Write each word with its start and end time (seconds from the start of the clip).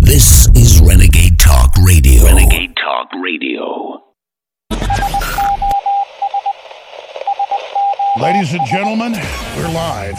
This 0.00 0.48
is 0.56 0.80
Renegade 0.80 1.38
Talk 1.38 1.70
Radio. 1.86 2.24
Renegade 2.24 2.74
Talk 2.74 3.08
Radio. 3.22 4.02
Ladies 8.20 8.52
and 8.52 8.66
gentlemen, 8.66 9.12
we're 9.56 9.72
live. 9.72 10.18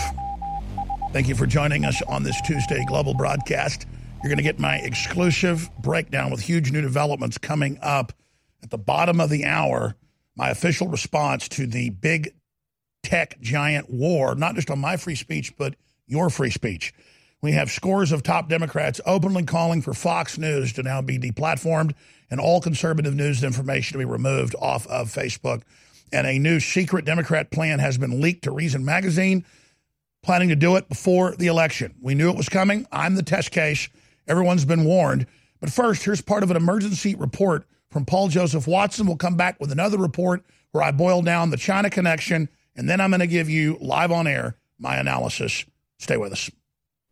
Thank 1.12 1.28
you 1.28 1.36
for 1.36 1.46
joining 1.46 1.84
us 1.84 2.02
on 2.04 2.24
this 2.24 2.40
Tuesday 2.44 2.86
global 2.88 3.14
broadcast. 3.14 3.86
You're 4.24 4.30
going 4.30 4.38
to 4.38 4.44
get 4.44 4.60
my 4.60 4.78
exclusive 4.78 5.70
breakdown 5.82 6.32
with 6.32 6.40
huge 6.40 6.72
new 6.72 6.82
developments 6.82 7.38
coming 7.38 7.80
up 7.82 8.14
at 8.64 8.70
the 8.70 8.78
bottom 8.78 9.20
of 9.20 9.30
the 9.30 9.44
hour. 9.44 9.98
My 10.38 10.52
official 10.52 10.88
response 10.88 11.50
to 11.50 11.68
the 11.68 11.90
big 11.90 12.34
tech 13.04 13.42
giant 13.42 13.90
war, 13.90 14.36
not 14.36 14.56
just 14.56 14.72
on 14.72 14.80
my 14.80 14.96
free 14.96 15.16
speech, 15.16 15.58
but 15.58 15.76
your 16.08 16.30
free 16.30 16.50
speech. 16.50 16.94
We 17.42 17.54
have 17.54 17.72
scores 17.72 18.12
of 18.12 18.22
top 18.22 18.50
Democrats 18.50 19.02
openly 19.04 19.44
calling 19.44 19.82
for 19.82 19.96
Fox 19.96 20.38
News 20.38 20.74
to 20.74 20.84
now 20.84 21.02
be 21.02 21.18
deplatformed 21.18 21.94
and 22.30 22.40
all 22.40 22.62
conservative 22.62 23.16
news 23.16 23.44
information 23.44 23.94
to 23.94 23.98
be 23.98 24.06
removed 24.06 24.54
off 24.60 24.86
of 24.88 25.12
Facebook. 25.12 25.64
And 26.14 26.28
a 26.28 26.38
new 26.38 26.60
secret 26.60 27.04
Democrat 27.04 27.50
plan 27.50 27.80
has 27.80 27.98
been 27.98 28.22
leaked 28.22 28.44
to 28.44 28.52
Reason 28.52 28.86
Magazine, 28.86 29.44
planning 30.22 30.50
to 30.50 30.56
do 30.56 30.76
it 30.76 30.88
before 30.88 31.36
the 31.36 31.48
election. 31.48 31.96
We 32.00 32.14
knew 32.14 32.30
it 32.30 32.38
was 32.38 32.48
coming. 32.48 32.86
I'm 32.92 33.16
the 33.16 33.24
test 33.24 33.50
case. 33.50 33.90
Everyone's 34.28 34.66
been 34.66 34.86
warned. 34.86 35.26
But 35.60 35.72
first, 35.72 36.04
here's 36.04 36.22
part 36.22 36.44
of 36.44 36.52
an 36.52 36.58
emergency 36.58 37.16
report 37.16 37.66
from 37.90 38.06
Paul 38.06 38.28
Joseph 38.28 38.68
Watson. 38.68 39.08
We'll 39.08 39.18
come 39.18 39.36
back 39.36 39.60
with 39.60 39.72
another 39.72 39.98
report 39.98 40.44
where 40.74 40.84
I 40.84 40.92
boil 40.92 41.24
down 41.24 41.50
the 41.50 41.58
China 41.58 41.90
connection, 41.90 42.50
and 42.76 42.88
then 42.88 43.02
I'm 43.02 43.10
going 43.10 43.20
to 43.20 43.28
give 43.28 43.50
you 43.50 43.78
live 43.82 44.12
on 44.12 44.28
air 44.28 44.58
my 44.78 44.98
analysis. 44.98 45.66
Stay 45.98 46.18
with 46.18 46.34
us. 46.34 46.52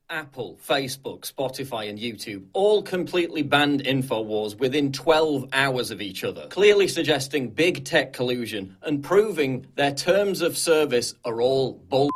Apple, 0.09 0.58
Facebook, 0.66 1.31
Spotify, 1.31 1.90
and 1.90 1.99
YouTube 1.99 2.45
all 2.54 2.81
completely 2.81 3.44
banned 3.44 3.84
InfoWars 3.84 4.58
within 4.60 4.91
12 4.91 5.49
hours 5.54 5.91
of 5.91 6.02
each 6.02 6.24
other, 6.24 6.48
clearly 6.49 6.88
suggesting 6.88 7.49
big 7.49 7.85
tech 7.85 8.13
collusion 8.13 8.76
and 8.82 9.04
proving 9.04 9.68
their 9.76 9.93
terms 9.93 10.41
of 10.41 10.57
service 10.57 11.13
are 11.26 11.41
all 11.41 11.74
bull. 11.74 12.10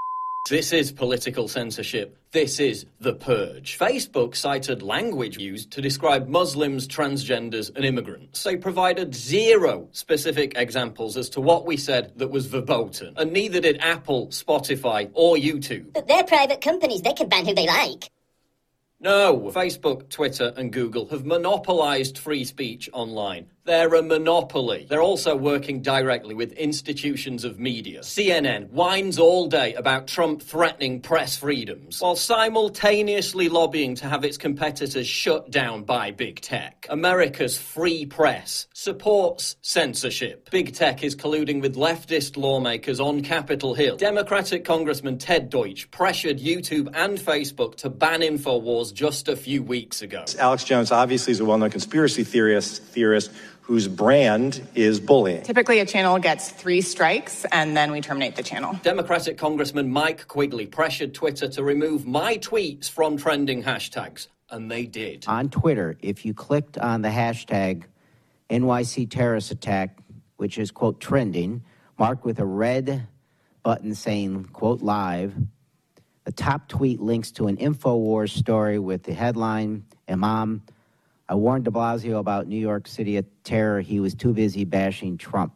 This 0.49 0.73
is 0.73 0.91
political 0.91 1.47
censorship. 1.47 2.17
This 2.33 2.59
is 2.59 2.87
the 2.99 3.13
purge. 3.13 3.77
Facebook 3.77 4.35
cited 4.35 4.81
language 4.81 5.37
used 5.37 5.69
to 5.73 5.81
describe 5.83 6.27
Muslims, 6.27 6.87
transgenders, 6.87 7.69
and 7.75 7.85
immigrants. 7.85 8.41
They 8.41 8.57
provided 8.57 9.13
zero 9.13 9.87
specific 9.91 10.53
examples 10.55 11.15
as 11.15 11.29
to 11.29 11.41
what 11.41 11.67
we 11.67 11.77
said 11.77 12.11
that 12.15 12.29
was 12.29 12.47
verboten, 12.47 13.13
and 13.17 13.33
neither 13.33 13.59
did 13.59 13.77
Apple, 13.81 14.29
Spotify, 14.29 15.11
or 15.13 15.35
YouTube. 15.35 15.93
But 15.93 16.07
they're 16.07 16.23
private 16.23 16.59
companies. 16.59 17.03
They 17.03 17.13
can 17.13 17.29
ban 17.29 17.45
who 17.45 17.53
they 17.53 17.67
like. 17.67 18.09
No, 18.99 19.51
Facebook, 19.53 20.09
Twitter, 20.09 20.53
and 20.57 20.73
Google 20.73 21.05
have 21.09 21.25
monopolized 21.25 22.17
free 22.17 22.45
speech 22.45 22.89
online. 22.93 23.45
They're 23.65 23.95
a 23.95 24.03
monopoly. 24.03 24.87
They're 24.89 25.01
also 25.01 25.37
working 25.37 25.81
directly 25.81 26.35
with 26.35 26.51
institutions 26.51 27.45
of 27.45 27.59
media. 27.61 28.01
CNN 28.01 28.71
whines 28.71 29.17
all 29.17 29.47
day 29.47 29.73
about 29.75 30.05
Trump 30.05 30.41
threatening 30.41 30.99
press 30.99 31.37
freedoms, 31.37 32.01
while 32.01 32.17
simultaneously 32.17 33.47
lobbying 33.47 33.95
to 33.95 34.09
have 34.09 34.25
its 34.25 34.37
competitors 34.37 35.07
shut 35.07 35.49
down 35.49 35.83
by 35.83 36.11
big 36.11 36.41
tech. 36.41 36.85
America's 36.89 37.57
free 37.57 38.05
press 38.05 38.67
supports 38.73 39.55
censorship. 39.61 40.49
Big 40.51 40.73
tech 40.73 41.01
is 41.01 41.15
colluding 41.15 41.61
with 41.61 41.77
leftist 41.77 42.35
lawmakers 42.35 42.99
on 42.99 43.21
Capitol 43.21 43.75
Hill. 43.75 43.95
Democratic 43.95 44.65
Congressman 44.65 45.17
Ted 45.17 45.49
Deutch 45.49 45.89
pressured 45.89 46.37
YouTube 46.37 46.89
and 46.93 47.17
Facebook 47.17 47.75
to 47.75 47.89
ban 47.89 48.19
InfoWars 48.19 48.93
just 48.93 49.29
a 49.29 49.37
few 49.37 49.63
weeks 49.63 50.01
ago. 50.01 50.25
Alex 50.37 50.65
Jones 50.65 50.91
obviously 50.91 51.31
is 51.31 51.39
a 51.39 51.45
well 51.45 51.57
known 51.57 51.69
conspiracy 51.69 52.25
theorist, 52.25 52.83
theorist 52.83 53.31
whose 53.63 53.87
brand 53.87 54.61
is 54.75 54.99
bullying. 54.99 55.41
Typically, 55.41 55.79
a 55.79 55.85
channel 55.85 56.19
gets 56.19 56.49
three 56.49 56.81
strikes 56.81 57.45
and 57.51 57.75
then 57.75 57.91
we 57.91 58.01
terminate 58.01 58.35
the 58.35 58.43
channel. 58.43 58.77
Democratic 58.83 59.37
Congressman 59.37 59.89
Mike 59.89 60.27
Quigley 60.27 60.65
pressured 60.65 61.13
Twitter 61.13 61.47
to 61.47 61.63
remove 61.63 62.05
my 62.05 62.37
tweets 62.37 62.89
from 62.89 63.15
trending 63.15 63.63
hashtags, 63.63 64.27
and 64.49 64.69
they 64.69 64.85
did. 64.85 65.23
On 65.27 65.49
Twitter, 65.49 65.97
if 66.01 66.25
you 66.25 66.33
clicked 66.33 66.77
on 66.77 67.01
the 67.01 67.09
hashtag 67.09 67.83
NYC 68.49 69.09
terrorist 69.09 69.49
attack, 69.51 69.97
which 70.35 70.57
is, 70.57 70.69
quote, 70.69 70.99
trending, 70.99 71.63
marked 71.97 72.25
with 72.25 72.39
a 72.39 72.45
red 72.45 73.07
button 73.63 73.95
saying, 73.95 74.43
quote, 74.51 74.81
live, 74.81 75.33
the 76.25 76.33
top 76.33 76.67
tweet 76.67 76.99
links 76.99 77.31
to 77.31 77.47
an 77.47 77.55
InfoWars 77.57 78.29
story 78.29 78.77
with 78.77 79.03
the 79.03 79.13
headline 79.13 79.85
Imam 80.09 80.63
I 81.29 81.35
warned 81.35 81.65
de 81.65 81.71
Blasio 81.71 82.19
about 82.19 82.47
New 82.47 82.59
York 82.59 82.87
City 82.87 83.21
terror. 83.43 83.81
He 83.81 83.99
was 83.99 84.13
too 84.13 84.33
busy 84.33 84.65
bashing 84.65 85.17
Trump. 85.17 85.53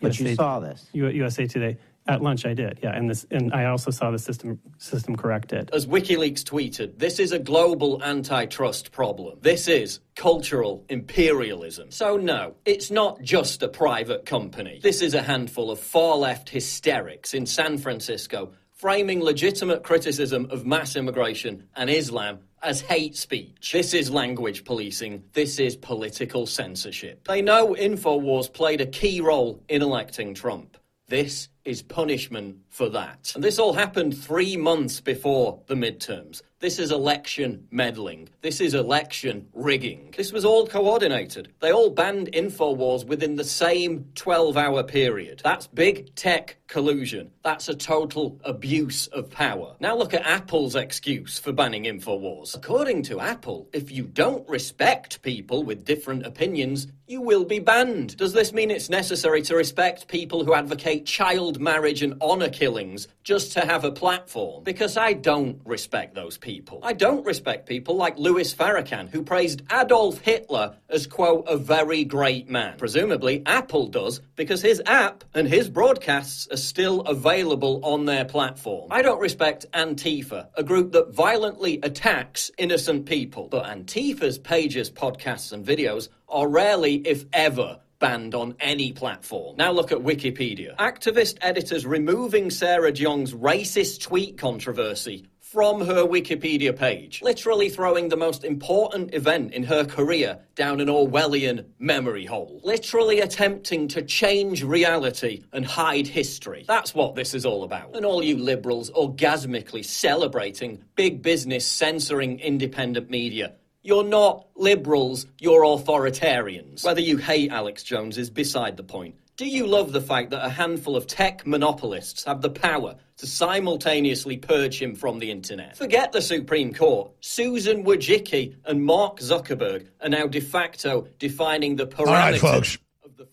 But 0.00 0.18
USA, 0.18 0.30
you 0.30 0.36
saw 0.36 0.60
this. 0.60 0.86
USA 0.92 1.46
Today. 1.46 1.78
At 2.08 2.22
lunch, 2.22 2.46
I 2.46 2.54
did, 2.54 2.78
yeah, 2.84 2.96
and 2.96 3.10
this, 3.10 3.26
and 3.32 3.52
I 3.52 3.64
also 3.64 3.90
saw 3.90 4.12
the 4.12 4.18
system 4.20 4.60
system 4.78 5.16
corrected. 5.16 5.70
As 5.72 5.88
WikiLeaks 5.88 6.44
tweeted, 6.44 6.98
this 6.98 7.18
is 7.18 7.32
a 7.32 7.38
global 7.40 8.00
antitrust 8.00 8.92
problem. 8.92 9.38
This 9.42 9.66
is 9.66 9.98
cultural 10.14 10.84
imperialism. 10.88 11.90
So 11.90 12.16
no, 12.16 12.54
it's 12.64 12.92
not 12.92 13.22
just 13.22 13.60
a 13.64 13.68
private 13.68 14.24
company. 14.24 14.78
This 14.80 15.02
is 15.02 15.14
a 15.14 15.22
handful 15.22 15.72
of 15.72 15.80
far 15.80 16.16
left 16.16 16.48
hysterics 16.48 17.34
in 17.34 17.44
San 17.44 17.76
Francisco 17.76 18.52
framing 18.76 19.22
legitimate 19.22 19.82
criticism 19.82 20.46
of 20.50 20.66
mass 20.66 20.96
immigration 20.96 21.66
and 21.74 21.88
Islam 21.88 22.38
as 22.62 22.80
hate 22.80 23.16
speech. 23.16 23.70
This 23.72 23.94
is 23.94 24.10
language 24.10 24.64
policing. 24.64 25.22
This 25.32 25.58
is 25.58 25.76
political 25.76 26.46
censorship. 26.46 27.26
They 27.26 27.42
know 27.42 27.74
InfoWars 27.74 28.52
played 28.52 28.80
a 28.80 28.86
key 28.86 29.20
role 29.20 29.62
in 29.68 29.82
electing 29.82 30.34
Trump. 30.34 30.76
This 31.08 31.48
is 31.66 31.82
punishment 31.82 32.56
for 32.68 32.88
that. 32.90 33.32
And 33.34 33.42
this 33.42 33.58
all 33.58 33.72
happened 33.72 34.16
three 34.16 34.56
months 34.56 35.00
before 35.00 35.60
the 35.66 35.74
midterms. 35.74 36.42
This 36.58 36.78
is 36.78 36.90
election 36.90 37.68
meddling. 37.70 38.30
This 38.40 38.62
is 38.62 38.72
election 38.72 39.46
rigging. 39.52 40.14
This 40.16 40.32
was 40.32 40.46
all 40.46 40.66
coordinated. 40.66 41.52
They 41.60 41.70
all 41.70 41.90
banned 41.90 42.32
InfoWars 42.32 43.06
within 43.06 43.36
the 43.36 43.44
same 43.44 44.06
12 44.14 44.56
hour 44.56 44.82
period. 44.82 45.42
That's 45.44 45.66
big 45.66 46.14
tech 46.14 46.56
collusion. 46.66 47.30
That's 47.42 47.68
a 47.68 47.74
total 47.74 48.40
abuse 48.42 49.06
of 49.08 49.30
power. 49.30 49.76
Now 49.80 49.96
look 49.96 50.14
at 50.14 50.24
Apple's 50.24 50.76
excuse 50.76 51.38
for 51.38 51.52
banning 51.52 51.84
InfoWars. 51.84 52.56
According 52.56 53.02
to 53.04 53.20
Apple, 53.20 53.68
if 53.74 53.90
you 53.90 54.04
don't 54.04 54.48
respect 54.48 55.20
people 55.20 55.62
with 55.62 55.84
different 55.84 56.24
opinions, 56.24 56.86
you 57.06 57.20
will 57.20 57.44
be 57.44 57.58
banned. 57.58 58.16
Does 58.16 58.32
this 58.32 58.52
mean 58.52 58.70
it's 58.70 58.90
necessary 58.90 59.42
to 59.42 59.54
respect 59.54 60.08
people 60.08 60.44
who 60.44 60.54
advocate 60.54 61.06
child 61.06 61.55
marriage 61.58 62.02
and 62.02 62.14
honor 62.20 62.48
killings 62.48 63.08
just 63.24 63.52
to 63.52 63.60
have 63.60 63.84
a 63.84 63.90
platform? 63.90 64.64
Because 64.64 64.96
I 64.96 65.12
don't 65.12 65.60
respect 65.64 66.14
those 66.14 66.38
people. 66.38 66.80
I 66.82 66.92
don't 66.92 67.24
respect 67.24 67.68
people 67.68 67.96
like 67.96 68.18
Louis 68.18 68.54
Farrakhan, 68.54 69.08
who 69.08 69.22
praised 69.22 69.62
Adolf 69.72 70.18
Hitler 70.20 70.76
as, 70.88 71.06
quote, 71.06 71.46
a 71.48 71.56
very 71.56 72.04
great 72.04 72.48
man. 72.48 72.76
Presumably, 72.78 73.42
Apple 73.46 73.88
does, 73.88 74.20
because 74.36 74.62
his 74.62 74.82
app 74.86 75.24
and 75.34 75.48
his 75.48 75.68
broadcasts 75.68 76.48
are 76.50 76.56
still 76.56 77.00
available 77.02 77.80
on 77.84 78.04
their 78.04 78.24
platform. 78.24 78.88
I 78.90 79.02
don't 79.02 79.20
respect 79.20 79.66
Antifa, 79.72 80.48
a 80.54 80.62
group 80.62 80.92
that 80.92 81.14
violently 81.14 81.80
attacks 81.82 82.50
innocent 82.58 83.06
people. 83.06 83.48
But 83.48 83.66
Antifa's 83.66 84.38
pages, 84.38 84.90
podcasts, 84.90 85.52
and 85.52 85.64
videos 85.64 86.08
are 86.28 86.48
rarely, 86.48 86.96
if 87.06 87.24
ever, 87.32 87.78
banned 87.98 88.34
on 88.34 88.54
any 88.60 88.92
platform. 88.92 89.56
Now 89.56 89.72
look 89.72 89.92
at 89.92 89.98
Wikipedia. 89.98 90.76
Activist 90.76 91.38
editors 91.40 91.86
removing 91.86 92.50
Sarah 92.50 92.92
Jeong's 92.92 93.32
racist 93.32 94.02
tweet 94.02 94.38
controversy 94.38 95.28
from 95.56 95.80
her 95.80 96.04
Wikipedia 96.04 96.76
page, 96.76 97.22
literally 97.22 97.68
throwing 97.68 98.08
the 98.08 98.16
most 98.16 98.42
important 98.42 99.14
event 99.14 99.54
in 99.54 99.62
her 99.62 99.84
career 99.84 100.40
down 100.56 100.80
an 100.80 100.88
Orwellian 100.88 101.64
memory 101.78 102.26
hole, 102.26 102.60
literally 102.64 103.20
attempting 103.20 103.86
to 103.86 104.02
change 104.02 104.64
reality 104.64 105.44
and 105.52 105.64
hide 105.64 106.08
history. 106.08 106.64
That's 106.66 106.94
what 106.96 107.14
this 107.14 107.32
is 107.32 107.46
all 107.46 107.62
about. 107.62 107.94
And 107.94 108.04
all 108.04 108.24
you 108.24 108.36
liberals 108.36 108.90
orgasmically 108.90 109.84
celebrating 109.84 110.82
big 110.96 111.22
business 111.22 111.64
censoring 111.64 112.40
independent 112.40 113.08
media 113.08 113.54
you're 113.86 114.04
not 114.04 114.46
liberals, 114.56 115.26
you're 115.38 115.62
authoritarians. 115.62 116.84
Whether 116.84 117.00
you 117.00 117.16
hate 117.16 117.50
Alex 117.52 117.82
Jones 117.82 118.18
is 118.18 118.30
beside 118.30 118.76
the 118.76 118.82
point. 118.82 119.14
Do 119.36 119.46
you 119.46 119.66
love 119.66 119.92
the 119.92 120.00
fact 120.00 120.30
that 120.30 120.44
a 120.44 120.48
handful 120.48 120.96
of 120.96 121.06
tech 121.06 121.46
monopolists 121.46 122.24
have 122.24 122.40
the 122.40 122.50
power 122.50 122.96
to 123.18 123.26
simultaneously 123.26 124.38
purge 124.38 124.80
him 124.80 124.94
from 124.94 125.18
the 125.18 125.30
internet? 125.30 125.76
Forget 125.76 126.12
the 126.12 126.22
Supreme 126.22 126.72
Court. 126.72 127.12
Susan 127.20 127.84
Wojcicki 127.84 128.56
and 128.64 128.82
Mark 128.82 129.18
Zuckerberg 129.18 129.88
are 130.00 130.08
now 130.08 130.26
de 130.26 130.40
facto 130.40 131.06
defining 131.18 131.76
the 131.76 131.86
parameters. 131.86 132.06
All 132.06 132.14
right, 132.14 132.40
folks. 132.40 132.78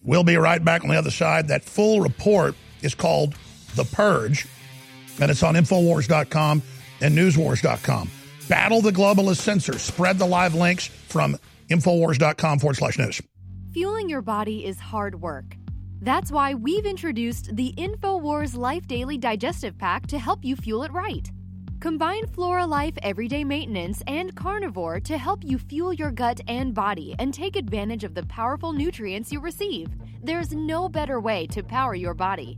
We'll 0.01 0.25
be 0.25 0.35
right 0.35 0.63
back 0.63 0.83
on 0.83 0.89
the 0.89 0.97
other 0.97 1.11
side. 1.11 1.47
That 1.47 1.63
full 1.63 2.01
report 2.01 2.55
is 2.81 2.93
called 2.93 3.35
The 3.75 3.85
Purge, 3.85 4.45
and 5.21 5.31
it's 5.31 5.41
on 5.41 5.55
Infowars.com 5.55 6.61
and 6.99 7.17
Newswars.com. 7.17 8.09
Battle 8.49 8.81
the 8.81 8.91
globalist 8.91 9.37
censor. 9.37 9.79
Spread 9.79 10.19
the 10.19 10.25
live 10.25 10.55
links 10.55 10.87
from 10.87 11.37
Infowars.com 11.69 12.59
forward 12.59 12.75
slash 12.75 12.97
news. 12.97 13.21
Fueling 13.73 14.09
your 14.09 14.21
body 14.21 14.65
is 14.65 14.79
hard 14.79 15.19
work. 15.21 15.55
That's 16.01 16.31
why 16.31 16.53
we've 16.53 16.85
introduced 16.85 17.55
the 17.55 17.73
InfoWars 17.77 18.55
Life 18.55 18.87
Daily 18.87 19.17
Digestive 19.17 19.77
Pack 19.77 20.05
to 20.07 20.19
help 20.19 20.43
you 20.43 20.55
fuel 20.55 20.83
it 20.83 20.91
right. 20.91 21.27
Combine 21.79 22.27
Flora 22.27 22.65
Life 22.65 22.93
Everyday 23.01 23.43
Maintenance 23.43 24.03
and 24.07 24.35
Carnivore 24.35 24.99
to 25.01 25.17
help 25.17 25.43
you 25.43 25.57
fuel 25.57 25.93
your 25.93 26.11
gut 26.11 26.39
and 26.47 26.73
body 26.73 27.15
and 27.19 27.33
take 27.33 27.55
advantage 27.55 28.03
of 28.03 28.15
the 28.15 28.25
powerful 28.27 28.73
nutrients 28.73 29.31
you 29.31 29.39
receive. 29.39 29.87
There's 30.21 30.51
no 30.51 30.87
better 30.87 31.19
way 31.19 31.47
to 31.47 31.63
power 31.63 31.95
your 31.95 32.13
body. 32.13 32.57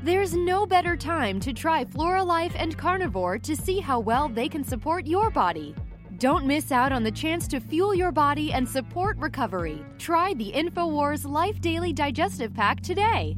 There's 0.00 0.32
no 0.32 0.64
better 0.64 0.96
time 0.96 1.40
to 1.40 1.52
try 1.52 1.84
Flora 1.84 2.22
Life 2.22 2.52
and 2.54 2.78
Carnivore 2.78 3.36
to 3.38 3.56
see 3.56 3.80
how 3.80 3.98
well 3.98 4.28
they 4.28 4.48
can 4.48 4.62
support 4.62 5.08
your 5.08 5.28
body. 5.28 5.74
Don't 6.18 6.46
miss 6.46 6.70
out 6.70 6.92
on 6.92 7.02
the 7.02 7.10
chance 7.10 7.48
to 7.48 7.58
fuel 7.58 7.92
your 7.92 8.12
body 8.12 8.52
and 8.52 8.68
support 8.68 9.18
recovery. 9.18 9.84
Try 9.98 10.34
the 10.34 10.52
InfoWars 10.52 11.28
Life 11.28 11.60
Daily 11.60 11.92
Digestive 11.92 12.54
Pack 12.54 12.80
today. 12.80 13.36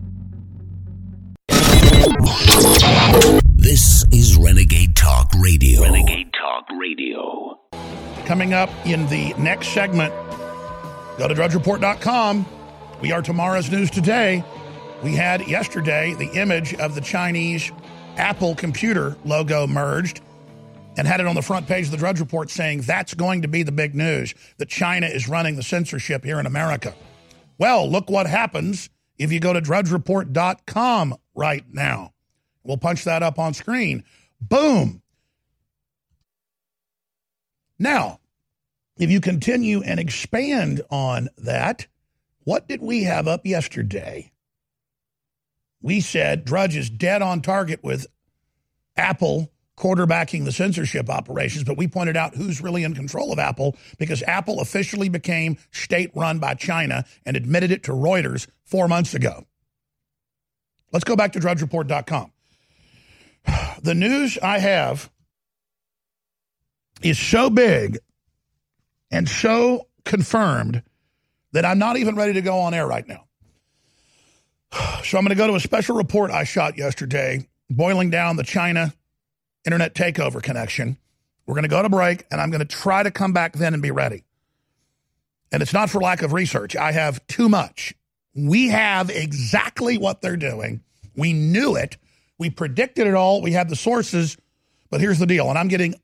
This 3.57 4.05
is 4.13 4.37
Renegade 4.37 4.95
Talk 4.95 5.31
Radio. 5.41 5.81
Renegade 5.81 6.31
Talk 6.35 6.67
Radio. 6.79 7.59
Coming 8.27 8.53
up 8.53 8.69
in 8.85 9.07
the 9.07 9.33
next 9.39 9.69
segment, 9.69 10.13
go 11.17 11.27
to 11.27 11.35
drudgereport.com. 11.35 12.45
We 13.01 13.13
are 13.13 13.23
tomorrow's 13.23 13.71
news 13.71 13.91
today. 13.91 14.45
We 15.03 15.17
had 15.17 15.49
yesterday 15.49 16.15
the 16.15 16.31
image 16.39 16.75
of 16.75 16.95
the 16.95 17.01
Chinese 17.01 17.73
Apple 18.17 18.55
computer 18.55 19.17
logo 19.25 19.67
merged 19.67 20.21
and 20.99 21.09
had 21.09 21.21
it 21.21 21.27
on 21.27 21.35
the 21.35 21.43
front 21.43 21.67
page 21.67 21.87
of 21.87 21.91
the 21.91 21.97
Drudge 21.97 22.21
Report 22.21 22.51
saying 22.51 22.83
that's 22.83 23.15
going 23.15 23.41
to 23.43 23.49
be 23.49 23.63
the 23.63 23.73
big 23.73 23.95
news 23.95 24.35
that 24.59 24.69
China 24.69 25.07
is 25.07 25.27
running 25.27 25.57
the 25.57 25.63
censorship 25.63 26.23
here 26.23 26.39
in 26.39 26.45
America. 26.45 26.95
Well, 27.57 27.91
look 27.91 28.11
what 28.11 28.27
happens 28.27 28.91
if 29.17 29.33
you 29.33 29.41
go 29.41 29.55
to 29.55 29.63
drudgereport.com 29.63 31.15
right 31.35 31.65
now. 31.73 32.13
We'll 32.63 32.77
punch 32.77 33.05
that 33.05 33.23
up 33.23 33.39
on 33.39 33.55
screen. 33.55 34.05
Boom. 34.39 35.01
Now, 37.79 38.21
if 38.99 39.11
you 39.11 39.23
continue 39.23 39.81
and 39.81 39.99
expand 39.99 40.83
on 40.91 41.31
that, 41.39 41.87
what 42.45 42.69
did 42.69 42.83
we 42.83 43.05
have 43.05 43.27
up 43.27 43.47
yesterday? 43.47 44.31
We 45.83 46.01
said 46.01 46.45
Drudge 46.45 46.77
is 46.77 46.91
dead 46.91 47.23
on 47.23 47.41
target 47.41 47.81
with 47.83 48.07
Apple 48.97 49.51
quarterbacking 49.81 50.45
the 50.45 50.53
censorship 50.53 51.09
operations, 51.09 51.65
but 51.65 51.79
we 51.79 51.89
pointed 51.89 52.17
out 52.17 52.35
who's 52.35 52.61
really 52.61 52.85
in 52.85 52.95
control 52.95 53.33
of 53.33 53.39
Apple 53.39 53.77
because 53.99 54.23
Apple 54.25 54.61
officially 54.61 55.09
became 55.09 55.57
state 55.71 56.11
run 56.15 56.39
by 56.39 56.53
China 56.55 57.05
and 57.25 57.35
admitted 57.35 57.73
it 57.73 57.83
to 57.85 57.93
Reuters 57.93 58.47
four 58.65 58.89
months 58.89 59.15
ago. 59.15 59.47
Let's 60.93 61.05
go 61.05 61.17
back 61.17 61.33
to 61.33 61.41
drudgereport.com. 61.41 62.33
The 63.83 63.95
news 63.95 64.37
I 64.43 64.59
have 64.59 65.11
is 67.03 67.19
so 67.19 67.49
big 67.49 67.99
and 69.11 69.27
so 69.27 69.89
confirmed 70.05 70.83
that 71.53 71.65
I'm 71.65 71.79
not 71.79 71.97
even 71.97 72.15
ready 72.15 72.35
to 72.35 72.43
go 72.43 72.59
on 72.59 72.75
air 72.75 72.87
right 72.87 73.09
now. 73.09 73.25
So 75.03 75.19
I'm 75.19 75.25
going 75.25 75.31
to 75.31 75.35
go 75.35 75.47
to 75.47 75.55
a 75.55 75.61
special 75.61 75.97
report 75.97 76.31
I 76.31 76.45
shot 76.45 76.77
yesterday, 76.77 77.49
boiling 77.69 78.11
down 78.11 78.37
the 78.37 78.45
China 78.45 78.93
internet 79.65 79.95
takeover 79.95 80.43
connection. 80.43 80.99
We're 81.47 81.55
going 81.55 81.65
to 81.65 81.69
go 81.69 81.83
to 81.83 81.89
break, 81.89 82.27
and 82.31 82.41
I'm 82.41 82.51
going 82.51 82.61
to 82.61 82.65
try 82.65 83.03
to 83.03 83.11
come 83.11 83.33
back 83.33 83.55
then 83.55 83.75
and 83.75 83.83
be 83.83 83.91
ready. 83.91 84.25
And 85.51 85.63
it's 85.63 85.73
not 85.73 85.91
for 85.91 86.01
lack 86.01 86.23
of 86.23 86.33
research. 86.33 86.77
I 86.77 86.93
have 86.93 87.27
too 87.27 87.49
much. 87.49 87.95
We 88.35 88.69
have 88.69 89.11
exactly 89.11 89.99
what 89.99 90.21
they're 90.21 90.37
doing. 90.37 90.83
We 91.17 91.33
knew 91.33 91.75
it. 91.75 91.97
We 92.39 92.51
predicted 92.51 93.07
it 93.07 93.15
all. 93.15 93.43
We 93.43 93.53
had 93.53 93.69
the 93.69 93.77
sources. 93.77 94.37
But 94.91 95.01
here's 95.01 95.19
the 95.19 95.27
deal, 95.27 95.49
and 95.49 95.59
I'm 95.59 95.69
getting 95.69 95.95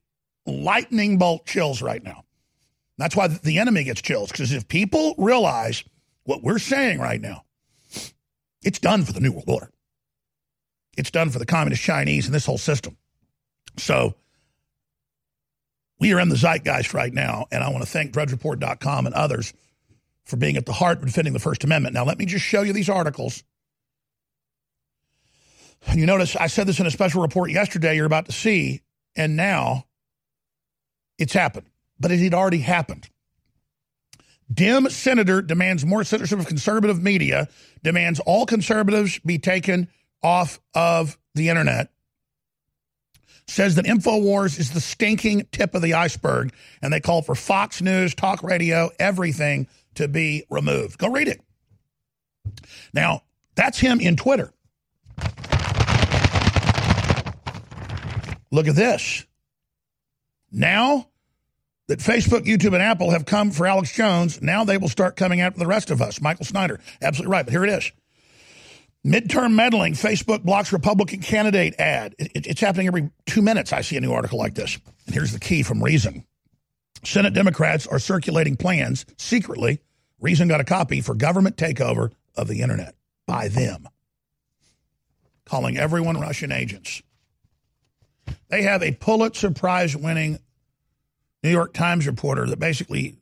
lightning 0.46 1.18
bolt 1.18 1.46
chills 1.46 1.80
right 1.80 2.02
now. 2.02 2.24
That's 2.98 3.14
why 3.14 3.28
the 3.28 3.58
enemy 3.58 3.84
gets 3.84 4.02
chills, 4.02 4.32
because 4.32 4.52
if 4.52 4.66
people 4.68 5.14
realize 5.18 5.84
what 6.24 6.42
we're 6.42 6.58
saying 6.58 6.98
right 6.98 7.20
now, 7.20 7.44
it's 8.62 8.78
done 8.78 9.04
for 9.04 9.12
the 9.12 9.20
New 9.20 9.32
World 9.32 9.48
Order. 9.48 9.70
It's 10.96 11.10
done 11.10 11.30
for 11.30 11.38
the 11.38 11.46
Communist 11.46 11.82
Chinese 11.82 12.26
and 12.26 12.34
this 12.34 12.46
whole 12.46 12.58
system. 12.58 12.96
So 13.76 14.14
we 15.98 16.12
are 16.12 16.20
in 16.20 16.28
the 16.28 16.36
zeitgeist 16.36 16.94
right 16.94 17.12
now, 17.12 17.46
and 17.50 17.62
I 17.62 17.68
want 17.70 17.84
to 17.84 17.90
thank 17.90 18.12
DrudgeReport.com 18.12 19.06
and 19.06 19.14
others 19.14 19.52
for 20.24 20.36
being 20.36 20.56
at 20.56 20.66
the 20.66 20.72
heart 20.72 20.98
of 20.98 21.06
defending 21.06 21.32
the 21.32 21.38
First 21.38 21.64
Amendment. 21.64 21.94
Now, 21.94 22.04
let 22.04 22.18
me 22.18 22.26
just 22.26 22.44
show 22.44 22.62
you 22.62 22.72
these 22.72 22.88
articles. 22.88 23.44
You 25.94 26.06
notice 26.06 26.34
I 26.34 26.48
said 26.48 26.66
this 26.66 26.80
in 26.80 26.86
a 26.86 26.90
special 26.90 27.22
report 27.22 27.50
yesterday 27.50 27.94
you're 27.94 28.06
about 28.06 28.26
to 28.26 28.32
see, 28.32 28.82
and 29.14 29.36
now 29.36 29.86
it's 31.18 31.32
happened. 31.32 31.68
But 31.98 32.10
it 32.10 32.18
had 32.18 32.34
already 32.34 32.58
happened. 32.58 33.08
Dem 34.52 34.88
senator 34.90 35.42
demands 35.42 35.84
more 35.84 36.04
censorship 36.04 36.38
of 36.38 36.46
conservative 36.46 37.02
media, 37.02 37.48
demands 37.82 38.20
all 38.20 38.46
conservatives 38.46 39.18
be 39.18 39.38
taken 39.38 39.88
off 40.22 40.60
of 40.74 41.18
the 41.34 41.48
internet, 41.48 41.90
says 43.48 43.74
that 43.74 43.84
InfoWars 43.84 44.58
is 44.58 44.70
the 44.70 44.80
stinking 44.80 45.46
tip 45.52 45.74
of 45.74 45.82
the 45.82 45.94
iceberg, 45.94 46.52
and 46.80 46.92
they 46.92 47.00
call 47.00 47.22
for 47.22 47.34
Fox 47.34 47.82
News, 47.82 48.14
talk 48.14 48.42
radio, 48.42 48.90
everything 48.98 49.66
to 49.94 50.08
be 50.08 50.44
removed. 50.48 50.98
Go 50.98 51.10
read 51.10 51.28
it. 51.28 51.40
Now, 52.92 53.22
that's 53.56 53.78
him 53.78 54.00
in 54.00 54.16
Twitter. 54.16 54.52
Look 58.52 58.68
at 58.68 58.76
this. 58.76 59.26
Now, 60.52 61.08
that 61.88 62.00
Facebook, 62.00 62.44
YouTube, 62.46 62.74
and 62.74 62.82
Apple 62.82 63.10
have 63.10 63.26
come 63.26 63.50
for 63.50 63.66
Alex 63.66 63.92
Jones, 63.92 64.42
now 64.42 64.64
they 64.64 64.76
will 64.76 64.88
start 64.88 65.16
coming 65.16 65.40
after 65.40 65.58
the 65.58 65.66
rest 65.66 65.90
of 65.90 66.02
us. 66.02 66.20
Michael 66.20 66.44
Snyder, 66.44 66.80
absolutely 67.00 67.32
right. 67.32 67.44
But 67.44 67.52
here 67.52 67.64
it 67.64 67.70
is. 67.70 67.92
Midterm 69.06 69.54
meddling, 69.54 69.92
Facebook 69.92 70.42
blocks 70.42 70.72
Republican 70.72 71.20
candidate 71.20 71.74
ad. 71.78 72.16
It, 72.18 72.32
it, 72.34 72.46
it's 72.48 72.60
happening 72.60 72.88
every 72.88 73.10
two 73.24 73.40
minutes. 73.40 73.72
I 73.72 73.82
see 73.82 73.96
a 73.96 74.00
new 74.00 74.12
article 74.12 74.38
like 74.38 74.54
this. 74.54 74.78
And 75.06 75.14
here's 75.14 75.32
the 75.32 75.38
key 75.38 75.62
from 75.62 75.82
Reason 75.82 76.24
Senate 77.04 77.32
Democrats 77.32 77.86
are 77.86 78.00
circulating 78.00 78.56
plans 78.56 79.06
secretly. 79.16 79.80
Reason 80.20 80.48
got 80.48 80.60
a 80.60 80.64
copy 80.64 81.00
for 81.00 81.14
government 81.14 81.56
takeover 81.56 82.10
of 82.34 82.48
the 82.48 82.62
internet 82.62 82.96
by 83.28 83.46
them, 83.46 83.88
calling 85.44 85.76
everyone 85.76 86.18
Russian 86.18 86.50
agents. 86.50 87.02
They 88.48 88.62
have 88.62 88.82
a 88.82 88.92
Pulitzer 88.92 89.52
Prize 89.52 89.96
winning 89.96 90.40
New 91.46 91.52
York 91.52 91.72
Times 91.72 92.08
reporter 92.08 92.44
that 92.46 92.58
basically 92.58 93.16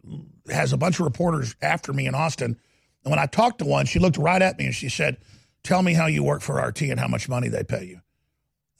has 0.50 0.73
a 0.73 0.78
bunch 0.78 0.99
of 0.99 1.04
reporters 1.04 1.54
after 1.61 1.93
me 1.93 2.07
in 2.07 2.14
Austin. 2.14 2.57
And 3.04 3.11
when 3.11 3.19
I 3.19 3.26
talked 3.26 3.59
to 3.59 3.66
one, 3.66 3.85
she 3.85 3.99
looked 3.99 4.16
right 4.16 4.40
at 4.40 4.59
me 4.59 4.64
and 4.64 4.75
she 4.75 4.88
said, 4.88 5.19
Tell 5.62 5.83
me 5.83 5.93
how 5.93 6.07
you 6.07 6.23
work 6.23 6.40
for 6.40 6.57
RT 6.57 6.83
and 6.83 6.99
how 6.99 7.09
much 7.09 7.28
money 7.28 7.49
they 7.49 7.62
pay 7.64 7.85
you. 7.85 8.00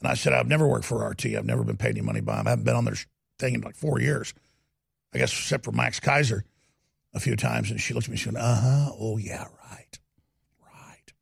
And 0.01 0.07
I 0.07 0.15
said, 0.15 0.33
I've 0.33 0.47
never 0.47 0.67
worked 0.67 0.85
for 0.85 1.07
RT. 1.07 1.27
I've 1.27 1.45
never 1.45 1.63
been 1.63 1.77
paid 1.77 1.91
any 1.91 2.01
money 2.01 2.21
by 2.21 2.37
them. 2.37 2.47
I 2.47 2.51
haven't 2.51 2.65
been 2.65 2.75
on 2.75 2.85
their 2.85 2.97
thing 3.39 3.53
in 3.55 3.61
like 3.61 3.75
four 3.75 3.99
years, 3.99 4.33
I 5.13 5.19
guess, 5.19 5.31
except 5.31 5.63
for 5.63 5.71
Max 5.71 5.99
Keiser 5.99 6.41
a 7.13 7.19
few 7.19 7.35
times. 7.35 7.69
And 7.69 7.79
she 7.79 7.93
looked 7.93 8.05
at 8.05 8.09
me 8.09 8.13
and 8.13 8.19
she 8.19 8.29
went, 8.29 8.37
Uh 8.37 8.55
huh. 8.61 8.91
Oh, 8.99 9.17
yeah, 9.17 9.45
right. 9.71 9.99
Right. 10.61 11.13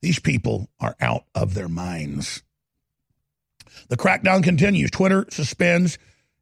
These 0.00 0.20
people 0.20 0.68
are 0.78 0.94
out 1.00 1.24
of 1.34 1.54
their 1.54 1.68
minds. 1.68 2.44
The 3.88 3.96
crackdown 3.96 4.44
continues. 4.44 4.92
Twitter 4.92 5.26
suspends 5.30 5.98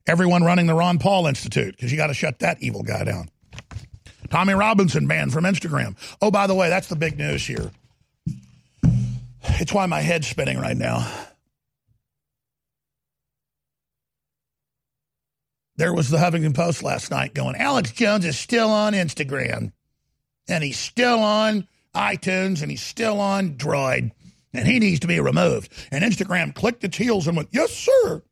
everyone 0.06 0.42
running 0.44 0.66
the 0.66 0.74
Ron 0.74 0.98
Paul 0.98 1.26
Institute 1.26 1.76
because 1.76 1.90
you 1.90 1.96
got 1.96 2.08
to 2.08 2.14
shut 2.14 2.38
that 2.40 2.62
evil 2.62 2.82
guy 2.82 3.04
down. 3.04 3.28
Tommy 4.30 4.54
Robinson 4.54 5.06
banned 5.06 5.32
from 5.32 5.44
Instagram. 5.44 5.96
Oh, 6.22 6.30
by 6.30 6.46
the 6.46 6.54
way, 6.54 6.68
that's 6.68 6.88
the 6.88 6.96
big 6.96 7.18
news 7.18 7.46
here. 7.46 7.70
It's 9.44 9.72
why 9.72 9.86
my 9.86 10.00
head's 10.00 10.26
spinning 10.26 10.58
right 10.58 10.76
now. 10.76 11.06
There 15.76 15.92
was 15.94 16.10
the 16.10 16.18
Huffington 16.18 16.54
Post 16.54 16.82
last 16.82 17.10
night 17.10 17.34
going, 17.34 17.56
Alex 17.56 17.92
Jones 17.92 18.24
is 18.24 18.38
still 18.38 18.70
on 18.70 18.92
Instagram. 18.92 19.72
and 20.48 20.62
he's 20.62 20.78
still 20.78 21.18
on 21.20 21.66
iTunes 21.94 22.62
and 22.62 22.70
he's 22.70 22.82
still 22.82 23.20
on 23.20 23.54
Droid 23.54 24.12
and 24.52 24.66
he 24.66 24.78
needs 24.78 25.00
to 25.00 25.06
be 25.06 25.20
removed. 25.20 25.72
And 25.90 26.04
Instagram 26.04 26.54
clicked 26.54 26.84
its 26.84 26.96
heels 26.96 27.26
and 27.26 27.36
went, 27.36 27.48
Yes, 27.52 27.72
sir. 27.72 28.22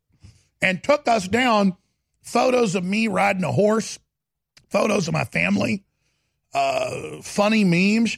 And 0.61 0.83
took 0.83 1.07
us 1.07 1.27
down 1.27 1.75
photos 2.21 2.75
of 2.75 2.83
me 2.83 3.07
riding 3.07 3.43
a 3.43 3.51
horse, 3.51 3.99
photos 4.69 5.07
of 5.07 5.13
my 5.13 5.23
family, 5.25 5.83
uh, 6.53 7.21
funny 7.21 7.63
memes. 7.63 8.17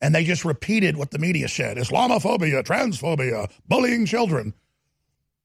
And 0.00 0.14
they 0.14 0.24
just 0.24 0.44
repeated 0.44 0.96
what 0.96 1.12
the 1.12 1.18
media 1.18 1.48
said 1.48 1.76
Islamophobia, 1.76 2.62
transphobia, 2.64 3.50
bullying 3.68 4.04
children. 4.06 4.54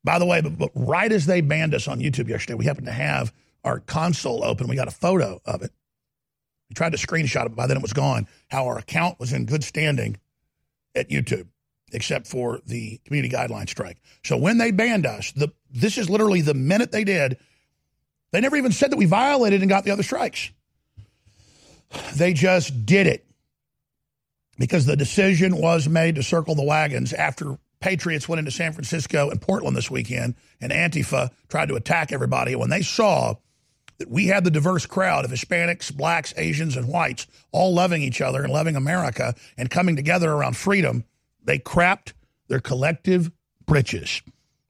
By 0.03 0.19
the 0.19 0.25
way, 0.25 0.41
but, 0.41 0.57
but 0.57 0.71
right 0.73 1.11
as 1.11 1.25
they 1.25 1.41
banned 1.41 1.75
us 1.75 1.87
on 1.87 1.99
YouTube 1.99 2.29
yesterday, 2.29 2.55
we 2.55 2.65
happened 2.65 2.87
to 2.87 2.93
have 2.93 3.33
our 3.63 3.79
console 3.81 4.43
open. 4.43 4.67
We 4.67 4.75
got 4.75 4.87
a 4.87 4.91
photo 4.91 5.41
of 5.45 5.61
it. 5.61 5.71
We 6.69 6.73
tried 6.73 6.93
to 6.93 6.97
screenshot 6.97 7.45
it, 7.45 7.49
but 7.49 7.55
by 7.55 7.67
then 7.67 7.77
it 7.77 7.83
was 7.83 7.93
gone. 7.93 8.27
How 8.49 8.65
our 8.67 8.77
account 8.77 9.19
was 9.19 9.33
in 9.33 9.45
good 9.45 9.63
standing 9.63 10.17
at 10.95 11.09
YouTube, 11.09 11.47
except 11.91 12.27
for 12.27 12.59
the 12.65 12.99
community 13.05 13.33
guideline 13.33 13.69
strike. 13.69 13.97
So 14.23 14.37
when 14.37 14.57
they 14.57 14.71
banned 14.71 15.05
us, 15.05 15.31
the 15.31 15.49
this 15.69 15.97
is 15.97 16.09
literally 16.09 16.41
the 16.41 16.53
minute 16.53 16.91
they 16.91 17.03
did. 17.03 17.37
They 18.31 18.41
never 18.41 18.57
even 18.57 18.71
said 18.71 18.91
that 18.91 18.97
we 18.97 19.05
violated 19.05 19.61
and 19.61 19.69
got 19.69 19.85
the 19.85 19.91
other 19.91 20.03
strikes. 20.03 20.49
They 22.15 22.33
just 22.33 22.85
did 22.85 23.07
it 23.07 23.25
because 24.57 24.85
the 24.85 24.97
decision 24.97 25.57
was 25.57 25.87
made 25.87 26.15
to 26.15 26.23
circle 26.23 26.55
the 26.55 26.63
wagons 26.63 27.13
after 27.13 27.57
Patriots 27.79 28.27
went 28.27 28.39
into 28.39 28.51
San 28.51 28.73
Francisco 28.73 29.29
and 29.29 29.41
Portland 29.41 29.77
this 29.77 29.91
weekend, 29.91 30.35
and 30.59 30.71
Antifa 30.71 31.29
tried 31.47 31.69
to 31.69 31.75
attack 31.75 32.11
everybody. 32.11 32.55
When 32.55 32.69
they 32.69 32.81
saw 32.81 33.35
that 33.99 34.09
we 34.09 34.27
had 34.27 34.43
the 34.43 34.51
diverse 34.51 34.85
crowd 34.85 35.25
of 35.25 35.31
Hispanics, 35.31 35.95
blacks, 35.95 36.33
Asians, 36.37 36.75
and 36.75 36.87
whites 36.87 37.27
all 37.51 37.73
loving 37.73 38.01
each 38.01 38.19
other 38.19 38.43
and 38.43 38.51
loving 38.51 38.75
America 38.75 39.35
and 39.57 39.69
coming 39.69 39.95
together 39.95 40.31
around 40.31 40.57
freedom, 40.57 41.03
they 41.47 41.57
crapped 41.57 42.13
their 42.49 42.59
collective 42.59 43.31
britches. 43.65 44.21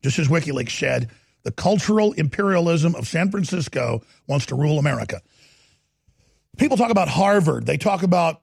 Just 0.02 0.20
as 0.20 0.30
WikiLeaks 0.30 0.72
said, 0.72 1.10
the 1.44 1.52
cultural 1.52 2.14
imperialism 2.14 2.96
of 2.96 3.08
San 3.08 3.30
Francisco 3.30 4.02
wants 4.28 4.46
to 4.48 4.56
rule 4.56 4.80
America. 4.80 5.22
People 6.58 6.78
talk 6.78 6.92
about 6.92 7.10
Harvard, 7.10 7.66
they 7.66 7.78
talk 7.78 8.04
about 8.04 8.42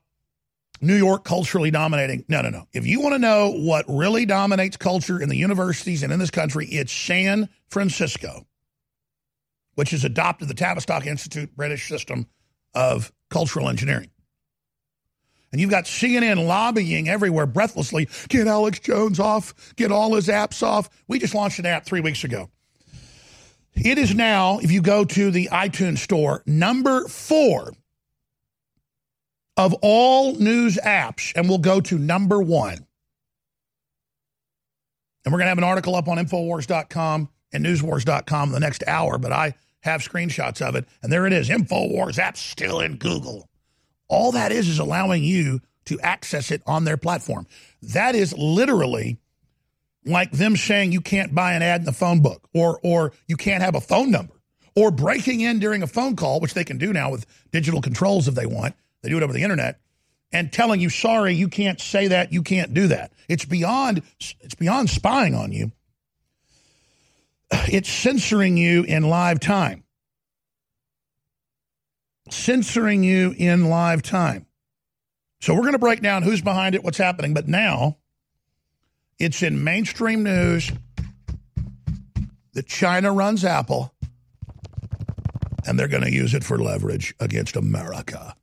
New 0.81 0.95
York 0.95 1.23
culturally 1.23 1.71
dominating. 1.71 2.25
No, 2.27 2.41
no, 2.41 2.49
no. 2.49 2.67
If 2.73 2.85
you 2.85 3.01
want 3.01 3.15
to 3.15 3.19
know 3.19 3.51
what 3.51 3.85
really 3.87 4.25
dominates 4.25 4.75
culture 4.75 5.21
in 5.21 5.29
the 5.29 5.37
universities 5.37 6.03
and 6.03 6.11
in 6.11 6.19
this 6.19 6.31
country, 6.31 6.67
it's 6.67 6.91
San 6.91 7.47
Francisco, 7.69 8.45
which 9.75 9.91
has 9.91 10.03
adopted 10.03 10.49
the 10.49 10.53
Tavistock 10.53 11.05
Institute 11.05 11.55
British 11.55 11.87
system 11.87 12.27
of 12.73 13.13
cultural 13.29 13.69
engineering. 13.69 14.09
And 15.55 15.61
you've 15.61 15.71
got 15.71 15.85
CNN 15.85 16.45
lobbying 16.45 17.07
everywhere 17.07 17.45
breathlessly 17.45 18.09
get 18.27 18.45
Alex 18.45 18.77
Jones 18.79 19.21
off, 19.21 19.73
get 19.77 19.89
all 19.89 20.13
his 20.15 20.27
apps 20.27 20.61
off. 20.61 20.89
We 21.07 21.17
just 21.17 21.33
launched 21.33 21.59
an 21.59 21.65
app 21.65 21.85
three 21.85 22.01
weeks 22.01 22.25
ago. 22.25 22.49
It 23.73 23.97
is 23.97 24.13
now, 24.13 24.59
if 24.59 24.69
you 24.69 24.81
go 24.81 25.05
to 25.05 25.31
the 25.31 25.47
iTunes 25.53 25.99
store, 25.99 26.43
number 26.45 27.07
four 27.07 27.71
of 29.55 29.73
all 29.81 30.35
news 30.35 30.75
apps, 30.83 31.31
and 31.37 31.47
we'll 31.47 31.59
go 31.59 31.79
to 31.79 31.97
number 31.97 32.41
one. 32.41 32.85
And 35.23 35.31
we're 35.31 35.39
going 35.39 35.45
to 35.45 35.51
have 35.51 35.57
an 35.57 35.63
article 35.63 35.95
up 35.95 36.09
on 36.09 36.17
Infowars.com 36.17 37.29
and 37.53 37.65
Newswars.com 37.65 38.49
in 38.49 38.53
the 38.53 38.59
next 38.59 38.83
hour, 38.87 39.17
but 39.17 39.31
I 39.31 39.53
have 39.83 40.01
screenshots 40.01 40.61
of 40.61 40.75
it. 40.75 40.85
And 41.01 41.13
there 41.13 41.25
it 41.25 41.31
is 41.31 41.47
Infowars 41.47 42.19
app 42.19 42.35
still 42.35 42.81
in 42.81 42.97
Google. 42.97 43.47
All 44.07 44.31
that 44.33 44.51
is 44.51 44.67
is 44.67 44.79
allowing 44.79 45.23
you 45.23 45.61
to 45.85 45.99
access 45.99 46.51
it 46.51 46.61
on 46.65 46.83
their 46.83 46.97
platform. 46.97 47.47
That 47.81 48.15
is 48.15 48.35
literally 48.37 49.17
like 50.05 50.31
them 50.31 50.55
saying 50.55 50.91
you 50.91 51.01
can't 51.01 51.33
buy 51.33 51.53
an 51.53 51.61
ad 51.61 51.81
in 51.81 51.85
the 51.85 51.91
phone 51.91 52.21
book 52.21 52.47
or 52.53 52.79
or 52.83 53.13
you 53.27 53.37
can't 53.37 53.63
have 53.63 53.75
a 53.75 53.81
phone 53.81 54.11
number 54.11 54.33
or 54.75 54.91
breaking 54.91 55.41
in 55.41 55.59
during 55.59 55.81
a 55.81 55.87
phone 55.87 56.15
call, 56.15 56.39
which 56.39 56.53
they 56.53 56.63
can 56.63 56.77
do 56.77 56.93
now 56.93 57.11
with 57.11 57.25
digital 57.51 57.81
controls 57.81 58.27
if 58.27 58.35
they 58.35 58.45
want. 58.45 58.75
They 59.01 59.09
do 59.09 59.17
it 59.17 59.23
over 59.23 59.33
the 59.33 59.43
internet 59.43 59.79
and 60.31 60.51
telling 60.51 60.81
you, 60.81 60.89
sorry, 60.89 61.33
you 61.33 61.47
can't 61.47 61.79
say 61.79 62.07
that, 62.09 62.33
you 62.33 62.43
can't 62.43 62.73
do 62.73 62.87
that. 62.87 63.13
It's 63.29 63.45
beyond 63.45 64.03
it's 64.41 64.55
beyond 64.55 64.89
spying 64.89 65.33
on 65.33 65.51
you. 65.51 65.71
It's 67.67 67.89
censoring 67.89 68.57
you 68.57 68.83
in 68.83 69.03
live 69.03 69.39
time. 69.39 69.84
Censoring 72.29 73.03
you 73.03 73.35
in 73.37 73.69
live 73.69 74.01
time. 74.01 74.45
So 75.41 75.53
we're 75.53 75.61
going 75.61 75.73
to 75.73 75.79
break 75.79 76.01
down 76.01 76.23
who's 76.23 76.41
behind 76.41 76.75
it, 76.75 76.83
what's 76.83 76.97
happening, 76.97 77.33
but 77.33 77.47
now 77.47 77.97
it's 79.19 79.43
in 79.43 79.63
mainstream 79.63 80.23
news 80.23 80.71
that 82.53 82.65
China 82.65 83.11
runs 83.11 83.45
Apple 83.45 83.93
and 85.67 85.77
they're 85.77 85.87
going 85.87 86.03
to 86.03 86.11
use 86.11 86.33
it 86.33 86.43
for 86.43 86.57
leverage 86.57 87.13
against 87.19 87.55
America. 87.55 88.35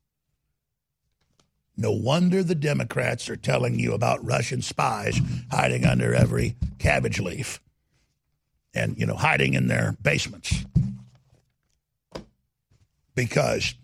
No 1.77 1.91
wonder 1.91 2.43
the 2.43 2.55
Democrats 2.55 3.29
are 3.31 3.37
telling 3.37 3.79
you 3.79 3.95
about 3.95 4.25
Russian 4.25 4.63
spies 4.63 5.19
hiding 5.51 5.85
under 5.87 6.15
every 6.15 6.57
cabbage 6.79 7.19
leaf 7.19 7.61
and, 8.75 8.97
you 8.99 9.07
know, 9.07 9.15
hiding 9.15 9.55
in 9.55 9.69
their 9.69 9.97
basements. 10.03 10.65
Because 13.15 13.75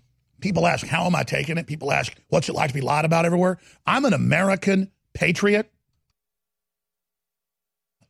people 0.40 0.66
ask, 0.66 0.86
how 0.86 1.04
am 1.04 1.14
I 1.14 1.22
taking 1.22 1.58
it? 1.58 1.66
People 1.66 1.92
ask, 1.92 2.12
what's 2.28 2.48
it 2.48 2.54
like 2.54 2.68
to 2.68 2.74
be 2.74 2.80
lied 2.80 3.04
about 3.04 3.24
everywhere? 3.24 3.58
I'm 3.86 4.04
an 4.04 4.12
American 4.14 4.90
patriot. 5.14 5.70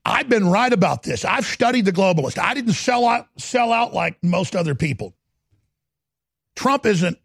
I've 0.05 0.29
been 0.29 0.49
right 0.49 0.73
about 0.73 1.03
this. 1.03 1.25
I've 1.25 1.45
studied 1.45 1.85
the 1.85 1.93
globalist. 1.93 2.39
I 2.39 2.55
didn't 2.55 2.73
sell 2.73 3.07
out, 3.07 3.29
sell 3.37 3.73
out 3.73 3.93
like 3.93 4.17
most 4.23 4.57
other 4.57 4.75
people. 4.75 5.15
Trump 6.57 6.87
isn't 6.87 7.19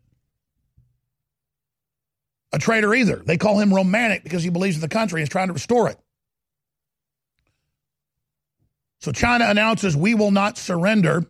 a 2.52 2.60
traitor 2.60 2.94
either. 2.94 3.18
They 3.18 3.38
call 3.38 3.60
him 3.60 3.74
romantic 3.74 4.24
because 4.24 4.44
he 4.44 4.50
believes 4.50 4.76
in 4.76 4.82
the 4.82 4.90
country 4.90 5.22
and 5.22 5.24
is 5.24 5.30
trying 5.30 5.48
to 5.48 5.54
restore 5.54 5.90
it. 5.90 5.98
So 9.02 9.12
China 9.12 9.46
announces 9.46 9.98
we 9.98 10.14
will 10.14 10.32
not 10.32 10.58
surrender. 10.58 11.26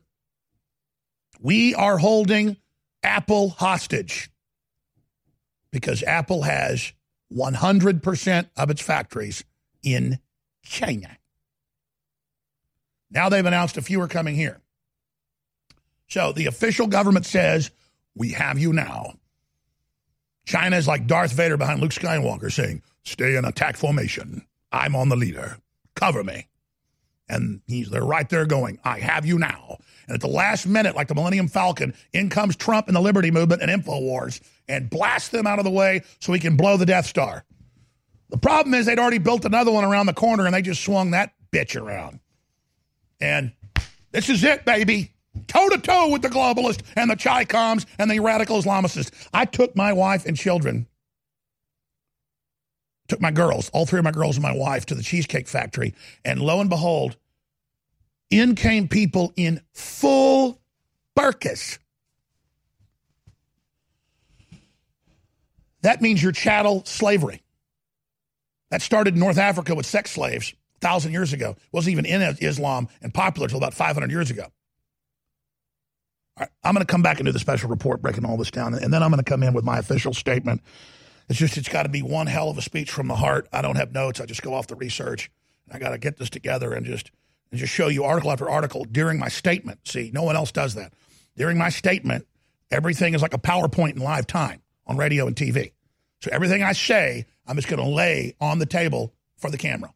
We 1.44 1.76
are 1.76 1.98
holding 1.98 2.56
Apple 3.04 3.50
hostage 3.50 4.32
because 5.72 6.02
Apple 6.02 6.44
has 6.44 6.94
100% 7.36 8.50
of 8.56 8.70
its 8.70 8.82
factories 8.82 9.44
in 9.84 10.20
China. 10.64 11.18
Now 13.12 13.28
they've 13.28 13.46
announced 13.46 13.76
a 13.76 13.82
few 13.82 14.02
are 14.02 14.08
coming 14.08 14.36
here. 14.36 14.62
So 16.08 16.32
the 16.32 16.46
official 16.46 16.88
government 16.88 17.26
says, 17.26 17.72
We 18.16 18.32
have 18.32 18.58
you 18.58 18.72
now. 18.72 19.16
China 20.46 20.78
is 20.78 20.88
like 20.88 21.08
Darth 21.08 21.34
Vader 21.34 21.58
behind 21.58 21.82
Luke 21.82 21.92
Skywalker 21.92 22.52
saying, 22.52 22.82
Stay 23.04 23.36
in 23.36 23.44
attack 23.44 23.76
formation. 23.76 24.48
I'm 24.72 24.96
on 24.96 25.10
the 25.10 25.18
leader. 25.18 25.58
Cover 25.94 26.24
me. 26.24 26.48
And 27.28 27.62
he's 27.68 27.90
they're 27.90 28.04
right 28.04 28.30
there 28.30 28.46
going, 28.46 28.80
I 28.86 29.00
have 29.00 29.26
you 29.26 29.38
now. 29.38 29.80
And 30.08 30.16
at 30.16 30.22
the 30.22 30.28
last 30.28 30.68
minute, 30.68 30.96
like 30.96 31.08
the 31.08 31.16
Millennium 31.16 31.48
Falcon, 31.48 31.94
in 32.12 32.30
comes 32.30 32.56
Trump 32.56 32.88
and 32.88 32.96
the 32.96 33.02
Liberty 33.02 33.32
Movement 33.32 33.62
and 33.62 33.72
InfoWars 33.84 34.42
and 34.68 34.90
blast 34.90 35.32
them 35.32 35.48
out 35.48 35.60
of 35.60 35.66
the 35.66 35.72
way 35.72 36.02
so 36.20 36.34
he 36.34 36.40
can 36.40 36.58
blow 36.58 36.78
the 36.78 36.86
Death 36.86 37.06
Star. 37.06 37.46
The 38.30 38.38
problem 38.38 38.74
is 38.74 38.86
they'd 38.86 39.00
already 39.00 39.20
built 39.20 39.46
another 39.46 39.72
one 39.72 39.84
around 39.84 40.08
the 40.08 40.14
corner 40.14 40.46
and 40.46 40.54
they 40.54 40.62
just 40.62 40.84
swung 40.84 41.12
that 41.12 41.34
bitch 41.52 41.80
around. 41.80 42.20
And 43.22 43.54
this 44.12 44.30
is 44.30 44.44
it, 44.44 44.66
baby 44.66 45.14
toe 45.48 45.70
to 45.70 45.78
toe 45.78 46.10
with 46.10 46.22
the 46.22 46.30
globalists 46.30 46.84
and 46.96 47.10
the 47.10 47.16
Chi 47.16 47.46
Coms 47.46 47.86
and 47.98 48.10
the 48.10 48.20
radical 48.20 48.62
Islamicists. 48.62 49.12
I 49.34 49.46
took 49.46 49.76
my 49.76 49.94
wife 49.94 50.26
and 50.26 50.38
children, 50.38 50.88
took 53.08 53.22
my 53.22 53.32
girls, 53.32 53.70
all 53.70 53.86
three 53.86 54.00
of 54.00 54.06
my 54.06 54.12
girls 54.12 54.38
and 54.38 54.44
my 54.44 54.56
wife, 54.56 54.86
to 54.88 54.96
the 54.96 55.04
Cheesecake 55.04 55.48
Factory, 55.48 55.94
and 56.24 56.40
lo 56.40 56.62
and 56.62 56.70
behold, 56.70 57.18
in 58.40 58.56
came 58.56 58.88
people 58.88 59.32
in 59.36 59.62
full 59.74 60.60
burkas. 61.18 61.78
That 65.82 66.02
means 66.02 66.24
you're 66.24 66.32
chattel 66.32 66.84
slavery. 66.86 67.44
That 68.72 68.82
started 68.82 69.14
in 69.14 69.20
North 69.20 69.38
Africa 69.38 69.76
with 69.76 69.86
sex 69.86 70.12
slaves 70.12 70.54
thousand 70.82 71.12
years 71.12 71.32
ago. 71.32 71.52
It 71.52 71.58
wasn't 71.72 71.92
even 71.94 72.06
in 72.06 72.22
Islam 72.42 72.88
and 73.02 73.14
popular 73.14 73.46
until 73.46 73.60
about 73.60 73.74
500 73.74 74.10
years 74.10 74.32
ago. 74.32 74.44
All 74.44 76.42
right, 76.42 76.50
I'm 76.64 76.74
going 76.74 76.86
to 76.86 76.92
come 76.92 77.04
back 77.04 77.20
and 77.20 77.26
do 77.26 77.32
the 77.32 77.40
special 77.40 77.70
report 77.70 78.02
breaking 78.02 78.26
all 78.26 78.38
this 78.38 78.50
down, 78.50 78.74
and 78.74 78.92
then 78.92 79.04
I'm 79.04 79.12
going 79.12 79.24
to 79.24 79.30
come 79.30 79.44
in 79.44 79.54
with 79.54 79.64
my 79.64 79.78
official 79.78 80.14
statement. 80.14 80.62
It's 81.30 81.38
just, 81.38 81.58
it's 81.58 81.70
got 81.70 81.84
to 81.84 81.90
be 81.90 82.02
one 82.02 82.28
hell 82.28 82.50
of 82.50 82.58
a 82.58 82.62
speech 82.62 82.90
from 82.90 83.08
the 83.08 83.16
heart. 83.16 83.48
I 83.54 83.62
don't 83.62 83.76
have 83.76 83.94
notes. 83.94 84.20
I 84.20 84.26
just 84.26 84.42
go 84.42 84.56
off 84.56 84.68
the 84.68 84.76
research. 84.76 85.30
I 85.72 85.78
got 85.78 85.92
to 85.92 85.98
get 85.98 86.18
this 86.18 86.30
together 86.30 86.74
and 86.74 86.86
just, 86.86 87.12
and 87.54 87.60
just 87.60 87.72
show 87.72 87.88
you 87.88 88.04
article 88.04 88.32
after 88.32 88.50
article 88.50 88.84
during 88.84 89.20
my 89.20 89.28
statement. 89.28 89.88
See, 89.88 90.10
no 90.12 90.24
one 90.24 90.36
else 90.36 90.52
does 90.52 90.74
that. 90.74 90.92
During 91.38 91.56
my 91.56 91.70
statement, 91.70 92.26
everything 92.72 93.14
is 93.14 93.22
like 93.22 93.36
a 93.36 93.38
PowerPoint 93.38 93.92
in 93.92 94.02
live 94.02 94.26
time. 94.26 94.64
on 94.88 94.98
radio 94.98 95.28
and 95.28 95.36
TV. 95.36 95.72
So 96.20 96.32
everything 96.34 96.64
I 96.64 96.74
say, 96.74 97.28
I'm 97.46 97.56
just 97.56 97.68
going 97.68 97.82
to 97.82 97.88
lay 97.88 98.36
on 98.42 98.58
the 98.58 98.66
table 98.66 99.14
for 99.38 99.52
the 99.52 99.60
camera. 99.60 99.94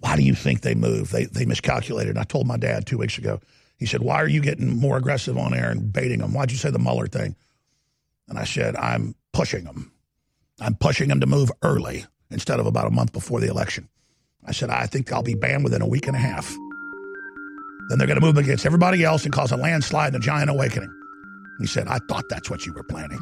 Why 0.00 0.16
do 0.16 0.22
you 0.22 0.34
think 0.34 0.62
they 0.62 0.74
move? 0.74 1.10
They, 1.10 1.26
they 1.26 1.44
miscalculated. 1.44 2.16
I 2.16 2.24
told 2.24 2.46
my 2.46 2.56
dad 2.56 2.86
two 2.86 2.96
weeks 2.96 3.18
ago. 3.18 3.40
He 3.76 3.84
said, 3.84 4.00
Why 4.00 4.16
are 4.16 4.28
you 4.28 4.40
getting 4.40 4.78
more 4.78 4.96
aggressive 4.96 5.36
on 5.36 5.52
air 5.52 5.70
and 5.70 5.92
baiting 5.92 6.20
them? 6.20 6.32
Why'd 6.32 6.50
you 6.50 6.56
say 6.56 6.70
the 6.70 6.78
Mueller 6.78 7.06
thing? 7.06 7.36
And 8.28 8.38
I 8.38 8.44
said, 8.44 8.76
I'm 8.76 9.14
pushing 9.34 9.64
them. 9.64 9.92
I'm 10.58 10.74
pushing 10.74 11.08
them 11.08 11.20
to 11.20 11.26
move 11.26 11.52
early 11.60 12.06
instead 12.30 12.60
of 12.60 12.66
about 12.66 12.86
a 12.86 12.90
month 12.90 13.12
before 13.12 13.40
the 13.40 13.48
election. 13.48 13.88
I 14.44 14.52
said, 14.52 14.70
I 14.70 14.86
think 14.86 15.12
I'll 15.12 15.22
be 15.22 15.34
banned 15.34 15.64
within 15.64 15.82
a 15.82 15.86
week 15.86 16.06
and 16.06 16.16
a 16.16 16.20
half. 16.20 16.54
Then 17.88 17.98
they're 17.98 18.06
going 18.06 18.20
to 18.20 18.26
move 18.26 18.36
against 18.36 18.66
everybody 18.66 19.04
else 19.04 19.24
and 19.24 19.32
cause 19.32 19.52
a 19.52 19.56
landslide 19.56 20.14
and 20.14 20.22
a 20.22 20.24
giant 20.24 20.50
awakening. 20.50 20.92
He 21.60 21.66
said, 21.66 21.88
I 21.88 21.98
thought 22.08 22.24
that's 22.28 22.50
what 22.50 22.66
you 22.66 22.72
were 22.72 22.82
planning. 22.84 23.20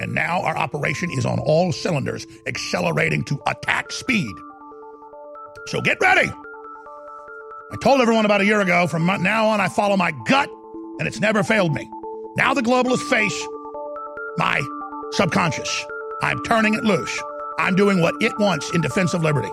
And 0.00 0.14
now 0.14 0.42
our 0.42 0.56
operation 0.56 1.10
is 1.12 1.24
on 1.24 1.38
all 1.38 1.72
cylinders, 1.72 2.26
accelerating 2.46 3.24
to 3.24 3.40
attack 3.46 3.92
speed. 3.92 4.34
So 5.66 5.80
get 5.80 5.98
ready. 6.00 6.28
I 6.28 7.76
told 7.82 8.00
everyone 8.00 8.24
about 8.24 8.40
a 8.40 8.44
year 8.44 8.60
ago, 8.60 8.86
from 8.86 9.06
now 9.06 9.48
on, 9.48 9.60
I 9.60 9.68
follow 9.68 9.96
my 9.96 10.12
gut, 10.26 10.48
and 10.98 11.06
it's 11.08 11.20
never 11.20 11.42
failed 11.42 11.72
me. 11.72 11.88
Now 12.36 12.52
the 12.54 12.62
globalists 12.62 13.08
face 13.08 13.46
my 14.36 14.60
subconscious. 15.12 15.84
I'm 16.22 16.42
turning 16.44 16.74
it 16.74 16.84
loose. 16.84 17.22
I'm 17.58 17.74
doing 17.74 18.00
what 18.00 18.14
it 18.20 18.32
wants 18.38 18.70
in 18.74 18.80
defense 18.80 19.14
of 19.14 19.22
liberty. 19.22 19.52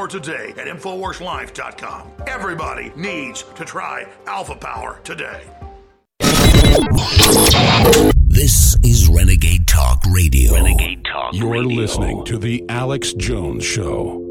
today 0.07 0.49
at 0.57 0.67
InfoWarsLife.com. 0.67 2.11
Everybody 2.27 2.91
needs 2.95 3.43
to 3.55 3.65
try 3.65 4.07
Alpha 4.27 4.55
Power 4.55 4.99
today. 5.03 5.41
This 8.27 8.75
is 8.83 9.07
Renegade 9.09 9.67
Talk 9.67 10.01
Radio. 10.11 10.53
Renegade 10.53 11.03
Talk 11.05 11.33
You're 11.33 11.51
Radio. 11.51 11.75
listening 11.75 12.25
to 12.25 12.37
The 12.37 12.63
Alex 12.69 13.13
Jones 13.13 13.63
Show. 13.65 14.30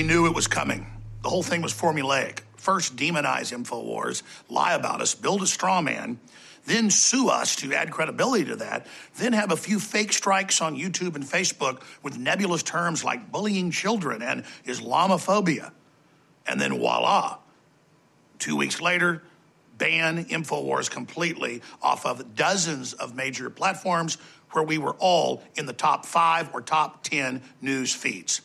We 0.00 0.06
knew 0.06 0.24
it 0.24 0.34
was 0.34 0.46
coming. 0.46 0.86
The 1.22 1.28
whole 1.28 1.42
thing 1.42 1.60
was 1.60 1.74
formulaic. 1.74 2.40
First, 2.56 2.96
demonize 2.96 3.52
InfoWars, 3.52 4.22
lie 4.48 4.72
about 4.72 5.02
us, 5.02 5.14
build 5.14 5.42
a 5.42 5.46
straw 5.46 5.82
man, 5.82 6.18
then 6.64 6.88
sue 6.88 7.28
us 7.28 7.54
to 7.56 7.74
add 7.74 7.90
credibility 7.90 8.46
to 8.46 8.56
that, 8.56 8.86
then 9.18 9.34
have 9.34 9.52
a 9.52 9.58
few 9.58 9.78
fake 9.78 10.14
strikes 10.14 10.62
on 10.62 10.74
YouTube 10.74 11.16
and 11.16 11.24
Facebook 11.24 11.82
with 12.02 12.16
nebulous 12.16 12.62
terms 12.62 13.04
like 13.04 13.30
bullying 13.30 13.70
children 13.70 14.22
and 14.22 14.44
Islamophobia. 14.64 15.70
And 16.46 16.58
then 16.58 16.78
voila. 16.78 17.36
Two 18.38 18.56
weeks 18.56 18.80
later, 18.80 19.22
ban 19.76 20.24
InfoWars 20.24 20.90
completely 20.90 21.60
off 21.82 22.06
of 22.06 22.34
dozens 22.34 22.94
of 22.94 23.14
major 23.14 23.50
platforms 23.50 24.16
where 24.52 24.64
we 24.64 24.78
were 24.78 24.96
all 24.98 25.42
in 25.56 25.66
the 25.66 25.74
top 25.74 26.06
five 26.06 26.48
or 26.54 26.62
top 26.62 27.02
10 27.02 27.42
news 27.60 27.92
feeds. 27.92 28.40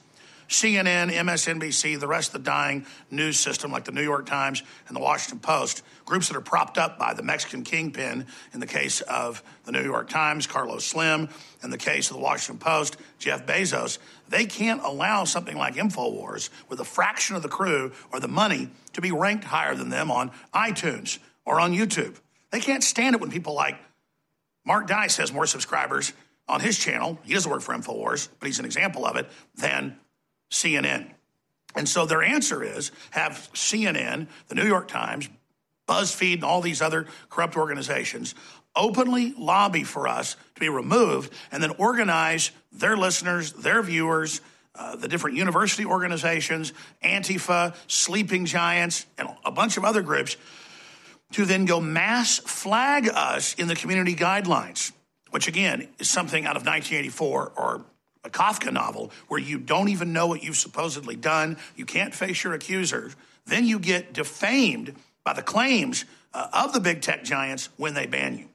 CNN, 0.47 1.11
MSNBC, 1.11 1.99
the 1.99 2.07
rest 2.07 2.29
of 2.29 2.43
the 2.43 2.49
dying 2.49 2.85
news 3.09 3.39
system 3.39 3.71
like 3.71 3.85
the 3.85 3.91
New 3.91 4.03
York 4.03 4.25
Times 4.25 4.63
and 4.87 4.95
the 4.95 5.01
Washington 5.01 5.39
Post, 5.39 5.83
groups 6.05 6.27
that 6.27 6.37
are 6.37 6.41
propped 6.41 6.77
up 6.77 6.99
by 6.99 7.13
the 7.13 7.23
Mexican 7.23 7.63
kingpin 7.63 8.27
in 8.53 8.59
the 8.59 8.67
case 8.67 9.01
of 9.01 9.43
the 9.63 9.71
New 9.71 9.83
York 9.83 10.09
Times, 10.09 10.47
Carlos 10.47 10.85
Slim, 10.85 11.29
in 11.63 11.69
the 11.69 11.77
case 11.77 12.09
of 12.09 12.17
the 12.17 12.21
Washington 12.21 12.59
Post, 12.59 12.97
Jeff 13.17 13.45
Bezos, 13.45 13.97
they 14.29 14.45
can't 14.45 14.81
allow 14.83 15.23
something 15.23 15.57
like 15.57 15.75
InfoWars 15.75 16.49
with 16.69 16.79
a 16.79 16.85
fraction 16.85 17.35
of 17.35 17.41
the 17.41 17.49
crew 17.49 17.91
or 18.11 18.19
the 18.19 18.27
money 18.27 18.69
to 18.93 19.01
be 19.01 19.11
ranked 19.11 19.43
higher 19.43 19.75
than 19.75 19.89
them 19.89 20.11
on 20.11 20.31
iTunes 20.53 21.19
or 21.45 21.59
on 21.59 21.73
YouTube. 21.73 22.15
They 22.51 22.59
can't 22.59 22.83
stand 22.83 23.15
it 23.15 23.21
when 23.21 23.31
people 23.31 23.53
like 23.53 23.77
Mark 24.65 24.87
Dice 24.87 25.17
has 25.17 25.31
more 25.31 25.45
subscribers 25.45 26.13
on 26.47 26.59
his 26.59 26.77
channel. 26.77 27.19
He 27.23 27.33
doesn't 27.33 27.51
work 27.51 27.61
for 27.61 27.73
InfoWars, 27.75 28.29
but 28.39 28.47
he's 28.47 28.59
an 28.59 28.65
example 28.65 29.05
of 29.05 29.15
it, 29.15 29.27
than 29.55 29.97
CNN. 30.49 31.11
And 31.75 31.87
so 31.89 32.05
their 32.05 32.23
answer 32.23 32.63
is 32.63 32.91
have 33.11 33.49
CNN, 33.53 34.27
the 34.47 34.55
New 34.55 34.65
York 34.65 34.87
Times, 34.87 35.29
BuzzFeed, 35.87 36.35
and 36.35 36.43
all 36.43 36.61
these 36.61 36.81
other 36.81 37.07
corrupt 37.29 37.57
organizations 37.57 38.33
openly 38.75 39.33
lobby 39.37 39.83
for 39.83 40.07
us 40.07 40.35
to 40.53 40.59
be 40.59 40.69
removed 40.69 41.31
and 41.51 41.63
then 41.63 41.71
organize 41.77 42.51
their 42.71 42.97
listeners, 42.97 43.53
their 43.53 43.81
viewers, 43.81 44.41
uh, 44.75 44.95
the 44.95 45.07
different 45.07 45.37
university 45.37 45.85
organizations, 45.85 46.73
Antifa, 47.03 47.75
Sleeping 47.87 48.45
Giants, 48.45 49.05
and 49.17 49.29
a 49.45 49.51
bunch 49.51 49.77
of 49.77 49.85
other 49.85 50.01
groups 50.01 50.35
to 51.31 51.45
then 51.45 51.65
go 51.65 51.79
mass 51.79 52.39
flag 52.39 53.09
us 53.09 53.55
in 53.55 53.67
the 53.67 53.75
community 53.75 54.15
guidelines, 54.15 54.91
which 55.31 55.47
again 55.47 55.87
is 55.99 56.09
something 56.09 56.45
out 56.45 56.57
of 56.57 56.65
1984 56.65 57.53
or 57.55 57.85
a 58.25 58.29
Kafka 58.29 58.73
novel 58.73 59.11
where 59.27 59.39
you 59.39 59.59
don't 59.59 59.89
even 59.89 60.11
know 60.11 60.27
what 60.27 60.43
you've 60.43 60.57
supposedly 60.57 61.15
done, 61.15 61.57
you 61.75 61.85
can't 61.85 62.13
face 62.13 62.43
your 62.43 62.53
accusers, 62.53 63.15
then 63.45 63.65
you 63.65 63.79
get 63.79 64.13
defamed 64.13 64.95
by 65.23 65.33
the 65.33 65.43
claims 65.43 66.05
uh, 66.33 66.47
of 66.51 66.73
the 66.73 66.79
big 66.79 67.01
tech 67.01 67.23
giants 67.23 67.69
when 67.77 67.93
they 67.93 68.07
ban 68.07 68.37
you. 68.37 68.45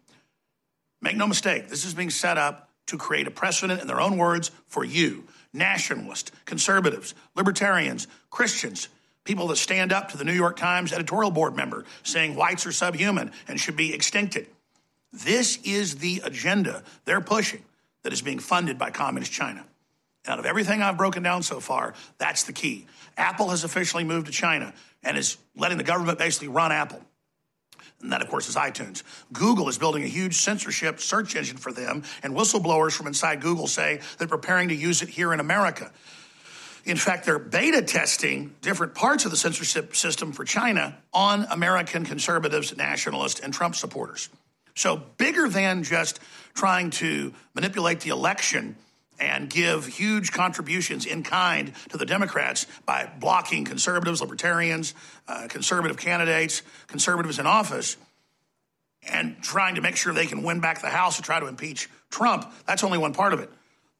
Make 1.00 1.16
no 1.16 1.26
mistake, 1.26 1.68
this 1.68 1.84
is 1.84 1.94
being 1.94 2.10
set 2.10 2.36
up 2.36 2.68
to 2.86 2.98
create 2.98 3.26
a 3.26 3.30
precedent 3.30 3.80
in 3.80 3.86
their 3.86 4.00
own 4.00 4.18
words 4.18 4.50
for 4.66 4.84
you, 4.84 5.24
nationalists, 5.52 6.32
conservatives, 6.44 7.14
libertarians, 7.36 8.08
Christians, 8.30 8.88
people 9.24 9.46
that 9.48 9.56
stand 9.56 9.92
up 9.92 10.10
to 10.10 10.16
the 10.16 10.24
New 10.24 10.32
York 10.32 10.56
Times 10.56 10.92
editorial 10.92 11.30
board 11.30 11.54
member 11.54 11.84
saying 12.02 12.34
whites 12.34 12.66
are 12.66 12.72
subhuman 12.72 13.30
and 13.46 13.60
should 13.60 13.76
be 13.76 13.92
extincted. 13.92 14.46
This 15.12 15.58
is 15.64 15.96
the 15.96 16.20
agenda 16.24 16.82
they're 17.04 17.20
pushing 17.20 17.62
that 18.02 18.12
is 18.12 18.22
being 18.22 18.38
funded 18.38 18.78
by 18.78 18.90
Communist 18.90 19.32
China. 19.32 19.64
Out 20.26 20.38
of 20.38 20.46
everything 20.46 20.82
I've 20.82 20.98
broken 20.98 21.22
down 21.22 21.42
so 21.42 21.60
far, 21.60 21.94
that's 22.18 22.44
the 22.44 22.52
key. 22.52 22.86
Apple 23.16 23.48
has 23.50 23.64
officially 23.64 24.04
moved 24.04 24.26
to 24.26 24.32
China 24.32 24.72
and 25.02 25.16
is 25.16 25.38
letting 25.56 25.78
the 25.78 25.84
government 25.84 26.18
basically 26.18 26.48
run 26.48 26.72
Apple. 26.72 27.00
And 28.02 28.12
that, 28.12 28.22
of 28.22 28.28
course, 28.28 28.48
is 28.48 28.56
iTunes. 28.56 29.02
Google 29.32 29.68
is 29.68 29.76
building 29.76 30.02
a 30.02 30.06
huge 30.06 30.36
censorship 30.36 31.00
search 31.00 31.36
engine 31.36 31.58
for 31.58 31.72
them, 31.72 32.02
and 32.22 32.34
whistleblowers 32.34 32.92
from 32.92 33.06
inside 33.06 33.40
Google 33.40 33.66
say 33.66 34.00
they're 34.18 34.28
preparing 34.28 34.68
to 34.68 34.74
use 34.74 35.02
it 35.02 35.08
here 35.08 35.32
in 35.32 35.40
America. 35.40 35.90
In 36.84 36.96
fact, 36.96 37.26
they're 37.26 37.38
beta 37.38 37.82
testing 37.82 38.54
different 38.62 38.94
parts 38.94 39.26
of 39.26 39.30
the 39.30 39.36
censorship 39.36 39.94
system 39.94 40.32
for 40.32 40.44
China 40.44 40.96
on 41.12 41.46
American 41.50 42.06
conservatives, 42.06 42.74
nationalists, 42.74 43.40
and 43.40 43.52
Trump 43.52 43.74
supporters. 43.74 44.30
So, 44.74 45.02
bigger 45.18 45.48
than 45.48 45.82
just 45.82 46.20
trying 46.54 46.90
to 46.90 47.32
manipulate 47.54 48.00
the 48.00 48.10
election 48.10 48.76
and 49.18 49.50
give 49.50 49.86
huge 49.86 50.32
contributions 50.32 51.04
in 51.04 51.22
kind 51.22 51.72
to 51.90 51.98
the 51.98 52.06
Democrats 52.06 52.66
by 52.86 53.10
blocking 53.20 53.64
conservatives, 53.64 54.20
libertarians, 54.20 54.94
uh, 55.28 55.46
conservative 55.48 55.98
candidates, 55.98 56.62
conservatives 56.86 57.38
in 57.38 57.46
office, 57.46 57.96
and 59.02 59.36
trying 59.42 59.74
to 59.74 59.80
make 59.80 59.96
sure 59.96 60.12
they 60.12 60.26
can 60.26 60.42
win 60.42 60.60
back 60.60 60.80
the 60.80 60.88
House 60.88 61.16
to 61.16 61.22
try 61.22 61.38
to 61.38 61.46
impeach 61.46 61.88
Trump. 62.10 62.50
That's 62.66 62.82
only 62.82 62.98
one 62.98 63.12
part 63.12 63.32
of 63.32 63.40
it. 63.40 63.50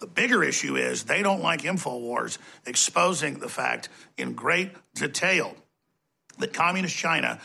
The 0.01 0.07
bigger 0.07 0.43
issue 0.43 0.77
is 0.77 1.05
they 1.05 1.23
don't 1.23 1.43
like 1.43 1.63
InfoWars 1.63 2.39
exposing 2.67 3.39
the 3.39 3.49
fact 3.49 3.91
in 4.17 4.33
great 4.33 4.73
detail 4.95 5.55
that 6.39 6.55
Communist 6.55 6.97
China 6.97 7.39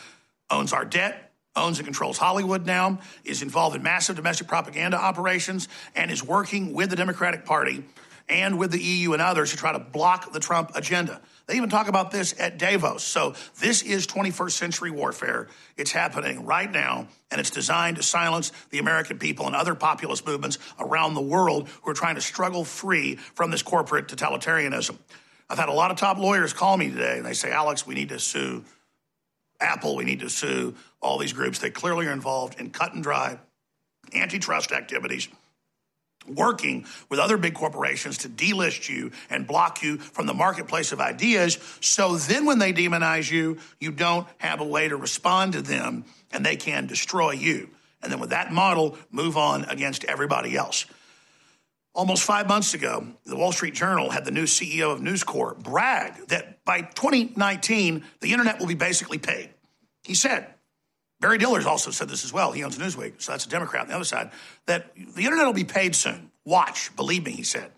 owns 0.49 0.71
our 0.71 0.85
debt, 0.85 1.24
owns 1.55 1.79
and 1.79 1.85
controls 1.85 2.17
Hollywood 2.17 2.65
now, 2.65 2.99
is 3.23 3.41
involved 3.41 3.75
in 3.75 3.83
massive 3.83 4.15
domestic 4.15 4.47
propaganda 4.47 4.97
operations, 4.97 5.67
and 5.95 6.11
is 6.11 6.23
working 6.23 6.73
with 6.73 6.89
the 6.89 6.95
Democratic 6.95 7.45
Party 7.45 7.83
and 8.27 8.57
with 8.57 8.71
the 8.71 8.81
EU 8.81 9.13
and 9.13 9.21
others 9.21 9.51
to 9.51 9.57
try 9.57 9.71
to 9.71 9.79
block 9.79 10.31
the 10.33 10.39
Trump 10.39 10.71
agenda. 10.75 11.21
They 11.47 11.57
even 11.57 11.69
talk 11.69 11.87
about 11.87 12.09
this 12.09 12.33
at 12.39 12.57
Davos. 12.57 13.03
So 13.03 13.35
this 13.59 13.83
is 13.83 14.07
21st 14.07 14.51
century 14.51 14.89
warfare. 14.89 15.47
It's 15.77 15.91
happening 15.91 16.45
right 16.45 16.71
now, 16.71 17.07
and 17.29 17.39
it's 17.39 17.51
designed 17.51 17.97
to 17.97 18.03
silence 18.03 18.51
the 18.71 18.79
American 18.79 19.19
people 19.19 19.45
and 19.45 19.55
other 19.55 19.75
populist 19.75 20.25
movements 20.25 20.57
around 20.79 21.13
the 21.13 21.21
world 21.21 21.69
who 21.83 21.91
are 21.91 21.95
trying 21.95 22.15
to 22.15 22.21
struggle 22.21 22.65
free 22.65 23.15
from 23.35 23.51
this 23.51 23.61
corporate 23.61 24.07
totalitarianism. 24.07 24.97
I've 25.47 25.59
had 25.59 25.69
a 25.69 25.73
lot 25.73 25.91
of 25.91 25.97
top 25.97 26.17
lawyers 26.17 26.53
call 26.53 26.77
me 26.77 26.89
today, 26.89 27.17
and 27.17 27.25
they 27.25 27.33
say, 27.33 27.51
Alex, 27.51 27.85
we 27.85 27.93
need 27.93 28.09
to 28.09 28.19
sue 28.19 28.63
Apple, 29.59 29.95
we 29.95 30.03
need 30.03 30.19
to 30.19 30.29
sue 30.29 30.75
all 31.01 31.17
these 31.17 31.33
groups. 31.33 31.59
They 31.59 31.69
clearly 31.69 32.07
are 32.07 32.11
involved 32.11 32.59
in 32.59 32.71
cut 32.71 32.93
and 32.93 33.03
dry 33.03 33.39
antitrust 34.13 34.71
activities, 34.71 35.27
working 36.27 36.85
with 37.09 37.19
other 37.19 37.37
big 37.37 37.53
corporations 37.53 38.19
to 38.19 38.29
delist 38.29 38.89
you 38.89 39.11
and 39.29 39.47
block 39.47 39.81
you 39.83 39.97
from 39.97 40.25
the 40.25 40.33
marketplace 40.33 40.91
of 40.91 40.99
ideas. 40.99 41.57
So 41.81 42.17
then 42.17 42.45
when 42.45 42.59
they 42.59 42.73
demonize 42.73 43.31
you, 43.31 43.57
you 43.79 43.91
don't 43.91 44.27
have 44.37 44.59
a 44.59 44.65
way 44.65 44.87
to 44.87 44.95
respond 44.95 45.53
to 45.53 45.61
them 45.61 46.05
and 46.31 46.45
they 46.45 46.55
can 46.55 46.87
destroy 46.87 47.31
you. 47.31 47.69
And 48.01 48.11
then 48.11 48.19
with 48.19 48.31
that 48.31 48.51
model, 48.51 48.97
move 49.11 49.37
on 49.37 49.65
against 49.65 50.03
everybody 50.03 50.55
else. 50.55 50.85
Almost 51.95 52.23
five 52.23 52.49
months 52.49 52.73
ago, 52.73 53.07
the 53.25 53.37
Wall 53.37 53.53
Street 53.53 53.73
Journal 53.73 54.09
had 54.09 54.25
the 54.25 54.31
new 54.31 54.43
CEO 54.43 54.91
of 54.91 55.01
News 55.01 55.23
Corp 55.23 55.63
brag 55.63 56.27
that 56.27 56.63
by 56.65 56.81
2019, 56.81 58.03
the 58.19 58.33
internet 58.33 58.59
will 58.59 58.67
be 58.67 58.73
basically 58.75 59.17
paid. 59.17 59.49
He 60.03 60.13
said, 60.13 60.45
Barry 61.21 61.37
Dillers 61.37 61.65
also 61.65 61.91
said 61.91 62.09
this 62.09 62.25
as 62.25 62.33
well. 62.33 62.51
He 62.51 62.65
owns 62.65 62.77
Newsweek, 62.77 63.21
so 63.21 63.31
that's 63.31 63.45
a 63.45 63.49
Democrat 63.49 63.83
on 63.83 63.87
the 63.87 63.95
other 63.95 64.03
side, 64.03 64.31
that 64.67 64.93
the 64.93 65.23
internet 65.23 65.45
will 65.45 65.53
be 65.53 65.63
paid 65.63 65.95
soon. 65.95 66.31
Watch, 66.43 66.93
believe 66.97 67.25
me, 67.25 67.31
he 67.31 67.43
said, 67.43 67.71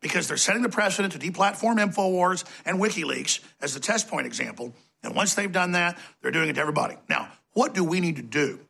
because 0.00 0.28
they're 0.28 0.36
setting 0.36 0.62
the 0.62 0.68
precedent 0.68 1.12
to 1.14 1.18
deplatform 1.18 1.84
InfoWars 1.84 2.44
and 2.64 2.78
WikiLeaks 2.78 3.40
as 3.60 3.74
the 3.74 3.80
test 3.80 4.06
point 4.06 4.28
example. 4.28 4.72
And 5.02 5.16
once 5.16 5.34
they've 5.34 5.50
done 5.50 5.72
that, 5.72 5.98
they're 6.22 6.30
doing 6.30 6.48
it 6.48 6.52
to 6.54 6.60
everybody. 6.60 6.96
Now, 7.08 7.28
what 7.54 7.74
do 7.74 7.82
we 7.82 7.98
need 7.98 8.16
to 8.16 8.22
do? 8.22 8.60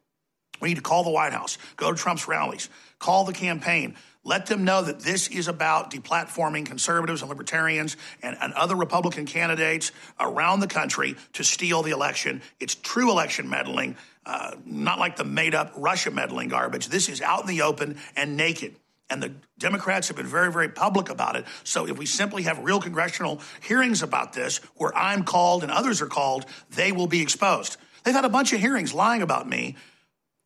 We 0.63 0.69
need 0.71 0.77
to 0.77 0.83
call 0.83 1.05
the 1.05 1.11
White 1.11 1.35
House, 1.35 1.59
go 1.77 1.93
to 1.93 1.99
Trump's 1.99 2.27
rallies, 2.27 2.71
call 2.99 3.25
the 3.25 3.33
campaign, 3.35 3.97
let 4.25 4.47
them 4.47 4.65
know 4.65 4.83
that 4.83 5.01
this 5.01 5.29
is 5.29 5.49
about 5.49 5.91
deplatforming 5.91 6.67
conservatives 6.67 7.21
and 7.21 7.29
libertarians 7.29 7.97
and, 8.23 8.37
and, 8.41 8.53
other 8.55 8.75
Republican 8.75 9.27
candidates 9.27 9.93
around 10.19 10.61
the 10.61 10.67
country 10.67 11.17
to 11.35 11.45
steal 11.45 11.83
the 11.83 11.91
election. 11.91 12.41
It's 12.59 12.75
true 12.75 13.11
election 13.11 13.51
meddling, 13.51 13.97
uh, 14.25 14.53
not 14.65 14.99
like 14.99 15.17
the 15.17 15.25
made 15.25 15.55
up 15.55 15.73
Russia 15.77 16.11
meddling 16.11 16.49
garbage. 16.49 16.89
This 16.89 17.09
is 17.09 17.21
out 17.21 17.43
in 17.43 17.47
the 17.47 17.63
open 17.63 17.99
and 18.17 18.37
naked. 18.37 18.77
And 19.11 19.23
the 19.23 19.35
Democrats 19.59 20.09
have 20.09 20.17
been 20.17 20.27
very, 20.27 20.51
very 20.51 20.71
public 20.71 21.11
about 21.11 21.37
it. 21.37 21.45
So 21.63 21.87
if 21.87 21.99
we 21.99 22.07
simply 22.07 22.45
have 22.45 22.59
real 22.61 22.81
congressional 22.81 23.41
hearings 23.61 24.03
about 24.03 24.33
this, 24.33 24.59
where 24.77 24.97
I'm 24.97 25.25
called 25.25 25.63
and 25.63 25.71
others 25.71 26.01
are 26.01 26.07
called, 26.07 26.47
they 26.71 26.91
will 26.91 27.07
be 27.07 27.21
exposed. 27.21 27.77
They've 28.03 28.15
had 28.15 28.25
a 28.25 28.31
bunch 28.31 28.55
of 28.55 28.61
hearings 28.61 28.95
lying 28.95 29.21
about 29.21 29.47
me, 29.47 29.77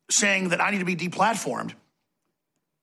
saying 0.09 0.49
that 0.49 0.59
I 0.59 0.71
need 0.71 0.79
to 0.79 0.85
be 0.85 0.97
deplatformed 0.97 1.73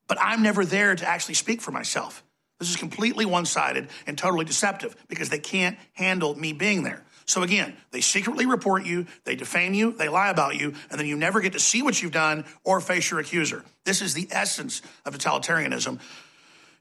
but 0.09 0.19
I'm 0.21 0.42
never 0.42 0.64
there 0.64 0.95
to 0.95 1.07
actually 1.07 1.35
speak 1.35 1.61
for 1.61 1.71
myself. 1.71 2.23
This 2.59 2.71
is 2.71 2.77
completely 2.77 3.27
one 3.27 3.45
sided 3.45 3.88
and 4.07 4.16
totally 4.16 4.45
deceptive 4.45 4.97
because 5.09 5.29
they 5.29 5.38
can't 5.38 5.77
handle 5.92 6.35
me 6.35 6.53
being 6.53 6.85
there. 6.85 7.05
So 7.27 7.42
again, 7.42 7.77
they 7.90 8.01
secretly 8.01 8.47
report 8.47 8.87
you, 8.87 9.07
they 9.25 9.35
defame 9.35 9.75
you, 9.75 9.92
they 9.92 10.09
lie 10.09 10.31
about 10.31 10.55
you, 10.55 10.75
and 10.90 10.99
then 10.99 11.07
you 11.07 11.16
never 11.16 11.40
get 11.40 11.55
to 11.55 11.61
see 11.61 11.83
what 11.83 12.01
you've 12.01 12.12
done 12.12 12.45
or 12.62 12.81
face 12.81 13.11
your 13.11 13.19
accuser. 13.19 13.64
This 13.85 14.01
is 14.01 14.14
the 14.14 14.29
essence 14.31 14.81
of 15.05 15.19
totalitarianism. 15.19 16.01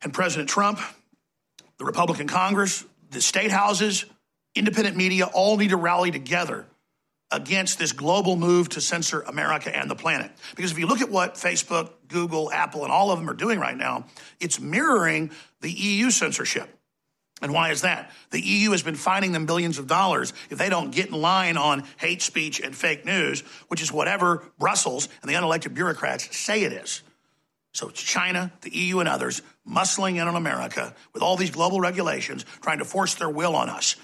And 0.03 0.13
President 0.13 0.47
Trump, 0.47 0.79
the 1.77 1.85
Republican 1.85 2.27
Congress, 2.27 2.85
the 3.09 3.21
state 3.21 3.51
houses, 3.51 4.05
independent 4.53 4.95
media 4.95 5.25
all 5.25 5.57
need 5.57 5.69
to 5.69 5.77
rally 5.77 6.11
together 6.11 6.67
against 7.31 7.79
this 7.79 7.91
global 7.91 8.35
move 8.35 8.69
to 8.69 8.81
censor 8.81 9.21
America 9.21 9.75
and 9.75 9.89
the 9.89 9.95
planet. 9.95 10.31
Because 10.55 10.71
if 10.71 10.79
you 10.79 10.87
look 10.87 11.01
at 11.01 11.09
what 11.09 11.35
Facebook, 11.35 11.91
Google, 12.07 12.51
Apple, 12.51 12.83
and 12.83 12.91
all 12.91 13.11
of 13.11 13.19
them 13.19 13.29
are 13.29 13.33
doing 13.35 13.59
right 13.59 13.75
now, 13.75 14.05
it's 14.39 14.59
mirroring 14.59 15.31
the 15.61 15.71
EU 15.71 16.11
censorship. 16.11 16.69
And 17.41 17.51
why 17.51 17.71
is 17.71 17.81
that? 17.81 18.11
The 18.31 18.39
EU 18.39 18.71
has 18.71 18.81
been 18.81 18.95
fining 18.95 19.33
them 19.33 19.45
billions 19.45 19.77
of 19.77 19.87
dollars 19.87 20.33
if 20.49 20.57
they 20.57 20.69
don't 20.69 20.91
get 20.91 21.07
in 21.07 21.13
line 21.13 21.57
on 21.57 21.83
hate 21.97 22.21
speech 22.21 22.61
and 22.61 22.73
fake 22.73 23.05
news, 23.05 23.41
which 23.67 23.81
is 23.81 23.91
whatever 23.91 24.43
Brussels 24.57 25.09
and 25.21 25.29
the 25.29 25.35
unelected 25.35 25.73
bureaucrats 25.73 26.35
say 26.35 26.63
it 26.63 26.71
is. 26.71 27.01
So 27.73 27.89
it's 27.89 28.01
China, 28.01 28.53
the 28.61 28.73
EU, 28.73 28.99
and 28.99 29.09
others 29.09 29.41
muscling 29.67 30.13
in 30.13 30.21
on 30.21 30.35
America 30.35 30.95
with 31.13 31.21
all 31.21 31.35
these 31.35 31.51
global 31.51 31.81
regulations, 31.81 32.45
trying 32.61 32.79
to 32.79 32.85
force 32.85 33.15
their 33.15 33.29
will 33.29 33.53
on 33.53 33.69
us. 33.69 33.97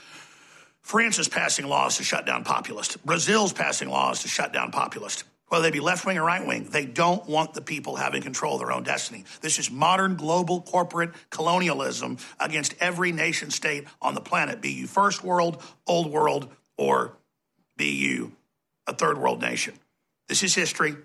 France 0.82 1.20
is 1.20 1.28
passing 1.28 1.68
laws 1.68 1.98
to 1.98 2.04
shut 2.04 2.26
down 2.26 2.44
populists. 2.44 2.98
Brazil's 2.98 3.54
passing 3.54 3.90
laws 3.90 4.22
to 4.24 4.28
shut 4.28 4.52
down 4.52 4.72
populists. 4.72 5.24
Whether 5.48 5.64
they 5.64 5.72
be 5.72 5.82
left 5.82 6.06
wing 6.06 6.18
or 6.18 6.24
right 6.24 6.46
wing, 6.46 6.70
they 6.72 6.86
don't 6.86 7.28
want 7.28 7.54
the 7.54 7.62
people 7.62 7.98
having 7.98 8.22
control 8.22 8.54
of 8.54 8.62
their 8.62 8.72
own 8.72 8.84
destiny. 8.84 9.26
This 9.42 9.60
is 9.60 9.70
modern 9.70 10.16
global 10.16 10.62
corporate 10.62 11.12
colonialism 11.30 12.18
against 12.40 12.74
every 12.80 13.12
nation 13.12 13.52
state 13.52 13.86
on 14.02 14.16
the 14.16 14.22
planet, 14.22 14.62
be 14.62 14.72
you 14.72 14.88
first 14.88 15.26
world, 15.26 15.62
old 15.86 16.10
world, 16.10 16.50
or 16.78 17.18
be 17.76 17.98
you 17.98 18.32
a 18.88 18.94
third 18.94 19.18
world 19.18 19.42
nation. 19.42 19.74
This 20.30 20.42
is 20.42 20.56
history. 20.56 20.96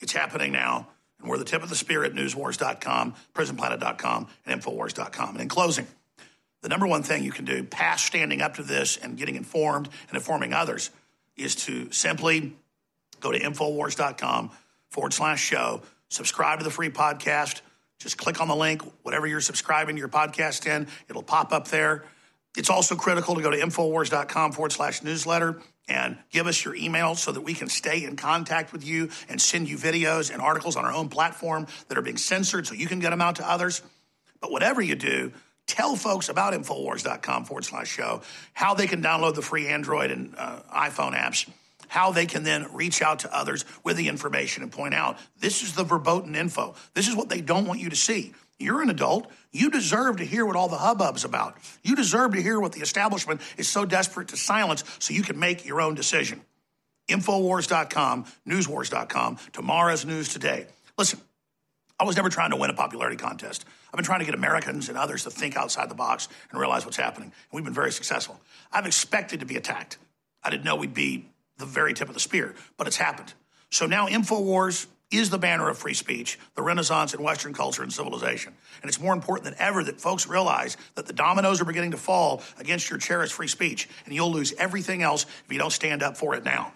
It's 0.00 0.12
happening 0.12 0.52
now. 0.52 0.88
And 1.18 1.30
we're 1.30 1.38
the 1.38 1.44
tip 1.44 1.62
of 1.62 1.70
the 1.70 1.74
spear 1.74 2.04
at 2.04 2.12
newswars.com, 2.12 3.14
prisonplanet.com, 3.32 4.26
and 4.44 4.60
infowars.com. 4.60 5.30
And 5.30 5.40
in 5.40 5.48
closing, 5.48 5.86
the 6.62 6.68
number 6.68 6.86
one 6.86 7.02
thing 7.02 7.22
you 7.22 7.32
can 7.32 7.44
do 7.44 7.62
past 7.62 8.06
standing 8.06 8.40
up 8.40 8.56
to 8.56 8.62
this 8.62 8.96
and 8.96 9.16
getting 9.16 9.36
informed 9.36 9.88
and 10.08 10.16
informing 10.16 10.52
others 10.52 10.90
is 11.36 11.54
to 11.54 11.90
simply 11.92 12.56
go 13.20 13.32
to 13.32 13.38
Infowars.com 13.38 14.50
forward 14.90 15.12
slash 15.12 15.42
show, 15.42 15.82
subscribe 16.08 16.58
to 16.58 16.64
the 16.64 16.70
free 16.70 16.90
podcast. 16.90 17.60
Just 17.98 18.18
click 18.18 18.40
on 18.40 18.48
the 18.48 18.56
link, 18.56 18.82
whatever 19.02 19.26
you're 19.26 19.40
subscribing 19.40 19.96
your 19.96 20.08
podcast 20.08 20.66
in, 20.66 20.86
it'll 21.08 21.22
pop 21.22 21.52
up 21.52 21.68
there. 21.68 22.04
It's 22.56 22.70
also 22.70 22.94
critical 22.94 23.34
to 23.34 23.42
go 23.42 23.50
to 23.50 23.56
Infowars.com 23.56 24.52
forward 24.52 24.72
slash 24.72 25.02
newsletter 25.02 25.60
and 25.88 26.18
give 26.30 26.46
us 26.46 26.64
your 26.64 26.74
email 26.74 27.14
so 27.14 27.32
that 27.32 27.42
we 27.42 27.54
can 27.54 27.68
stay 27.68 28.04
in 28.04 28.16
contact 28.16 28.72
with 28.72 28.84
you 28.84 29.10
and 29.28 29.40
send 29.40 29.68
you 29.68 29.76
videos 29.76 30.32
and 30.32 30.42
articles 30.42 30.76
on 30.76 30.84
our 30.84 30.92
own 30.92 31.08
platform 31.08 31.66
that 31.88 31.96
are 31.96 32.02
being 32.02 32.16
censored 32.16 32.66
so 32.66 32.74
you 32.74 32.86
can 32.86 32.98
get 32.98 33.10
them 33.10 33.20
out 33.20 33.36
to 33.36 33.48
others. 33.48 33.82
But 34.40 34.50
whatever 34.50 34.82
you 34.82 34.94
do, 34.94 35.32
tell 35.66 35.96
folks 35.96 36.28
about 36.28 36.52
Infowars.com 36.52 37.44
forward 37.44 37.64
slash 37.64 37.88
show, 37.88 38.22
how 38.52 38.74
they 38.74 38.86
can 38.86 39.02
download 39.02 39.34
the 39.34 39.42
free 39.42 39.68
Android 39.68 40.10
and 40.10 40.34
uh, 40.36 40.60
iPhone 40.74 41.14
apps, 41.14 41.48
how 41.88 42.12
they 42.12 42.26
can 42.26 42.42
then 42.42 42.66
reach 42.72 43.02
out 43.02 43.20
to 43.20 43.36
others 43.36 43.64
with 43.84 43.96
the 43.96 44.08
information 44.08 44.62
and 44.62 44.72
point 44.72 44.94
out 44.94 45.18
this 45.40 45.62
is 45.62 45.74
the 45.74 45.84
verboten 45.84 46.34
info. 46.34 46.74
This 46.94 47.08
is 47.08 47.14
what 47.14 47.28
they 47.28 47.40
don't 47.40 47.66
want 47.66 47.80
you 47.80 47.90
to 47.90 47.96
see. 47.96 48.34
You're 48.58 48.80
an 48.80 48.88
adult. 48.88 49.30
You 49.52 49.70
deserve 49.70 50.16
to 50.18 50.24
hear 50.24 50.46
what 50.46 50.56
all 50.56 50.68
the 50.68 50.76
hubbub's 50.76 51.24
about. 51.24 51.56
You 51.82 51.94
deserve 51.94 52.32
to 52.32 52.42
hear 52.42 52.58
what 52.58 52.72
the 52.72 52.80
establishment 52.80 53.40
is 53.58 53.68
so 53.68 53.84
desperate 53.84 54.28
to 54.28 54.36
silence 54.36 54.82
so 54.98 55.12
you 55.12 55.22
can 55.22 55.38
make 55.38 55.66
your 55.66 55.80
own 55.80 55.94
decision. 55.94 56.40
Infowars.com, 57.08 58.24
newswars.com, 58.48 59.38
tomorrow's 59.52 60.04
news 60.04 60.28
today. 60.28 60.66
Listen, 60.98 61.20
I 62.00 62.04
was 62.04 62.16
never 62.16 62.28
trying 62.28 62.50
to 62.50 62.56
win 62.56 62.70
a 62.70 62.74
popularity 62.74 63.16
contest. 63.16 63.64
I've 63.96 64.04
been 64.04 64.04
trying 64.04 64.20
to 64.20 64.26
get 64.26 64.34
Americans 64.34 64.90
and 64.90 64.98
others 64.98 65.22
to 65.22 65.30
think 65.30 65.56
outside 65.56 65.88
the 65.88 65.94
box 65.94 66.28
and 66.50 66.60
realize 66.60 66.84
what's 66.84 66.98
happening. 66.98 67.28
And 67.28 67.50
we've 67.50 67.64
been 67.64 67.72
very 67.72 67.90
successful. 67.90 68.38
I've 68.70 68.84
expected 68.84 69.40
to 69.40 69.46
be 69.46 69.56
attacked. 69.56 69.96
I 70.42 70.50
didn't 70.50 70.64
know 70.64 70.76
we'd 70.76 70.92
be 70.92 71.30
the 71.56 71.64
very 71.64 71.94
tip 71.94 72.08
of 72.08 72.12
the 72.12 72.20
spear, 72.20 72.54
but 72.76 72.86
it's 72.86 72.98
happened. 72.98 73.32
So 73.70 73.86
now 73.86 74.06
InfoWars 74.06 74.86
is 75.10 75.30
the 75.30 75.38
banner 75.38 75.70
of 75.70 75.78
free 75.78 75.94
speech, 75.94 76.38
the 76.56 76.60
renaissance 76.60 77.14
in 77.14 77.22
Western 77.22 77.54
culture 77.54 77.82
and 77.82 77.90
civilization. 77.90 78.52
And 78.82 78.90
it's 78.90 79.00
more 79.00 79.14
important 79.14 79.46
than 79.46 79.54
ever 79.58 79.82
that 79.84 79.98
folks 79.98 80.26
realize 80.26 80.76
that 80.96 81.06
the 81.06 81.14
dominoes 81.14 81.62
are 81.62 81.64
beginning 81.64 81.92
to 81.92 81.96
fall 81.96 82.42
against 82.58 82.90
your 82.90 82.98
cherished 82.98 83.32
free 83.32 83.48
speech, 83.48 83.88
and 84.04 84.14
you'll 84.14 84.30
lose 84.30 84.52
everything 84.58 85.00
else 85.00 85.24
if 85.46 85.50
you 85.50 85.58
don't 85.58 85.72
stand 85.72 86.02
up 86.02 86.18
for 86.18 86.34
it 86.34 86.44
now. 86.44 86.70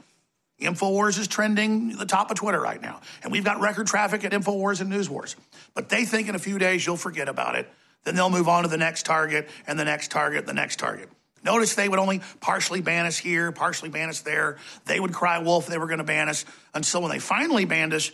InfoWars 0.60 1.18
is 1.18 1.28
trending 1.28 1.96
the 1.96 2.06
top 2.06 2.30
of 2.30 2.36
Twitter 2.36 2.60
right 2.60 2.80
now. 2.80 3.00
And 3.22 3.32
we've 3.32 3.44
got 3.44 3.60
record 3.60 3.86
traffic 3.86 4.24
at 4.24 4.32
InfoWars 4.32 4.80
and 4.80 4.92
NewsWars. 4.92 5.36
But 5.74 5.88
they 5.88 6.04
think 6.04 6.28
in 6.28 6.34
a 6.34 6.38
few 6.38 6.58
days 6.58 6.84
you'll 6.84 6.96
forget 6.96 7.28
about 7.28 7.56
it. 7.56 7.68
Then 8.04 8.14
they'll 8.14 8.30
move 8.30 8.48
on 8.48 8.62
to 8.62 8.68
the 8.68 8.78
next 8.78 9.04
target 9.04 9.48
and 9.66 9.78
the 9.78 9.84
next 9.84 10.10
target, 10.10 10.40
and 10.40 10.48
the 10.48 10.54
next 10.54 10.78
target. 10.78 11.08
Notice 11.42 11.74
they 11.74 11.88
would 11.88 11.98
only 11.98 12.20
partially 12.40 12.80
ban 12.80 13.06
us 13.06 13.16
here, 13.16 13.50
partially 13.52 13.88
ban 13.88 14.08
us 14.08 14.20
there. 14.20 14.58
They 14.84 15.00
would 15.00 15.12
cry 15.12 15.38
wolf, 15.38 15.66
they 15.66 15.78
were 15.78 15.86
going 15.86 15.98
to 15.98 16.04
ban 16.04 16.28
us. 16.28 16.44
Until 16.74 17.02
when 17.02 17.10
they 17.10 17.18
finally 17.18 17.64
banned 17.64 17.94
us, 17.94 18.10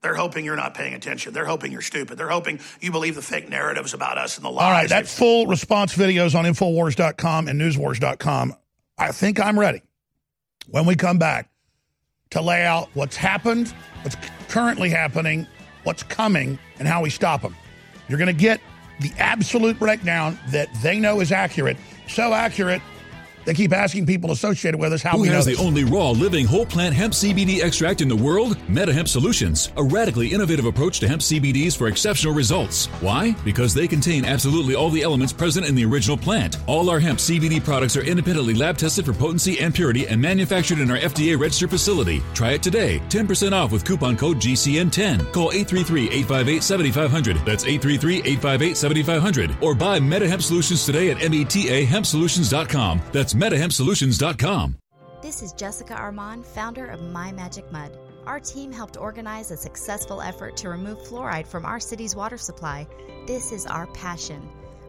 they're 0.00 0.14
hoping 0.14 0.44
you're 0.44 0.56
not 0.56 0.74
paying 0.74 0.94
attention. 0.94 1.32
They're 1.32 1.44
hoping 1.44 1.72
you're 1.72 1.80
stupid. 1.82 2.18
They're 2.18 2.28
hoping 2.28 2.60
you 2.80 2.92
believe 2.92 3.16
the 3.16 3.22
fake 3.22 3.48
narratives 3.48 3.94
about 3.94 4.16
us 4.16 4.36
and 4.36 4.44
the 4.44 4.50
lies. 4.50 4.64
All 4.64 4.70
right, 4.70 4.88
that 4.90 5.08
full 5.08 5.46
response 5.48 5.96
videos 5.96 6.36
on 6.36 6.44
Infowars.com 6.44 7.48
and 7.48 7.60
Newswars.com. 7.60 8.54
I 8.96 9.10
think 9.12 9.40
I'm 9.40 9.58
ready. 9.58 9.82
When 10.68 10.86
we 10.86 10.94
come 10.94 11.18
back, 11.18 11.47
to 12.30 12.40
lay 12.40 12.64
out 12.64 12.88
what's 12.94 13.16
happened, 13.16 13.74
what's 14.02 14.16
currently 14.48 14.90
happening, 14.90 15.46
what's 15.84 16.02
coming, 16.02 16.58
and 16.78 16.86
how 16.86 17.02
we 17.02 17.10
stop 17.10 17.42
them. 17.42 17.56
You're 18.08 18.18
going 18.18 18.34
to 18.34 18.40
get 18.40 18.60
the 19.00 19.12
absolute 19.18 19.78
breakdown 19.78 20.38
that 20.48 20.68
they 20.82 20.98
know 20.98 21.20
is 21.20 21.32
accurate. 21.32 21.76
So 22.08 22.32
accurate 22.32 22.82
they 23.48 23.54
keep 23.54 23.72
asking 23.72 24.04
people 24.04 24.30
associated 24.30 24.78
with 24.78 24.92
us 24.92 25.00
how 25.00 25.12
Who 25.12 25.22
we 25.22 25.28
has 25.28 25.46
the 25.46 25.56
only 25.56 25.82
raw 25.82 26.10
living 26.10 26.44
whole 26.44 26.66
plant 26.66 26.94
hemp 26.94 27.14
CBD 27.14 27.62
extract 27.62 28.02
in 28.02 28.08
the 28.08 28.14
world? 28.14 28.58
MetaHemp 28.68 29.08
Solutions, 29.08 29.72
a 29.78 29.82
radically 29.82 30.28
innovative 30.28 30.66
approach 30.66 31.00
to 31.00 31.08
hemp 31.08 31.22
CBDs 31.22 31.74
for 31.74 31.88
exceptional 31.88 32.34
results. 32.34 32.88
Why? 33.00 33.34
Because 33.46 33.72
they 33.72 33.88
contain 33.88 34.26
absolutely 34.26 34.74
all 34.74 34.90
the 34.90 35.00
elements 35.00 35.32
present 35.32 35.64
in 35.64 35.74
the 35.74 35.86
original 35.86 36.18
plant. 36.18 36.58
All 36.66 36.90
our 36.90 37.00
hemp 37.00 37.20
CBD 37.20 37.64
products 37.64 37.96
are 37.96 38.02
independently 38.02 38.52
lab 38.52 38.76
tested 38.76 39.06
for 39.06 39.14
potency 39.14 39.58
and 39.60 39.74
purity 39.74 40.06
and 40.08 40.20
manufactured 40.20 40.80
in 40.80 40.90
our 40.90 40.98
FDA 40.98 41.40
registered 41.40 41.70
facility. 41.70 42.20
Try 42.34 42.50
it 42.50 42.62
today. 42.62 43.00
10% 43.08 43.52
off 43.52 43.72
with 43.72 43.86
coupon 43.86 44.18
code 44.18 44.36
GCN10. 44.36 45.32
Call 45.32 45.52
833-858-7500. 45.52 47.46
That's 47.46 47.64
833-858-7500. 47.64 49.62
Or 49.62 49.74
buy 49.74 49.98
MetaHemp 50.00 50.42
Solutions 50.42 50.84
today 50.84 51.10
at 51.12 51.16
metahempsolutions.com. 51.16 53.00
That's 53.10 53.37
metahempsolutions.com. 53.38 54.76
This 55.22 55.42
is 55.42 55.52
Jessica 55.52 55.94
Armand, 55.94 56.44
founder 56.44 56.86
of 56.86 57.00
My 57.00 57.30
Magic 57.30 57.70
Mud. 57.70 57.96
Our 58.26 58.40
team 58.40 58.72
helped 58.72 58.96
organize 58.96 59.52
a 59.52 59.56
successful 59.56 60.20
effort 60.20 60.56
to 60.58 60.68
remove 60.68 60.98
fluoride 60.98 61.46
from 61.46 61.64
our 61.64 61.78
city's 61.78 62.16
water 62.16 62.36
supply. 62.36 62.86
This 63.28 63.52
is 63.52 63.64
our 63.64 63.86
passion. 63.88 64.42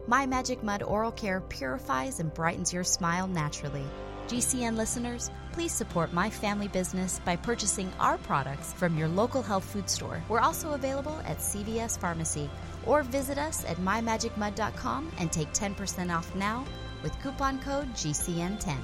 My 0.08 0.26
Magic 0.26 0.64
Mud 0.64 0.82
Oral 0.82 1.12
Care 1.12 1.40
purifies 1.42 2.18
and 2.18 2.34
brightens 2.34 2.72
your 2.72 2.82
smile 2.82 3.28
naturally. 3.28 3.84
GCN 4.26 4.76
listeners, 4.76 5.30
please 5.52 5.72
support 5.72 6.12
my 6.12 6.28
family 6.28 6.68
business 6.68 7.20
by 7.24 7.36
purchasing 7.36 7.92
our 8.00 8.18
products 8.18 8.72
from 8.72 8.98
your 8.98 9.08
local 9.08 9.42
health 9.42 9.64
food 9.64 9.88
store. 9.88 10.22
We're 10.28 10.40
also 10.40 10.72
available 10.72 11.20
at 11.24 11.38
CVS 11.38 11.98
Pharmacy 11.98 12.50
or 12.84 13.04
visit 13.04 13.38
us 13.38 13.64
at 13.64 13.76
mymagicmud.com 13.76 15.12
and 15.18 15.30
take 15.30 15.52
10% 15.52 16.16
off 16.16 16.34
now 16.34 16.64
with 17.02 17.18
coupon 17.22 17.58
code 17.60 17.92
GCN10. 17.94 18.76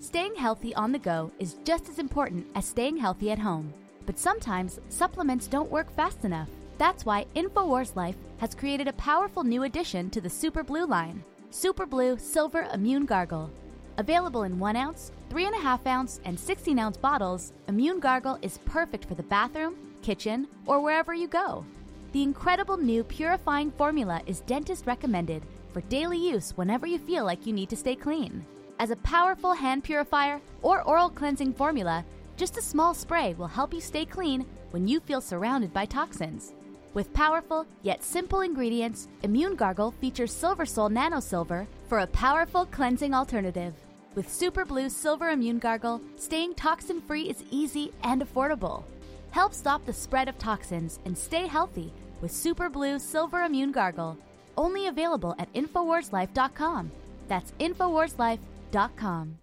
Staying 0.00 0.36
healthy 0.36 0.74
on 0.74 0.92
the 0.92 0.98
go 0.98 1.30
is 1.38 1.56
just 1.64 1.88
as 1.88 1.98
important 1.98 2.46
as 2.54 2.64
staying 2.64 2.96
healthy 2.96 3.30
at 3.30 3.38
home. 3.38 3.72
But 4.06 4.18
sometimes 4.18 4.80
supplements 4.88 5.48
don't 5.48 5.70
work 5.70 5.94
fast 5.94 6.24
enough. 6.24 6.48
That's 6.78 7.04
why 7.04 7.26
InfoWars 7.34 7.96
Life 7.96 8.16
has 8.38 8.54
created 8.54 8.86
a 8.86 8.92
powerful 8.92 9.42
new 9.42 9.64
addition 9.64 10.08
to 10.10 10.20
the 10.20 10.30
Super 10.30 10.62
Blue 10.62 10.86
line 10.86 11.24
Super 11.50 11.84
Blue 11.86 12.16
Silver 12.18 12.68
Immune 12.72 13.06
Gargle. 13.06 13.50
Available 13.96 14.44
in 14.44 14.58
1 14.58 14.76
ounce, 14.76 15.10
3.5 15.30 15.86
ounce, 15.86 16.20
and 16.24 16.38
16 16.38 16.78
ounce 16.78 16.96
bottles, 16.96 17.52
Immune 17.66 17.98
Gargle 18.00 18.38
is 18.42 18.58
perfect 18.64 19.04
for 19.06 19.14
the 19.14 19.22
bathroom, 19.24 19.74
kitchen, 20.02 20.46
or 20.66 20.80
wherever 20.80 21.12
you 21.12 21.26
go. 21.26 21.64
The 22.12 22.22
incredible 22.22 22.76
new 22.76 23.02
purifying 23.02 23.72
formula 23.72 24.22
is 24.26 24.40
dentist 24.42 24.86
recommended 24.86 25.42
for 25.72 25.80
daily 25.82 26.18
use 26.18 26.56
whenever 26.56 26.86
you 26.86 26.98
feel 26.98 27.24
like 27.24 27.46
you 27.46 27.52
need 27.52 27.68
to 27.70 27.76
stay 27.76 27.94
clean. 27.94 28.44
As 28.78 28.90
a 28.90 28.96
powerful 28.96 29.52
hand 29.52 29.84
purifier 29.84 30.40
or 30.62 30.82
oral 30.82 31.10
cleansing 31.10 31.54
formula, 31.54 32.04
just 32.36 32.56
a 32.56 32.62
small 32.62 32.94
spray 32.94 33.34
will 33.34 33.48
help 33.48 33.74
you 33.74 33.80
stay 33.80 34.04
clean 34.04 34.46
when 34.70 34.86
you 34.86 35.00
feel 35.00 35.20
surrounded 35.20 35.72
by 35.72 35.84
toxins. 35.84 36.54
With 36.94 37.12
powerful 37.12 37.66
yet 37.82 38.02
simple 38.02 38.40
ingredients, 38.40 39.08
Immune 39.22 39.56
Gargle 39.56 39.90
features 39.90 40.32
Silver 40.32 40.64
Sol 40.64 40.88
Nano 40.88 41.20
Silver 41.20 41.66
for 41.88 42.00
a 42.00 42.06
powerful 42.06 42.66
cleansing 42.66 43.14
alternative. 43.14 43.74
With 44.14 44.32
Super 44.32 44.64
Blue 44.64 44.88
Silver 44.88 45.30
Immune 45.30 45.58
Gargle, 45.58 46.00
staying 46.16 46.54
toxin 46.54 47.00
free 47.00 47.28
is 47.28 47.44
easy 47.50 47.92
and 48.02 48.22
affordable. 48.22 48.84
Help 49.30 49.52
stop 49.52 49.84
the 49.84 49.92
spread 49.92 50.28
of 50.28 50.38
toxins 50.38 50.98
and 51.04 51.16
stay 51.16 51.46
healthy 51.46 51.92
with 52.20 52.32
Super 52.32 52.68
Blue 52.68 52.98
Silver 52.98 53.42
Immune 53.42 53.72
Gargle. 53.72 54.16
Only 54.58 54.88
available 54.88 55.34
at 55.38 55.50
InfoWarsLife.com. 55.54 56.90
That's 57.28 57.52
InfoWarsLife.com. 57.60 59.38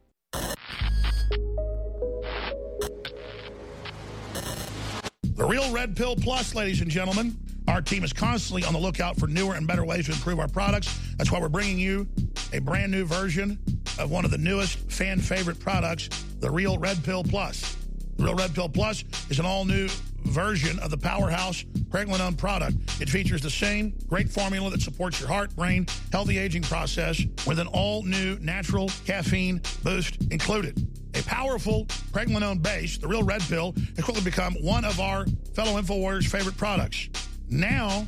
The 5.35 5.45
Real 5.45 5.71
Red 5.71 5.95
Pill 5.95 6.15
Plus, 6.17 6.53
ladies 6.53 6.81
and 6.81 6.91
gentlemen. 6.91 7.37
Our 7.67 7.81
team 7.81 8.03
is 8.03 8.13
constantly 8.13 8.63
on 8.65 8.73
the 8.73 8.79
lookout 8.79 9.17
for 9.17 9.27
newer 9.27 9.55
and 9.55 9.65
better 9.65 9.83
ways 9.83 10.05
to 10.05 10.11
improve 10.11 10.39
our 10.39 10.47
products. 10.47 10.99
That's 11.17 11.31
why 11.31 11.39
we're 11.39 11.49
bringing 11.49 11.79
you 11.79 12.07
a 12.53 12.59
brand 12.59 12.91
new 12.91 13.05
version 13.05 13.57
of 13.97 14.11
one 14.11 14.25
of 14.25 14.31
the 14.31 14.37
newest 14.37 14.77
fan 14.91 15.19
favorite 15.19 15.59
products, 15.59 16.09
the 16.39 16.51
Real 16.51 16.77
Red 16.77 17.03
Pill 17.03 17.23
Plus. 17.23 17.75
Real 18.17 18.35
Red 18.35 18.55
Pill 18.55 18.69
Plus 18.69 19.03
is 19.29 19.39
an 19.39 19.45
all 19.45 19.65
new 19.65 19.87
version 20.23 20.79
of 20.79 20.89
the 20.89 20.97
powerhouse 20.97 21.63
pregnenolone 21.89 22.37
product. 22.37 22.77
It 23.01 23.09
features 23.09 23.41
the 23.41 23.49
same 23.49 23.93
great 24.07 24.29
formula 24.29 24.69
that 24.71 24.81
supports 24.81 25.19
your 25.19 25.29
heart, 25.29 25.55
brain, 25.55 25.85
healthy 26.11 26.37
aging 26.37 26.63
process 26.63 27.21
with 27.45 27.59
an 27.59 27.67
all 27.67 28.03
new 28.03 28.37
natural 28.39 28.89
caffeine 29.05 29.61
boost 29.83 30.17
included. 30.31 30.87
A 31.13 31.21
powerful 31.23 31.85
pregnenolone 32.11 32.61
base, 32.61 32.97
the 32.97 33.07
Real 33.07 33.23
Red 33.23 33.41
Pill, 33.41 33.73
has 33.95 34.03
quickly 34.03 34.23
become 34.23 34.53
one 34.55 34.83
of 34.83 34.99
our 34.99 35.25
fellow 35.53 35.79
InfoWarriors' 35.79 36.27
favorite 36.27 36.57
products. 36.57 37.09
Now, 37.49 38.07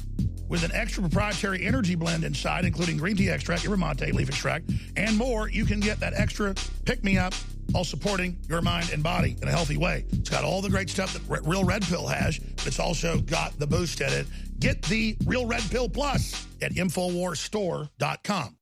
with 0.49 0.63
an 0.63 0.71
extra 0.73 1.01
proprietary 1.01 1.65
energy 1.65 1.95
blend 1.95 2.23
inside, 2.23 2.65
including 2.65 2.97
green 2.97 3.15
tea 3.15 3.29
extract, 3.29 3.63
yerba 3.63 3.77
mate 3.77 4.15
leaf 4.15 4.29
extract, 4.29 4.71
and 4.95 5.17
more, 5.17 5.49
you 5.49 5.65
can 5.65 5.79
get 5.79 5.99
that 5.99 6.13
extra 6.15 6.55
pick-me-up 6.85 7.33
while 7.71 7.83
supporting 7.83 8.37
your 8.47 8.61
mind 8.61 8.91
and 8.91 9.03
body 9.03 9.35
in 9.41 9.47
a 9.47 9.51
healthy 9.51 9.77
way. 9.77 10.05
It's 10.11 10.29
got 10.29 10.43
all 10.43 10.61
the 10.61 10.69
great 10.69 10.89
stuff 10.89 11.13
that 11.13 11.41
Real 11.45 11.63
Red 11.63 11.83
Pill 11.83 12.07
has, 12.07 12.39
but 12.39 12.67
it's 12.67 12.79
also 12.79 13.19
got 13.19 13.57
the 13.59 13.67
boost 13.67 14.01
in 14.01 14.11
it. 14.11 14.27
Get 14.59 14.81
the 14.83 15.15
Real 15.25 15.45
Red 15.45 15.63
Pill 15.69 15.89
Plus 15.89 16.47
at 16.61 16.73
InfoWarsStore.com. 16.73 18.57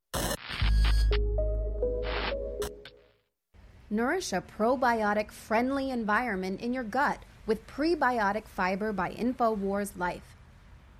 Nourish 3.90 4.34
a 4.34 4.42
probiotic 4.42 5.32
friendly 5.32 5.92
environment 5.92 6.60
in 6.60 6.74
your 6.74 6.84
gut 6.84 7.20
with 7.46 7.68
prebiotic 7.68 8.48
fiber 8.48 8.92
by 8.92 9.12
InfoWars 9.12 9.98
Life. 9.98 10.36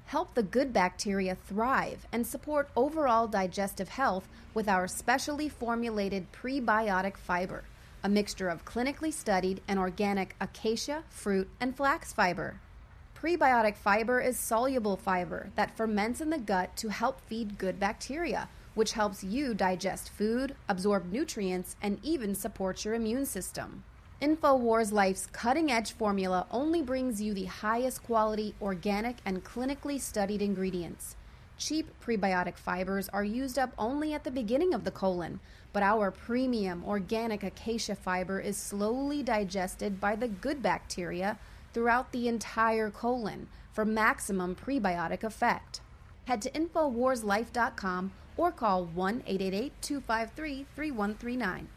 Help 0.06 0.36
the 0.36 0.44
good 0.44 0.72
bacteria 0.72 1.36
thrive 1.36 2.06
and 2.12 2.26
support 2.26 2.70
overall 2.76 3.28
digestive 3.28 3.90
health 3.90 4.28
with 4.54 4.70
our 4.70 4.88
specially 4.88 5.50
formulated 5.50 6.32
prebiotic 6.32 7.18
fiber, 7.18 7.64
a 8.06 8.08
mixture 8.08 8.50
of 8.50 8.64
clinically 8.66 9.12
studied 9.12 9.60
and 9.68 9.80
organic 9.80 10.36
acacia, 10.40 11.04
fruit, 11.10 11.50
and 11.60 11.76
flax 11.76 12.14
fiber. 12.14 12.60
Prebiotic 13.20 13.76
fiber 13.76 14.22
is 14.22 14.38
soluble 14.38 14.96
fiber 14.96 15.50
that 15.56 15.76
ferments 15.76 16.22
in 16.22 16.30
the 16.30 16.38
gut 16.38 16.78
to 16.78 16.90
help 16.90 17.20
feed 17.22 17.58
good 17.58 17.80
bacteria 17.80 18.48
which 18.76 18.92
helps 18.92 19.24
you 19.24 19.56
digest 19.56 20.10
food, 20.10 20.56
absorb 20.70 21.12
nutrients, 21.12 21.76
and 21.82 21.98
even 22.04 22.36
support 22.36 22.86
your 22.86 22.94
immune 22.94 23.26
system. 23.26 23.84
InfoWars 24.22 24.92
Life's 24.92 25.26
cutting 25.32 25.72
edge 25.72 25.94
formula 25.94 26.46
only 26.52 26.82
brings 26.82 27.22
you 27.22 27.34
the 27.34 27.46
highest 27.46 28.04
quality, 28.04 28.54
organic, 28.62 29.16
and 29.26 29.44
clinically 29.44 30.00
studied 30.00 30.42
ingredients. 30.42 31.16
Cheap 31.58 31.88
prebiotic 32.06 32.58
fibers 32.58 33.08
are 33.10 33.24
used 33.24 33.58
up 33.58 33.72
only 33.78 34.14
at 34.14 34.26
the 34.26 34.32
beginning 34.32 34.74
of 34.74 34.84
the 34.84 34.92
colon, 34.92 35.40
but 35.76 35.84
our 35.84 36.10
premium 36.10 36.86
organic 36.88 37.44
acacia 37.44 37.94
fiber 37.94 38.40
is 38.40 38.56
slowly 38.56 39.22
digested 39.22 40.00
by 40.00 40.16
the 40.16 40.30
good 40.30 40.64
bacteria 40.64 41.38
throughout 41.74 42.14
the 42.14 42.30
entire 42.30 42.90
colon 42.90 43.50
for 43.74 43.84
maximum 43.84 44.56
prebiotic 44.56 45.22
effect. 45.22 45.82
Head 46.28 46.42
to 46.44 46.50
InfoWarsLife.com 46.52 48.14
or 48.38 48.54
call 48.54 48.86
1 48.86 49.24
888 49.28 49.74
253 49.82 50.66
3139. 50.78 51.68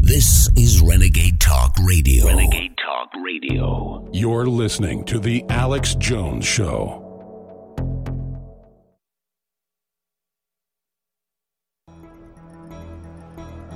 This 0.00 0.48
is 0.56 0.80
Renegade 0.80 1.40
Talk 1.40 1.74
Radio. 1.82 2.28
Renegade 2.28 2.76
Talk 2.76 3.10
Radio. 3.24 4.08
You're 4.12 4.46
listening 4.46 5.04
to 5.06 5.18
The 5.18 5.44
Alex 5.48 5.96
Jones 5.96 6.46
Show. 6.46 7.09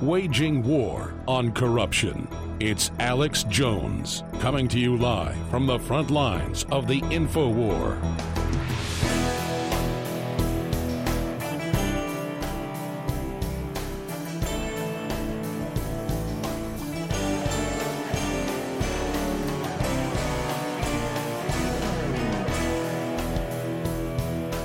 Waging 0.01 0.61
war 0.61 1.13
on 1.25 1.53
corruption. 1.53 2.27
It's 2.59 2.91
Alex 2.99 3.43
Jones 3.45 4.23
coming 4.39 4.67
to 4.67 4.77
you 4.77 4.97
live 4.97 5.37
from 5.49 5.65
the 5.65 5.79
front 5.79 6.11
lines 6.11 6.65
of 6.69 6.85
the 6.85 6.99
info 7.11 7.47
war. 7.47 7.97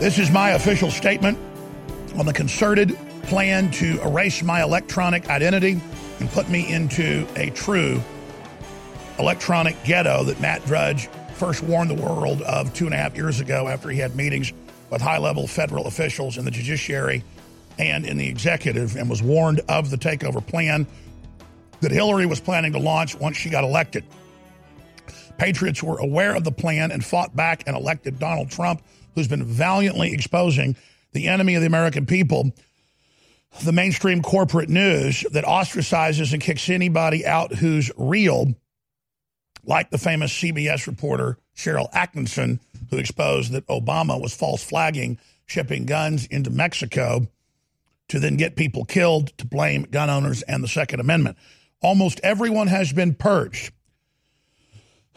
This 0.00 0.18
is 0.18 0.32
my 0.32 0.50
official 0.50 0.90
statement 0.90 1.38
on 2.18 2.26
the 2.26 2.32
concerted 2.32 2.98
plan 3.22 3.70
to 3.72 4.00
erase 4.02 4.42
my 4.42 4.62
electronic 4.62 5.28
identity 5.28 5.80
and 6.18 6.30
put 6.30 6.48
me 6.48 6.70
into 6.70 7.26
a 7.36 7.50
true 7.50 8.02
electronic 9.18 9.82
ghetto 9.84 10.24
that 10.24 10.40
Matt 10.40 10.64
Drudge 10.66 11.08
first 11.34 11.62
warned 11.62 11.90
the 11.90 11.94
world 11.94 12.42
of 12.42 12.72
two 12.74 12.86
and 12.86 12.94
a 12.94 12.96
half 12.96 13.16
years 13.16 13.40
ago 13.40 13.68
after 13.68 13.88
he 13.88 13.98
had 13.98 14.14
meetings 14.14 14.52
with 14.90 15.00
high 15.00 15.18
level 15.18 15.46
federal 15.46 15.86
officials 15.86 16.36
in 16.36 16.44
the 16.44 16.50
judiciary 16.50 17.22
and 17.78 18.04
in 18.04 18.18
the 18.18 18.28
executive 18.28 18.96
and 18.96 19.08
was 19.08 19.22
warned 19.22 19.60
of 19.68 19.90
the 19.90 19.96
takeover 19.96 20.44
plan 20.46 20.86
that 21.80 21.90
Hillary 21.90 22.26
was 22.26 22.40
planning 22.40 22.72
to 22.72 22.78
launch 22.78 23.14
once 23.18 23.36
she 23.36 23.48
got 23.48 23.64
elected. 23.64 24.04
Patriots 25.38 25.82
were 25.82 25.98
aware 25.98 26.34
of 26.34 26.44
the 26.44 26.52
plan 26.52 26.90
and 26.92 27.02
fought 27.02 27.34
back 27.34 27.62
and 27.66 27.74
elected 27.74 28.18
Donald 28.18 28.50
Trump 28.50 28.82
who's 29.14 29.28
been 29.28 29.44
valiantly 29.44 30.12
exposing 30.12 30.76
the 31.12 31.28
enemy 31.28 31.54
of 31.54 31.60
the 31.60 31.66
American 31.66 32.06
people, 32.06 32.52
the 33.62 33.72
mainstream 33.72 34.22
corporate 34.22 34.68
news 34.68 35.24
that 35.32 35.44
ostracizes 35.44 36.32
and 36.32 36.42
kicks 36.42 36.68
anybody 36.70 37.26
out 37.26 37.54
who's 37.54 37.90
real, 37.96 38.54
like 39.64 39.90
the 39.90 39.98
famous 39.98 40.32
CBS 40.32 40.86
reporter 40.86 41.36
Sharyl 41.56 41.90
Attkisson, 41.92 42.60
who 42.90 42.96
exposed 42.96 43.52
that 43.52 43.66
Obama 43.66 44.20
was 44.20 44.34
false 44.34 44.62
flagging 44.62 45.18
shipping 45.46 45.84
guns 45.84 46.26
into 46.26 46.50
Mexico 46.50 47.26
to 48.08 48.20
then 48.20 48.36
get 48.36 48.56
people 48.56 48.84
killed 48.84 49.36
to 49.38 49.46
blame 49.46 49.82
gun 49.82 50.10
owners 50.10 50.42
and 50.42 50.64
the 50.64 50.68
Second 50.68 51.00
Amendment. 51.00 51.36
Almost 51.82 52.20
everyone 52.22 52.68
has 52.68 52.92
been 52.92 53.14
purged. 53.14 53.72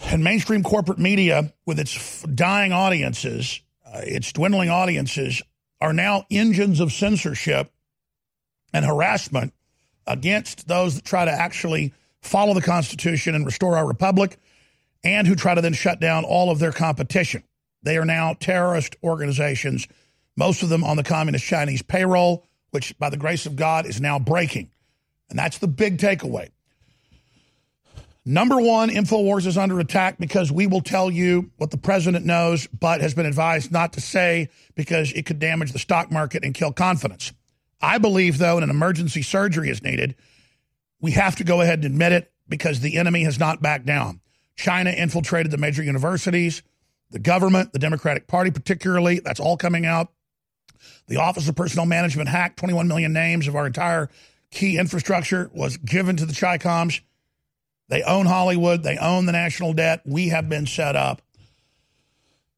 And 0.05 0.23
mainstream 0.23 0.63
corporate 0.63 0.99
media, 0.99 1.53
with 1.65 1.79
its 1.79 2.23
dying 2.23 2.73
audiences, 2.73 3.61
uh, 3.85 4.01
its 4.03 4.33
dwindling 4.33 4.69
audiences 4.69 5.41
are 5.79 5.93
now 5.93 6.25
engines 6.29 6.79
of 6.79 6.91
censorship 6.91 7.71
and 8.73 8.85
harassment 8.85 9.53
against 10.07 10.67
those 10.67 10.95
that 10.95 11.05
try 11.05 11.25
to 11.25 11.31
actually 11.31 11.93
follow 12.21 12.53
the 12.53 12.61
Constitution 12.61 13.35
and 13.35 13.45
restore 13.45 13.77
our 13.77 13.87
republic 13.87 14.37
and 15.03 15.27
who 15.27 15.35
try 15.35 15.53
to 15.53 15.61
then 15.61 15.73
shut 15.73 15.99
down 15.99 16.23
all 16.23 16.49
of 16.49 16.59
their 16.59 16.71
competition. 16.71 17.43
They 17.83 17.97
are 17.97 18.05
now 18.05 18.33
terrorist 18.39 18.95
organizations, 19.03 19.87
most 20.35 20.63
of 20.63 20.69
them 20.69 20.83
on 20.83 20.97
the 20.97 21.03
communist 21.03 21.45
Chinese 21.45 21.81
payroll, 21.81 22.45
which 22.71 22.97
by 22.97 23.09
the 23.09 23.17
grace 23.17 23.45
of 23.45 23.55
God 23.55 23.85
is 23.85 24.01
now 24.01 24.17
breaking. 24.19 24.71
And 25.29 25.37
that's 25.37 25.57
the 25.57 25.67
big 25.67 25.97
takeaway. 25.97 26.49
Number 28.25 28.59
one, 28.59 28.89
InfoWars 28.89 29.45
is 29.45 29.57
under 29.57 29.79
attack 29.81 30.17
because 30.17 30.49
we 30.49 30.65
will 30.65 30.81
tell 30.81 31.11
you 31.11 31.51
what 31.57 31.71
the 31.71 31.77
president 31.77 32.25
knows, 32.25 32.67
but 32.67 33.01
has 33.01 33.13
been 33.13 33.25
advised 33.25 33.69
not 33.69 33.93
to 33.93 34.01
say 34.01 34.47
because 34.75 35.11
it 35.11 35.25
could 35.25 35.39
damage 35.39 35.73
the 35.73 35.79
stock 35.79 36.09
market 36.09 36.45
and 36.45 36.53
kill 36.53 36.71
confidence. 36.71 37.33
I 37.83 37.97
believe, 37.97 38.37
though, 38.37 38.57
an 38.57 38.69
emergency 38.69 39.21
surgery 39.21 39.69
is 39.69 39.83
needed. 39.83 40.15
We 41.01 41.11
have 41.11 41.35
to 41.35 41.43
go 41.43 41.59
ahead 41.59 41.79
and 41.79 41.85
admit 41.85 42.13
it 42.13 42.31
because 42.47 42.79
the 42.79 42.97
enemy 42.97 43.23
has 43.25 43.37
not 43.37 43.61
backed 43.61 43.85
down. 43.85 44.21
China 44.55 44.89
infiltrated 44.89 45.51
the 45.51 45.57
major 45.57 45.83
universities, 45.83 46.63
the 47.11 47.19
government, 47.19 47.73
the 47.73 47.79
Democratic 47.79 48.25
Party, 48.25 48.51
particularly. 48.51 49.19
That's 49.19 49.41
all 49.41 49.57
coming 49.57 49.85
out. 49.85 50.13
The 51.07 51.17
Office 51.17 51.49
of 51.49 51.55
Personnel 51.55 51.85
Management 51.85 52.29
hacked 52.29 52.57
21 52.57 52.87
million 52.87 53.11
names 53.11 53.49
of 53.49 53.55
our 53.55 53.67
entire 53.67 54.09
key 54.49 54.77
infrastructure 54.77 55.51
was 55.53 55.75
given 55.75 56.15
to 56.15 56.25
the 56.25 56.33
Chicoms. 56.33 57.01
They 57.89 58.01
own 58.03 58.27
Hollywood. 58.27 58.83
They 58.83 58.97
own 58.97 59.25
the 59.25 59.33
national 59.33 59.73
debt. 59.73 60.03
We 60.05 60.29
have 60.29 60.47
been 60.47 60.67
set 60.67 60.95
up. 60.95 61.21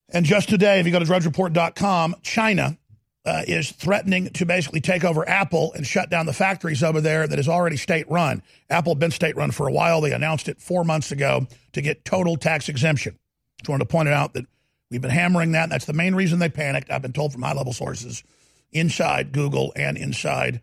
And 0.10 0.24
just 0.24 0.50
today, 0.50 0.80
if 0.80 0.86
you 0.86 0.92
go 0.92 1.00
to 1.00 1.06
drudgereport.com, 1.06 2.18
China 2.22 2.78
uh, 3.26 3.42
is 3.48 3.72
threatening 3.72 4.30
to 4.30 4.46
basically 4.46 4.82
take 4.82 5.04
over 5.04 5.28
Apple 5.28 5.74
and 5.74 5.86
shut 5.86 6.10
down 6.10 6.28
the 6.28 6.34
factories 6.34 6.84
over 6.84 7.02
there 7.02 7.26
that 7.26 7.40
is 7.40 7.50
already 7.50 7.78
state 7.78 8.10
run. 8.10 8.44
Apple 8.70 8.94
had 8.94 9.00
been 9.00 9.12
state 9.12 9.36
run 9.36 9.52
for 9.52 9.68
a 9.68 9.72
while. 9.72 10.02
They 10.02 10.12
announced 10.12 10.48
it 10.48 10.62
four 10.62 10.84
months 10.84 11.12
ago 11.12 11.48
to 11.74 11.82
get 11.82 12.06
total 12.06 12.38
tax 12.38 12.70
exemption. 12.70 13.18
Just 13.60 13.70
wanted 13.70 13.86
to 13.86 13.92
point 13.92 14.10
out 14.10 14.34
that 14.34 14.46
we've 14.92 15.02
been 15.02 15.10
hammering 15.10 15.54
that. 15.54 15.70
That's 15.70 15.86
the 15.86 15.94
main 15.94 16.14
reason 16.14 16.38
they 16.38 16.50
panicked. 16.50 16.92
I've 16.92 17.02
been 17.02 17.14
told 17.14 17.34
from 17.34 17.42
high 17.42 17.54
level 17.54 17.74
sources 17.74 18.24
inside 18.72 19.32
Google 19.32 19.74
and 19.76 19.98
inside 19.98 20.62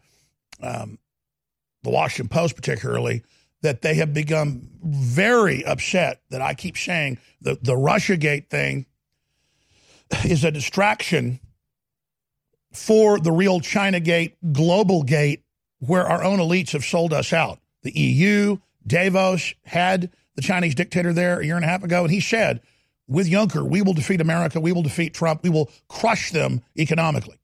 um, 0.62 0.98
the 1.82 1.90
Washington 1.90 2.28
Post, 2.28 2.54
particularly, 2.54 3.24
that 3.62 3.82
they 3.82 3.94
have 3.94 4.14
become 4.14 4.68
very 4.84 5.64
upset 5.64 6.20
that 6.30 6.42
I 6.42 6.54
keep 6.54 6.76
saying 6.76 7.18
the, 7.40 7.58
the 7.60 7.74
Russiagate 7.74 8.50
thing 8.50 8.86
is 10.24 10.44
a 10.44 10.50
distraction 10.50 11.40
for 12.72 13.18
the 13.18 13.32
real 13.32 13.60
China 13.60 14.00
Gate, 14.00 14.36
global 14.52 15.02
gate, 15.02 15.42
where 15.78 16.06
our 16.06 16.22
own 16.22 16.38
elites 16.38 16.70
have 16.72 16.84
sold 16.84 17.12
us 17.12 17.32
out. 17.32 17.58
The 17.82 17.92
EU, 17.98 18.58
Davos 18.86 19.54
had 19.64 20.10
the 20.34 20.42
Chinese 20.42 20.74
dictator 20.74 21.12
there 21.12 21.40
a 21.40 21.44
year 21.44 21.56
and 21.56 21.64
a 21.64 21.68
half 21.68 21.82
ago, 21.82 22.02
and 22.02 22.12
he 22.12 22.20
said, 22.20 22.60
with 23.08 23.28
Juncker, 23.28 23.68
we 23.68 23.82
will 23.82 23.92
defeat 23.92 24.20
America, 24.20 24.60
we 24.60 24.72
will 24.72 24.82
defeat 24.82 25.12
Trump, 25.12 25.42
we 25.42 25.50
will 25.50 25.70
crush 25.88 26.30
them 26.30 26.62
economically. 26.78 27.38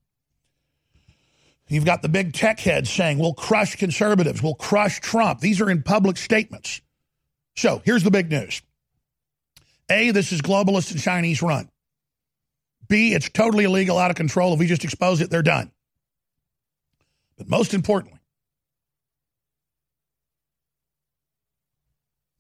You've 1.68 1.84
got 1.84 2.00
the 2.00 2.08
big 2.08 2.32
tech 2.32 2.60
heads 2.60 2.88
saying, 2.90 3.18
we'll 3.18 3.34
crush 3.34 3.76
conservatives, 3.76 4.42
we'll 4.42 4.54
crush 4.54 5.00
Trump. 5.00 5.40
These 5.40 5.60
are 5.60 5.68
in 5.68 5.82
public 5.82 6.16
statements. 6.16 6.80
So 7.56 7.82
here's 7.84 8.04
the 8.04 8.10
big 8.10 8.30
news 8.30 8.62
A, 9.90 10.10
this 10.12 10.32
is 10.32 10.40
globalist 10.40 10.92
and 10.92 11.00
Chinese 11.00 11.42
run. 11.42 11.68
B, 12.88 13.14
it's 13.14 13.28
totally 13.28 13.64
illegal, 13.64 13.98
out 13.98 14.10
of 14.10 14.16
control. 14.16 14.54
If 14.54 14.58
we 14.58 14.66
just 14.66 14.84
expose 14.84 15.20
it, 15.20 15.30
they're 15.30 15.42
done. 15.42 15.70
But 17.36 17.48
most 17.48 17.74
importantly, 17.74 18.18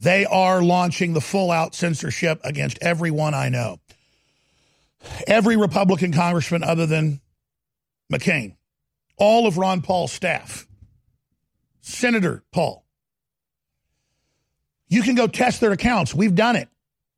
they 0.00 0.24
are 0.24 0.62
launching 0.62 1.12
the 1.12 1.20
full 1.20 1.50
out 1.50 1.74
censorship 1.74 2.40
against 2.44 2.78
everyone 2.80 3.34
I 3.34 3.48
know. 3.48 3.78
Every 5.26 5.56
Republican 5.56 6.12
congressman 6.12 6.64
other 6.64 6.86
than 6.86 7.20
McCain 8.12 8.56
all 9.18 9.46
of 9.46 9.58
Ron 9.58 9.82
Paul's 9.82 10.12
staff, 10.12 10.66
Senator 11.80 12.42
Paul. 12.52 12.84
You 14.88 15.02
can 15.02 15.14
go 15.14 15.26
test 15.26 15.60
their 15.60 15.72
accounts. 15.72 16.14
We've 16.14 16.34
done 16.34 16.56
it. 16.56 16.68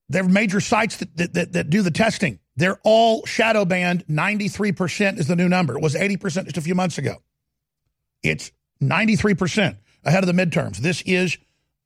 There 0.08 0.24
are 0.24 0.28
major 0.28 0.60
sites 0.60 0.96
that, 0.96 1.16
that, 1.18 1.34
that, 1.34 1.52
that 1.52 1.70
do 1.70 1.82
the 1.82 1.92
testing. 1.92 2.40
They're 2.60 2.78
all 2.84 3.24
shadow 3.24 3.64
banned. 3.64 4.06
93% 4.06 5.18
is 5.18 5.26
the 5.26 5.34
new 5.34 5.48
number. 5.48 5.78
It 5.78 5.82
was 5.82 5.94
80% 5.94 6.44
just 6.44 6.58
a 6.58 6.60
few 6.60 6.74
months 6.74 6.98
ago. 6.98 7.16
It's 8.22 8.52
93% 8.82 9.78
ahead 10.04 10.22
of 10.22 10.26
the 10.26 10.34
midterms. 10.34 10.76
This 10.76 11.00
is 11.06 11.38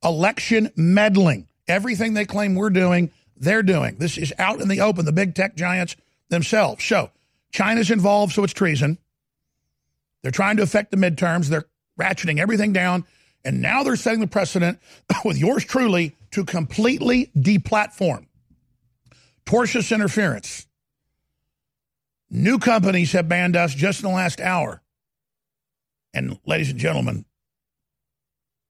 election 0.03 0.73
meddling. 0.75 1.47
Everything 1.69 2.13
they 2.13 2.25
claim 2.25 2.55
we're 2.55 2.69
doing, 2.71 3.09
they're 3.37 3.63
doing. 3.63 3.95
This 3.99 4.17
is 4.17 4.33
out 4.37 4.59
in 4.59 4.67
the 4.67 4.81
open, 4.81 5.05
the 5.05 5.13
big 5.13 5.33
tech 5.33 5.55
giants 5.55 5.95
themselves. 6.27 6.83
So 6.83 7.09
China's 7.53 7.89
involved, 7.89 8.33
so 8.33 8.43
it's 8.43 8.51
treason. 8.51 8.97
They're 10.23 10.31
trying 10.31 10.57
to 10.57 10.63
affect 10.63 10.91
the 10.91 10.97
midterms. 10.97 11.47
They're 11.47 11.67
ratcheting 11.97 12.37
everything 12.37 12.73
down. 12.73 13.05
And 13.45 13.61
now 13.61 13.83
they're 13.83 13.95
setting 13.95 14.19
the 14.19 14.27
precedent 14.27 14.79
with 15.23 15.37
yours 15.37 15.63
truly 15.63 16.17
to 16.31 16.43
completely 16.43 17.31
deplatform. 17.33 18.25
Tortious 19.45 19.93
interference. 19.93 20.67
New 22.29 22.57
companies 22.57 23.11
have 23.11 23.29
banned 23.29 23.55
us 23.55 23.73
just 23.73 24.03
in 24.03 24.09
the 24.09 24.15
last 24.15 24.41
hour. 24.41 24.81
And 26.13 26.39
ladies 26.45 26.71
and 26.71 26.79
gentlemen, 26.79 27.25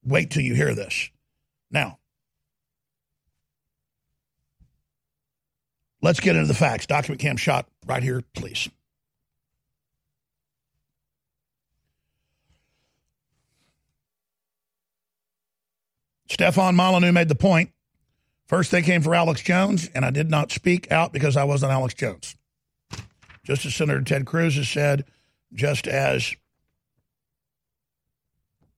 wait 0.04 0.32
till 0.32 0.42
you 0.42 0.54
hear 0.54 0.76
this. 0.76 1.10
Now, 1.72 2.00
let's 6.02 6.20
get 6.20 6.36
into 6.36 6.48
the 6.48 6.54
facts. 6.54 6.86
Document 6.86 7.22
cam 7.22 7.38
shot 7.38 7.68
right 7.86 8.04
here, 8.04 8.22
please. 8.34 8.70
Stefan 16.28 16.76
Molyneux 16.76 17.14
made 17.14 17.30
the 17.30 17.36
point. 17.36 17.72
First, 18.48 18.72
they 18.72 18.82
came 18.82 19.02
for 19.02 19.16
Alex 19.16 19.42
Jones, 19.42 19.90
and 19.96 20.06
I 20.06 20.12
did 20.12 20.30
not 20.30 20.52
speak 20.52 20.92
out 20.92 21.12
because 21.12 21.36
I 21.36 21.44
wasn't 21.44 21.72
Alex 21.72 21.96
Jones. 21.96 22.36
Just 23.44 23.66
as 23.66 23.76
Senator 23.76 24.02
Ted 24.02 24.26
Cruz 24.26 24.56
has 24.56 24.70
said, 24.70 25.06
just 25.54 25.88
as 25.88 26.36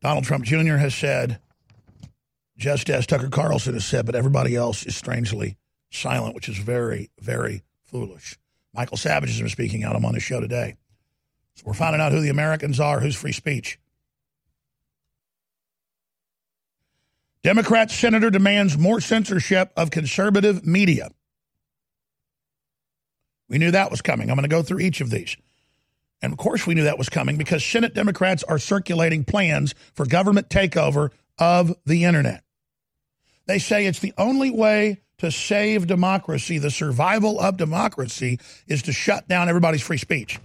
Donald 0.01 0.25
Trump 0.25 0.45
Jr. 0.45 0.75
has 0.75 0.95
said, 0.95 1.39
just 2.57 2.89
as 2.89 3.05
Tucker 3.05 3.29
Carlson 3.29 3.73
has 3.73 3.85
said, 3.85 4.05
but 4.05 4.15
everybody 4.15 4.55
else 4.55 4.85
is 4.85 4.95
strangely 4.95 5.57
silent, 5.91 6.35
which 6.35 6.49
is 6.49 6.57
very, 6.57 7.09
very 7.19 7.63
foolish. 7.85 8.37
Michael 8.73 8.97
Savage 8.97 9.29
has 9.29 9.39
been 9.39 9.49
speaking 9.49 9.83
out. 9.83 9.95
I'm 9.95 10.05
on 10.05 10.13
his 10.13 10.23
show 10.23 10.39
today. 10.39 10.75
So 11.55 11.63
we're 11.65 11.73
finding 11.73 12.01
out 12.01 12.11
who 12.11 12.21
the 12.21 12.29
Americans 12.29 12.79
are, 12.79 12.99
who's 12.99 13.15
free 13.15 13.31
speech. 13.31 13.79
Democrat 17.43 17.91
senator 17.91 18.29
demands 18.29 18.77
more 18.77 18.99
censorship 18.99 19.71
of 19.77 19.91
conservative 19.91 20.65
media. 20.65 21.09
We 23.49 23.57
knew 23.57 23.71
that 23.71 23.91
was 23.91 24.01
coming. 24.01 24.29
I'm 24.29 24.35
going 24.35 24.43
to 24.43 24.49
go 24.49 24.63
through 24.63 24.79
each 24.79 25.01
of 25.01 25.09
these. 25.09 25.37
And 26.21 26.33
of 26.33 26.39
course, 26.39 26.65
we 26.65 26.73
knew 26.73 26.83
that 26.83 26.97
was 26.97 27.09
coming 27.09 27.37
because 27.37 27.63
Senate 27.63 27.93
Democrats 27.93 28.43
are 28.43 28.59
circulating 28.59 29.23
plans 29.23 29.75
for 29.93 30.05
government 30.05 30.49
takeover 30.49 31.11
of 31.37 31.75
the 31.85 32.03
internet. 32.05 32.43
They 33.45 33.59
say 33.59 33.85
it's 33.85 33.99
the 33.99 34.13
only 34.17 34.49
way 34.49 35.01
to 35.19 35.31
save 35.31 35.87
democracy, 35.87 36.57
the 36.57 36.71
survival 36.71 37.39
of 37.39 37.57
democracy, 37.57 38.39
is 38.67 38.83
to 38.83 38.91
shut 38.91 39.27
down 39.27 39.47
everybody's 39.47 39.81
free 39.81 39.97
speech. 39.97 40.39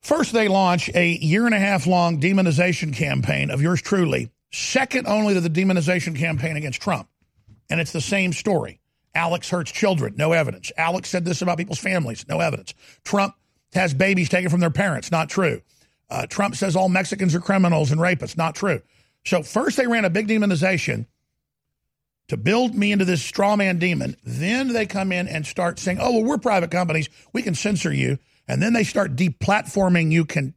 First, 0.00 0.32
they 0.32 0.48
launch 0.48 0.90
a 0.94 1.12
year 1.18 1.46
and 1.46 1.54
a 1.54 1.58
half 1.58 1.86
long 1.86 2.20
demonization 2.20 2.94
campaign 2.94 3.50
of 3.50 3.62
yours 3.62 3.82
truly 3.82 4.30
second 4.52 5.06
only 5.06 5.34
to 5.34 5.40
the 5.40 5.50
demonization 5.50 6.16
campaign 6.16 6.56
against 6.56 6.80
Trump. 6.80 7.08
And 7.68 7.80
it's 7.80 7.92
the 7.92 8.00
same 8.00 8.32
story. 8.32 8.80
Alex 9.14 9.48
hurts 9.48 9.72
children, 9.72 10.14
no 10.16 10.32
evidence. 10.32 10.70
Alex 10.76 11.08
said 11.08 11.24
this 11.24 11.42
about 11.42 11.58
people's 11.58 11.78
families, 11.78 12.26
no 12.28 12.40
evidence. 12.40 12.74
Trump 13.04 13.34
has 13.72 13.94
babies 13.94 14.28
taken 14.28 14.50
from 14.50 14.60
their 14.60 14.70
parents, 14.70 15.10
not 15.10 15.28
true. 15.28 15.62
Uh, 16.10 16.26
Trump 16.26 16.54
says 16.54 16.76
all 16.76 16.88
Mexicans 16.88 17.34
are 17.34 17.40
criminals 17.40 17.90
and 17.90 18.00
rapists, 18.00 18.36
not 18.36 18.54
true. 18.54 18.80
So 19.24 19.42
first 19.42 19.76
they 19.76 19.86
ran 19.86 20.04
a 20.04 20.10
big 20.10 20.28
demonization 20.28 21.06
to 22.28 22.36
build 22.36 22.74
me 22.74 22.92
into 22.92 23.04
this 23.04 23.22
straw 23.22 23.56
man 23.56 23.78
demon. 23.78 24.16
Then 24.24 24.68
they 24.68 24.86
come 24.86 25.12
in 25.12 25.28
and 25.28 25.46
start 25.46 25.78
saying, 25.78 25.98
oh, 26.00 26.12
well, 26.12 26.24
we're 26.24 26.38
private 26.38 26.70
companies. 26.70 27.08
We 27.32 27.42
can 27.42 27.54
censor 27.54 27.92
you. 27.92 28.18
And 28.48 28.62
then 28.62 28.72
they 28.72 28.84
start 28.84 29.16
deplatforming 29.16 30.12
you 30.12 30.24
can 30.24 30.54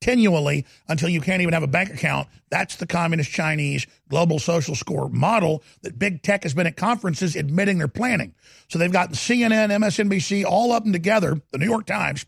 continually 0.00 0.64
until 0.88 1.08
you 1.08 1.20
can't 1.20 1.42
even 1.42 1.52
have 1.52 1.62
a 1.62 1.68
bank 1.68 1.90
account. 1.90 2.26
That's 2.50 2.76
the 2.76 2.86
communist 2.86 3.30
Chinese 3.30 3.86
global 4.08 4.38
social 4.38 4.74
score 4.74 5.08
model 5.10 5.62
that 5.82 5.98
big 5.98 6.22
tech 6.22 6.42
has 6.44 6.54
been 6.54 6.66
at 6.66 6.76
conferences 6.76 7.36
admitting 7.36 7.78
they're 7.78 7.88
planning. 7.88 8.34
So 8.68 8.78
they've 8.78 8.90
gotten 8.90 9.14
CNN, 9.14 9.70
MSNBC, 9.70 10.44
all 10.44 10.72
of 10.72 10.84
them 10.84 10.92
together, 10.92 11.40
the 11.52 11.58
New 11.58 11.66
York 11.66 11.86
Times, 11.86 12.24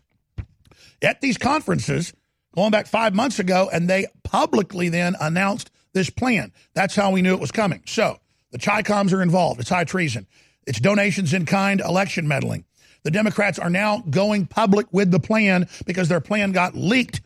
at 1.01 1.19
these 1.21 1.37
conferences 1.37 2.13
going 2.55 2.71
back 2.71 2.85
five 2.85 3.15
months 3.15 3.39
ago, 3.39 3.69
and 3.73 3.89
they 3.89 4.05
publicly 4.23 4.89
then 4.89 5.15
announced 5.19 5.71
this 5.93 6.09
plan. 6.09 6.53
That's 6.75 6.95
how 6.95 7.11
we 7.11 7.21
knew 7.21 7.33
it 7.33 7.41
was 7.41 7.51
coming. 7.51 7.81
So 7.87 8.19
the 8.51 8.59
Chicoms 8.59 9.13
are 9.13 9.21
involved. 9.23 9.59
It's 9.59 9.69
high 9.69 9.83
treason. 9.83 10.27
It's 10.67 10.79
donations 10.79 11.33
in 11.33 11.45
kind, 11.45 11.81
election 11.81 12.27
meddling. 12.27 12.65
The 13.01 13.11
Democrats 13.11 13.59
are 13.59 13.69
now 13.69 14.03
going 14.09 14.45
public 14.45 14.87
with 14.91 15.11
the 15.11 15.19
plan 15.19 15.67
because 15.85 16.07
their 16.07 16.21
plan 16.21 16.51
got 16.51 16.75
leaked 16.75 17.21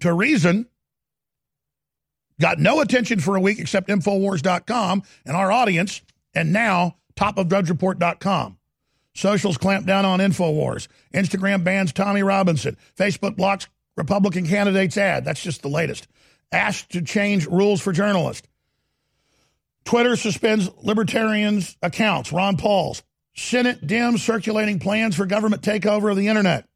to 0.00 0.12
reason 0.12 0.66
got 2.40 2.58
no 2.58 2.80
attention 2.80 3.20
for 3.20 3.36
a 3.36 3.40
week 3.40 3.58
except 3.58 3.88
Infowars.com 3.88 5.02
and 5.26 5.36
our 5.36 5.50
audience, 5.50 6.02
and 6.34 6.52
now 6.52 6.96
topofdrudgereport.com. 7.16 8.58
Socials 9.14 9.58
clamp 9.58 9.86
down 9.86 10.04
on 10.04 10.20
Infowars. 10.20 10.86
Instagram 11.12 11.64
bans 11.64 11.92
Tommy 11.92 12.22
Robinson. 12.22 12.76
Facebook 12.96 13.36
blocks 13.36 13.66
Republican 13.96 14.46
candidates' 14.46 14.96
ad. 14.96 15.24
That's 15.24 15.42
just 15.42 15.62
the 15.62 15.68
latest. 15.68 16.06
Asked 16.52 16.90
to 16.90 17.02
change 17.02 17.46
rules 17.46 17.80
for 17.80 17.92
journalists. 17.92 18.46
Twitter 19.84 20.14
suspends 20.14 20.70
libertarians' 20.82 21.76
accounts. 21.82 22.32
Ron 22.32 22.56
Paul's. 22.56 23.02
Senate 23.34 23.84
Dems 23.84 24.20
circulating 24.20 24.78
plans 24.78 25.16
for 25.16 25.26
government 25.26 25.62
takeover 25.62 26.10
of 26.10 26.16
the 26.16 26.28
internet. 26.28 26.67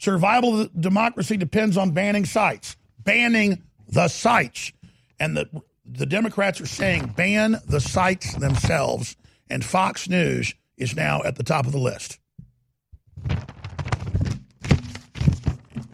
Survival 0.00 0.62
of 0.62 0.80
democracy 0.80 1.36
depends 1.36 1.76
on 1.76 1.90
banning 1.90 2.24
sites. 2.24 2.76
Banning 2.98 3.62
the 3.86 4.08
sites. 4.08 4.72
And 5.20 5.36
the, 5.36 5.62
the 5.84 6.06
Democrats 6.06 6.58
are 6.60 6.66
saying 6.66 7.12
ban 7.16 7.56
the 7.66 7.80
sites 7.80 8.34
themselves. 8.34 9.14
And 9.50 9.62
Fox 9.62 10.08
News 10.08 10.54
is 10.78 10.96
now 10.96 11.22
at 11.22 11.36
the 11.36 11.42
top 11.42 11.66
of 11.66 11.72
the 11.72 11.78
list. 11.78 12.18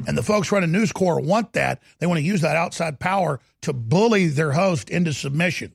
And 0.07 0.17
the 0.17 0.23
folks 0.23 0.53
running 0.53 0.71
News 0.71 0.93
Corp 0.93 1.25
want 1.25 1.55
that. 1.55 1.83
They 1.99 2.07
want 2.07 2.19
to 2.19 2.25
use 2.25 2.43
that 2.43 2.55
outside 2.55 3.01
power 3.01 3.41
to 3.63 3.73
bully 3.73 4.29
their 4.29 4.53
host 4.53 4.89
into 4.89 5.13
submission. 5.13 5.75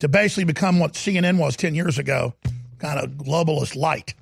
To 0.00 0.08
basically 0.08 0.44
become 0.44 0.80
what 0.80 0.94
CNN 0.94 1.38
was 1.38 1.56
10 1.56 1.76
years 1.76 1.96
ago, 1.96 2.34
kind 2.80 2.98
of 2.98 3.10
globalist 3.10 3.76
light. 3.76 4.14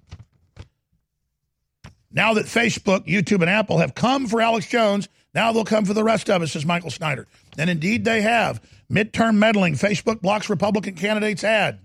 Now 2.16 2.32
that 2.34 2.46
Facebook, 2.46 3.06
YouTube, 3.06 3.42
and 3.42 3.50
Apple 3.50 3.76
have 3.78 3.94
come 3.94 4.26
for 4.26 4.40
Alex 4.40 4.66
Jones, 4.66 5.06
now 5.34 5.52
they'll 5.52 5.66
come 5.66 5.84
for 5.84 5.92
the 5.92 6.02
rest 6.02 6.30
of 6.30 6.40
us, 6.40 6.52
says 6.52 6.64
Michael 6.64 6.90
Snyder. 6.90 7.26
And 7.58 7.68
indeed 7.68 8.06
they 8.06 8.22
have. 8.22 8.62
Midterm 8.90 9.36
meddling. 9.36 9.74
Facebook 9.74 10.22
blocks 10.22 10.48
Republican 10.48 10.94
candidates' 10.94 11.44
ad. 11.44 11.78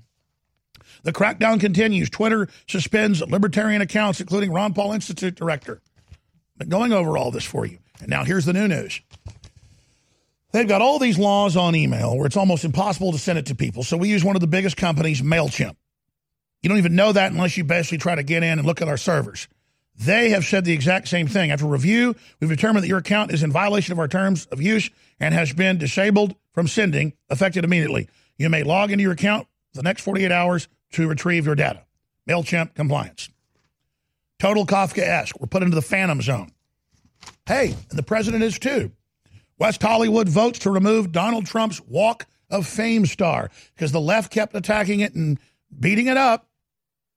The 1.03 1.11
crackdown 1.11 1.59
continues. 1.59 2.09
Twitter 2.09 2.47
suspends 2.65 3.21
libertarian 3.21 3.81
accounts, 3.81 4.21
including 4.21 4.53
Ron 4.53 4.73
Paul 4.73 4.93
Institute 4.93 5.35
director. 5.35 5.81
Been 6.57 6.69
going 6.69 6.93
over 6.93 7.17
all 7.17 7.31
this 7.31 7.43
for 7.43 7.65
you. 7.65 7.79
And 7.99 8.09
now 8.09 8.23
here's 8.23 8.45
the 8.45 8.53
new 8.53 8.69
news. 8.69 9.01
They've 10.53 10.67
got 10.67 10.81
all 10.81 10.97
these 10.97 11.17
laws 11.17 11.57
on 11.57 11.75
email 11.75 12.15
where 12.15 12.25
it's 12.25 12.37
almost 12.37 12.63
impossible 12.63 13.11
to 13.11 13.17
send 13.17 13.37
it 13.37 13.47
to 13.47 13.55
people. 13.55 13.83
So 13.83 13.97
we 13.97 14.07
use 14.07 14.23
one 14.23 14.37
of 14.37 14.41
the 14.41 14.47
biggest 14.47 14.77
companies, 14.77 15.21
MailChimp. 15.21 15.75
You 16.61 16.69
don't 16.69 16.77
even 16.77 16.95
know 16.95 17.11
that 17.11 17.33
unless 17.33 17.57
you 17.57 17.65
basically 17.65 17.97
try 17.97 18.15
to 18.15 18.23
get 18.23 18.43
in 18.43 18.59
and 18.59 18.65
look 18.65 18.81
at 18.81 18.87
our 18.87 18.97
servers. 18.97 19.49
They 19.95 20.29
have 20.29 20.45
said 20.45 20.65
the 20.65 20.73
exact 20.73 21.07
same 21.07 21.27
thing. 21.27 21.51
After 21.51 21.65
review, 21.65 22.15
we've 22.39 22.49
determined 22.49 22.83
that 22.83 22.89
your 22.89 22.99
account 22.99 23.31
is 23.31 23.43
in 23.43 23.51
violation 23.51 23.91
of 23.91 23.99
our 23.99 24.07
terms 24.07 24.45
of 24.47 24.61
use 24.61 24.89
and 25.19 25.33
has 25.33 25.53
been 25.53 25.77
disabled 25.77 26.35
from 26.53 26.67
sending, 26.67 27.13
affected 27.29 27.63
immediately. 27.63 28.09
You 28.37 28.49
may 28.49 28.63
log 28.63 28.91
into 28.91 29.03
your 29.03 29.11
account 29.11 29.47
the 29.73 29.83
next 29.83 30.01
48 30.01 30.31
hours 30.31 30.67
to 30.93 31.07
retrieve 31.07 31.45
your 31.45 31.55
data. 31.55 31.83
MailChimp 32.27 32.73
compliance. 32.73 33.29
Total 34.39 34.65
Kafka-esque. 34.65 35.39
We're 35.39 35.47
put 35.47 35.63
into 35.63 35.75
the 35.75 35.81
phantom 35.81 36.21
zone. 36.21 36.51
Hey, 37.45 37.75
and 37.89 37.99
the 37.99 38.03
president 38.03 38.43
is 38.43 38.57
too. 38.57 38.91
West 39.59 39.81
Hollywood 39.81 40.27
votes 40.27 40.59
to 40.59 40.71
remove 40.71 41.11
Donald 41.11 41.45
Trump's 41.45 41.79
Walk 41.81 42.25
of 42.49 42.65
Fame 42.65 43.05
star 43.05 43.51
because 43.75 43.91
the 43.91 44.01
left 44.01 44.31
kept 44.31 44.55
attacking 44.55 45.01
it 45.01 45.13
and 45.13 45.37
beating 45.79 46.07
it 46.07 46.17
up. 46.17 46.47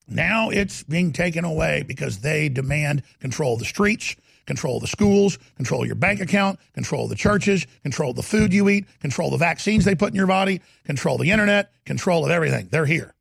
Now 0.06 0.50
it's 0.50 0.82
being 0.82 1.12
taken 1.12 1.44
away 1.44 1.82
because 1.86 2.18
they 2.18 2.48
demand 2.48 3.02
control 3.20 3.54
of 3.54 3.58
the 3.60 3.64
streets, 3.64 4.16
control 4.46 4.80
the 4.80 4.86
schools, 4.86 5.38
control 5.56 5.86
your 5.86 5.94
bank 5.94 6.20
account, 6.20 6.58
control 6.74 7.08
the 7.08 7.14
churches, 7.14 7.66
control 7.82 8.12
the 8.12 8.22
food 8.22 8.52
you 8.52 8.68
eat, 8.68 8.84
control 9.00 9.30
the 9.30 9.36
vaccines 9.36 9.84
they 9.84 9.94
put 9.94 10.10
in 10.10 10.16
your 10.16 10.26
body, 10.26 10.60
control 10.84 11.16
the 11.16 11.30
internet, 11.30 11.72
control 11.84 12.24
of 12.24 12.30
everything. 12.30 12.68
They're 12.70 12.86
here. 12.86 13.14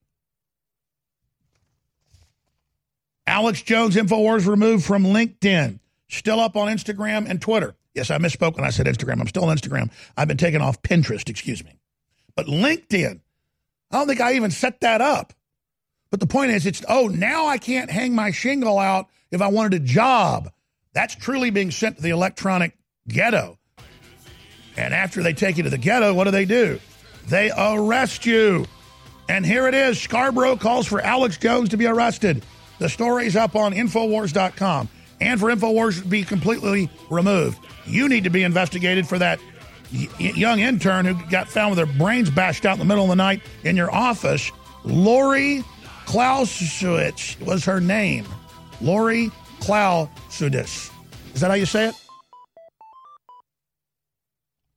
Alex 3.25 3.61
Jones 3.61 3.95
Infowars 3.95 4.47
removed 4.47 4.83
from 4.83 5.05
LinkedIn, 5.05 5.79
still 6.09 6.41
up 6.41 6.57
on 6.57 6.67
Instagram 6.67 7.29
and 7.29 7.41
Twitter. 7.41 7.75
Yes, 7.93 8.11
I 8.11 8.17
misspoke 8.17 8.55
when 8.55 8.65
I 8.65 8.69
said 8.69 8.85
Instagram. 8.85 9.21
I'm 9.21 9.27
still 9.27 9.45
on 9.45 9.55
Instagram. 9.55 9.91
I've 10.17 10.27
been 10.27 10.37
taken 10.37 10.61
off 10.61 10.81
Pinterest, 10.81 11.29
excuse 11.29 11.63
me. 11.63 11.79
But 12.35 12.47
LinkedIn, 12.47 13.21
I 13.91 13.97
don't 13.97 14.07
think 14.07 14.19
I 14.19 14.33
even 14.33 14.51
set 14.51 14.81
that 14.81 14.99
up. 14.99 15.33
But 16.13 16.19
the 16.19 16.27
point 16.27 16.51
is, 16.51 16.67
it's, 16.67 16.85
oh, 16.87 17.07
now 17.07 17.47
I 17.47 17.57
can't 17.57 17.89
hang 17.89 18.13
my 18.13 18.29
shingle 18.29 18.77
out 18.77 19.07
if 19.31 19.41
I 19.41 19.47
wanted 19.47 19.73
a 19.73 19.83
job. 19.83 20.51
That's 20.93 21.15
truly 21.15 21.49
being 21.49 21.71
sent 21.71 21.95
to 21.95 22.03
the 22.03 22.11
electronic 22.11 22.77
ghetto. 23.07 23.57
And 24.77 24.93
after 24.93 25.23
they 25.23 25.33
take 25.33 25.57
you 25.57 25.63
to 25.63 25.71
the 25.71 25.79
ghetto, 25.79 26.13
what 26.13 26.25
do 26.25 26.29
they 26.29 26.45
do? 26.45 26.79
They 27.25 27.49
arrest 27.57 28.27
you. 28.27 28.67
And 29.27 29.43
here 29.43 29.67
it 29.67 29.73
is 29.73 29.99
Scarborough 29.99 30.55
calls 30.55 30.85
for 30.85 31.01
Alex 31.01 31.37
Jones 31.37 31.69
to 31.69 31.77
be 31.77 31.87
arrested. 31.87 32.45
The 32.77 32.89
story's 32.89 33.35
up 33.35 33.55
on 33.55 33.73
Infowars.com. 33.73 34.89
And 35.19 35.39
for 35.39 35.49
Infowars 35.49 35.99
to 35.99 36.07
be 36.07 36.21
completely 36.21 36.91
removed, 37.09 37.57
you 37.87 38.07
need 38.07 38.25
to 38.25 38.29
be 38.29 38.43
investigated 38.43 39.07
for 39.07 39.17
that 39.17 39.39
y- 39.91 40.09
young 40.19 40.59
intern 40.59 41.05
who 41.05 41.15
got 41.31 41.49
found 41.49 41.75
with 41.75 41.79
her 41.79 41.97
brains 41.97 42.29
bashed 42.29 42.67
out 42.67 42.73
in 42.73 42.79
the 42.79 42.85
middle 42.85 43.05
of 43.05 43.09
the 43.09 43.15
night 43.15 43.41
in 43.63 43.75
your 43.75 43.91
office. 43.91 44.51
Lori 44.83 45.63
Klausowitz 46.05 47.39
was 47.41 47.65
her 47.65 47.79
name. 47.81 48.25
Lori 48.81 49.31
Klausowitz. 49.59 50.91
Is 51.33 51.41
that 51.41 51.49
how 51.49 51.55
you 51.55 51.65
say 51.65 51.89
it? 51.89 51.95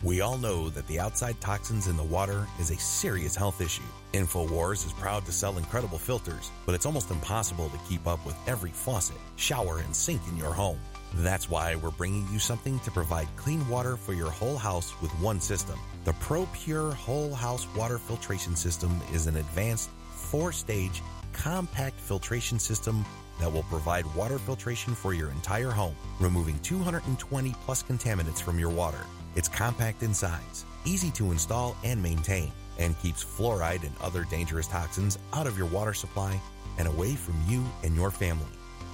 We 0.03 0.21
all 0.21 0.39
know 0.39 0.69
that 0.69 0.87
the 0.87 1.01
outside 1.01 1.41
toxins 1.41 1.89
in 1.89 1.97
the 1.97 2.05
water 2.05 2.47
is 2.61 2.71
a 2.71 2.79
serious 2.79 3.35
health 3.35 3.61
issue. 3.61 3.83
InfoWars 4.13 4.87
is 4.87 4.93
proud 4.93 5.27
to 5.27 5.33
sell 5.33 5.59
incredible 5.59 5.99
filters, 5.99 6.51
but 6.65 6.75
it's 6.75 6.87
almost 6.87 7.11
impossible 7.11 7.69
to 7.71 7.79
keep 7.89 8.07
up 8.07 8.25
with 8.25 8.37
every 8.47 8.71
faucet, 8.71 9.17
shower, 9.35 9.79
and 9.79 9.97
sink 9.97 10.21
in 10.29 10.37
your 10.37 10.53
home. 10.53 10.79
That's 11.17 11.51
why 11.51 11.75
we're 11.77 11.91
bringing 11.91 12.27
you 12.31 12.39
something 12.39 12.79
to 12.81 12.91
provide 12.91 13.27
clean 13.37 13.67
water 13.69 13.97
for 13.97 14.13
your 14.13 14.31
whole 14.31 14.59
house 14.59 14.95
with 15.01 15.11
one 15.21 15.41
system. 15.41 15.79
The 16.05 16.13
ProPure 16.13 16.95
Whole 16.95 17.35
House 17.35 17.67
Water 17.75 17.99
Filtration 17.99 18.55
System 18.55 19.01
is 19.13 19.27
an 19.27 19.37
advanced 19.37 19.91
four 20.13 20.53
stage 20.53 21.03
compact 21.37 22.01
filtration 22.01 22.59
system 22.59 23.05
that 23.39 23.53
will 23.53 23.63
provide 23.65 24.07
water 24.15 24.39
filtration 24.39 24.95
for 24.95 25.13
your 25.13 25.31
entire 25.31 25.71
home, 25.71 25.95
removing 26.19 26.59
220 26.61 27.55
plus 27.65 27.83
contaminants 27.83 28.41
from 28.43 28.59
your 28.59 28.71
water. 28.71 29.01
It's 29.35 29.49
compact 29.49 30.03
in 30.03 30.15
size, 30.15 30.65
easy 30.85 31.11
to 31.13 31.31
install 31.31 31.77
and 31.85 32.03
maintain, 32.03 32.51
and 32.79 32.99
keeps 33.01 33.23
fluoride 33.23 33.83
and 33.83 33.95
other 34.01 34.25
dangerous 34.25 34.67
toxins 34.67 35.19
out 35.35 35.47
of 35.47 35.59
your 35.59 35.67
water 35.69 35.93
supply 35.93 36.41
and 36.79 36.89
away 36.89 37.15
from 37.15 37.35
you 37.47 37.65
and 37.85 37.95
your 37.95 38.11
family. 38.11 38.47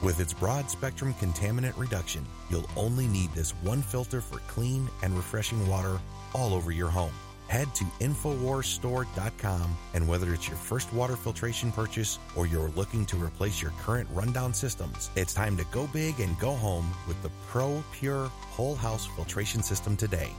With 0.03 0.18
its 0.18 0.32
broad 0.32 0.68
spectrum 0.68 1.14
contaminant 1.14 1.78
reduction, 1.78 2.26
you'll 2.51 2.68
only 2.76 3.07
need 3.07 3.30
this 3.32 3.53
one 3.62 3.82
filter 3.82 4.20
for 4.20 4.38
clean 4.49 4.90
and 5.03 5.16
refreshing 5.16 5.64
water 5.68 6.01
all 6.34 6.55
over 6.55 6.72
your 6.72 6.90
home. 6.90 7.12
Head 7.53 7.74
to 7.74 7.84
InfoWarsStore.com 8.00 9.76
and 9.92 10.09
whether 10.09 10.32
it's 10.32 10.48
your 10.48 10.57
first 10.57 10.90
water 10.90 11.16
filtration 11.16 11.70
purchase 11.70 12.18
or 12.34 12.46
you're 12.46 12.70
looking 12.70 13.05
to 13.05 13.16
replace 13.22 13.61
your 13.61 13.72
current 13.72 14.09
rundown 14.11 14.55
systems, 14.55 15.11
it's 15.16 15.34
time 15.34 15.59
to 15.59 15.66
go 15.70 15.86
big 15.88 16.18
and 16.18 16.38
go 16.38 16.53
home 16.55 16.90
with 17.07 17.22
the 17.22 17.28
Pro 17.48 17.84
Pure 17.92 18.28
Whole 18.28 18.74
House 18.74 19.05
Filtration 19.05 19.62
System 19.62 19.98
today. 19.98 20.30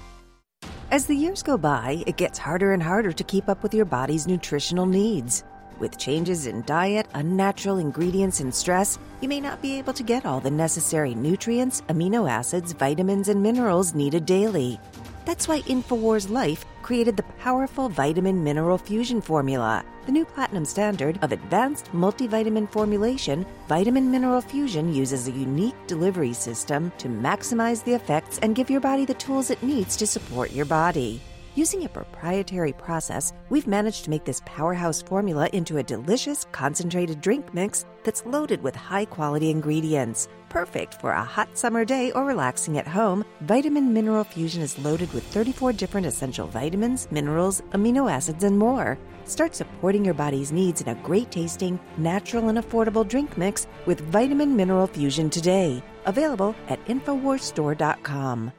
As 0.89 1.05
the 1.05 1.13
years 1.13 1.43
go 1.43 1.55
by, 1.55 2.03
it 2.07 2.17
gets 2.17 2.39
harder 2.39 2.73
and 2.73 2.81
harder 2.81 3.11
to 3.11 3.23
keep 3.23 3.47
up 3.47 3.61
with 3.61 3.75
your 3.75 3.85
body's 3.85 4.25
nutritional 4.25 4.87
needs. 4.87 5.43
With 5.77 5.99
changes 5.99 6.47
in 6.47 6.63
diet, 6.63 7.05
unnatural 7.13 7.77
ingredients, 7.77 8.39
and 8.39 8.53
stress, 8.55 8.97
you 9.21 9.29
may 9.29 9.39
not 9.39 9.61
be 9.61 9.77
able 9.77 9.93
to 9.93 10.01
get 10.01 10.25
all 10.25 10.39
the 10.39 10.49
necessary 10.49 11.13
nutrients, 11.13 11.81
amino 11.89 12.27
acids, 12.27 12.73
vitamins, 12.73 13.29
and 13.29 13.43
minerals 13.43 13.93
needed 13.93 14.25
daily. 14.25 14.79
That's 15.25 15.47
why 15.47 15.61
InfoWars 15.61 16.29
Life 16.29 16.65
created 16.81 17.15
the 17.15 17.23
powerful 17.39 17.87
vitamin 17.87 18.43
mineral 18.43 18.77
fusion 18.77 19.21
formula. 19.21 19.85
The 20.05 20.11
new 20.11 20.25
platinum 20.25 20.65
standard 20.65 21.17
of 21.21 21.31
advanced 21.31 21.89
multivitamin 21.93 22.69
formulation, 22.69 23.45
vitamin 23.69 24.11
mineral 24.11 24.41
fusion 24.41 24.93
uses 24.93 25.27
a 25.27 25.31
unique 25.31 25.75
delivery 25.87 26.33
system 26.33 26.91
to 26.97 27.07
maximize 27.07 27.83
the 27.85 27.93
effects 27.93 28.37
and 28.39 28.53
give 28.53 28.69
your 28.69 28.81
body 28.81 29.05
the 29.05 29.13
tools 29.13 29.49
it 29.49 29.63
needs 29.63 29.95
to 29.95 30.05
support 30.05 30.51
your 30.51 30.65
body. 30.65 31.21
Using 31.55 31.85
a 31.85 31.89
proprietary 31.89 32.73
process, 32.73 33.31
we've 33.49 33.67
managed 33.67 34.03
to 34.05 34.09
make 34.09 34.25
this 34.25 34.41
powerhouse 34.43 35.03
formula 35.03 35.47
into 35.53 35.77
a 35.77 35.83
delicious, 35.83 36.47
concentrated 36.51 37.21
drink 37.21 37.53
mix 37.53 37.85
that's 38.03 38.25
loaded 38.25 38.61
with 38.63 38.75
high 38.75 39.05
quality 39.05 39.51
ingredients. 39.51 40.27
Perfect 40.53 41.01
for 41.01 41.09
a 41.09 41.23
hot 41.23 41.57
summer 41.57 41.83
day 41.83 42.11
or 42.11 42.25
relaxing 42.25 42.77
at 42.77 42.87
home, 42.87 43.25
Vitamin 43.41 43.91
Mineral 43.91 44.23
Fusion 44.23 44.61
is 44.61 44.77
loaded 44.77 45.11
with 45.11 45.23
34 45.23 45.73
different 45.73 46.05
essential 46.05 46.45
vitamins, 46.45 47.07
minerals, 47.09 47.63
amino 47.71 48.07
acids, 48.11 48.43
and 48.43 48.59
more. 48.59 48.99
Start 49.25 49.55
supporting 49.55 50.05
your 50.05 50.13
body's 50.13 50.51
needs 50.51 50.79
in 50.79 50.89
a 50.89 50.95
great 51.01 51.31
tasting, 51.31 51.79
natural, 51.97 52.49
and 52.49 52.59
affordable 52.59 53.07
drink 53.07 53.35
mix 53.35 53.65
with 53.87 54.01
Vitamin 54.11 54.55
Mineral 54.55 54.85
Fusion 54.85 55.27
today. 55.27 55.81
Available 56.05 56.53
at 56.67 56.85
InfoWarsStore.com. 56.85 58.51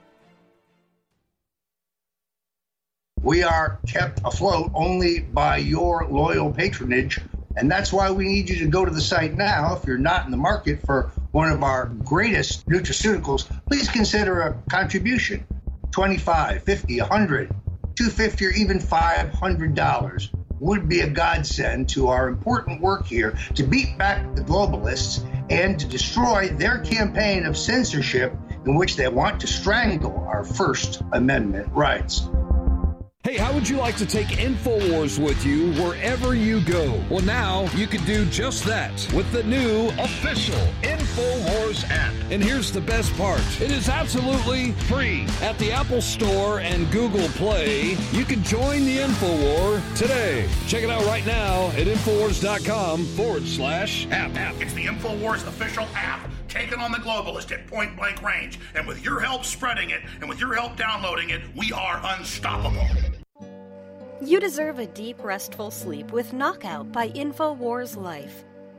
We 3.23 3.45
are 3.45 3.79
kept 3.87 4.21
afloat 4.25 4.73
only 4.75 5.21
by 5.21 5.59
your 5.59 6.09
loyal 6.11 6.53
patronage. 6.53 7.21
And 7.57 7.71
that's 7.71 7.93
why 7.93 8.11
we 8.11 8.27
need 8.27 8.49
you 8.49 8.59
to 8.59 8.67
go 8.67 8.85
to 8.85 8.91
the 8.91 9.01
site 9.01 9.37
now. 9.37 9.77
If 9.77 9.87
you're 9.87 9.97
not 9.97 10.25
in 10.25 10.33
the 10.33 10.37
market 10.37 10.85
for 10.85 11.13
one 11.35 11.51
of 11.51 11.65
our 11.65 11.87
greatest 11.87 12.65
nutraceuticals, 12.69 13.51
please 13.67 13.89
consider 13.89 14.41
a 14.43 14.63
contribution 14.71 15.45
25 15.91 16.63
50 16.63 17.01
100 17.01 17.49
250 17.97 18.47
or 18.47 18.51
even 18.51 18.79
$500 18.79 20.35
would 20.61 20.89
be 20.89 21.01
a 21.01 21.09
godsend 21.09 21.89
to 21.89 22.07
our 22.07 22.29
important 22.29 22.81
work 22.81 23.07
here 23.07 23.37
to 23.55 23.65
beat 23.65 23.99
back 23.99 24.37
the 24.37 24.43
globalists 24.43 25.27
and 25.51 25.79
to 25.81 25.87
destroy 25.89 26.49
their 26.51 26.79
campaign 26.79 27.47
of 27.47 27.57
censorship 27.57 28.33
in 28.65 28.77
which 28.77 28.95
they 28.95 29.09
want 29.09 29.41
to 29.41 29.49
strangle 29.49 30.25
our 30.29 30.45
First 30.45 31.03
Amendment 31.13 31.69
rights. 31.73 32.29
Hey, 33.25 33.39
how 33.39 33.53
would 33.55 33.69
you 33.69 33.79
like 33.79 33.97
to 33.97 34.07
take 34.07 34.27
InfoWars 34.29 35.19
with 35.19 35.47
you 35.47 35.73
wherever 35.83 36.35
you 36.35 36.61
go? 36.61 37.03
Well, 37.11 37.25
now 37.25 37.63
you 37.75 37.87
can 37.87 38.05
do 38.05 38.27
just 38.27 38.65
that 38.65 38.93
with 39.15 39.33
the 39.33 39.43
new 39.45 39.89
official 39.99 40.61
InfoWars 40.83 41.04
app. 41.91 42.13
And 42.31 42.43
here's 42.43 42.73
the 42.73 42.81
best 42.81 43.15
part 43.17 43.41
it 43.61 43.71
is 43.71 43.89
absolutely 43.89 44.73
free. 44.73 45.27
At 45.41 45.59
the 45.59 45.73
Apple 45.73 46.01
Store 46.01 46.61
and 46.61 46.91
Google 46.91 47.29
Play, 47.29 47.97
you 48.13 48.25
can 48.25 48.43
join 48.43 48.85
the 48.85 48.99
InfoWar 48.99 49.97
today. 49.97 50.49
Check 50.67 50.83
it 50.83 50.91
out 50.91 51.05
right 51.07 51.25
now 51.27 51.69
at 51.69 51.87
InfoWars.com 51.87 53.05
forward 53.07 53.47
slash 53.47 54.07
app. 54.11 54.35
app. 54.37 54.55
It's 54.61 54.73
the 54.75 54.87
InfoWars 54.87 55.47
official 55.47 55.87
app 55.95 56.31
taking 56.49 56.79
on 56.79 56.93
the 56.93 56.99
globalist 56.99 57.53
at 57.53 57.67
point 57.67 57.97
blank 57.97 58.23
range. 58.23 58.59
And 58.75 58.87
with 58.87 59.05
your 59.05 59.21
help 59.21 59.45
spreading 59.45 59.91
it 59.91 60.03
and 60.21 60.29
with 60.29 60.41
your 60.41 60.55
help 60.55 60.77
downloading 60.77 61.31
it, 61.31 61.43
we 61.57 61.73
are 61.73 62.01
unstoppable. 62.17 62.87
You 64.23 64.41
deserve 64.41 64.79
a 64.79 64.87
deep, 64.87 65.23
restful 65.23 65.71
sleep 65.71 66.13
with 66.13 66.33
Knockout 66.33 66.93
by 66.93 67.11
InfoWars 67.11 67.97
Life. 67.97 68.45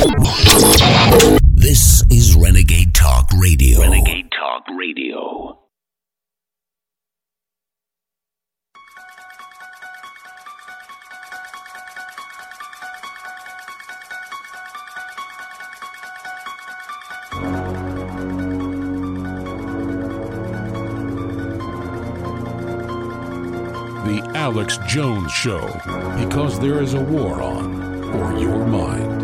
This 0.00 2.02
is 2.08 2.34
Renegade 2.34 2.94
Talk 2.94 3.28
Radio. 3.38 3.80
Renegade 3.80 4.32
Talk 4.32 4.64
Radio. 4.78 5.58
The 24.06 24.32
Alex 24.34 24.78
Jones 24.88 25.30
Show, 25.30 25.66
because 26.16 26.58
there 26.58 26.82
is 26.82 26.94
a 26.94 27.02
war 27.02 27.42
on 27.42 28.00
for 28.10 28.40
your 28.40 28.64
mind. 28.64 29.19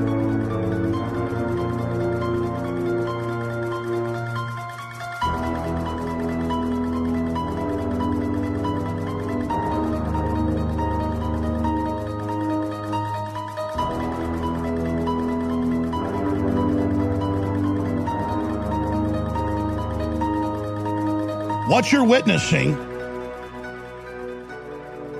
What 21.76 21.92
you're 21.92 22.04
witnessing 22.04 22.70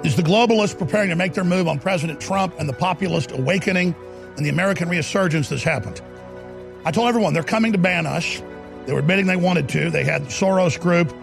is 0.03 0.17
the 0.17 0.23
globalists 0.23 0.79
preparing 0.79 1.11
to 1.11 1.15
make 1.15 1.35
their 1.35 1.45
move 1.45 1.69
on 1.69 1.79
President 1.79 2.19
Trump 2.19 2.55
and 2.59 2.67
the 2.67 2.73
populist 2.73 3.31
awakening 3.33 3.95
and 4.39 4.47
the 4.47 4.49
American 4.49 4.89
resurgence 4.89 5.51
that's 5.51 5.63
happened. 5.63 6.01
I 6.87 6.93
told 6.93 7.09
everyone 7.11 7.35
they're 7.35 7.43
coming 7.43 7.73
to 7.73 7.79
ban 7.79 8.07
us. 8.07 8.43
They 8.87 8.95
were 8.95 9.01
admitting 9.01 9.27
they 9.27 9.37
wanted 9.37 9.69
to. 9.69 9.91
They 9.91 10.03
had 10.03 10.23
Soros 10.29 10.81
Group, 10.81 11.15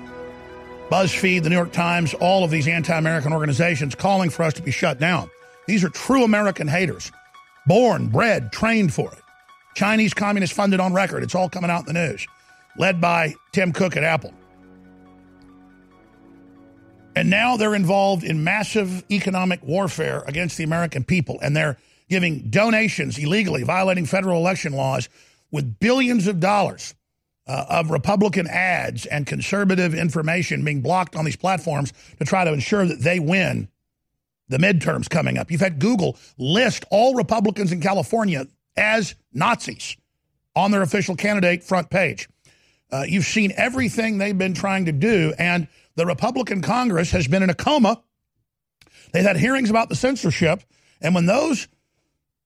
BuzzFeed, 0.92 1.42
the 1.42 1.50
New 1.50 1.56
York 1.56 1.72
Times, 1.72 2.14
all 2.14 2.44
of 2.44 2.52
these 2.52 2.68
anti 2.68 2.96
American 2.96 3.34
organizations 3.34 3.96
calling 3.96 4.30
for 4.30 4.44
us 4.44 4.54
to 4.54 4.62
be 4.62 4.70
shut 4.70 5.00
down. 5.00 5.32
These 5.66 5.84
are 5.84 5.90
true 5.90 6.24
American 6.24 6.68
haters, 6.68 7.12
born, 7.66 8.08
bred, 8.10 8.52
trained 8.52 8.94
for 8.94 9.12
it. 9.12 9.20
Chinese 9.74 10.14
communist 10.14 10.54
funded 10.54 10.80
on 10.80 10.94
record. 10.94 11.24
It's 11.24 11.34
all 11.34 11.50
coming 11.50 11.72
out 11.72 11.88
in 11.88 11.96
the 11.96 12.08
news, 12.08 12.28
led 12.78 13.02
by 13.02 13.34
Tim 13.52 13.74
Cook 13.74 13.98
at 13.98 14.04
Apple. 14.04 14.32
And 17.16 17.30
now 17.30 17.58
they're 17.58 17.76
involved 17.76 18.24
in 18.24 18.44
massive 18.44 19.04
economic 19.12 19.62
warfare 19.64 20.24
against 20.26 20.58
the 20.58 20.64
American 20.64 21.04
people. 21.04 21.40
And 21.42 21.56
they're 21.56 21.78
giving 22.10 22.50
donations 22.50 23.18
illegally, 23.18 23.64
violating 23.64 24.06
federal 24.06 24.38
election 24.40 24.74
laws 24.74 25.10
with 25.52 25.80
billions 25.80 26.28
of 26.28 26.40
dollars 26.40 26.96
uh, 27.48 27.66
of 27.70 27.92
Republican 27.92 28.48
ads 28.48 29.06
and 29.06 29.28
conservative 29.28 29.94
information 29.94 30.64
being 30.64 30.82
blocked 30.82 31.16
on 31.16 31.26
these 31.26 31.36
platforms 31.36 31.94
to 32.18 32.26
try 32.26 32.44
to 32.44 32.54
ensure 32.54 32.86
that 32.86 33.02
they 33.02 33.20
win 33.20 33.68
the 34.50 34.58
midterms 34.58 35.10
coming 35.10 35.38
up. 35.38 35.52
You've 35.52 35.62
had 35.62 35.80
Google 35.80 36.18
list 36.38 36.86
all 36.92 37.16
Republicans 37.16 37.72
in 37.72 37.82
California 37.82 38.48
as 38.76 39.16
Nazis 39.34 39.96
on 40.56 40.72
their 40.72 40.82
official 40.82 41.16
candidate 41.16 41.64
front 41.64 41.90
page. 41.90 42.30
Uh, 42.92 43.04
you've 43.08 43.26
seen 43.26 43.52
everything 43.58 44.18
they've 44.18 44.38
been 44.38 44.54
trying 44.54 44.86
to 44.86 44.92
do, 44.92 45.34
and 45.40 45.68
the 45.96 46.06
Republican 46.06 46.62
Congress 46.62 47.12
has 47.12 47.28
been 47.28 47.44
in 47.44 47.50
a 47.50 47.56
coma. 47.56 48.02
They've 49.12 49.24
had 49.24 49.38
hearings 49.38 49.70
about 49.70 49.90
the 49.90 49.96
censorship, 49.96 50.64
and 51.02 51.14
when 51.14 51.26
those 51.26 51.68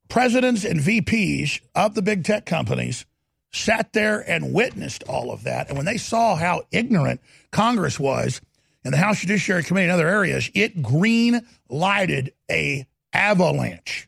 presidents 0.10 0.64
and 0.64 0.80
VPs 0.80 1.62
of 1.76 1.96
the 1.96 2.02
big 2.02 2.24
tech 2.24 2.46
companies 2.46 3.06
sat 3.52 3.94
there 3.94 4.20
and 4.20 4.54
witnessed 4.54 5.04
all 5.04 5.32
of 5.32 5.44
that, 5.44 5.70
and 5.70 5.78
when 5.78 5.86
they 5.86 5.98
saw 5.98 6.36
how 6.36 6.64
ignorant 6.72 7.22
Congress 7.52 8.00
was 8.00 8.42
and 8.84 8.94
the 8.94 8.98
House 8.98 9.22
Judiciary 9.22 9.64
Committee 9.64 9.86
and 9.86 9.94
other 9.94 10.08
areas, 10.08 10.50
it 10.54 10.82
green 10.82 11.42
lighted 11.70 12.34
a 12.50 12.86
avalanche 13.14 14.08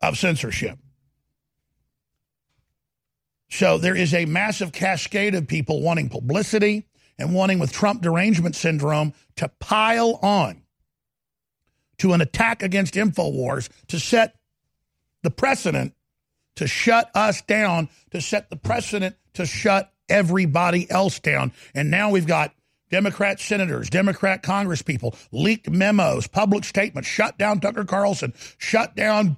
of 0.00 0.18
censorship. 0.18 0.78
So 3.50 3.78
there 3.78 3.96
is 3.96 4.12
a 4.12 4.24
massive 4.24 4.72
cascade 4.72 5.36
of 5.36 5.46
people 5.46 5.80
wanting 5.80 6.08
publicity 6.08 6.86
and 7.18 7.34
wanting 7.34 7.58
with 7.58 7.72
Trump 7.72 8.02
derangement 8.02 8.56
syndrome 8.56 9.12
to 9.36 9.48
pile 9.60 10.18
on 10.22 10.62
to 11.98 12.12
an 12.12 12.20
attack 12.20 12.62
against 12.62 12.94
InfoWars 12.94 13.68
to 13.88 13.98
set 13.98 14.36
the 15.22 15.30
precedent 15.30 15.94
to 16.56 16.66
shut 16.66 17.10
us 17.14 17.42
down, 17.42 17.88
to 18.10 18.20
set 18.20 18.50
the 18.50 18.56
precedent 18.56 19.16
to 19.34 19.46
shut 19.46 19.92
everybody 20.08 20.88
else 20.90 21.18
down. 21.18 21.52
And 21.74 21.90
now 21.90 22.10
we've 22.10 22.26
got 22.26 22.54
Democrat 22.90 23.40
senators, 23.40 23.90
Democrat 23.90 24.42
congresspeople, 24.42 25.16
leaked 25.32 25.68
memos, 25.68 26.28
public 26.28 26.64
statements, 26.64 27.08
shut 27.08 27.38
down 27.38 27.60
Tucker 27.60 27.84
Carlson, 27.84 28.32
shut 28.58 28.94
down 28.94 29.36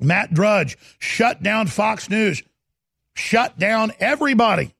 Matt 0.00 0.34
Drudge, 0.34 0.76
shut 0.98 1.42
down 1.42 1.66
Fox 1.66 2.10
News, 2.10 2.42
shut 3.14 3.58
down 3.58 3.92
everybody. 4.00 4.73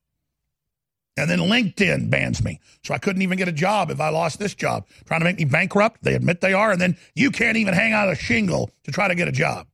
And 1.17 1.31
then 1.31 1.39
LinkedIn 1.39 2.11
bans 2.11 2.43
me. 2.43 2.61
So 2.83 2.93
I 2.93 2.99
couldn't 2.99 3.23
even 3.23 3.39
get 3.39 3.47
a 3.49 3.53
job 3.53 3.91
if 3.91 4.01
I 4.01 4.09
lost 4.09 4.39
this 4.39 4.55
job. 4.55 4.87
Trying 5.07 5.21
to 5.21 5.25
make 5.25 5.39
me 5.39 5.45
bankrupt. 5.45 6.03
They 6.03 6.15
admit 6.15 6.41
they 6.41 6.53
are. 6.53 6.73
And 6.73 6.81
then 6.81 6.97
you 7.15 7.31
can't 7.31 7.57
even 7.57 7.73
hang 7.75 7.93
out 7.93 8.11
a 8.11 8.17
shingle 8.17 8.71
to 8.85 8.91
try 8.91 9.07
to 9.07 9.15
get 9.15 9.29
a 9.29 9.33
job. 9.33 9.69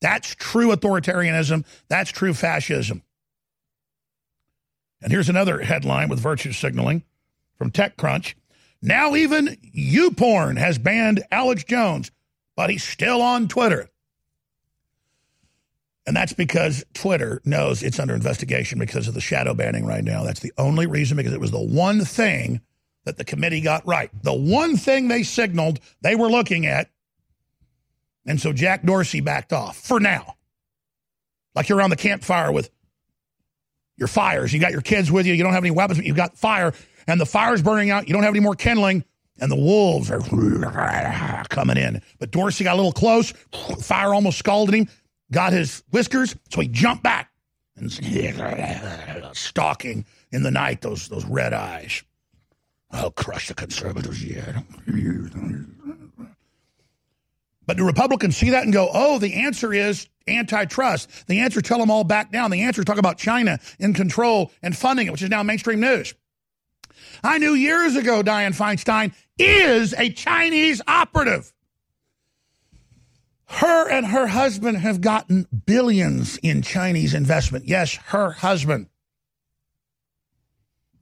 That's 0.00 0.34
true 0.34 0.74
authoritarianism. 0.74 1.64
That's 1.88 2.10
true 2.10 2.34
fascism. 2.34 3.02
And 5.02 5.10
here's 5.12 5.28
another 5.28 5.60
headline 5.60 6.08
with 6.08 6.20
virtue 6.20 6.52
signaling 6.52 7.02
from 7.56 7.70
TechCrunch. 7.70 8.34
Now 8.82 9.16
even 9.16 9.56
YouPorn 9.76 10.58
has 10.58 10.78
banned 10.78 11.24
Alex 11.30 11.64
Jones, 11.64 12.10
but 12.56 12.70
he's 12.70 12.84
still 12.84 13.22
on 13.22 13.48
Twitter. 13.48 13.88
And 16.06 16.16
that's 16.16 16.32
because 16.32 16.84
Twitter 16.94 17.42
knows 17.44 17.82
it's 17.82 17.98
under 17.98 18.14
investigation 18.14 18.78
because 18.78 19.08
of 19.08 19.14
the 19.14 19.20
shadow 19.20 19.54
banning 19.54 19.84
right 19.84 20.04
now. 20.04 20.22
That's 20.22 20.40
the 20.40 20.52
only 20.56 20.86
reason, 20.86 21.16
because 21.16 21.32
it 21.32 21.40
was 21.40 21.50
the 21.50 21.60
one 21.60 22.04
thing 22.04 22.60
that 23.04 23.16
the 23.16 23.24
committee 23.24 23.60
got 23.60 23.86
right. 23.86 24.10
The 24.22 24.32
one 24.32 24.76
thing 24.76 25.08
they 25.08 25.24
signaled 25.24 25.80
they 26.02 26.14
were 26.14 26.28
looking 26.28 26.66
at. 26.66 26.90
And 28.24 28.40
so 28.40 28.52
Jack 28.52 28.84
Dorsey 28.84 29.20
backed 29.20 29.52
off 29.52 29.76
for 29.78 29.98
now. 29.98 30.36
Like 31.54 31.68
you're 31.68 31.78
around 31.78 31.90
the 31.90 31.96
campfire 31.96 32.52
with 32.52 32.70
your 33.96 34.08
fires. 34.08 34.52
You 34.52 34.60
got 34.60 34.72
your 34.72 34.82
kids 34.82 35.10
with 35.10 35.26
you. 35.26 35.34
You 35.34 35.42
don't 35.42 35.54
have 35.54 35.64
any 35.64 35.70
weapons, 35.72 35.98
but 35.98 36.06
you've 36.06 36.16
got 36.16 36.36
fire, 36.36 36.72
and 37.06 37.20
the 37.20 37.26
fire's 37.26 37.62
burning 37.62 37.90
out. 37.90 38.06
You 38.06 38.14
don't 38.14 38.24
have 38.24 38.34
any 38.34 38.40
more 38.40 38.54
kindling, 38.54 39.04
and 39.38 39.50
the 39.50 39.56
wolves 39.56 40.10
are 40.10 40.20
coming 41.48 41.78
in. 41.78 42.02
But 42.18 42.30
Dorsey 42.30 42.62
got 42.64 42.74
a 42.74 42.76
little 42.76 42.92
close. 42.92 43.32
Fire 43.80 44.12
almost 44.12 44.38
scalded 44.38 44.74
him 44.74 44.88
got 45.30 45.52
his 45.52 45.82
whiskers, 45.90 46.36
so 46.50 46.60
he 46.60 46.68
jumped 46.68 47.02
back 47.02 47.30
and 47.76 47.92
stalking 49.36 50.04
in 50.32 50.42
the 50.42 50.50
night 50.50 50.80
those 50.80 51.08
those 51.08 51.24
red 51.24 51.52
eyes. 51.52 52.02
I'll 52.90 53.10
crush 53.10 53.48
the 53.48 53.54
conservatives 53.54 54.24
yet. 54.24 54.54
But 57.66 57.76
do 57.76 57.84
Republicans 57.84 58.36
see 58.36 58.50
that 58.50 58.62
and 58.62 58.72
go, 58.72 58.88
oh, 58.92 59.18
the 59.18 59.34
answer 59.34 59.72
is 59.72 60.08
antitrust. 60.28 61.26
The 61.26 61.40
answer 61.40 61.60
tell 61.60 61.78
them 61.78 61.90
all 61.90 62.04
back 62.04 62.30
down. 62.30 62.50
The 62.50 62.62
answer 62.62 62.84
talk 62.84 62.98
about 62.98 63.18
China 63.18 63.58
in 63.78 63.92
control 63.92 64.52
and 64.62 64.76
funding 64.76 65.08
it, 65.08 65.10
which 65.10 65.22
is 65.22 65.30
now 65.30 65.42
mainstream 65.42 65.80
news. 65.80 66.14
I 67.22 67.38
knew 67.38 67.54
years 67.54 67.96
ago 67.96 68.22
Dianne 68.22 68.56
Feinstein 68.56 69.12
is 69.38 69.94
a 69.94 70.10
Chinese 70.10 70.80
operative. 70.86 71.52
Her 73.46 73.88
and 73.88 74.06
her 74.06 74.26
husband 74.26 74.78
have 74.78 75.00
gotten 75.00 75.46
billions 75.66 76.36
in 76.38 76.62
Chinese 76.62 77.14
investment. 77.14 77.66
Yes, 77.66 77.94
her 78.06 78.32
husband. 78.32 78.88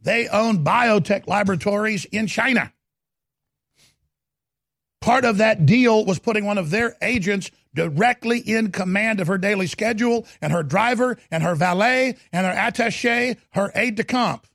They 0.03 0.29
own 0.29 0.63
biotech 0.63 1.27
laboratories 1.27 2.05
in 2.05 2.27
China. 2.27 2.73
Part 5.01 5.25
of 5.25 5.39
that 5.39 5.67
deal 5.67 6.05
was 6.05 6.19
putting 6.19 6.45
one 6.45 6.59
of 6.59 6.71
their 6.71 6.97
agents 7.03 7.51
directly 7.75 8.39
in 8.39 8.71
command 8.71 9.21
of 9.21 9.27
her 9.27 9.39
daily 9.39 9.67
schedule 9.67 10.27
and 10.41 10.53
her 10.53 10.63
driver 10.63 11.19
and 11.31 11.43
her 11.43 11.55
valet 11.55 12.17
and 12.33 12.47
her 12.47 12.53
attache, 12.53 13.37
her 13.51 13.73
aide 13.75 13.97
de 13.97 14.05
camp. 14.05 14.47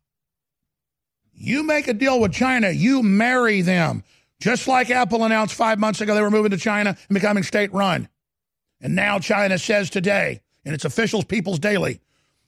You 1.33 1.63
make 1.63 1.87
a 1.87 1.93
deal 1.93 2.19
with 2.19 2.33
China, 2.33 2.69
you 2.69 3.01
marry 3.01 3.61
them. 3.61 4.03
Just 4.41 4.67
like 4.67 4.89
Apple 4.89 5.23
announced 5.25 5.55
five 5.55 5.79
months 5.79 6.01
ago 6.01 6.15
they 6.15 6.21
were 6.21 6.31
moving 6.31 6.51
to 6.51 6.57
China 6.57 6.91
and 6.91 7.13
becoming 7.13 7.43
state 7.43 7.73
run. 7.73 8.07
And 8.81 8.95
now 8.95 9.19
China 9.19 9.57
says 9.57 9.89
today, 9.89 10.41
in 10.63 10.73
its 10.73 10.85
officials 10.85 11.25
People's 11.25 11.59
Daily, 11.59 12.01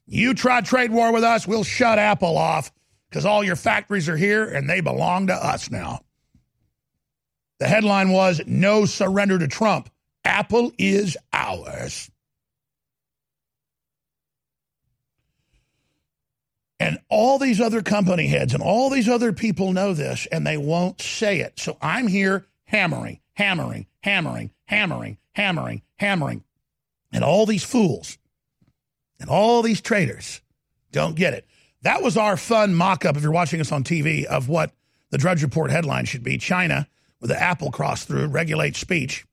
you 0.06 0.34
try 0.34 0.62
trade 0.62 0.92
war 0.92 1.12
with 1.12 1.24
us, 1.24 1.48
we'll 1.48 1.64
shut 1.64 1.98
Apple 2.00 2.38
off 2.38 2.72
because 3.10 3.26
all 3.26 3.44
your 3.44 3.56
factories 3.56 4.08
are 4.08 4.18
here 4.18 4.46
and 4.46 4.70
they 4.70 4.82
belong 4.82 5.28
to 5.28 5.34
us 5.34 5.72
now. 5.72 6.02
The 7.60 7.68
headline 7.68 8.10
was 8.10 8.42
No 8.46 8.86
Surrender 8.86 9.39
to 9.39 9.48
Trump. 9.48 9.89
Apple 10.24 10.72
is 10.78 11.18
ours. 11.34 12.11
And 16.82 16.97
all 17.09 17.38
these 17.38 17.61
other 17.61 17.84
company 17.84 18.25
heads 18.25 18.55
and 18.55 18.63
all 18.63 18.89
these 18.89 19.07
other 19.07 19.34
people 19.34 19.71
know 19.71 19.93
this 19.93 20.25
and 20.32 20.47
they 20.47 20.57
won't 20.57 20.99
say 20.99 21.41
it. 21.41 21.59
So 21.59 21.77
I'm 21.79 22.07
here 22.07 22.47
hammering, 22.63 23.19
hammering, 23.34 23.86
hammering, 24.01 24.49
hammering, 24.65 25.19
hammering, 25.36 25.84
hammering. 25.97 26.43
And 27.11 27.23
all 27.23 27.45
these 27.45 27.63
fools 27.63 28.17
and 29.19 29.29
all 29.29 29.61
these 29.61 29.79
traitors 29.79 30.41
don't 30.91 31.15
get 31.15 31.36
it. 31.36 31.45
That 31.84 32.01
was 32.01 32.17
our 32.17 32.36
fun 32.36 32.73
mock 32.73 33.05
up, 33.05 33.15
if 33.15 33.21
you're 33.21 33.32
watching 33.32 33.61
us 33.61 33.71
on 33.71 33.84
TV, 33.84 34.23
of 34.25 34.49
what 34.49 34.71
the 35.11 35.19
Drudge 35.19 35.43
Report 35.43 35.69
headline 35.69 36.05
should 36.05 36.23
be 36.23 36.39
China, 36.39 36.88
with 37.19 37.29
the 37.29 37.39
Apple 37.39 37.69
cross 37.69 38.05
through, 38.05 38.25
regulates 38.25 38.79
speech. 38.79 39.23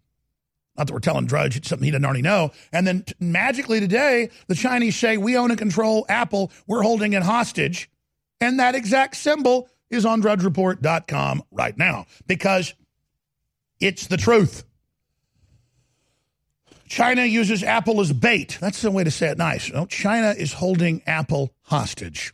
Not 0.79 0.87
that 0.87 0.93
we're 0.93 1.01
telling 1.01 1.27
Drudge 1.27 1.67
something 1.67 1.85
he 1.85 1.91
doesn't 1.91 2.05
already 2.05 2.23
know. 2.23 2.53
And 2.73 2.87
then 2.87 3.03
t- 3.03 3.13
magically 3.19 3.81
today, 3.81 4.31
the 4.47 4.55
Chinese 4.55 4.95
say, 4.95 5.17
we 5.17 5.37
own 5.37 5.51
and 5.51 5.59
control 5.59 6.07
Apple. 6.09 6.53
We're 6.69 6.83
holding 6.83 7.15
it 7.15 7.25
hostage. 7.25 7.91
And 8.41 8.61
that 8.61 8.77
exact 8.77 9.17
symbol 9.17 9.69
is 9.91 10.07
on 10.07 10.23
drudgereport.com 10.23 11.43
right 11.51 11.77
now 11.77 12.07
because 12.29 12.75
it's 13.81 14.07
the 14.07 14.17
truth. 14.17 14.63
China 16.87 17.25
uses 17.25 17.65
Apple 17.65 18.01
as 18.01 18.13
bait. 18.13 18.57
That's 18.61 18.81
the 18.81 18.93
way 18.93 19.03
to 19.03 19.11
say 19.11 19.31
it 19.31 19.37
nice. 19.37 19.73
No, 19.73 19.85
China 19.85 20.31
is 20.31 20.53
holding 20.53 21.03
Apple 21.09 21.53
hostage. 21.63 22.33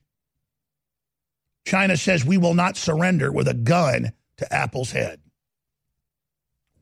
China 1.64 1.97
says 1.97 2.26
we 2.26 2.36
will 2.36 2.55
not 2.55 2.76
surrender 2.76 3.32
with 3.32 3.49
a 3.49 3.55
gun 3.55 4.12
to 4.36 4.53
Apple's 4.53 4.90
head. 4.90 5.22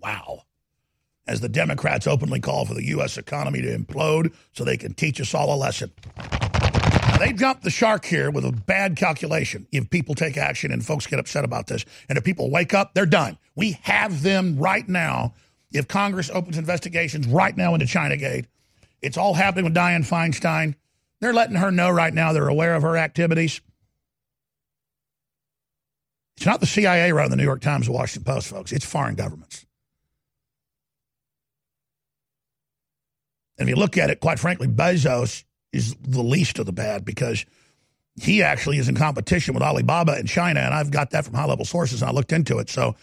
Wow 0.01 0.43
as 1.27 1.41
the 1.41 1.49
Democrats 1.49 2.07
openly 2.07 2.41
call 2.41 2.65
for 2.65 2.75
the 2.75 2.85
U.S. 2.87 3.17
economy 3.17 3.63
to 3.63 3.79
implode 3.79 4.35
so 4.53 4.65
they 4.65 4.77
can 4.77 4.95
teach 4.95 5.21
us 5.21 5.35
all 5.35 5.55
a 5.55 5.57
lesson. 5.57 5.93
Now, 6.17 7.19
they 7.19 7.33
jumped 7.33 7.63
the 7.63 7.71
shark 7.71 8.05
here 8.05 8.31
with 8.31 8.45
a 8.45 8.53
bad 8.53 8.97
calculation 8.97 9.67
if 9.71 9.91
people 9.91 10.15
take 10.15 10.37
action 10.37 10.73
and 10.73 10.85
folks 10.85 11.07
get 11.07 11.19
upset 11.19 11.45
about 11.45 11.67
this. 11.67 11.85
And 12.09 12.19
if 12.19 12.25
people 12.25 12.51
wake 12.51 12.75
up, 12.75 12.95
they're 12.95 13.07
done. 13.07 13.39
We 13.55 13.79
have 13.83 14.23
them 14.23 14.59
right 14.59 14.89
now. 14.89 15.35
If 15.73 15.89
Congress 15.89 16.31
opens 16.31 16.59
investigations 16.59 17.27
right 17.27 17.57
now 17.57 17.75
into 17.75 17.87
Chinagate, 17.87 18.47
it's 19.01 19.17
all 19.17 19.35
happening 19.35 19.65
with 19.65 19.75
Dianne 19.75 20.07
Feinstein. 20.07 20.75
They're 21.21 21.33
letting 21.33 21.57
her 21.57 21.71
know 21.71 21.91
right 21.91 22.13
now 22.13 22.33
they're 22.33 22.49
aware 22.49 22.75
of 22.75 22.83
her 22.83 22.97
activities. 22.97 23.61
It's 26.37 26.47
not 26.47 26.61
the 26.61 26.67
CIA 26.67 27.13
running 27.13 27.31
the 27.31 27.37
New 27.37 27.45
York 27.45 27.61
Times 27.61 27.89
or 27.89 27.93
Washington 27.93 28.33
Post, 28.33 28.49
folks. 28.49 28.73
It's 28.73 28.85
foreign 28.85 29.15
governments. 29.15 29.65
And 33.63 33.71
if 33.71 33.77
you 33.77 33.81
look 33.81 33.97
at 33.97 34.11
it, 34.11 34.21
quite 34.21 34.39
frankly, 34.39 34.67
Bezos 34.67 35.45
is 35.73 35.95
the 35.95 36.23
least 36.23 36.59
of 36.59 36.67
the 36.67 36.73
bad 36.73 37.05
because 37.05 37.47
he 38.21 38.43
actually 38.43 38.79
is 38.79 38.89
in 38.89 38.97
competition 38.97 39.55
with 39.55 39.63
Alibaba 39.63 40.19
in 40.19 40.27
China, 40.27 40.61
and 40.61 40.75
I've 40.75 40.91
got 40.91 41.11
that 41.11 41.25
from 41.25 41.35
high 41.35 41.47
level 41.47 41.65
sources, 41.65 42.03
and 42.03 42.11
I 42.11 42.13
looked 42.13 42.33
into 42.33 42.59
it. 42.59 42.69
So 42.69 42.97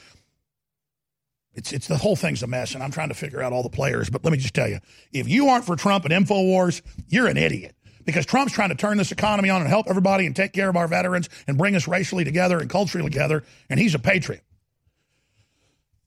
it's 1.53 1.73
it's 1.73 1.87
the 1.87 1.97
whole 1.97 2.15
thing's 2.15 2.43
a 2.43 2.47
mess, 2.47 2.75
and 2.75 2.83
I'm 2.83 2.91
trying 2.91 3.09
to 3.09 3.15
figure 3.15 3.41
out 3.41 3.53
all 3.53 3.63
the 3.63 3.69
players. 3.69 4.09
But 4.09 4.23
let 4.23 4.31
me 4.31 4.37
just 4.37 4.53
tell 4.53 4.67
you, 4.67 4.79
if 5.11 5.27
you 5.27 5.47
aren't 5.47 5.65
for 5.65 5.75
Trump 5.75 6.05
and 6.05 6.13
Infowars, 6.13 6.81
you're 7.07 7.27
an 7.27 7.37
idiot 7.37 7.75
because 8.05 8.25
Trump's 8.25 8.53
trying 8.53 8.69
to 8.69 8.75
turn 8.75 8.97
this 8.97 9.11
economy 9.11 9.49
on 9.49 9.61
and 9.61 9.69
help 9.69 9.87
everybody 9.89 10.25
and 10.25 10.35
take 10.35 10.53
care 10.53 10.69
of 10.69 10.75
our 10.75 10.87
veterans 10.87 11.29
and 11.47 11.57
bring 11.57 11.75
us 11.75 11.87
racially 11.87 12.23
together 12.23 12.59
and 12.59 12.69
culturally 12.69 13.09
together, 13.09 13.43
and 13.69 13.79
he's 13.79 13.95
a 13.95 13.99
patriot. 13.99 14.43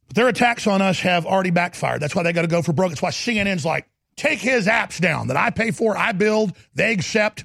But 0.07 0.17
their 0.17 0.29
attacks 0.29 0.67
on 0.67 0.83
us 0.83 1.01
have 1.01 1.27
already 1.27 1.51
backfired. 1.51 2.01
That's 2.01 2.15
why 2.15 2.23
they 2.23 2.33
got 2.33 2.43
to 2.43 2.49
go 2.49 2.63
for 2.63 2.73
broke. 2.73 2.91
That's 2.91 3.03
why 3.03 3.11
CNN's 3.11 3.65
like, 3.65 3.89
Take 4.17 4.41
his 4.41 4.67
apps 4.67 5.01
down 5.01 5.29
that 5.29 5.37
I 5.37 5.51
pay 5.51 5.71
for, 5.71 5.97
I 5.97 6.13
build, 6.13 6.53
they 6.75 6.93
accept. 6.93 7.45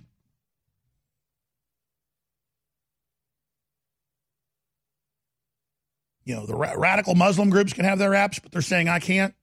You 6.26 6.36
know, 6.36 6.45
the 6.45 6.55
ra- 6.55 6.74
radical 6.76 7.15
Muslim 7.15 7.49
groups 7.49 7.72
can 7.72 7.86
have 7.86 7.99
their 7.99 8.11
apps, 8.11 8.41
but 8.41 8.51
they're 8.51 8.61
saying 8.61 8.89
I 8.89 8.99
can't. 8.99 9.34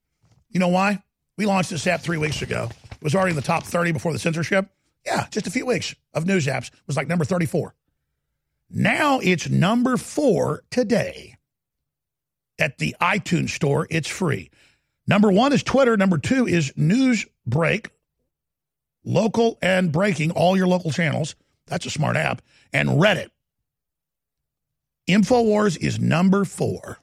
You 0.50 0.60
know 0.60 0.68
why? 0.68 1.02
We 1.38 1.46
launched 1.46 1.70
this 1.70 1.86
app 1.86 2.02
three 2.02 2.18
weeks 2.18 2.42
ago. 2.42 2.68
It 2.92 3.02
was 3.02 3.14
already 3.14 3.30
in 3.30 3.36
the 3.36 3.42
top 3.42 3.64
30 3.64 3.92
before 3.92 4.12
the 4.12 4.18
censorship. 4.18 4.68
Yeah, 5.04 5.26
just 5.30 5.46
a 5.46 5.50
few 5.50 5.66
weeks 5.66 5.94
of 6.12 6.26
news 6.26 6.46
apps. 6.46 6.68
It 6.68 6.86
was 6.86 6.96
like 6.96 7.08
number 7.08 7.24
34. 7.24 7.74
Now 8.70 9.18
it's 9.20 9.48
number 9.48 9.96
four 9.96 10.62
today. 10.70 11.36
At 12.58 12.78
the 12.78 12.94
iTunes 13.00 13.50
store, 13.50 13.86
it's 13.90 14.08
free. 14.08 14.50
Number 15.06 15.30
one 15.30 15.52
is 15.52 15.62
Twitter. 15.62 15.96
Number 15.96 16.18
two 16.18 16.46
is 16.46 16.72
Newsbreak, 16.72 17.88
local 19.04 19.58
and 19.60 19.92
breaking, 19.92 20.30
all 20.30 20.56
your 20.56 20.66
local 20.66 20.90
channels. 20.90 21.34
That's 21.66 21.86
a 21.86 21.90
smart 21.90 22.16
app. 22.16 22.42
And 22.72 22.88
Reddit. 22.90 23.28
InfoWars 25.08 25.76
is 25.80 25.98
number 25.98 26.44
four. 26.44 26.98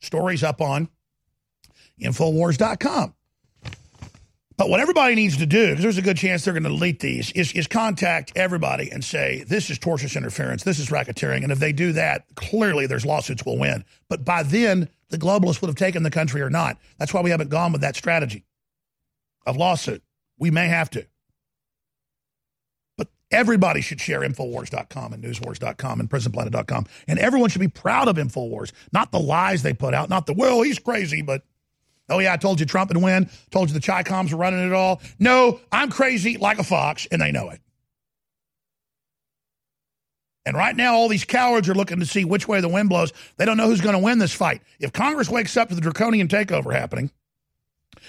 Stories 0.00 0.42
up 0.42 0.60
on 0.60 0.88
Infowars.com. 2.00 3.14
But 4.60 4.68
what 4.68 4.80
everybody 4.80 5.14
needs 5.14 5.38
to 5.38 5.46
do, 5.46 5.68
because 5.68 5.82
there's 5.82 5.96
a 5.96 6.02
good 6.02 6.18
chance 6.18 6.44
they're 6.44 6.52
going 6.52 6.64
to 6.64 6.68
delete 6.68 7.00
these, 7.00 7.32
is, 7.32 7.50
is 7.54 7.66
contact 7.66 8.32
everybody 8.36 8.92
and 8.92 9.02
say, 9.02 9.42
this 9.48 9.70
is 9.70 9.78
tortious 9.78 10.18
interference, 10.18 10.64
this 10.64 10.78
is 10.78 10.90
racketeering. 10.90 11.42
And 11.42 11.50
if 11.50 11.58
they 11.58 11.72
do 11.72 11.92
that, 11.92 12.26
clearly 12.34 12.86
there's 12.86 13.06
lawsuits 13.06 13.46
will 13.46 13.56
win. 13.56 13.86
But 14.10 14.22
by 14.22 14.42
then, 14.42 14.90
the 15.08 15.16
globalists 15.16 15.62
would 15.62 15.68
have 15.68 15.76
taken 15.76 16.02
the 16.02 16.10
country 16.10 16.42
or 16.42 16.50
not. 16.50 16.76
That's 16.98 17.14
why 17.14 17.22
we 17.22 17.30
haven't 17.30 17.48
gone 17.48 17.72
with 17.72 17.80
that 17.80 17.96
strategy 17.96 18.44
of 19.46 19.56
lawsuit. 19.56 20.02
We 20.38 20.50
may 20.50 20.66
have 20.66 20.90
to. 20.90 21.06
But 22.98 23.08
everybody 23.30 23.80
should 23.80 23.98
share 24.02 24.20
Infowars.com 24.20 25.14
and 25.14 25.24
NewsWars.com 25.24 26.00
and 26.00 26.10
PrisonPlanet.com. 26.10 26.84
And 27.08 27.18
everyone 27.18 27.48
should 27.48 27.62
be 27.62 27.68
proud 27.68 28.08
of 28.08 28.16
Infowars, 28.16 28.72
not 28.92 29.10
the 29.10 29.20
lies 29.20 29.62
they 29.62 29.72
put 29.72 29.94
out, 29.94 30.10
not 30.10 30.26
the, 30.26 30.34
well, 30.34 30.60
he's 30.60 30.78
crazy, 30.78 31.22
but 31.22 31.44
Oh, 32.10 32.18
yeah, 32.18 32.32
I 32.32 32.36
told 32.36 32.60
you 32.60 32.66
Trump 32.66 32.90
would 32.92 33.02
win. 33.02 33.30
Told 33.50 33.68
you 33.68 33.74
the 33.74 33.80
Chi 33.80 34.02
Coms 34.02 34.32
were 34.32 34.38
running 34.38 34.66
it 34.66 34.72
all. 34.72 35.00
No, 35.18 35.60
I'm 35.70 35.90
crazy 35.90 36.36
like 36.36 36.58
a 36.58 36.64
fox, 36.64 37.06
and 37.10 37.22
they 37.22 37.32
know 37.32 37.50
it. 37.50 37.60
And 40.46 40.56
right 40.56 40.74
now, 40.74 40.94
all 40.94 41.08
these 41.08 41.24
cowards 41.24 41.68
are 41.68 41.74
looking 41.74 42.00
to 42.00 42.06
see 42.06 42.24
which 42.24 42.48
way 42.48 42.60
the 42.60 42.68
wind 42.68 42.88
blows. 42.88 43.12
They 43.36 43.44
don't 43.44 43.56
know 43.56 43.66
who's 43.66 43.80
going 43.80 43.94
to 43.94 44.02
win 44.02 44.18
this 44.18 44.32
fight. 44.32 44.62
If 44.80 44.92
Congress 44.92 45.28
wakes 45.28 45.56
up 45.56 45.68
to 45.68 45.74
the 45.74 45.80
draconian 45.80 46.28
takeover 46.28 46.72
happening 46.72 47.10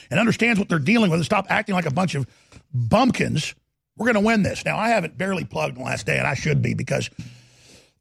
and 0.10 0.20
understands 0.20 0.58
what 0.58 0.70
they're 0.70 0.80
dealing 0.80 1.12
with 1.12 1.20
and 1.20 1.26
stop 1.26 1.48
acting 1.50 1.76
like 1.76 1.86
a 1.86 1.94
bunch 1.94 2.16
of 2.16 2.26
bumpkins, 2.74 3.54
we're 3.98 4.06
going 4.06 4.24
to 4.24 4.26
win 4.26 4.44
this. 4.44 4.66
Now, 4.66 4.78
I 4.78 4.90
haven't 4.90 5.18
barely 5.18 5.44
plugged 5.44 5.78
the 5.78 5.84
last 5.84 6.06
day, 6.06 6.18
and 6.18 6.26
I 6.26 6.34
should 6.34 6.62
be 6.62 6.74
because 6.74 7.10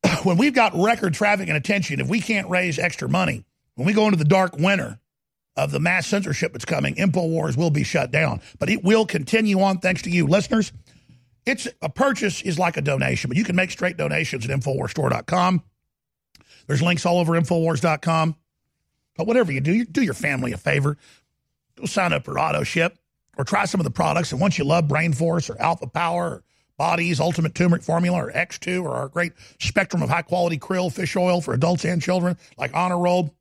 when 0.23 0.39
we've 0.39 0.55
got 0.55 0.73
record 0.75 1.13
traffic 1.13 1.49
and 1.49 1.57
attention, 1.57 2.01
if 2.01 2.09
we 2.09 2.21
can't 2.21 2.49
raise 2.49 2.79
extra 2.79 3.09
money, 3.09 3.45
when 3.75 3.87
we 3.87 3.93
go 3.93 4.07
into 4.07 4.17
the 4.17 4.25
dark 4.25 4.57
winter, 4.57 4.99
of 5.57 5.71
the 5.71 5.81
mass 5.81 6.07
censorship 6.07 6.53
that's 6.53 6.65
coming, 6.65 6.95
InfoWars 6.95 7.57
will 7.57 7.71
be 7.71 7.85
shut 7.85 8.11
down. 8.11 8.41
But 8.59 8.71
it 8.71 8.85
will 8.85 9.07
continue 9.07 9.61
on 9.61 9.79
thanks 9.79 10.03
to 10.03 10.11
you 10.11 10.27
listeners. 10.27 10.73
It's 11.47 11.67
a 11.83 11.89
purchase 11.89 12.43
is 12.43 12.59
like 12.59 12.77
a 12.77 12.83
donation, 12.83 13.29
but 13.29 13.37
you 13.37 13.45
can 13.45 13.57
make 13.57 13.71
straight 13.71 13.97
donations 13.97 14.49
at 14.49 14.51
InfoWarsStore.com. 14.51 15.63
There's 16.67 16.83
links 16.83 17.07
all 17.07 17.19
over 17.19 17.33
InfoWars.com. 17.33 18.37
But 19.17 19.27
whatever 19.27 19.53
you 19.53 19.61
do, 19.61 19.75
you 19.75 19.85
do 19.85 20.03
your 20.03 20.15
family 20.15 20.53
a 20.53 20.57
favor. 20.57 20.97
Go 21.77 21.87
sign 21.87 22.13
up 22.13 22.25
for 22.25 22.35
AutoShip 22.35 22.93
or 23.37 23.45
try 23.45 23.65
some 23.65 23.81
of 23.81 23.85
the 23.85 23.91
products. 23.91 24.33
And 24.33 24.41
once 24.41 24.59
you 24.59 24.65
love 24.65 24.89
Brain 24.89 25.13
Force 25.13 25.51
or 25.51 25.61
Alpha 25.61 25.87
Power 25.87 26.25
or 26.25 26.45
Body's 26.79 27.21
Ultimate 27.21 27.55
Turmeric 27.55 27.83
Formula 27.83 28.25
or 28.25 28.33
X2 28.33 28.83
or 28.83 28.95
our 28.95 29.09
great 29.09 29.33
spectrum 29.59 30.03
of 30.03 30.09
high 30.09 30.23
quality 30.23 30.59
krill 30.59 30.91
fish 30.91 31.17
oil 31.17 31.41
for 31.43 31.53
adults 31.53 31.85
and 31.85 32.01
children 32.01 32.39
like 32.57 32.75
Honor 32.75 32.99
Roll, 32.99 33.35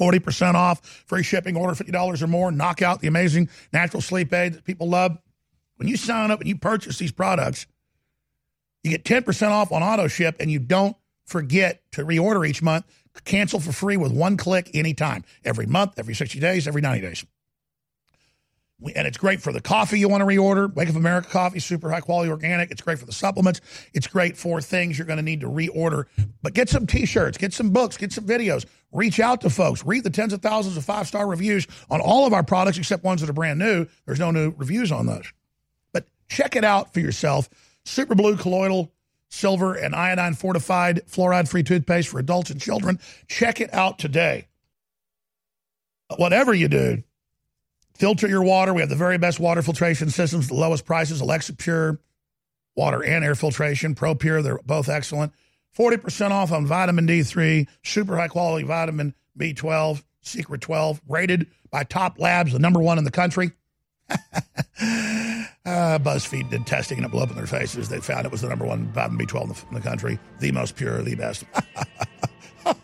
40% 0.00 0.54
off, 0.54 0.84
free 1.06 1.22
shipping, 1.22 1.56
order 1.56 1.74
$50 1.74 2.22
or 2.22 2.26
more, 2.26 2.50
knock 2.50 2.82
out 2.82 3.00
the 3.00 3.08
amazing 3.08 3.48
natural 3.72 4.00
sleep 4.00 4.32
aid 4.32 4.54
that 4.54 4.64
people 4.64 4.88
love. 4.88 5.18
When 5.76 5.88
you 5.88 5.96
sign 5.96 6.30
up 6.30 6.40
and 6.40 6.48
you 6.48 6.56
purchase 6.56 6.98
these 6.98 7.12
products, 7.12 7.66
you 8.82 8.90
get 8.90 9.04
10% 9.04 9.50
off 9.50 9.72
on 9.72 9.82
auto 9.82 10.08
ship 10.08 10.36
and 10.40 10.50
you 10.50 10.58
don't 10.58 10.96
forget 11.26 11.82
to 11.92 12.04
reorder 12.04 12.48
each 12.48 12.62
month. 12.62 12.86
Cancel 13.24 13.60
for 13.60 13.72
free 13.72 13.96
with 13.96 14.12
one 14.12 14.36
click 14.36 14.70
anytime, 14.72 15.24
every 15.44 15.66
month, 15.66 15.98
every 15.98 16.14
60 16.14 16.40
days, 16.40 16.66
every 16.66 16.80
90 16.80 17.00
days 17.00 17.26
and 18.94 19.06
it's 19.06 19.18
great 19.18 19.42
for 19.42 19.52
the 19.52 19.60
coffee 19.60 19.98
you 19.98 20.08
want 20.08 20.22
to 20.22 20.26
reorder. 20.26 20.72
Wake 20.74 20.88
Up 20.88 20.96
America 20.96 21.28
coffee, 21.28 21.58
super 21.58 21.90
high 21.90 22.00
quality 22.00 22.30
organic. 22.30 22.70
It's 22.70 22.80
great 22.80 22.98
for 22.98 23.06
the 23.06 23.12
supplements. 23.12 23.60
It's 23.92 24.06
great 24.06 24.36
for 24.36 24.60
things 24.60 24.98
you're 24.98 25.06
going 25.06 25.18
to 25.18 25.22
need 25.22 25.40
to 25.40 25.48
reorder. 25.48 26.06
But 26.42 26.54
get 26.54 26.68
some 26.68 26.86
t-shirts, 26.86 27.36
get 27.36 27.52
some 27.52 27.70
books, 27.70 27.96
get 27.96 28.12
some 28.12 28.26
videos. 28.26 28.64
Reach 28.92 29.20
out 29.20 29.42
to 29.42 29.50
folks. 29.50 29.84
Read 29.84 30.04
the 30.04 30.10
tens 30.10 30.32
of 30.32 30.42
thousands 30.42 30.76
of 30.76 30.84
five-star 30.84 31.26
reviews 31.26 31.66
on 31.90 32.00
all 32.00 32.26
of 32.26 32.32
our 32.32 32.42
products 32.42 32.78
except 32.78 33.04
ones 33.04 33.20
that 33.20 33.30
are 33.30 33.34
brand 33.34 33.58
new. 33.58 33.86
There's 34.06 34.18
no 34.18 34.30
new 34.30 34.54
reviews 34.56 34.90
on 34.90 35.06
those. 35.06 35.32
But 35.92 36.06
check 36.28 36.56
it 36.56 36.64
out 36.64 36.92
for 36.92 37.00
yourself. 37.00 37.48
Super 37.84 38.14
Blue 38.14 38.36
Colloidal 38.36 38.90
Silver 39.28 39.74
and 39.74 39.94
iodine 39.94 40.34
fortified 40.34 41.02
fluoride-free 41.06 41.62
toothpaste 41.62 42.08
for 42.08 42.18
adults 42.18 42.50
and 42.50 42.60
children. 42.60 42.98
Check 43.28 43.60
it 43.60 43.72
out 43.72 43.98
today. 43.98 44.48
Whatever 46.16 46.52
you 46.52 46.66
do, 46.66 47.04
Filter 48.00 48.26
your 48.26 48.42
water. 48.42 48.72
We 48.72 48.80
have 48.80 48.88
the 48.88 48.96
very 48.96 49.18
best 49.18 49.38
water 49.38 49.60
filtration 49.60 50.08
systems, 50.08 50.48
the 50.48 50.54
lowest 50.54 50.86
prices, 50.86 51.20
Alexa 51.20 51.52
Pure 51.52 52.00
water 52.74 53.04
and 53.04 53.22
air 53.22 53.34
filtration, 53.34 53.94
Pro 53.94 54.14
Pure, 54.14 54.40
they're 54.40 54.58
both 54.64 54.88
excellent. 54.88 55.34
40% 55.78 56.30
off 56.30 56.50
on 56.50 56.64
vitamin 56.64 57.06
D3, 57.06 57.68
super 57.84 58.16
high 58.16 58.28
quality 58.28 58.66
vitamin 58.66 59.14
B12, 59.38 60.02
Secret 60.22 60.62
12, 60.62 61.02
rated 61.08 61.46
by 61.70 61.84
top 61.84 62.18
labs, 62.18 62.54
the 62.54 62.58
number 62.58 62.80
one 62.80 62.96
in 62.96 63.04
the 63.04 63.10
country. 63.10 63.52
uh, 64.10 64.16
BuzzFeed 65.98 66.48
did 66.48 66.66
testing 66.66 66.96
and 66.96 67.06
it 67.06 67.10
blew 67.10 67.20
up 67.20 67.28
in 67.28 67.36
their 67.36 67.46
faces. 67.46 67.90
They 67.90 68.00
found 68.00 68.24
it 68.24 68.32
was 68.32 68.40
the 68.40 68.48
number 68.48 68.64
one 68.64 68.86
vitamin 68.92 69.26
B12 69.26 69.42
in 69.42 69.48
the, 69.50 69.64
in 69.68 69.74
the 69.74 69.80
country, 69.82 70.18
the 70.38 70.52
most 70.52 70.74
pure, 70.74 71.02
the 71.02 71.16
best. 71.16 71.44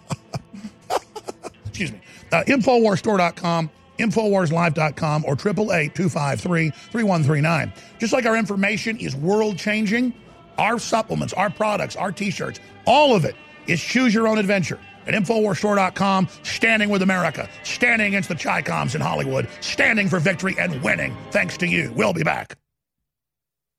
Excuse 1.65 1.93
me. 1.93 2.03
Uh, 2.31 2.45
Infowarstore.com 2.45 3.71
Infowarslife.com 3.99 5.25
or 5.27 5.37
888-253-3139. 5.37 7.73
Just 7.99 8.13
like 8.13 8.27
our 8.27 8.37
information 8.37 8.99
is 8.99 9.17
world 9.17 9.59
changing, 9.59 10.13
our 10.59 10.79
supplements, 10.79 11.33
our 11.35 11.51
products, 11.51 11.97
our 11.97 12.13
t-shirts, 12.13 12.61
all 12.87 13.15
of 13.15 13.25
it 13.25 13.35
is 13.67 13.81
choose 13.81 14.15
your 14.15 14.29
own 14.29 14.39
adventure 14.39 14.79
at 15.07 15.15
InfoWarsStore.com, 15.15 16.29
standing 16.43 16.89
with 16.89 17.03
America, 17.03 17.49
standing 17.63 18.09
against 18.09 18.29
the 18.29 18.35
Chi-Coms 18.35 18.95
in 18.95 19.01
Hollywood, 19.01 19.49
standing 19.61 20.09
for 20.09 20.19
victory 20.19 20.57
and 20.59 20.83
winning. 20.83 21.17
Thanks 21.31 21.57
to 21.59 21.67
you. 21.67 21.93
We'll 21.95 22.13
be 22.13 22.25
back. 22.25 22.59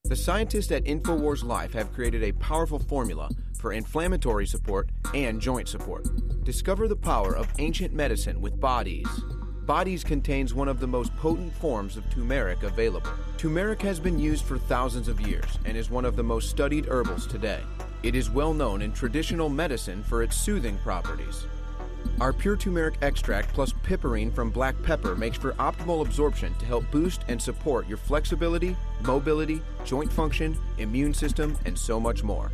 The 0.06 0.16
scientists 0.16 0.72
at 0.72 0.86
InfoWars 0.86 1.44
Life 1.44 1.74
have 1.74 1.92
created 1.92 2.24
a 2.24 2.32
powerful 2.32 2.80
formula 2.80 3.30
for 3.60 3.74
inflammatory 3.74 4.48
support 4.48 4.90
and 5.14 5.42
joint 5.42 5.68
support. 5.68 6.08
Discover 6.46 6.88
the 6.88 6.96
power 6.96 7.36
of 7.36 7.52
ancient 7.60 7.94
medicine 7.94 8.40
with 8.40 8.58
bodies. 8.58 9.06
Bodies 9.68 10.02
contains 10.02 10.54
one 10.54 10.70
of 10.70 10.80
the 10.80 10.88
most 10.88 11.14
potent 11.18 11.54
forms 11.54 11.98
of 11.98 12.10
turmeric 12.10 12.64
available. 12.64 13.12
Turmeric 13.36 13.82
has 13.82 14.00
been 14.00 14.18
used 14.18 14.46
for 14.46 14.58
thousands 14.58 15.10
of 15.10 15.20
years 15.20 15.60
and 15.66 15.76
is 15.76 15.90
one 15.90 16.06
of 16.06 16.16
the 16.16 16.24
most 16.24 16.50
studied 16.50 16.86
herbals 16.86 17.28
today. 17.28 17.60
It 18.02 18.16
is 18.16 18.30
well 18.30 18.54
known 18.54 18.82
in 18.82 18.94
traditional 18.94 19.50
medicine 19.50 20.04
for 20.04 20.24
its 20.24 20.38
soothing 20.38 20.78
properties. 20.86 21.48
Our 22.22 22.32
pure 22.32 22.56
turmeric 22.56 22.96
extract 23.02 23.54
plus 23.54 23.74
piperine 23.74 24.34
from 24.34 24.52
black 24.52 24.82
pepper 24.84 25.18
makes 25.18 25.38
for 25.38 25.52
optimal 25.56 26.02
absorption 26.02 26.56
to 26.60 26.66
help 26.66 26.90
boost 26.90 27.24
and 27.28 27.42
support 27.42 27.90
your 27.90 27.98
flexibility, 27.98 28.74
mobility, 29.02 29.62
joint 29.84 30.14
function, 30.14 30.58
immune 30.78 31.14
system, 31.14 31.58
and 31.66 31.78
so 31.78 32.00
much 32.00 32.24
more. 32.24 32.54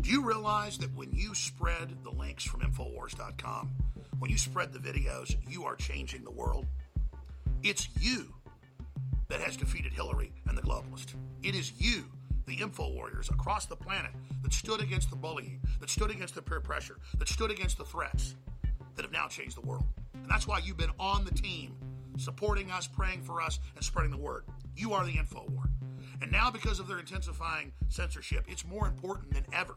Do 0.00 0.10
you 0.10 0.24
realize 0.24 0.78
that 0.78 0.94
when 0.94 1.12
you 1.12 1.34
spread 1.34 2.04
the 2.04 2.10
links 2.10 2.44
from 2.44 2.60
Infowars.com, 2.60 3.70
when 4.20 4.30
you 4.30 4.38
spread 4.38 4.72
the 4.72 4.78
videos, 4.78 5.36
you 5.48 5.64
are 5.64 5.74
changing 5.74 6.22
the 6.22 6.30
world? 6.30 6.66
It's 7.62 7.88
you 8.00 8.32
that 9.28 9.40
has 9.40 9.56
defeated 9.56 9.92
Hillary 9.92 10.32
and 10.46 10.56
the 10.56 10.62
globalists. 10.62 11.14
It 11.42 11.54
is 11.54 11.72
you, 11.78 12.04
the 12.46 12.54
info 12.54 12.90
warriors 12.92 13.28
across 13.28 13.66
the 13.66 13.76
planet, 13.76 14.12
that 14.42 14.52
stood 14.52 14.80
against 14.80 15.10
the 15.10 15.16
bullying, 15.16 15.60
that 15.80 15.90
stood 15.90 16.10
against 16.10 16.36
the 16.36 16.42
peer 16.42 16.60
pressure, 16.60 16.98
that 17.18 17.28
stood 17.28 17.50
against 17.50 17.76
the 17.76 17.84
threats, 17.84 18.36
that 18.94 19.02
have 19.02 19.12
now 19.12 19.26
changed 19.26 19.56
the 19.56 19.66
world. 19.66 19.84
And 20.14 20.30
that's 20.30 20.46
why 20.46 20.60
you've 20.64 20.76
been 20.76 20.92
on 21.00 21.24
the 21.24 21.34
team, 21.34 21.76
supporting 22.18 22.70
us, 22.70 22.86
praying 22.86 23.22
for 23.22 23.42
us, 23.42 23.58
and 23.74 23.84
spreading 23.84 24.12
the 24.12 24.16
word. 24.16 24.44
You 24.76 24.92
are 24.92 25.04
the 25.04 25.18
info 25.18 25.44
war. 25.50 25.64
And 26.22 26.32
now, 26.32 26.50
because 26.50 26.80
of 26.80 26.88
their 26.88 26.98
intensifying 26.98 27.72
censorship, 27.88 28.46
it's 28.48 28.64
more 28.64 28.86
important 28.86 29.32
than 29.32 29.44
ever 29.52 29.76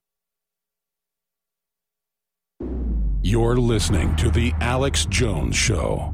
You're 3.23 3.57
listening 3.57 4.15
to 4.15 4.31
The 4.31 4.51
Alex 4.61 5.05
Jones 5.05 5.55
Show. 5.55 6.11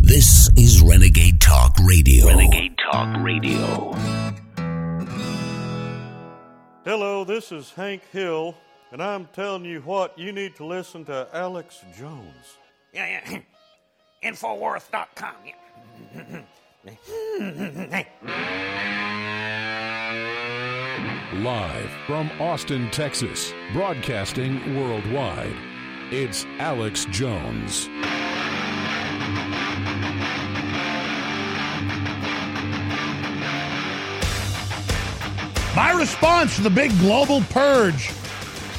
This 0.00 0.50
is 0.56 0.82
Renegade 0.82 1.40
Talk 1.40 1.72
Radio. 1.84 2.26
Renegade 2.26 2.76
Talk 2.90 3.22
Radio. 3.22 3.92
Hello, 6.84 7.22
this 7.22 7.52
is 7.52 7.70
Hank 7.70 8.02
Hill, 8.10 8.56
and 8.90 9.00
I'm 9.00 9.28
telling 9.32 9.64
you 9.66 9.82
what, 9.82 10.18
you 10.18 10.32
need 10.32 10.56
to 10.56 10.64
listen 10.64 11.04
to 11.04 11.28
Alex 11.32 11.84
Jones. 11.96 12.58
Yeah, 12.92 13.20
yeah. 13.30 13.38
Infowars.com. 14.24 15.36
Live 21.42 21.90
from 22.06 22.30
Austin, 22.38 22.88
Texas, 22.92 23.52
broadcasting 23.72 24.76
worldwide, 24.76 25.56
it's 26.12 26.46
Alex 26.60 27.04
Jones. 27.06 27.88
My 35.74 35.92
response 35.98 36.54
to 36.54 36.62
the 36.62 36.70
big 36.70 36.96
global 37.00 37.40
purge 37.50 38.12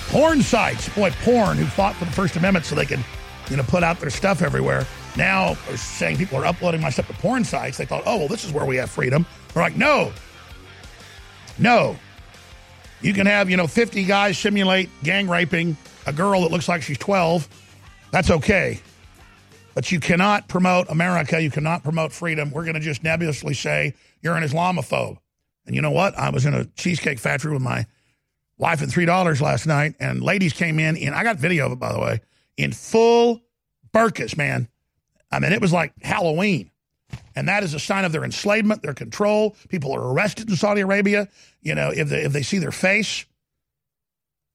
porn 0.07 0.41
sites, 0.41 0.87
boy, 0.95 1.11
porn, 1.21 1.57
who 1.57 1.65
fought 1.65 1.95
for 1.95 2.05
the 2.05 2.11
First 2.11 2.37
Amendment 2.37 2.65
so 2.65 2.75
they 2.75 2.85
could, 2.85 3.03
you 3.49 3.57
know, 3.57 3.63
put 3.63 3.83
out 3.83 3.99
their 3.99 4.09
stuff 4.09 4.41
everywhere, 4.41 4.87
now 5.17 5.57
are 5.69 5.75
saying 5.75 6.15
people 6.15 6.37
are 6.37 6.45
uploading 6.45 6.79
my 6.79 6.89
stuff 6.89 7.07
to 7.07 7.13
porn 7.15 7.43
sites. 7.43 7.77
They 7.77 7.85
thought, 7.85 8.03
oh, 8.05 8.19
well, 8.19 8.27
this 8.29 8.45
is 8.45 8.53
where 8.53 8.65
we 8.65 8.77
have 8.77 8.89
freedom. 8.89 9.25
We're 9.53 9.63
like, 9.63 9.75
no, 9.75 10.13
no. 11.59 11.97
You 13.03 13.13
can 13.13 13.25
have, 13.25 13.49
you 13.49 13.57
know, 13.57 13.67
50 13.67 14.05
guys 14.05 14.37
simulate 14.37 14.89
gang 15.03 15.27
raping 15.27 15.75
a 16.07 16.13
girl 16.13 16.41
that 16.41 16.51
looks 16.51 16.69
like 16.69 16.81
she's 16.81 16.97
12. 16.97 17.47
That's 18.11 18.31
okay. 18.31 18.79
But 19.75 19.91
you 19.91 19.99
cannot 19.99 20.47
promote 20.47 20.89
America. 20.89 21.41
You 21.41 21.51
cannot 21.51 21.83
promote 21.83 22.13
freedom. 22.13 22.49
We're 22.51 22.63
going 22.63 22.75
to 22.75 22.79
just 22.79 23.03
nebulously 23.03 23.55
say 23.55 23.93
you're 24.21 24.35
an 24.35 24.43
Islamophobe. 24.43 25.17
And 25.65 25.75
you 25.75 25.81
know 25.81 25.91
what? 25.91 26.17
I 26.17 26.29
was 26.29 26.45
in 26.45 26.53
a 26.53 26.65
cheesecake 26.65 27.19
factory 27.19 27.51
with 27.51 27.61
my 27.61 27.85
wife 28.57 28.81
and 28.81 28.91
three 28.91 29.05
dollars 29.05 29.41
last 29.41 29.67
night, 29.67 29.95
and 29.99 30.21
ladies 30.21 30.53
came 30.53 30.79
in, 30.79 30.97
and 30.97 31.15
I 31.15 31.23
got 31.23 31.37
video 31.37 31.65
of 31.65 31.73
it 31.73 31.79
by 31.79 31.91
the 31.91 31.99
way, 31.99 32.21
in 32.57 32.71
full 32.71 33.41
burkas, 33.93 34.37
man. 34.37 34.67
I 35.31 35.39
mean, 35.39 35.51
it 35.51 35.61
was 35.61 35.73
like 35.73 35.93
Halloween, 36.01 36.69
and 37.35 37.47
that 37.47 37.63
is 37.63 37.73
a 37.73 37.79
sign 37.79 38.05
of 38.05 38.11
their 38.11 38.23
enslavement, 38.23 38.81
their 38.81 38.93
control. 38.93 39.55
People 39.69 39.93
are 39.93 40.11
arrested 40.13 40.49
in 40.49 40.55
Saudi 40.55 40.81
Arabia, 40.81 41.27
you 41.61 41.75
know, 41.75 41.89
if 41.89 42.09
they 42.09 42.23
if 42.23 42.33
they 42.33 42.43
see 42.43 42.59
their 42.59 42.71
face. 42.71 43.25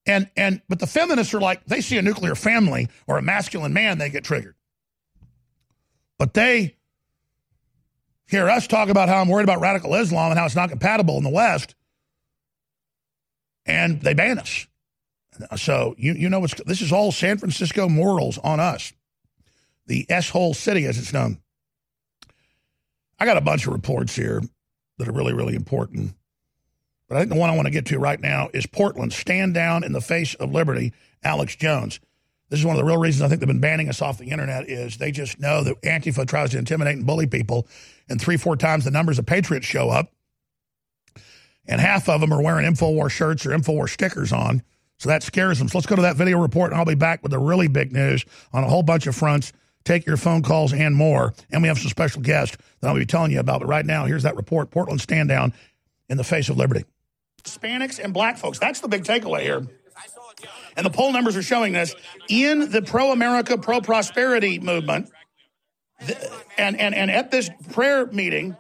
And 0.06 0.30
and 0.36 0.62
but 0.68 0.78
the 0.78 0.86
feminists 0.86 1.34
are 1.34 1.40
like 1.40 1.64
they 1.66 1.80
see 1.80 1.98
a 1.98 2.02
nuclear 2.02 2.34
family 2.34 2.88
or 3.06 3.18
a 3.18 3.22
masculine 3.22 3.72
man, 3.72 3.98
they 3.98 4.10
get 4.10 4.24
triggered. 4.24 4.54
But 6.18 6.34
they 6.34 6.76
hear 8.26 8.48
us 8.48 8.66
talk 8.66 8.88
about 8.88 9.08
how 9.08 9.20
I'm 9.20 9.28
worried 9.28 9.44
about 9.44 9.60
radical 9.60 9.94
Islam 9.94 10.30
and 10.30 10.38
how 10.38 10.46
it's 10.46 10.56
not 10.56 10.70
compatible 10.70 11.16
in 11.16 11.24
the 11.24 11.30
West, 11.30 11.74
and 13.66 14.00
they 14.00 14.14
ban 14.14 14.38
us. 14.38 14.66
So 15.56 15.94
you 15.98 16.12
you 16.14 16.28
know 16.28 16.40
what's 16.40 16.54
this 16.64 16.80
is 16.80 16.92
all 16.92 17.12
San 17.12 17.38
Francisco 17.38 17.88
morals 17.88 18.38
on 18.38 18.60
us, 18.60 18.92
the 19.86 20.06
S 20.08 20.30
hole 20.30 20.54
city 20.54 20.86
as 20.86 20.98
it's 20.98 21.12
known. 21.12 21.40
I 23.18 23.26
got 23.26 23.36
a 23.36 23.42
bunch 23.42 23.66
of 23.66 23.72
reports 23.72 24.14
here 24.14 24.42
that 24.98 25.08
are 25.08 25.12
really 25.12 25.32
really 25.32 25.54
important, 25.54 26.14
but 27.08 27.16
I 27.16 27.20
think 27.20 27.32
the 27.32 27.38
one 27.38 27.50
I 27.50 27.56
want 27.56 27.66
to 27.66 27.72
get 27.72 27.86
to 27.86 27.98
right 27.98 28.20
now 28.20 28.48
is 28.52 28.66
Portland 28.66 29.12
stand 29.12 29.54
down 29.54 29.84
in 29.84 29.92
the 29.92 30.00
face 30.00 30.34
of 30.34 30.52
liberty. 30.52 30.92
Alex 31.24 31.56
Jones. 31.56 32.00
This 32.48 32.60
is 32.60 32.64
one 32.64 32.76
of 32.76 32.78
the 32.78 32.84
real 32.84 32.96
reasons 32.96 33.22
I 33.22 33.28
think 33.28 33.40
they've 33.40 33.48
been 33.48 33.60
banning 33.60 33.88
us 33.88 34.00
off 34.00 34.18
the 34.18 34.30
internet 34.30 34.68
is 34.68 34.96
they 34.96 35.10
just 35.10 35.38
know 35.38 35.62
that 35.64 35.82
Antifa 35.82 36.26
tries 36.26 36.50
to 36.50 36.58
intimidate 36.58 36.96
and 36.96 37.06
bully 37.06 37.26
people, 37.26 37.66
and 38.08 38.20
three, 38.20 38.36
four 38.38 38.56
times 38.56 38.84
the 38.84 38.90
numbers 38.90 39.18
of 39.18 39.26
patriots 39.26 39.66
show 39.66 39.90
up, 39.90 40.12
and 41.66 41.80
half 41.80 42.08
of 42.08 42.20
them 42.20 42.32
are 42.32 42.42
wearing 42.42 42.64
InfoWar 42.64 43.10
shirts 43.10 43.44
or 43.44 43.50
InfoWar 43.50 43.88
stickers 43.88 44.32
on, 44.32 44.62
so 44.98 45.10
that 45.10 45.22
scares 45.22 45.58
them. 45.58 45.68
So 45.68 45.76
let's 45.76 45.86
go 45.86 45.96
to 45.96 46.02
that 46.02 46.16
video 46.16 46.38
report, 46.38 46.70
and 46.70 46.78
I'll 46.78 46.86
be 46.86 46.94
back 46.94 47.22
with 47.22 47.32
the 47.32 47.38
really 47.38 47.68
big 47.68 47.92
news 47.92 48.24
on 48.52 48.64
a 48.64 48.68
whole 48.68 48.82
bunch 48.82 49.06
of 49.06 49.14
fronts. 49.14 49.52
Take 49.88 50.04
your 50.04 50.18
phone 50.18 50.42
calls 50.42 50.74
and 50.74 50.94
more, 50.94 51.32
and 51.50 51.62
we 51.62 51.68
have 51.68 51.78
some 51.78 51.88
special 51.88 52.20
guests 52.20 52.58
that 52.80 52.88
I'll 52.88 52.94
be 52.94 53.06
telling 53.06 53.32
you 53.32 53.40
about. 53.40 53.60
But 53.60 53.68
right 53.68 53.86
now, 53.86 54.04
here's 54.04 54.24
that 54.24 54.36
report: 54.36 54.70
Portland 54.70 55.00
stand 55.00 55.30
down 55.30 55.54
in 56.10 56.18
the 56.18 56.24
face 56.24 56.50
of 56.50 56.58
liberty. 56.58 56.84
Hispanics 57.42 57.98
and 57.98 58.12
black 58.12 58.36
folks. 58.36 58.58
That's 58.58 58.80
the 58.80 58.88
big 58.88 59.04
takeaway 59.04 59.40
here 59.40 59.66
and 60.76 60.86
the 60.86 60.90
poll 60.90 61.12
numbers 61.12 61.36
are 61.36 61.42
showing 61.42 61.72
this 61.72 61.94
in 62.28 62.70
the 62.70 62.82
pro 62.82 63.10
America, 63.10 63.58
pro 63.58 63.80
prosperity 63.80 64.60
movement, 64.60 65.10
and, 66.56 66.78
and, 66.78 66.94
and 66.94 67.10
at 67.10 67.30
this 67.30 67.50
prayer 67.72 68.06
meeting, 68.06 68.56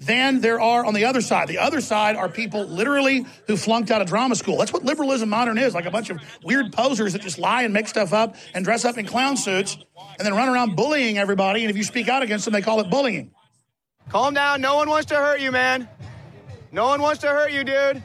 than 0.00 0.40
there 0.40 0.60
are 0.60 0.84
on 0.84 0.94
the 0.94 1.04
other 1.04 1.20
side. 1.20 1.46
The 1.48 1.58
other 1.58 1.80
side 1.80 2.16
are 2.16 2.28
people 2.28 2.64
literally 2.64 3.26
who 3.46 3.56
flunked 3.56 3.90
out 3.90 4.00
of 4.00 4.08
drama 4.08 4.34
school. 4.34 4.56
That's 4.56 4.72
what 4.72 4.84
liberalism 4.84 5.28
modern 5.28 5.58
is 5.58 5.74
like 5.74 5.84
a 5.84 5.90
bunch 5.90 6.10
of 6.10 6.20
weird 6.42 6.72
posers 6.72 7.12
that 7.12 7.22
just 7.22 7.38
lie 7.38 7.62
and 7.62 7.74
make 7.74 7.86
stuff 7.86 8.12
up 8.12 8.36
and 8.54 8.64
dress 8.64 8.84
up 8.84 8.96
in 8.96 9.06
clown 9.06 9.36
suits 9.36 9.76
and 10.18 10.26
then 10.26 10.34
run 10.34 10.48
around 10.48 10.74
bullying 10.74 11.18
everybody. 11.18 11.62
And 11.62 11.70
if 11.70 11.76
you 11.76 11.84
speak 11.84 12.08
out 12.08 12.22
against 12.22 12.46
them, 12.46 12.52
they 12.52 12.62
call 12.62 12.80
it 12.80 12.90
bullying. 12.90 13.32
Calm 14.08 14.34
down. 14.34 14.60
No 14.60 14.74
one 14.74 14.88
wants 14.88 15.06
to 15.06 15.16
hurt 15.16 15.40
you, 15.40 15.52
man. 15.52 15.88
No 16.72 16.86
one 16.86 17.02
wants 17.02 17.20
to 17.20 17.28
hurt 17.28 17.52
you, 17.52 17.62
dude. 17.62 18.02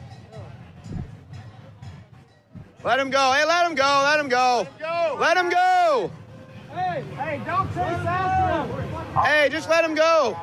Let 2.84 3.00
him 3.00 3.10
go. 3.10 3.32
Hey, 3.32 3.44
let 3.46 3.68
him 3.68 3.74
go. 3.74 4.02
Let 4.04 4.20
him 4.20 4.28
go. 4.28 4.66
Let 5.18 5.36
him 5.36 5.48
go. 5.48 6.10
Hey, 6.72 7.02
hey, 7.16 7.40
don't 7.46 7.66
chase 7.68 7.78
after 7.78 8.82
him. 8.82 9.24
Hey, 9.24 9.48
just 9.50 9.68
let 9.70 9.84
him 9.84 9.94
go. 9.94 10.36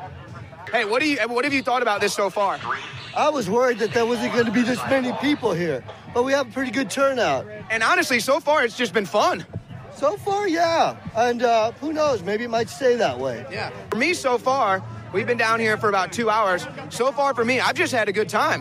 Hey, 0.74 0.84
what 0.84 1.00
do 1.00 1.08
you 1.08 1.18
what 1.28 1.44
have 1.44 1.54
you 1.54 1.62
thought 1.62 1.82
about 1.82 2.00
this 2.00 2.14
so 2.14 2.30
far? 2.30 2.58
I 3.16 3.28
was 3.28 3.48
worried 3.48 3.78
that 3.78 3.92
there 3.92 4.04
wasn't 4.04 4.32
going 4.32 4.46
to 4.46 4.50
be 4.50 4.62
this 4.62 4.80
many 4.90 5.12
people 5.20 5.52
here, 5.52 5.84
but 6.12 6.24
we 6.24 6.32
have 6.32 6.48
a 6.48 6.52
pretty 6.52 6.72
good 6.72 6.90
turnout. 6.90 7.46
And 7.70 7.80
honestly, 7.84 8.18
so 8.18 8.40
far 8.40 8.64
it's 8.64 8.76
just 8.76 8.92
been 8.92 9.06
fun. 9.06 9.46
So 9.94 10.16
far, 10.16 10.48
yeah. 10.48 10.96
And 11.14 11.44
uh, 11.44 11.70
who 11.80 11.92
knows? 11.92 12.24
Maybe 12.24 12.42
it 12.42 12.50
might 12.50 12.68
stay 12.68 12.96
that 12.96 13.20
way. 13.20 13.46
Yeah. 13.52 13.70
For 13.90 13.96
me, 13.98 14.14
so 14.14 14.36
far, 14.36 14.82
we've 15.12 15.28
been 15.28 15.38
down 15.38 15.60
here 15.60 15.76
for 15.76 15.88
about 15.88 16.12
two 16.12 16.28
hours. 16.28 16.66
So 16.90 17.12
far, 17.12 17.34
for 17.34 17.44
me, 17.44 17.60
I've 17.60 17.76
just 17.76 17.92
had 17.92 18.08
a 18.08 18.12
good 18.12 18.28
time. 18.28 18.60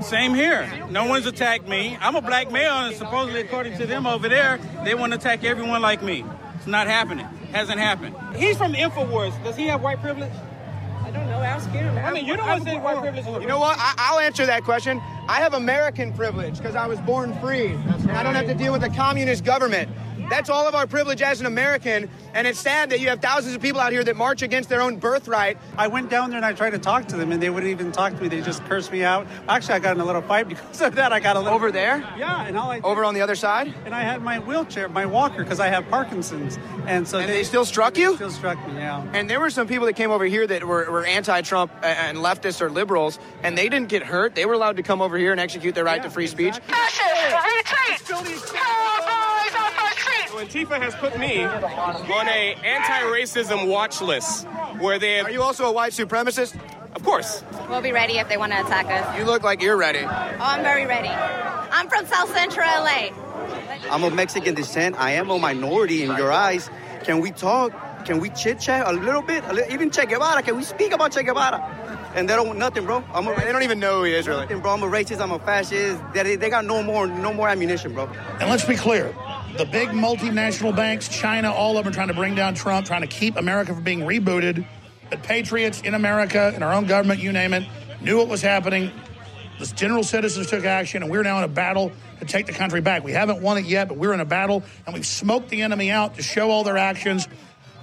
Same 0.00 0.34
here. 0.34 0.70
No 0.88 1.06
one's 1.06 1.26
attacked 1.26 1.66
me. 1.66 1.98
I'm 2.00 2.14
a 2.14 2.22
black 2.22 2.52
male, 2.52 2.74
and 2.74 2.94
supposedly, 2.94 3.40
according 3.40 3.76
to 3.78 3.86
them 3.86 4.06
over 4.06 4.28
there, 4.28 4.60
they 4.84 4.94
want 4.94 5.14
to 5.14 5.18
attack 5.18 5.42
everyone 5.42 5.82
like 5.82 6.00
me. 6.00 6.24
It's 6.54 6.68
not 6.68 6.86
happening. 6.86 7.26
Hasn't 7.50 7.80
happened. 7.80 8.14
He's 8.36 8.56
from 8.56 8.72
Infowars. 8.74 9.42
Does 9.42 9.56
he 9.56 9.66
have 9.66 9.82
white 9.82 10.00
privilege? 10.00 10.30
I 11.10 11.12
don't 11.12 11.26
know. 11.28 11.40
Ask 11.40 11.68
him. 11.70 11.98
I 11.98 12.12
mean, 12.12 12.24
you 12.24 12.36
don't 12.36 12.46
want 12.46 12.62
to 12.62 12.70
say 12.70 12.78
white 12.78 12.96
oh. 12.96 13.00
privilege. 13.00 13.42
You 13.42 13.48
know 13.48 13.58
what? 13.58 13.76
I, 13.78 14.12
will 14.12 14.20
answer 14.20 14.46
that 14.46 14.62
question. 14.62 15.00
I 15.28 15.40
have 15.40 15.54
American 15.54 16.12
privilege 16.12 16.58
because 16.58 16.76
I 16.76 16.86
was 16.86 17.00
born 17.00 17.38
free. 17.40 17.66
And 17.66 18.12
I 18.12 18.22
don't 18.22 18.34
have 18.34 18.46
to 18.46 18.54
deal 18.54 18.72
with 18.72 18.84
a 18.84 18.90
communist 18.90 19.44
government. 19.44 19.90
That's 20.30 20.48
all 20.48 20.68
of 20.68 20.76
our 20.76 20.86
privilege 20.86 21.22
as 21.22 21.40
an 21.40 21.46
American, 21.46 22.08
and 22.34 22.46
it's 22.46 22.60
sad 22.60 22.90
that 22.90 23.00
you 23.00 23.08
have 23.08 23.20
thousands 23.20 23.56
of 23.56 23.60
people 23.60 23.80
out 23.80 23.90
here 23.90 24.04
that 24.04 24.16
march 24.16 24.42
against 24.42 24.68
their 24.68 24.80
own 24.80 24.96
birthright. 24.96 25.58
I 25.76 25.88
went 25.88 26.08
down 26.08 26.30
there 26.30 26.36
and 26.36 26.46
I 26.46 26.52
tried 26.52 26.70
to 26.70 26.78
talk 26.78 27.08
to 27.08 27.16
them, 27.16 27.32
and 27.32 27.42
they 27.42 27.50
wouldn't 27.50 27.70
even 27.70 27.90
talk 27.90 28.14
to 28.14 28.22
me. 28.22 28.28
They 28.28 28.40
just 28.40 28.64
cursed 28.66 28.92
me 28.92 29.02
out. 29.02 29.26
Actually, 29.48 29.74
I 29.74 29.78
got 29.80 29.96
in 29.96 30.00
a 30.00 30.04
little 30.04 30.22
fight 30.22 30.48
because 30.48 30.80
of 30.82 30.94
that. 30.94 31.12
I 31.12 31.18
got 31.18 31.34
a 31.34 31.40
little 31.40 31.54
over 31.54 31.72
there. 31.72 31.98
Yeah, 32.16 32.46
and 32.46 32.56
all 32.56 32.70
I 32.70 32.78
over 32.80 33.04
on 33.04 33.14
the 33.14 33.20
other 33.22 33.34
side. 33.34 33.74
And 33.84 33.92
I 33.92 34.02
had 34.02 34.22
my 34.22 34.38
wheelchair, 34.38 34.88
my 34.88 35.04
walker, 35.04 35.42
because 35.42 35.58
I 35.58 35.66
have 35.66 35.88
Parkinson's, 35.88 36.60
and 36.86 37.08
so 37.08 37.18
and 37.18 37.28
they, 37.28 37.38
they, 37.38 37.42
still 37.42 37.64
struck 37.64 37.98
you. 37.98 38.14
Still 38.14 38.30
struck 38.30 38.64
me, 38.68 38.74
yeah. 38.74 39.04
And 39.12 39.28
there 39.28 39.40
were 39.40 39.50
some 39.50 39.66
people 39.66 39.86
that 39.86 39.96
came 39.96 40.12
over 40.12 40.26
here 40.26 40.46
that 40.46 40.62
were, 40.64 40.88
were 40.92 41.04
anti-Trump 41.04 41.72
and 41.82 42.18
leftists 42.18 42.60
or 42.60 42.70
liberals, 42.70 43.18
and 43.42 43.58
they 43.58 43.68
didn't 43.68 43.88
get 43.88 44.04
hurt. 44.04 44.36
They 44.36 44.46
were 44.46 44.54
allowed 44.54 44.76
to 44.76 44.84
come 44.84 45.02
over 45.02 45.18
here 45.18 45.32
and 45.32 45.40
execute 45.40 45.74
their 45.74 45.84
right 45.84 45.96
yeah, 45.96 46.04
to 46.04 46.10
free 46.10 46.26
exactly. 46.26 46.52
speech. 46.52 46.62
Antifa 50.40 50.80
has 50.80 50.94
put 50.94 51.18
me 51.18 51.44
on 51.44 52.28
a 52.28 52.54
anti-racism 52.64 53.68
watch 53.68 54.00
list 54.00 54.46
where 54.78 54.98
they 54.98 55.16
have, 55.16 55.26
Are 55.26 55.30
you 55.30 55.42
also 55.42 55.66
a 55.66 55.72
white 55.72 55.92
supremacist? 55.92 56.58
Of 56.96 57.04
course. 57.04 57.44
We'll 57.68 57.82
be 57.82 57.92
ready 57.92 58.18
if 58.18 58.28
they 58.30 58.38
want 58.38 58.52
to 58.52 58.60
attack 58.60 58.86
us. 58.86 59.18
You 59.18 59.24
look 59.26 59.42
like 59.42 59.60
you're 59.60 59.76
ready. 59.76 60.00
Oh, 60.00 60.36
I'm 60.40 60.62
very 60.62 60.86
ready. 60.86 61.08
I'm 61.08 61.88
from 61.90 62.06
South 62.06 62.32
Central 62.34 62.66
LA. 62.66 63.10
I'm 63.90 64.02
of 64.02 64.14
Mexican 64.14 64.54
descent. 64.54 64.98
I 64.98 65.12
am 65.12 65.28
a 65.28 65.38
minority 65.38 66.04
in 66.04 66.16
your 66.16 66.32
eyes. 66.32 66.70
Can 67.04 67.20
we 67.20 67.32
talk? 67.32 67.72
Can 68.06 68.18
we 68.18 68.30
chit 68.30 68.58
chat 68.58 68.86
a 68.86 68.92
little 68.92 69.22
bit? 69.22 69.44
A 69.44 69.52
li- 69.52 69.64
even 69.70 69.90
Che 69.90 70.06
Guevara. 70.06 70.42
Can 70.42 70.56
we 70.56 70.64
speak 70.64 70.92
about 70.92 71.12
Che 71.12 71.22
Guevara? 71.22 71.58
And 72.14 72.28
they 72.28 72.34
don't 72.34 72.58
nothing, 72.58 72.86
bro. 72.86 73.04
I'm 73.12 73.28
a, 73.28 73.34
They 73.36 73.52
don't 73.52 73.62
even 73.62 73.78
know 73.78 73.98
who 73.98 74.04
he 74.04 74.14
is, 74.14 74.26
really. 74.26 74.40
Nothing, 74.42 74.60
bro. 74.60 74.72
I'm 74.72 74.82
a 74.82 74.86
racist. 74.86 75.20
I'm 75.20 75.32
a 75.32 75.38
fascist. 75.38 76.00
They, 76.14 76.36
they 76.36 76.48
got 76.48 76.64
no 76.64 76.82
more, 76.82 77.06
no 77.06 77.32
more 77.34 77.48
ammunition, 77.48 77.92
bro. 77.92 78.06
And 78.40 78.48
let's 78.48 78.64
be 78.64 78.74
clear 78.74 79.14
the 79.56 79.64
big 79.64 79.88
multinational 79.88 80.74
banks, 80.74 81.08
China, 81.08 81.52
all 81.52 81.76
of 81.76 81.84
them 81.84 81.92
trying 81.92 82.08
to 82.08 82.14
bring 82.14 82.34
down 82.34 82.54
Trump, 82.54 82.86
trying 82.86 83.02
to 83.02 83.06
keep 83.06 83.36
America 83.36 83.74
from 83.74 83.84
being 83.84 84.00
rebooted. 84.00 84.66
But 85.10 85.22
patriots 85.22 85.80
in 85.80 85.94
America, 85.94 86.52
in 86.54 86.62
our 86.62 86.72
own 86.72 86.86
government, 86.86 87.20
you 87.20 87.32
name 87.32 87.52
it, 87.52 87.66
knew 88.00 88.18
what 88.18 88.28
was 88.28 88.42
happening. 88.42 88.92
The 89.58 89.66
general 89.66 90.04
citizens 90.04 90.46
took 90.46 90.64
action, 90.64 91.02
and 91.02 91.10
we're 91.10 91.22
now 91.22 91.38
in 91.38 91.44
a 91.44 91.48
battle 91.48 91.92
to 92.20 92.24
take 92.24 92.46
the 92.46 92.52
country 92.52 92.80
back. 92.80 93.04
We 93.04 93.12
haven't 93.12 93.42
won 93.42 93.58
it 93.58 93.66
yet, 93.66 93.88
but 93.88 93.98
we're 93.98 94.14
in 94.14 94.20
a 94.20 94.24
battle, 94.24 94.62
and 94.86 94.94
we've 94.94 95.06
smoked 95.06 95.48
the 95.50 95.62
enemy 95.62 95.90
out 95.90 96.14
to 96.14 96.22
show 96.22 96.50
all 96.50 96.64
their 96.64 96.78
actions 96.78 97.28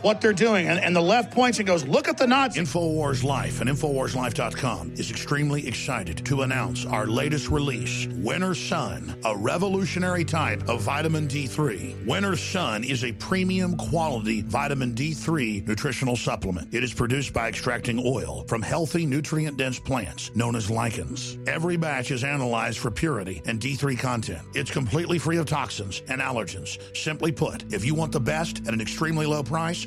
what 0.02 0.22
they're 0.22 0.34
doing. 0.34 0.68
And, 0.68 0.80
and 0.80 0.96
the 0.96 1.02
left 1.02 1.34
points 1.34 1.60
and 1.60 1.68
goes, 1.68 1.88
look 1.88 2.08
at 2.08 2.18
the 2.18 2.28
Nazis. 2.28 2.70
InfoWars 2.70 3.24
Life 3.24 3.62
and 3.62 3.70
InfoWarsLife.com 3.70 4.94
is 4.94 5.12
extremely 5.12 5.68
excited 5.68 6.26
to 6.26 6.42
announce 6.44 6.86
our 6.86 7.08
latest 7.08 7.50
release, 7.50 8.08
Winter 8.08 8.56
Sun, 8.56 9.20
a 9.26 9.36
revolutionary 9.36 10.24
type 10.24 10.68
of 10.70 10.82
vitamin 10.82 11.28
D3. 11.28 12.06
Winter 12.06 12.36
Sun 12.36 12.84
is 12.84 13.04
a 13.04 13.12
premium 13.14 13.76
quality 13.78 14.42
vitamin 14.42 14.94
D3 14.94 15.68
nutritional 15.68 16.16
supplement. 16.16 16.74
It 16.74 16.84
is 16.84 16.94
produced 16.94 17.34
by 17.34 17.48
extracting 17.48 18.02
oil 18.06 18.46
from 18.48 18.62
healthy, 18.62 19.06
nutrient 19.06 19.58
dense 19.58 19.80
plants 19.80 20.36
known 20.36 20.56
as 20.56 20.70
lichens. 20.70 21.38
Every 21.48 21.78
batch 21.78 22.12
is 22.12 22.24
analyzed 22.24 22.80
for 22.80 22.92
purity 22.92 23.42
and 23.46 23.60
D3 23.60 23.98
content. 23.98 24.42
It's 24.54 24.72
completely 24.72 25.20
free 25.20 25.38
of 25.38 25.46
toxins 25.46 26.02
and 26.08 26.22
allergens. 26.22 26.78
Simply 26.96 27.32
put, 27.32 27.72
if 27.74 27.86
you 27.86 27.96
want 27.96 28.12
the 28.12 28.20
best 28.20 28.60
at 28.68 28.74
an 28.74 28.82
extremely 28.82 29.26
low 29.26 29.44
price, 29.44 29.87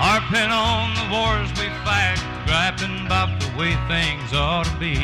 Harping 0.00 0.48
on 0.50 0.94
the 0.96 1.04
wars 1.12 1.52
we 1.60 1.68
fight, 1.84 2.16
griping 2.46 3.04
about 3.04 3.28
the 3.38 3.49
way 3.60 3.76
things 3.88 4.32
ought 4.32 4.64
to 4.64 4.76
be. 4.78 4.96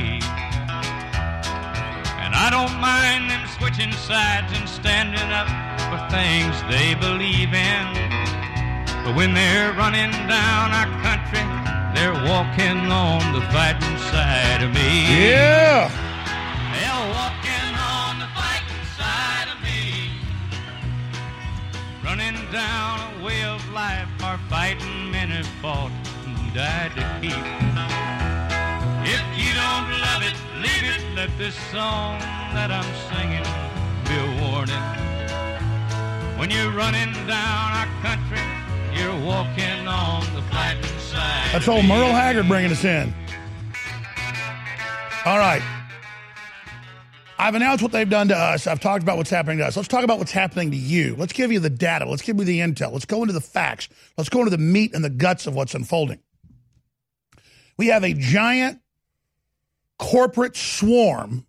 And 2.25 2.33
I 2.33 2.49
don't 2.49 2.73
mind 2.81 3.29
them 3.29 3.45
switching 3.59 3.93
sides 3.93 4.51
and 4.57 4.67
standing 4.67 5.29
up 5.29 5.49
for 5.93 6.01
things 6.09 6.57
they 6.73 6.95
believe 6.97 7.53
in. 7.53 7.85
But 9.05 9.15
when 9.15 9.35
they're 9.35 9.75
running 9.75 10.11
down 10.25 10.73
our 10.73 10.89
country, 11.05 11.45
they're 11.93 12.17
walking 12.25 12.81
on 12.89 13.21
the 13.37 13.45
fighting 13.53 13.99
side 14.09 14.63
of 14.65 14.73
me. 14.73 15.05
Yeah. 15.29 15.93
They're 16.73 17.05
walking 17.13 17.73
on 17.77 18.13
the 18.25 18.31
fighting 18.41 18.85
side 18.97 19.49
of 19.53 19.61
me. 19.61 20.17
Running 22.03 22.41
down 22.51 22.95
a 23.05 23.23
way 23.23 23.45
of 23.45 23.61
life 23.73 24.09
our 24.23 24.39
fighting 24.49 25.11
men 25.11 25.29
have 25.29 25.47
fought 25.61 25.93
and 26.25 26.55
died 26.55 26.93
to 26.97 27.05
keep. 27.21 28.06
If 29.09 29.23
you 29.39 29.55
don't 29.55 29.89
love 30.03 30.23
it, 30.23 30.35
leave 30.59 30.87
it. 30.91 31.03
Let 31.15 31.31
this 31.39 31.55
song 31.71 32.19
that 32.55 32.71
I'm 32.71 32.91
singing 33.09 33.47
be 34.05 34.17
a 34.19 34.29
warning. 34.43 34.87
When 36.39 36.51
you're 36.51 36.73
running 36.73 37.13
down 37.27 37.73
our 37.73 37.87
country, 38.03 38.43
you're 38.99 39.15
walking 39.25 39.87
on 39.87 40.23
the 40.35 40.43
side. 41.17 41.51
That's 41.53 41.69
old. 41.69 41.85
Merle 41.85 42.09
Haggard 42.09 42.49
bringing 42.49 42.71
us 42.71 42.85
in. 42.85 43.15
All 45.25 45.39
right. 45.39 45.63
I've 47.39 47.55
announced 47.55 47.83
what 47.83 47.93
they've 47.93 48.09
done 48.09 48.29
to 48.29 48.37
us. 48.37 48.67
I've 48.67 48.81
talked 48.81 49.03
about 49.03 49.19
what's 49.19 49.31
happening 49.31 49.59
to 49.59 49.67
us. 49.67 49.77
Let's 49.77 49.89
talk 49.89 50.05
about 50.05 50.19
what's 50.19 50.33
happening 50.33 50.71
to 50.71 50.77
you. 50.77 51.15
Let's 51.17 51.33
give 51.33 51.53
you 51.53 51.61
the 51.61 51.71
data. 51.71 52.07
Let's 52.07 52.23
give 52.23 52.39
you 52.39 52.45
the 52.45 52.61
intel. 52.61 52.93
Let's 52.93 53.05
go 53.05 53.23
into 53.23 53.35
the 53.35 53.41
facts. 53.41 53.89
Let's 54.17 54.31
go 54.31 54.41
into 54.41 54.51
the 54.51 54.59
meat 54.59 54.95
and 54.95 55.05
the 55.05 55.11
guts 55.11 55.47
of 55.47 55.55
what's 55.55 55.75
unfolding. 55.75 56.19
We 57.77 57.89
have 57.89 58.05
a 58.05 58.15
giant 58.15 58.81
corporate 59.99 60.57
swarm, 60.57 61.47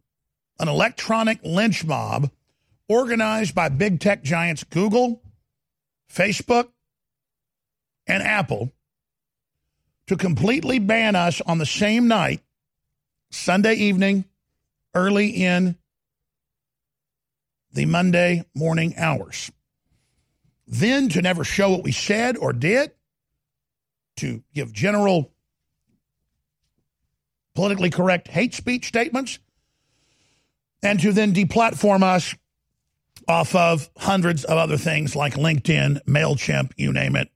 an 0.60 0.68
electronic 0.68 1.40
lynch 1.44 1.86
mob 1.86 2.32
organized 2.88 3.54
by 3.54 3.70
big 3.70 4.00
tech 4.00 4.24
giants 4.24 4.64
Google, 4.64 5.22
Facebook, 6.12 6.70
and 8.08 8.24
Apple 8.24 8.72
to 10.08 10.16
completely 10.16 10.80
ban 10.80 11.16
us 11.16 11.42
on 11.42 11.58
the 11.58 11.66
same 11.66 12.08
night, 12.08 12.42
Sunday 13.30 13.76
evening, 13.76 14.26
early 14.94 15.30
in 15.30 15.78
the 17.74 17.86
Monday 17.86 18.44
morning 18.56 18.96
hours. 18.98 19.52
Then 20.66 21.10
to 21.10 21.22
never 21.22 21.44
show 21.44 21.72
what 21.72 21.84
we 21.84 21.92
said 21.92 22.38
or 22.38 22.54
did, 22.54 22.92
to 24.18 24.44
give 24.54 24.74
general 24.74 25.32
politically 27.58 27.90
correct 27.90 28.28
hate 28.28 28.54
speech 28.54 28.88
statements, 28.88 29.40
and 30.84 31.00
to 31.00 31.12
then 31.12 31.34
deplatform 31.34 32.04
us 32.04 32.36
off 33.28 33.56
of 33.56 33.90
hundreds 33.98 34.46
of 34.46 34.60
other 34.60 34.78
things 34.78 35.16
like 35.16 35.34
LinkedIn, 35.34 36.04
MailChimp, 36.04 36.74
you 36.78 36.94
name 36.94 37.16
it. 37.16 37.32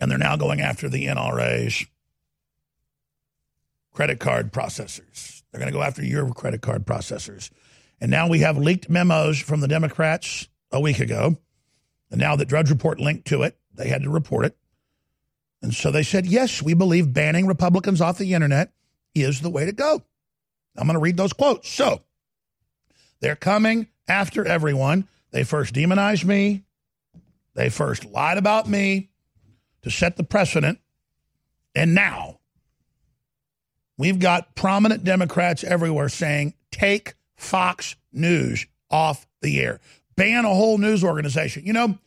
And 0.00 0.10
they're 0.10 0.18
now 0.18 0.34
going 0.34 0.60
after 0.60 0.88
the 0.88 1.06
NRA's 1.06 1.86
credit 3.92 4.18
card 4.18 4.52
processors. 4.52 5.44
They're 5.52 5.60
going 5.60 5.72
to 5.72 5.78
go 5.78 5.84
after 5.84 6.04
your 6.04 6.28
credit 6.34 6.60
card 6.60 6.84
processors. 6.84 7.50
And 8.00 8.10
now 8.10 8.28
we 8.28 8.40
have 8.40 8.58
leaked 8.58 8.90
memos 8.90 9.38
from 9.38 9.60
the 9.60 9.68
Democrats 9.68 10.48
a 10.72 10.80
week 10.80 10.98
ago. 10.98 11.38
And 12.10 12.20
now 12.20 12.34
that 12.34 12.48
Drudge 12.48 12.70
Report 12.70 12.98
linked 12.98 13.28
to 13.28 13.44
it, 13.44 13.56
they 13.72 13.86
had 13.86 14.02
to 14.02 14.10
report 14.10 14.46
it. 14.46 14.56
And 15.62 15.72
so 15.72 15.92
they 15.92 16.02
said, 16.02 16.26
yes, 16.26 16.60
we 16.60 16.74
believe 16.74 17.12
banning 17.12 17.46
Republicans 17.46 18.00
off 18.00 18.18
the 18.18 18.34
internet 18.34 18.72
is 19.14 19.40
the 19.40 19.50
way 19.50 19.66
to 19.66 19.72
go. 19.72 20.02
I'm 20.76 20.86
going 20.86 20.94
to 20.94 21.00
read 21.00 21.16
those 21.16 21.32
quotes. 21.32 21.68
So 21.68 22.02
they're 23.20 23.36
coming 23.36 23.88
after 24.08 24.46
everyone. 24.46 25.08
They 25.30 25.44
first 25.44 25.74
demonized 25.74 26.24
me. 26.24 26.64
They 27.54 27.68
first 27.68 28.04
lied 28.04 28.38
about 28.38 28.68
me 28.68 29.10
to 29.82 29.90
set 29.90 30.16
the 30.16 30.24
precedent. 30.24 30.78
And 31.74 31.94
now 31.94 32.40
we've 33.96 34.18
got 34.18 34.54
prominent 34.54 35.04
Democrats 35.04 35.62
everywhere 35.64 36.08
saying, 36.08 36.54
take 36.70 37.14
Fox 37.36 37.96
News 38.12 38.66
off 38.90 39.26
the 39.42 39.60
air, 39.60 39.80
ban 40.16 40.44
a 40.44 40.48
whole 40.48 40.78
news 40.78 41.04
organization. 41.04 41.64
You 41.64 41.72
know, 41.72 41.98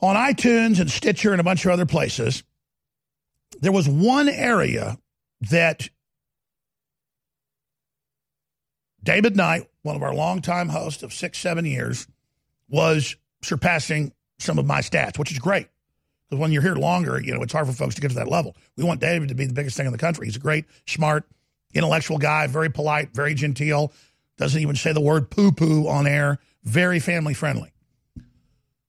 on 0.00 0.16
iTunes 0.16 0.80
and 0.80 0.90
Stitcher 0.90 1.32
and 1.32 1.40
a 1.40 1.44
bunch 1.44 1.64
of 1.64 1.72
other 1.72 1.86
places, 1.86 2.42
there 3.60 3.72
was 3.72 3.88
one 3.88 4.28
area 4.28 4.98
that 5.50 5.88
David 9.06 9.36
Knight, 9.36 9.70
one 9.82 9.94
of 9.94 10.02
our 10.02 10.12
longtime 10.12 10.68
hosts 10.68 11.04
of 11.04 11.12
six, 11.12 11.38
seven 11.38 11.64
years, 11.64 12.08
was 12.68 13.14
surpassing 13.40 14.12
some 14.40 14.58
of 14.58 14.66
my 14.66 14.80
stats, 14.80 15.16
which 15.16 15.30
is 15.30 15.38
great. 15.38 15.68
Because 16.28 16.40
when 16.40 16.50
you're 16.50 16.60
here 16.60 16.74
longer, 16.74 17.22
you 17.22 17.32
know, 17.32 17.40
it's 17.40 17.52
hard 17.52 17.68
for 17.68 17.72
folks 17.72 17.94
to 17.94 18.00
get 18.00 18.08
to 18.08 18.16
that 18.16 18.28
level. 18.28 18.56
We 18.76 18.82
want 18.82 19.00
David 19.00 19.28
to 19.28 19.36
be 19.36 19.46
the 19.46 19.54
biggest 19.54 19.76
thing 19.76 19.86
in 19.86 19.92
the 19.92 19.98
country. 19.98 20.26
He's 20.26 20.34
a 20.34 20.40
great, 20.40 20.64
smart, 20.86 21.24
intellectual 21.72 22.18
guy, 22.18 22.48
very 22.48 22.68
polite, 22.68 23.14
very 23.14 23.34
genteel, 23.34 23.92
Doesn't 24.38 24.60
even 24.60 24.74
say 24.74 24.92
the 24.92 25.00
word 25.00 25.30
poo 25.30 25.52
poo 25.52 25.86
on 25.86 26.08
air. 26.08 26.40
Very 26.64 26.98
family 26.98 27.32
friendly. 27.32 27.72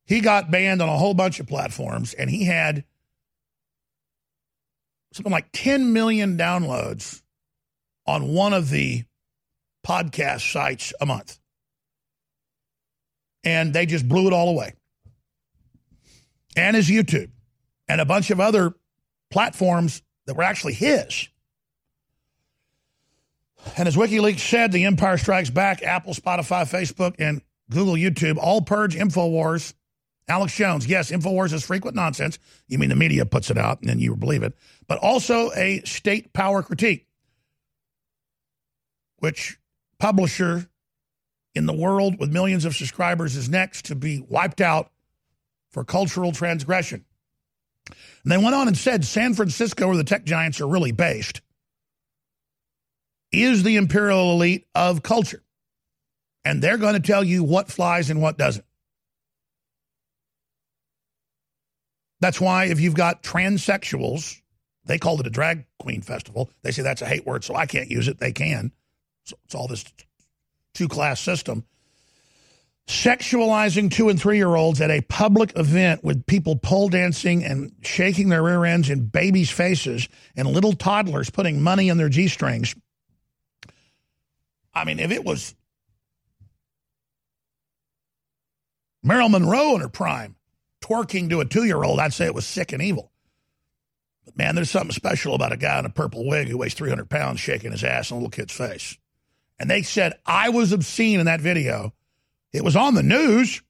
He 0.06 0.22
got 0.22 0.50
banned 0.50 0.82
on 0.82 0.90
a 0.90 0.98
whole 0.98 1.14
bunch 1.14 1.40
of 1.40 1.46
platforms, 1.46 2.16
and 2.16 2.28
he 2.28 2.46
had 2.46 2.86
something 5.14 5.32
like 5.32 5.50
10 5.54 5.94
million 5.94 6.40
downloads 6.40 7.22
on 8.08 8.30
one 8.30 8.54
of 8.54 8.72
the 8.72 9.04
podcast 9.88 10.52
sites 10.52 10.94
a 11.00 11.06
month. 11.06 11.40
And 13.44 13.74
they 13.74 13.86
just 13.86 14.08
blew 14.08 14.28
it 14.28 14.34
all 14.34 14.50
away. 14.50 14.74
And 16.58 16.76
his 16.76 16.90
YouTube 16.90 17.30
and 17.88 18.02
a 18.02 18.06
bunch 18.06 18.30
of 18.30 18.40
other 18.40 18.74
platforms 19.32 20.02
that 20.26 20.36
were 20.36 20.44
actually 20.44 20.74
his. 20.74 21.30
And 23.78 23.88
as 23.88 23.96
WikiLeaks 23.96 24.40
said, 24.40 24.72
the 24.72 24.86
Empire 24.86 25.18
Strikes 25.18 25.50
Back, 25.50 25.84
Apple, 25.84 26.14
Spotify, 26.14 26.64
Facebook, 26.64 27.16
and 27.20 27.42
Google, 27.70 27.94
YouTube 27.94 28.38
all 28.38 28.62
purge 28.62 28.96
InfoWars. 28.96 29.74
Alex 30.30 30.56
Jones, 30.56 30.86
yes, 30.86 31.12
InfoWars 31.12 31.54
is 31.54 31.66
frequent 31.66 31.96
nonsense. 31.96 32.38
You 32.68 32.78
mean 32.78 32.90
the 32.90 32.96
media 32.96 33.26
puts 33.26 33.50
it 33.50 33.58
out 33.58 33.80
and 33.80 33.90
then 33.90 34.00
you 34.00 34.16
believe 34.18 34.44
it, 34.44 34.54
but 34.88 35.00
also 35.00 35.52
a 35.54 35.82
state 35.86 36.34
power 36.34 36.62
critique, 36.62 37.08
which 39.20 39.58
publisher 40.00 40.70
in 41.56 41.66
the 41.66 41.74
world 41.74 42.20
with 42.20 42.32
millions 42.32 42.66
of 42.66 42.76
subscribers 42.76 43.36
is 43.36 43.50
next 43.50 43.86
to 43.86 43.96
be 43.96 44.24
wiped 44.30 44.62
out 44.62 44.92
for 45.72 45.84
cultural 45.84 46.32
transgression. 46.32 47.06
And 48.24 48.32
they 48.32 48.38
went 48.38 48.56
on 48.56 48.68
and 48.68 48.78
said 48.78 49.06
San 49.06 49.34
Francisco, 49.34 49.88
where 49.88 49.98
the 49.98 50.04
tech 50.04 50.26
giants 50.26 50.62
are 50.62 50.68
really 50.68 50.92
based, 50.92 51.42
is 53.32 53.64
the 53.64 53.78
imperial 53.78 54.34
elite 54.34 54.68
of 54.76 55.04
culture. 55.04 55.44
And 56.46 56.62
they're 56.62 56.78
going 56.78 56.94
to 56.94 57.00
tell 57.00 57.24
you 57.24 57.44
what 57.44 57.72
flies 57.72 58.10
and 58.10 58.22
what 58.22 58.38
doesn't. 58.38 58.66
That's 62.20 62.42
why 62.42 62.66
if 62.66 62.80
you've 62.80 62.96
got 62.96 63.22
transsexuals, 63.22 64.42
they 64.86 64.98
called 64.98 65.20
it 65.20 65.28
a 65.28 65.30
drag 65.30 65.66
queen 65.80 66.02
festival. 66.02 66.50
They 66.64 66.72
say 66.72 66.82
that's 66.82 67.02
a 67.02 67.06
hate 67.06 67.26
word, 67.26 67.44
so 67.44 67.56
I 67.56 67.66
can't 67.66 67.92
use 67.92 68.08
it. 68.08 68.20
They 68.20 68.32
can. 68.32 68.72
It's 69.46 69.56
all 69.56 69.68
this 69.68 69.86
two 70.74 70.88
class 70.88 71.20
system. 71.20 71.66
Sexualizing 72.88 73.92
two 73.92 74.08
and 74.08 74.20
three 74.20 74.38
year 74.38 74.56
olds 74.56 74.80
at 74.80 74.90
a 74.90 75.02
public 75.02 75.52
event 75.58 76.04
with 76.04 76.26
people 76.26 76.56
pole 76.56 76.88
dancing 76.88 77.44
and 77.44 77.74
shaking 77.82 78.30
their 78.30 78.44
rear 78.44 78.64
ends 78.64 78.90
in 78.90 79.08
babies' 79.08 79.52
faces 79.52 80.08
and 80.38 80.48
little 80.48 80.72
toddlers 80.72 81.30
putting 81.30 81.62
money 81.62 81.90
in 81.90 81.98
their 81.98 82.08
G 82.08 82.30
strings. 82.30 82.76
I 84.74 84.86
mean, 84.86 85.00
if 85.00 85.12
it 85.12 85.26
was 85.26 85.54
Marilyn 89.04 89.32
Monroe 89.32 89.76
in 89.76 89.82
her 89.82 89.90
prime 89.90 90.36
twerking 90.82 91.30
to 91.30 91.42
a 91.42 91.46
two 91.46 91.66
year 91.66 91.84
old, 91.84 92.00
I'd 92.00 92.14
say 92.14 92.26
it 92.26 92.36
was 92.36 92.46
sick 92.46 92.72
and 92.72 92.82
evil. 92.82 93.12
But 94.26 94.38
man, 94.38 94.56
there's 94.56 94.70
something 94.70 94.92
special 94.92 95.34
about 95.34 95.52
a 95.52 95.58
guy 95.58 95.80
in 95.80 95.86
a 95.86 95.90
purple 95.90 96.28
wig 96.28 96.48
who 96.48 96.58
weighs 96.58 96.74
300 96.74 97.10
pounds 97.10 97.40
shaking 97.40 97.72
his 97.72 97.84
ass 97.84 98.12
in 98.12 98.16
a 98.16 98.18
little 98.20 98.30
kid's 98.30 98.54
face. 98.54 98.98
And 99.60 99.70
they 99.70 99.82
said 99.82 100.14
I 100.26 100.50
was 100.50 100.72
obscene 100.72 101.20
in 101.20 101.26
that 101.26 101.42
video. 101.42 101.94
It 102.54 102.64
was 102.64 102.76
on 102.76 102.94
the 102.94 103.04
news. 103.04 103.62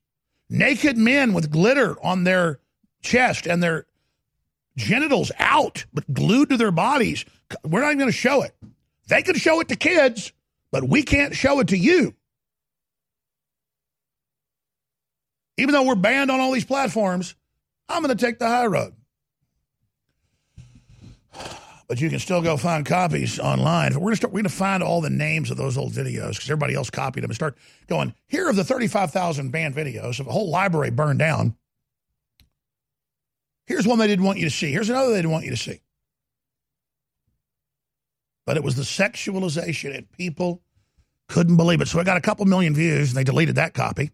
Naked 0.50 0.98
men 0.98 1.34
with 1.34 1.52
glitter 1.52 1.98
on 2.04 2.24
their 2.24 2.60
chest 3.02 3.48
and 3.48 3.62
their 3.62 3.86
genitals 4.78 5.32
out, 5.40 5.86
but 5.94 6.14
glued 6.14 6.50
to 6.50 6.58
their 6.58 6.72
bodies. 6.72 7.26
We're 7.66 7.82
not 7.82 7.88
even 7.88 8.00
going 8.00 8.12
to 8.12 8.18
show 8.18 8.44
it. 8.44 8.56
They 9.08 9.24
can 9.24 9.36
show 9.36 9.60
it 9.60 9.70
to 9.70 9.76
kids, 9.76 10.32
but 10.72 10.88
we 10.88 11.04
can't 11.04 11.36
show 11.36 11.60
it 11.60 11.70
to 11.70 11.78
you. 11.78 12.16
Even 15.58 15.74
though 15.74 15.84
we're 15.84 15.96
banned 15.96 16.30
on 16.30 16.40
all 16.40 16.52
these 16.52 16.66
platforms, 16.66 17.36
I'm 17.90 18.04
going 18.04 18.16
to 18.16 18.26
take 18.26 18.40
the 18.40 18.48
high 18.48 18.68
road 18.68 18.94
but 21.88 22.02
you 22.02 22.10
can 22.10 22.20
still 22.20 22.42
go 22.42 22.58
find 22.58 22.86
copies 22.86 23.40
online. 23.40 23.94
We're 23.94 24.00
going 24.00 24.16
to. 24.18 24.28
We're 24.28 24.32
going 24.34 24.44
to 24.44 24.50
find 24.50 24.84
all 24.84 25.02
the 25.02 25.10
names 25.10 25.52
of 25.52 25.58
those 25.58 25.78
old 25.78 25.94
videos 25.94 26.32
because 26.32 26.50
everybody 26.50 26.76
else 26.76 26.90
copied 26.90 27.24
them 27.24 27.32
and 27.32 27.36
start 27.36 27.58
going. 27.88 28.14
Here 28.28 28.48
are 28.48 28.54
the 28.54 28.64
thirty-five 28.64 29.12
thousand 29.12 29.52
banned 29.52 29.76
videos 29.76 30.20
of 30.20 30.28
a 30.28 30.32
whole 30.32 30.50
library 30.50 30.92
burned 30.92 31.20
down. 31.20 31.56
Here's 33.66 33.88
one 33.88 34.00
they 34.00 34.08
didn't 34.08 34.26
want 34.26 34.38
you 34.38 34.46
to 34.46 34.56
see. 34.56 34.72
Here's 34.72 34.90
another 34.90 35.12
they 35.12 35.18
didn't 35.18 35.32
want 35.32 35.46
you 35.46 35.52
to 35.52 35.58
see. 35.58 35.82
But 38.46 38.58
it 38.58 38.64
was 38.64 38.76
the 38.76 38.84
sexualization, 38.84 39.96
and 39.96 40.10
people 40.12 40.62
couldn't 41.28 41.58
believe 41.58 41.82
it. 41.82 41.90
So 41.90 42.00
it 42.00 42.06
got 42.06 42.16
a 42.16 42.22
couple 42.22 42.46
million 42.46 42.74
views, 42.74 43.10
and 43.10 43.18
they 43.18 43.26
deleted 43.26 43.56
that 43.56 43.74
copy. 43.74 44.12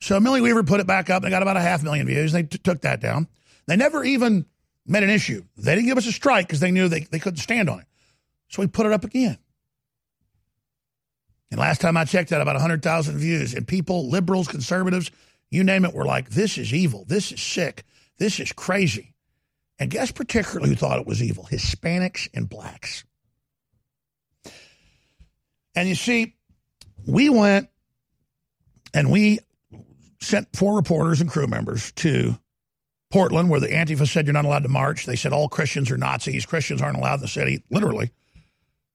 So 0.00 0.18
Millie 0.18 0.40
Weaver 0.40 0.64
put 0.64 0.80
it 0.80 0.86
back 0.86 1.08
up, 1.10 1.22
and 1.22 1.24
they 1.24 1.30
got 1.30 1.42
about 1.42 1.56
a 1.56 1.60
half 1.60 1.82
million 1.84 2.06
views. 2.06 2.34
And 2.34 2.44
they 2.44 2.48
t- 2.48 2.58
took 2.58 2.80
that 2.80 3.00
down. 3.00 3.28
They 3.66 3.76
never 3.76 4.02
even 4.02 4.46
made 4.90 5.02
an 5.02 5.10
issue. 5.10 5.44
They 5.56 5.74
didn't 5.74 5.86
give 5.86 5.98
us 5.98 6.06
a 6.06 6.12
strike 6.12 6.46
because 6.46 6.60
they 6.60 6.70
knew 6.70 6.88
they, 6.88 7.00
they 7.00 7.18
couldn't 7.18 7.38
stand 7.38 7.70
on 7.70 7.80
it. 7.80 7.86
So 8.48 8.60
we 8.60 8.66
put 8.66 8.86
it 8.86 8.92
up 8.92 9.04
again. 9.04 9.38
And 11.50 11.60
last 11.60 11.80
time 11.80 11.96
I 11.96 12.04
checked, 12.04 12.30
had 12.30 12.40
about 12.40 12.56
100,000 12.56 13.18
views. 13.18 13.54
And 13.54 13.66
people, 13.66 14.08
liberals, 14.08 14.48
conservatives, 14.48 15.10
you 15.50 15.64
name 15.64 15.84
it, 15.84 15.94
were 15.94 16.04
like, 16.04 16.30
this 16.30 16.58
is 16.58 16.72
evil. 16.72 17.04
This 17.06 17.32
is 17.32 17.40
sick. 17.40 17.84
This 18.18 18.38
is 18.40 18.52
crazy. 18.52 19.14
And 19.78 19.90
guess 19.90 20.10
particularly 20.10 20.68
who 20.68 20.76
thought 20.76 21.00
it 21.00 21.06
was 21.06 21.22
evil? 21.22 21.48
Hispanics 21.50 22.28
and 22.34 22.48
blacks. 22.48 23.04
And 25.74 25.88
you 25.88 25.94
see, 25.94 26.34
we 27.06 27.30
went 27.30 27.68
and 28.92 29.10
we 29.10 29.38
sent 30.20 30.54
four 30.54 30.76
reporters 30.76 31.20
and 31.20 31.30
crew 31.30 31.46
members 31.46 31.92
to 31.92 32.38
Portland, 33.10 33.50
where 33.50 33.60
the 33.60 33.68
Antifa 33.68 34.06
said 34.06 34.26
you're 34.26 34.32
not 34.32 34.44
allowed 34.44 34.62
to 34.62 34.68
march. 34.68 35.04
They 35.04 35.16
said 35.16 35.32
all 35.32 35.48
Christians 35.48 35.90
are 35.90 35.96
Nazis. 35.96 36.46
Christians 36.46 36.80
aren't 36.80 36.96
allowed 36.96 37.14
in 37.14 37.20
the 37.20 37.28
city, 37.28 37.62
literally. 37.70 38.10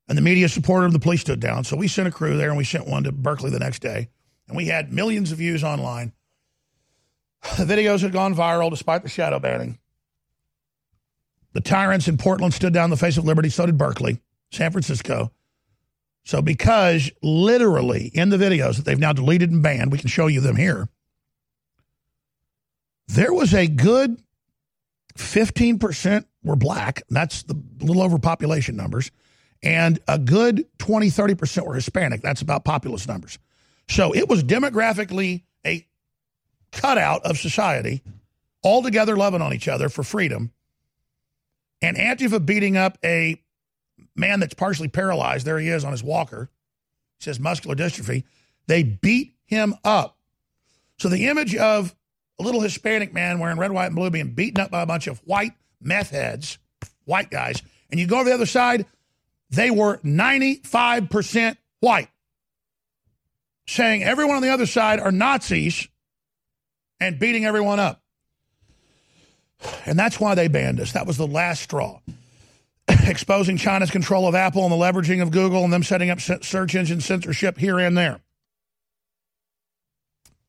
And 0.07 0.17
the 0.17 0.21
media 0.21 0.47
supported 0.47 0.85
them. 0.85 0.93
The 0.93 0.99
police 0.99 1.21
stood 1.21 1.39
down. 1.39 1.63
So 1.63 1.75
we 1.75 1.87
sent 1.87 2.07
a 2.07 2.11
crew 2.11 2.37
there 2.37 2.49
and 2.49 2.57
we 2.57 2.63
sent 2.63 2.87
one 2.87 3.03
to 3.03 3.11
Berkeley 3.11 3.49
the 3.49 3.59
next 3.59 3.79
day. 3.81 4.09
And 4.47 4.55
we 4.55 4.67
had 4.67 4.93
millions 4.93 5.31
of 5.31 5.37
views 5.37 5.63
online. 5.63 6.13
The 7.57 7.65
videos 7.65 8.01
had 8.01 8.11
gone 8.11 8.33
viral 8.33 8.71
despite 8.71 9.03
the 9.03 9.09
shadow 9.09 9.37
banning. 9.37 9.77
The 11.53 11.61
tyrants 11.61 12.07
in 12.07 12.17
Portland 12.17 12.55
stood 12.55 12.73
down 12.73 12.89
the 12.89 12.97
face 12.97 13.17
of 13.17 13.25
liberty. 13.25 13.49
So 13.49 13.67
did 13.67 13.77
Berkeley, 13.77 14.19
San 14.51 14.71
Francisco. 14.71 15.31
So 16.23 16.41
because 16.41 17.11
literally 17.21 18.09
in 18.13 18.29
the 18.29 18.37
videos 18.37 18.77
that 18.77 18.85
they've 18.85 18.97
now 18.97 19.13
deleted 19.13 19.51
and 19.51 19.61
banned, 19.61 19.91
we 19.91 19.99
can 19.99 20.09
show 20.09 20.25
you 20.25 20.41
them 20.41 20.55
here 20.55 20.89
there 23.07 23.33
was 23.33 23.53
a 23.53 23.67
good 23.67 24.21
15% 25.17 26.25
were 26.43 26.55
black. 26.55 27.03
That's 27.09 27.43
the 27.43 27.61
little 27.79 28.01
over 28.01 28.19
population 28.19 28.75
numbers. 28.75 29.11
And 29.63 29.99
a 30.07 30.19
good 30.19 30.65
20, 30.77 31.07
30% 31.07 31.65
were 31.65 31.75
Hispanic. 31.75 32.21
That's 32.21 32.41
about 32.41 32.65
populous 32.65 33.07
numbers. 33.07 33.39
So 33.89 34.13
it 34.13 34.27
was 34.27 34.43
demographically 34.43 35.43
a 35.65 35.87
cutout 36.71 37.23
of 37.23 37.37
society, 37.37 38.01
all 38.61 38.83
together 38.83 39.15
loving 39.15 39.41
on 39.41 39.53
each 39.53 39.67
other 39.67 39.89
for 39.89 40.03
freedom. 40.03 40.51
And 41.81 41.97
Antifa 41.97 42.45
beating 42.45 42.77
up 42.77 42.97
a 43.03 43.41
man 44.15 44.39
that's 44.39 44.53
partially 44.53 44.87
paralyzed. 44.87 45.45
There 45.45 45.59
he 45.59 45.69
is 45.69 45.83
on 45.83 45.91
his 45.91 46.03
walker. 46.03 46.49
He 47.19 47.23
says 47.23 47.39
muscular 47.39 47.75
dystrophy. 47.75 48.23
They 48.67 48.83
beat 48.83 49.35
him 49.45 49.75
up. 49.83 50.17
So 50.97 51.09
the 51.09 51.27
image 51.27 51.55
of 51.55 51.95
a 52.39 52.43
little 52.43 52.61
Hispanic 52.61 53.13
man 53.13 53.39
wearing 53.39 53.57
red, 53.57 53.71
white, 53.71 53.87
and 53.87 53.95
blue 53.95 54.09
being 54.09 54.31
beaten 54.31 54.61
up 54.61 54.71
by 54.71 54.81
a 54.81 54.85
bunch 54.85 55.07
of 55.07 55.19
white 55.19 55.53
meth 55.81 56.09
heads, 56.09 56.57
white 57.05 57.29
guys, 57.29 57.61
and 57.89 57.99
you 57.99 58.07
go 58.07 58.19
to 58.19 58.25
the 58.25 58.33
other 58.33 58.45
side, 58.45 58.85
they 59.49 59.71
were 59.71 59.97
95% 59.97 61.57
white, 61.79 62.09
saying 63.67 64.03
everyone 64.03 64.37
on 64.37 64.41
the 64.41 64.49
other 64.49 64.65
side 64.65 64.99
are 64.99 65.11
Nazis 65.11 65.87
and 66.99 67.19
beating 67.19 67.45
everyone 67.45 67.79
up. 67.79 68.01
And 69.85 69.97
that's 69.97 70.19
why 70.19 70.35
they 70.35 70.47
banned 70.47 70.79
us. 70.79 70.91
That 70.91 71.07
was 71.07 71.17
the 71.17 71.27
last 71.27 71.61
straw. 71.61 71.99
Exposing 72.87 73.57
China's 73.57 73.91
control 73.91 74.27
of 74.27 74.35
Apple 74.35 74.63
and 74.63 74.71
the 74.71 74.75
leveraging 74.75 75.21
of 75.21 75.31
Google 75.31 75.63
and 75.63 75.71
them 75.71 75.83
setting 75.83 76.09
up 76.09 76.19
search 76.19 76.75
engine 76.75 77.01
censorship 77.01 77.57
here 77.57 77.79
and 77.79 77.97
there. 77.97 78.19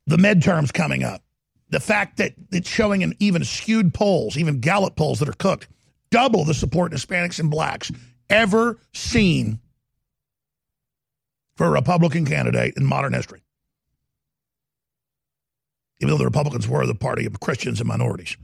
The 0.06 0.16
midterms 0.16 0.72
coming 0.72 1.02
up 1.02 1.22
the 1.70 1.80
fact 1.80 2.18
that 2.18 2.34
it's 2.52 2.68
showing 2.68 3.02
in 3.02 3.14
even 3.18 3.44
skewed 3.44 3.92
polls, 3.92 4.36
even 4.36 4.60
Gallup 4.60 4.96
polls 4.96 5.18
that 5.18 5.28
are 5.28 5.32
cooked, 5.32 5.68
double 6.10 6.44
the 6.44 6.54
support 6.54 6.92
in 6.92 6.98
Hispanics 6.98 7.40
and 7.40 7.50
blacks 7.50 7.90
ever 8.30 8.78
seen 8.92 9.58
for 11.56 11.66
a 11.66 11.70
Republican 11.70 12.24
candidate 12.26 12.74
in 12.76 12.84
modern 12.84 13.12
history. 13.12 13.42
Even 16.00 16.12
though 16.12 16.18
the 16.18 16.24
Republicans 16.24 16.68
were 16.68 16.86
the 16.86 16.94
party 16.94 17.26
of 17.26 17.40
Christians 17.40 17.80
and 17.80 17.88
minorities. 17.88 18.36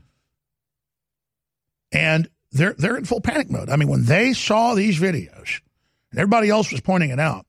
And 1.91 2.27
they're 2.51 2.73
they're 2.73 2.97
in 2.97 3.05
full 3.05 3.21
panic 3.21 3.49
mode. 3.51 3.69
I 3.69 3.75
mean, 3.75 3.87
when 3.87 4.05
they 4.05 4.33
saw 4.33 4.73
these 4.73 4.99
videos, 4.99 5.61
and 6.11 6.19
everybody 6.19 6.49
else 6.49 6.71
was 6.71 6.81
pointing 6.81 7.11
it 7.11 7.19
out, 7.19 7.45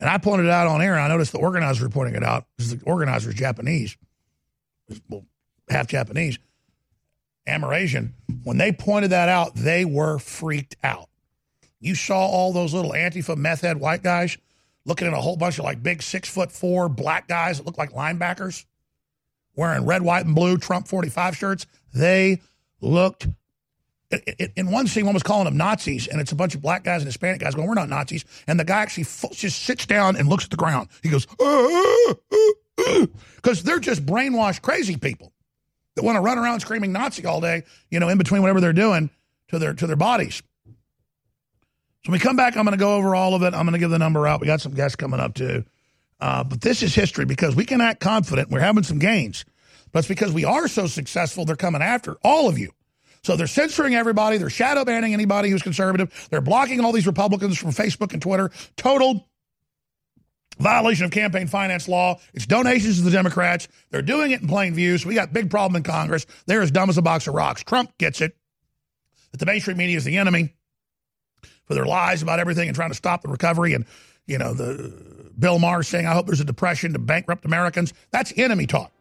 And 0.00 0.08
I 0.08 0.18
pointed 0.18 0.46
it 0.46 0.52
out 0.52 0.66
on 0.66 0.80
air, 0.80 0.94
and 0.94 1.02
I 1.02 1.08
noticed 1.08 1.32
the 1.32 1.38
organizer 1.38 1.88
pointing 1.88 2.14
it 2.14 2.24
out 2.24 2.46
because 2.56 2.74
the 2.74 2.84
organizer 2.84 3.30
is 3.30 3.36
Japanese, 3.36 3.96
well, 5.08 5.24
half 5.68 5.86
Japanese, 5.86 6.38
Amerasian. 7.46 8.12
When 8.44 8.58
they 8.58 8.72
pointed 8.72 9.10
that 9.10 9.28
out, 9.28 9.54
they 9.54 9.84
were 9.84 10.18
freaked 10.18 10.76
out. 10.82 11.08
You 11.80 11.94
saw 11.94 12.26
all 12.26 12.52
those 12.52 12.74
little 12.74 12.92
Antifa 12.92 13.36
meth 13.36 13.62
head 13.62 13.78
white 13.78 14.02
guys 14.02 14.36
looking 14.84 15.06
at 15.06 15.14
a 15.14 15.20
whole 15.20 15.36
bunch 15.36 15.58
of 15.58 15.64
like 15.64 15.82
big 15.82 16.02
six 16.02 16.28
foot 16.28 16.52
four 16.52 16.88
black 16.88 17.28
guys 17.28 17.58
that 17.58 17.66
look 17.66 17.78
like 17.78 17.92
linebackers 17.92 18.64
wearing 19.56 19.84
red, 19.84 20.02
white, 20.02 20.26
and 20.26 20.34
blue 20.34 20.56
Trump 20.56 20.88
45 20.88 21.36
shirts. 21.36 21.66
They 21.94 22.40
looked. 22.80 23.28
In 24.56 24.72
one 24.72 24.88
scene, 24.88 25.04
one 25.04 25.14
was 25.14 25.22
calling 25.22 25.44
them 25.44 25.56
Nazis, 25.56 26.08
and 26.08 26.20
it's 26.20 26.32
a 26.32 26.34
bunch 26.34 26.56
of 26.56 26.60
black 26.60 26.82
guys 26.82 27.00
and 27.02 27.06
Hispanic 27.06 27.40
guys 27.40 27.54
going, 27.54 27.68
We're 27.68 27.74
not 27.74 27.88
Nazis. 27.88 28.24
And 28.48 28.58
the 28.58 28.64
guy 28.64 28.80
actually 28.80 29.04
just 29.32 29.62
sits 29.62 29.86
down 29.86 30.16
and 30.16 30.28
looks 30.28 30.44
at 30.44 30.50
the 30.50 30.56
ground. 30.56 30.88
He 31.02 31.10
goes, 31.10 31.28
uh, 31.38 31.44
uh, 31.44 32.14
uh. 32.32 32.36
Because 33.36 33.62
they're 33.62 33.80
just 33.80 34.04
brainwashed, 34.04 34.60
crazy 34.60 34.98
people 34.98 35.32
that 35.96 36.04
want 36.04 36.16
to 36.16 36.20
run 36.20 36.36
around 36.36 36.60
screaming 36.60 36.92
Nazi 36.92 37.24
all 37.24 37.40
day, 37.40 37.62
you 37.90 37.98
know, 37.98 38.10
in 38.10 38.18
between 38.18 38.42
whatever 38.42 38.60
they're 38.60 38.74
doing 38.74 39.08
to 39.48 39.58
their 39.58 39.72
to 39.72 39.86
their 39.86 39.96
bodies. 39.96 40.42
So 40.66 42.10
when 42.10 42.12
we 42.12 42.18
come 42.18 42.36
back, 42.36 42.56
I'm 42.56 42.64
going 42.64 42.76
to 42.76 42.82
go 42.82 42.96
over 42.96 43.14
all 43.14 43.34
of 43.34 43.42
it. 43.42 43.54
I'm 43.54 43.64
going 43.64 43.72
to 43.72 43.78
give 43.78 43.90
the 43.90 43.98
number 43.98 44.26
out. 44.26 44.40
We 44.40 44.46
got 44.46 44.60
some 44.60 44.74
guests 44.74 44.96
coming 44.96 45.20
up 45.20 45.34
too. 45.34 45.64
Uh, 46.20 46.44
but 46.44 46.60
this 46.60 46.82
is 46.82 46.94
history 46.94 47.24
because 47.24 47.56
we 47.56 47.64
can 47.64 47.80
act 47.80 48.00
confident. 48.00 48.50
We're 48.50 48.60
having 48.60 48.82
some 48.82 48.98
gains. 48.98 49.44
But 49.92 50.00
it's 50.00 50.08
because 50.08 50.32
we 50.32 50.44
are 50.44 50.68
so 50.68 50.86
successful, 50.86 51.44
they're 51.44 51.56
coming 51.56 51.82
after 51.82 52.16
all 52.22 52.48
of 52.48 52.58
you. 52.58 52.72
So 53.22 53.36
they're 53.36 53.46
censoring 53.46 53.94
everybody. 53.94 54.38
They're 54.38 54.50
shadow 54.50 54.84
banning 54.84 55.12
anybody 55.12 55.50
who's 55.50 55.62
conservative. 55.62 56.28
They're 56.30 56.40
blocking 56.40 56.80
all 56.80 56.92
these 56.92 57.06
Republicans 57.06 57.58
from 57.58 57.70
Facebook 57.70 58.12
and 58.12 58.22
Twitter. 58.22 58.50
Total 58.76 59.26
violation 60.60 61.04
of 61.04 61.10
campaign 61.10 61.46
finance 61.46 61.88
law. 61.88 62.18
It's 62.34 62.46
donations 62.46 62.98
to 62.98 63.02
the 63.02 63.10
Democrats. 63.10 63.68
They're 63.90 64.02
doing 64.02 64.30
it 64.30 64.42
in 64.42 64.48
plain 64.48 64.74
view. 64.74 64.98
So 64.98 65.08
we 65.08 65.14
got 65.14 65.32
big 65.32 65.50
problem 65.50 65.76
in 65.76 65.82
Congress. 65.82 66.26
They're 66.46 66.62
as 66.62 66.70
dumb 66.70 66.90
as 66.90 66.98
a 66.98 67.02
box 67.02 67.26
of 67.26 67.34
rocks. 67.34 67.62
Trump 67.62 67.96
gets 67.98 68.20
it. 68.20 68.36
That 69.32 69.38
the 69.38 69.46
mainstream 69.46 69.76
media 69.76 69.96
is 69.96 70.04
the 70.04 70.16
enemy 70.18 70.54
for 71.64 71.74
their 71.74 71.84
lies 71.84 72.22
about 72.22 72.40
everything 72.40 72.68
and 72.68 72.74
trying 72.74 72.90
to 72.90 72.96
stop 72.96 73.22
the 73.22 73.28
recovery. 73.28 73.74
And, 73.74 73.86
you 74.26 74.38
know, 74.38 74.54
the 74.54 75.30
Bill 75.38 75.58
Maher 75.58 75.82
saying, 75.82 76.06
I 76.06 76.12
hope 76.12 76.26
there's 76.26 76.40
a 76.40 76.44
depression 76.44 76.92
to 76.94 76.98
bankrupt 76.98 77.44
Americans. 77.44 77.94
That's 78.10 78.32
enemy 78.36 78.66
talk. 78.66 78.92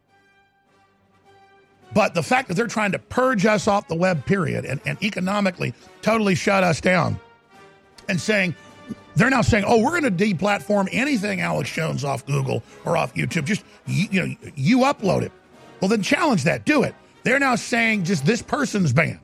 But 1.91 2.13
the 2.13 2.21
fact 2.21 2.47
that 2.47 2.53
they're 2.53 2.67
trying 2.67 2.91
to 2.91 2.99
purge 2.99 3.45
us 3.47 3.67
off 3.67 3.87
the 3.87 3.95
web, 3.95 4.25
period, 4.25 4.65
and, 4.65 4.79
and 4.85 5.01
economically 5.03 5.73
totally 6.03 6.35
shut 6.35 6.63
us 6.63 6.79
down 6.79 7.19
and 8.07 8.21
saying, 8.21 8.55
they're 9.19 9.29
now 9.29 9.41
saying, 9.41 9.65
oh, 9.67 9.81
we're 9.83 9.99
going 9.99 10.15
to 10.15 10.25
deplatform 10.25 10.87
anything 10.91 11.41
Alex 11.41 11.71
Jones 11.71 12.03
off 12.03 12.25
Google 12.25 12.63
or 12.85 12.97
off 12.97 13.13
YouTube. 13.13 13.45
Just, 13.45 13.63
you, 13.85 14.07
you 14.11 14.21
know, 14.21 14.35
you 14.55 14.77
upload 14.79 15.23
it. 15.23 15.31
Well, 15.81 15.89
then 15.89 16.01
challenge 16.01 16.43
that. 16.43 16.65
Do 16.65 16.83
it. 16.83 16.95
They're 17.23 17.39
now 17.39 17.55
saying 17.55 18.05
just 18.05 18.25
this 18.25 18.41
person's 18.41 18.93
banned. 18.93 19.19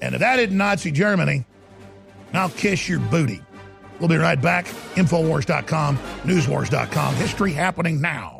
And 0.00 0.14
if 0.14 0.20
that 0.20 0.38
isn't 0.38 0.56
Nazi 0.56 0.90
Germany, 0.90 1.44
I'll 2.32 2.50
kiss 2.50 2.88
your 2.88 3.00
booty. 3.00 3.42
We'll 3.98 4.08
be 4.08 4.16
right 4.16 4.40
back. 4.40 4.66
Infowars.com, 4.94 5.98
newswars.com. 6.22 7.14
History 7.16 7.52
happening 7.52 8.00
now. 8.00 8.39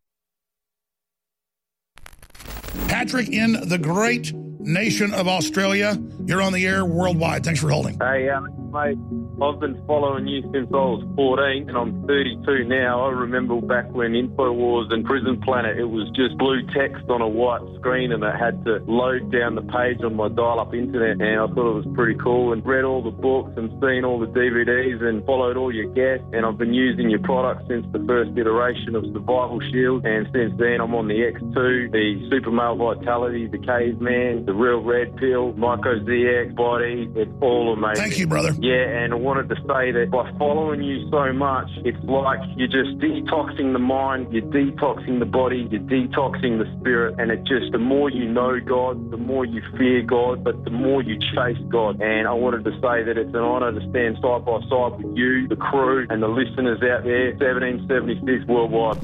Patrick 2.87 3.29
in 3.29 3.53
the 3.67 3.77
great 3.77 4.33
nation 4.33 5.13
of 5.13 5.27
Australia. 5.27 6.01
You're 6.25 6.41
on 6.41 6.53
the 6.53 6.65
air 6.65 6.85
worldwide. 6.85 7.43
Thanks 7.43 7.59
for 7.59 7.69
holding. 7.69 7.97
Hey, 7.99 8.29
Alex, 8.29 8.53
mate. 8.71 8.97
I've 9.41 9.59
been 9.59 9.83
following 9.85 10.27
you 10.27 10.41
since 10.53 10.67
I 10.71 10.77
was 10.77 11.03
14 11.15 11.69
and 11.69 11.77
I'm 11.77 12.07
32 12.07 12.63
now. 12.65 13.05
I 13.05 13.11
remember 13.11 13.59
back 13.59 13.91
when 13.91 14.13
InfoWars 14.13 14.93
and 14.93 15.03
Prison 15.03 15.41
Planet, 15.41 15.77
it 15.77 15.85
was 15.85 16.09
just 16.15 16.37
blue 16.37 16.61
text 16.73 17.09
on 17.09 17.21
a 17.21 17.27
white 17.27 17.61
screen 17.79 18.11
and 18.11 18.23
I 18.23 18.37
had 18.37 18.63
to 18.65 18.83
load 18.87 19.31
down 19.31 19.55
the 19.55 19.61
page 19.61 20.03
on 20.03 20.15
my 20.15 20.29
dial-up 20.29 20.73
internet 20.73 21.19
and 21.19 21.39
I 21.39 21.47
thought 21.47 21.71
it 21.71 21.85
was 21.85 21.87
pretty 21.93 22.17
cool 22.19 22.53
and 22.53 22.65
read 22.65 22.83
all 22.83 23.03
the 23.03 23.11
books 23.11 23.51
and 23.57 23.69
seen 23.81 24.05
all 24.05 24.19
the 24.19 24.27
DVDs 24.27 25.01
and 25.03 25.25
followed 25.25 25.57
all 25.57 25.73
your 25.73 25.91
guests 25.93 26.25
and 26.31 26.45
I've 26.45 26.57
been 26.57 26.73
using 26.73 27.09
your 27.09 27.21
product 27.21 27.67
since 27.67 27.85
the 27.91 27.99
first 28.07 28.31
iteration 28.37 28.95
of 28.95 29.03
Survival 29.11 29.59
Shield 29.71 30.05
and 30.05 30.27
since 30.31 30.53
then 30.57 30.79
I'm 30.79 30.95
on 30.95 31.07
the 31.07 31.19
X2, 31.19 31.91
the 31.91 32.29
Super 32.29 32.51
Male 32.51 32.75
Vitality, 32.75 33.47
the 33.47 33.59
Caveman, 33.59 34.45
the 34.45 34.53
Real 34.53 34.81
Red 34.81 35.17
Pill, 35.17 35.53
Myco 35.53 36.05
ZX 36.05 36.55
Body. 36.55 37.11
It's 37.15 37.31
all 37.41 37.73
amazing. 37.73 38.03
Thank 38.03 38.17
you, 38.19 38.27
brother. 38.27 38.53
Yeah, 38.61 38.75
and 38.75 39.11
I 39.11 39.15
wanted 39.15 39.49
to 39.49 39.55
say 39.55 39.91
that 39.91 40.09
by 40.11 40.31
following 40.37 40.83
you 40.83 41.09
so 41.09 41.33
much, 41.33 41.67
it's 41.77 41.97
like 42.03 42.37
you're 42.55 42.67
just 42.67 42.95
detoxing 42.99 43.73
the 43.73 43.79
mind, 43.79 44.31
you're 44.31 44.43
detoxing 44.43 45.17
the 45.17 45.25
body, 45.25 45.67
you're 45.71 45.81
detoxing 45.81 46.59
the 46.59 46.71
spirit, 46.79 47.15
and 47.17 47.31
it 47.31 47.39
just 47.43 47.71
the 47.71 47.79
more 47.79 48.11
you 48.11 48.31
know 48.31 48.59
God, 48.59 49.09
the 49.09 49.17
more 49.17 49.45
you 49.45 49.63
fear 49.79 50.03
God, 50.03 50.43
but 50.43 50.63
the 50.63 50.69
more 50.69 51.01
you 51.01 51.17
chase 51.33 51.57
God. 51.69 51.99
And 52.01 52.27
I 52.27 52.33
wanted 52.33 52.63
to 52.65 52.71
say 52.73 53.01
that 53.01 53.17
it's 53.17 53.33
an 53.33 53.37
honour 53.37 53.71
to 53.71 53.89
stand 53.89 54.17
side 54.21 54.45
by 54.45 54.59
side 54.69 55.01
with 55.01 55.17
you, 55.17 55.47
the 55.47 55.55
crew, 55.55 56.05
and 56.11 56.21
the 56.21 56.27
listeners 56.27 56.83
out 56.83 57.03
there, 57.03 57.33
1776 57.41 58.45
worldwide. 58.45 59.01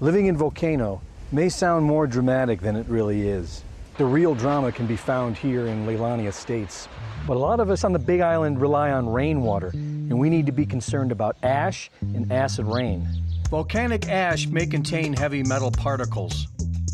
Living 0.00 0.26
in 0.26 0.36
Volcano 0.36 1.00
may 1.30 1.48
sound 1.48 1.84
more 1.84 2.08
dramatic 2.08 2.60
than 2.60 2.74
it 2.74 2.88
really 2.88 3.28
is. 3.28 3.62
The 3.96 4.04
real 4.04 4.34
drama 4.34 4.72
can 4.72 4.86
be 4.86 4.96
found 4.96 5.36
here 5.36 5.68
in 5.68 5.86
Leilani 5.86 6.26
Estates. 6.26 6.88
But 7.28 7.36
a 7.36 7.38
lot 7.38 7.60
of 7.60 7.70
us 7.70 7.84
on 7.84 7.92
the 7.92 7.98
Big 8.00 8.20
Island 8.20 8.60
rely 8.60 8.90
on 8.90 9.08
rainwater, 9.08 9.68
and 9.68 10.18
we 10.18 10.28
need 10.28 10.46
to 10.46 10.52
be 10.52 10.66
concerned 10.66 11.12
about 11.12 11.36
ash 11.44 11.92
and 12.00 12.32
acid 12.32 12.66
rain. 12.66 13.06
Volcanic 13.50 14.08
ash 14.08 14.48
may 14.48 14.66
contain 14.66 15.12
heavy 15.12 15.44
metal 15.44 15.70
particles, 15.70 16.48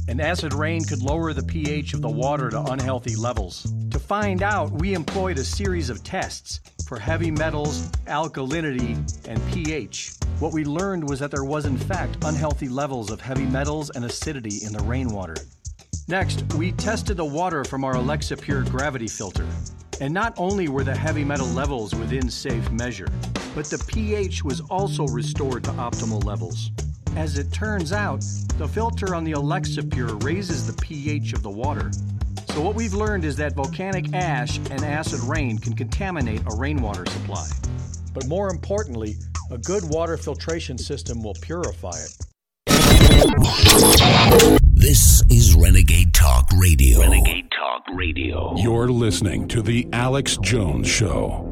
and 0.09 0.21
acid 0.21 0.53
rain 0.53 0.85
could 0.85 1.03
lower 1.03 1.33
the 1.33 1.43
pH 1.43 1.95
of 1.95 2.03
the 2.03 2.09
water 2.09 2.51
to 2.51 2.63
unhealthy 2.65 3.17
levels. 3.17 3.73
To 3.93 3.99
find 3.99 4.43
out, 4.43 4.71
we 4.71 4.93
employed 4.93 5.39
a 5.39 5.45
series 5.45 5.89
of 5.89 6.05
tests 6.05 6.61
for 6.87 6.99
heavy 6.99 7.31
metals, 7.31 7.89
alkalinity, 8.09 8.95
and 9.27 9.41
pH. 9.55 10.13
What 10.39 10.53
we 10.53 10.67
learned 10.67 11.09
was 11.09 11.21
that 11.21 11.31
there 11.31 11.45
was, 11.45 11.65
in 11.65 11.79
fact, 11.79 12.19
unhealthy 12.25 12.69
levels 12.69 13.11
of 13.11 13.23
heavy 13.23 13.47
metals 13.47 13.89
and 13.89 14.05
acidity 14.05 14.59
in 14.67 14.75
the 14.75 14.83
rainwater. 14.85 15.37
Next, 16.11 16.43
we 16.55 16.73
tested 16.73 17.16
the 17.19 17.24
water 17.24 17.62
from 17.62 17.85
our 17.85 17.95
Alexa 17.95 18.37
Pure 18.39 18.65
gravity 18.65 19.07
filter. 19.07 19.47
And 20.01 20.12
not 20.12 20.35
only 20.37 20.66
were 20.66 20.82
the 20.82 20.97
heavy 20.97 21.23
metal 21.23 21.47
levels 21.47 21.95
within 21.95 22.28
safe 22.28 22.69
measure, 22.73 23.07
but 23.55 23.66
the 23.66 23.78
pH 23.87 24.43
was 24.43 24.61
also 24.62 25.07
restored 25.07 25.62
to 25.65 25.70
optimal 25.74 26.24
levels. 26.24 26.73
As 27.15 27.39
it 27.39 27.53
turns 27.53 27.93
out, 27.93 28.24
the 28.59 28.66
filter 28.66 29.15
on 29.15 29.23
the 29.23 29.31
Alexa 29.32 29.85
Pure 29.85 30.16
raises 30.16 30.66
the 30.66 30.73
pH 30.82 31.32
of 31.32 31.45
the 31.45 31.51
water. 31.51 31.93
So, 32.55 32.61
what 32.61 32.74
we've 32.74 32.95
learned 32.95 33.24
is 33.24 33.37
that 33.37 33.55
volcanic 33.55 34.12
ash 34.12 34.59
and 34.59 34.82
acid 34.82 35.20
rain 35.20 35.59
can 35.59 35.77
contaminate 35.77 36.43
a 36.53 36.57
rainwater 36.57 37.07
supply. 37.07 37.49
But 38.15 38.27
more 38.27 38.51
importantly, 38.51 39.15
a 39.53 39.59
good 39.59 39.85
water 39.85 40.16
filtration 40.16 40.77
system 40.77 41.23
will 41.23 41.35
purify 41.35 41.95
it. 41.95 42.16
This 44.81 45.23
is 45.28 45.55
Renegade 45.55 46.15
Talk 46.15 46.48
Radio. 46.57 47.01
Renegade 47.01 47.51
Talk 47.51 47.82
Radio. 47.94 48.57
You're 48.57 48.89
listening 48.89 49.47
to 49.48 49.61
The 49.61 49.86
Alex 49.93 50.39
Jones 50.39 50.89
Show. 50.89 51.47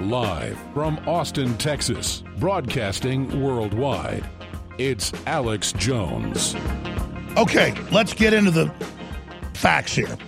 Live 0.00 0.58
from 0.74 0.98
Austin, 1.06 1.56
Texas, 1.58 2.24
broadcasting 2.38 3.40
worldwide. 3.40 4.28
It's 4.76 5.12
Alex 5.26 5.72
Jones. 5.74 6.56
Okay, 7.36 7.74
let's 7.90 8.12
get 8.12 8.34
into 8.34 8.50
the 8.50 8.70
facts 9.54 9.94
here. 9.94 10.18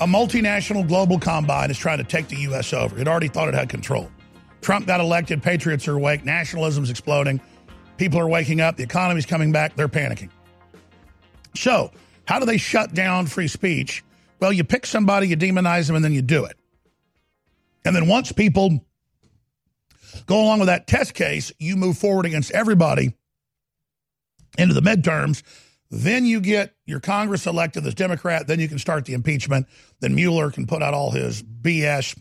A 0.00 0.06
multinational 0.06 0.86
global 0.86 1.20
combine 1.20 1.70
is 1.70 1.78
trying 1.78 1.98
to 1.98 2.04
take 2.04 2.26
the 2.26 2.36
U.S. 2.38 2.72
over. 2.72 2.98
It 2.98 3.06
already 3.06 3.28
thought 3.28 3.46
it 3.46 3.54
had 3.54 3.68
control. 3.68 4.10
Trump 4.60 4.86
got 4.86 5.00
elected, 5.00 5.44
patriots 5.44 5.86
are 5.86 5.94
awake, 5.94 6.24
nationalism's 6.24 6.90
exploding, 6.90 7.40
people 7.98 8.18
are 8.18 8.28
waking 8.28 8.60
up, 8.60 8.76
the 8.76 8.82
economy's 8.82 9.26
coming 9.26 9.52
back, 9.52 9.76
they're 9.76 9.88
panicking. 9.88 10.30
So, 11.54 11.92
how 12.24 12.40
do 12.40 12.44
they 12.44 12.58
shut 12.58 12.92
down 12.94 13.26
free 13.26 13.48
speech? 13.48 14.04
Well, 14.40 14.52
you 14.52 14.64
pick 14.64 14.86
somebody, 14.86 15.28
you 15.28 15.36
demonize 15.36 15.86
them, 15.86 15.94
and 15.94 16.04
then 16.04 16.12
you 16.12 16.22
do 16.22 16.44
it. 16.44 16.56
And 17.84 17.94
then 17.94 18.08
once 18.08 18.32
people 18.32 18.84
go 20.26 20.42
along 20.42 20.58
with 20.58 20.66
that 20.66 20.88
test 20.88 21.14
case, 21.14 21.52
you 21.60 21.76
move 21.76 21.96
forward 21.96 22.26
against 22.26 22.50
everybody 22.50 23.14
into 24.58 24.74
the 24.74 24.82
midterms. 24.82 25.42
Then 25.90 26.26
you 26.26 26.40
get 26.40 26.74
your 26.84 27.00
Congress 27.00 27.46
elected 27.46 27.86
as 27.86 27.94
Democrat. 27.94 28.46
Then 28.46 28.60
you 28.60 28.68
can 28.68 28.78
start 28.78 29.06
the 29.06 29.14
impeachment. 29.14 29.66
Then 30.00 30.14
Mueller 30.14 30.50
can 30.50 30.66
put 30.66 30.82
out 30.82 30.92
all 30.92 31.10
his 31.10 31.42
BS. 31.42 32.20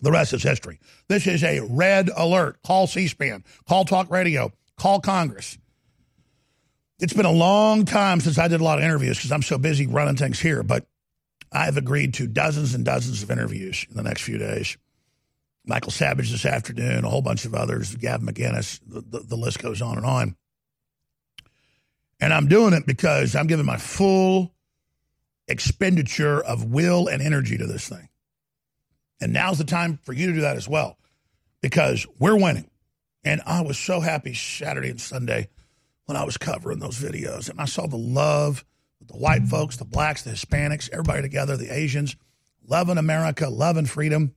The 0.00 0.10
rest 0.10 0.32
is 0.32 0.42
history. 0.42 0.80
This 1.08 1.26
is 1.26 1.44
a 1.44 1.60
red 1.60 2.08
alert. 2.16 2.62
Call 2.62 2.86
C 2.86 3.06
SPAN, 3.08 3.44
call 3.68 3.84
talk 3.84 4.10
radio, 4.10 4.50
call 4.78 5.00
Congress. 5.00 5.58
It's 7.00 7.12
been 7.12 7.26
a 7.26 7.32
long 7.32 7.84
time 7.84 8.20
since 8.20 8.38
I 8.38 8.48
did 8.48 8.60
a 8.60 8.64
lot 8.64 8.78
of 8.78 8.84
interviews 8.84 9.18
because 9.18 9.32
I'm 9.32 9.42
so 9.42 9.58
busy 9.58 9.86
running 9.86 10.16
things 10.16 10.40
here, 10.40 10.62
but 10.62 10.86
I've 11.52 11.76
agreed 11.76 12.14
to 12.14 12.26
dozens 12.26 12.74
and 12.74 12.84
dozens 12.84 13.22
of 13.22 13.30
interviews 13.30 13.86
in 13.90 13.96
the 13.96 14.02
next 14.02 14.22
few 14.22 14.38
days. 14.38 14.76
Michael 15.66 15.90
Savage 15.90 16.30
this 16.30 16.46
afternoon, 16.46 17.04
a 17.04 17.08
whole 17.08 17.22
bunch 17.22 17.44
of 17.44 17.54
others, 17.54 17.94
Gavin 17.96 18.26
McInnes, 18.26 18.80
the, 18.86 19.00
the, 19.00 19.24
the 19.26 19.36
list 19.36 19.62
goes 19.62 19.82
on 19.82 19.96
and 19.98 20.06
on. 20.06 20.36
And 22.20 22.32
I'm 22.34 22.48
doing 22.48 22.72
it 22.74 22.86
because 22.86 23.34
I'm 23.34 23.46
giving 23.46 23.66
my 23.66 23.78
full 23.78 24.52
expenditure 25.48 26.40
of 26.40 26.64
will 26.64 27.08
and 27.08 27.22
energy 27.22 27.56
to 27.58 27.66
this 27.66 27.88
thing. 27.88 28.08
And 29.20 29.32
now's 29.32 29.58
the 29.58 29.64
time 29.64 29.98
for 30.02 30.12
you 30.12 30.26
to 30.26 30.32
do 30.32 30.40
that 30.42 30.56
as 30.56 30.68
well 30.68 30.98
because 31.60 32.06
we're 32.18 32.36
winning. 32.36 32.70
And 33.24 33.42
I 33.46 33.62
was 33.62 33.78
so 33.78 34.00
happy 34.00 34.34
Saturday 34.34 34.90
and 34.90 35.00
Sunday 35.00 35.48
when 36.06 36.16
I 36.16 36.24
was 36.24 36.36
covering 36.36 36.78
those 36.78 36.98
videos 36.98 37.50
and 37.50 37.60
I 37.60 37.66
saw 37.66 37.86
the 37.86 37.96
love 37.96 38.64
the 39.10 39.16
white 39.16 39.44
folks, 39.44 39.76
the 39.76 39.84
blacks, 39.84 40.22
the 40.22 40.30
Hispanics, 40.30 40.88
everybody 40.92 41.22
together, 41.22 41.56
the 41.56 41.74
Asians, 41.74 42.16
loving 42.66 42.98
America, 42.98 43.48
loving 43.48 43.86
freedom. 43.86 44.34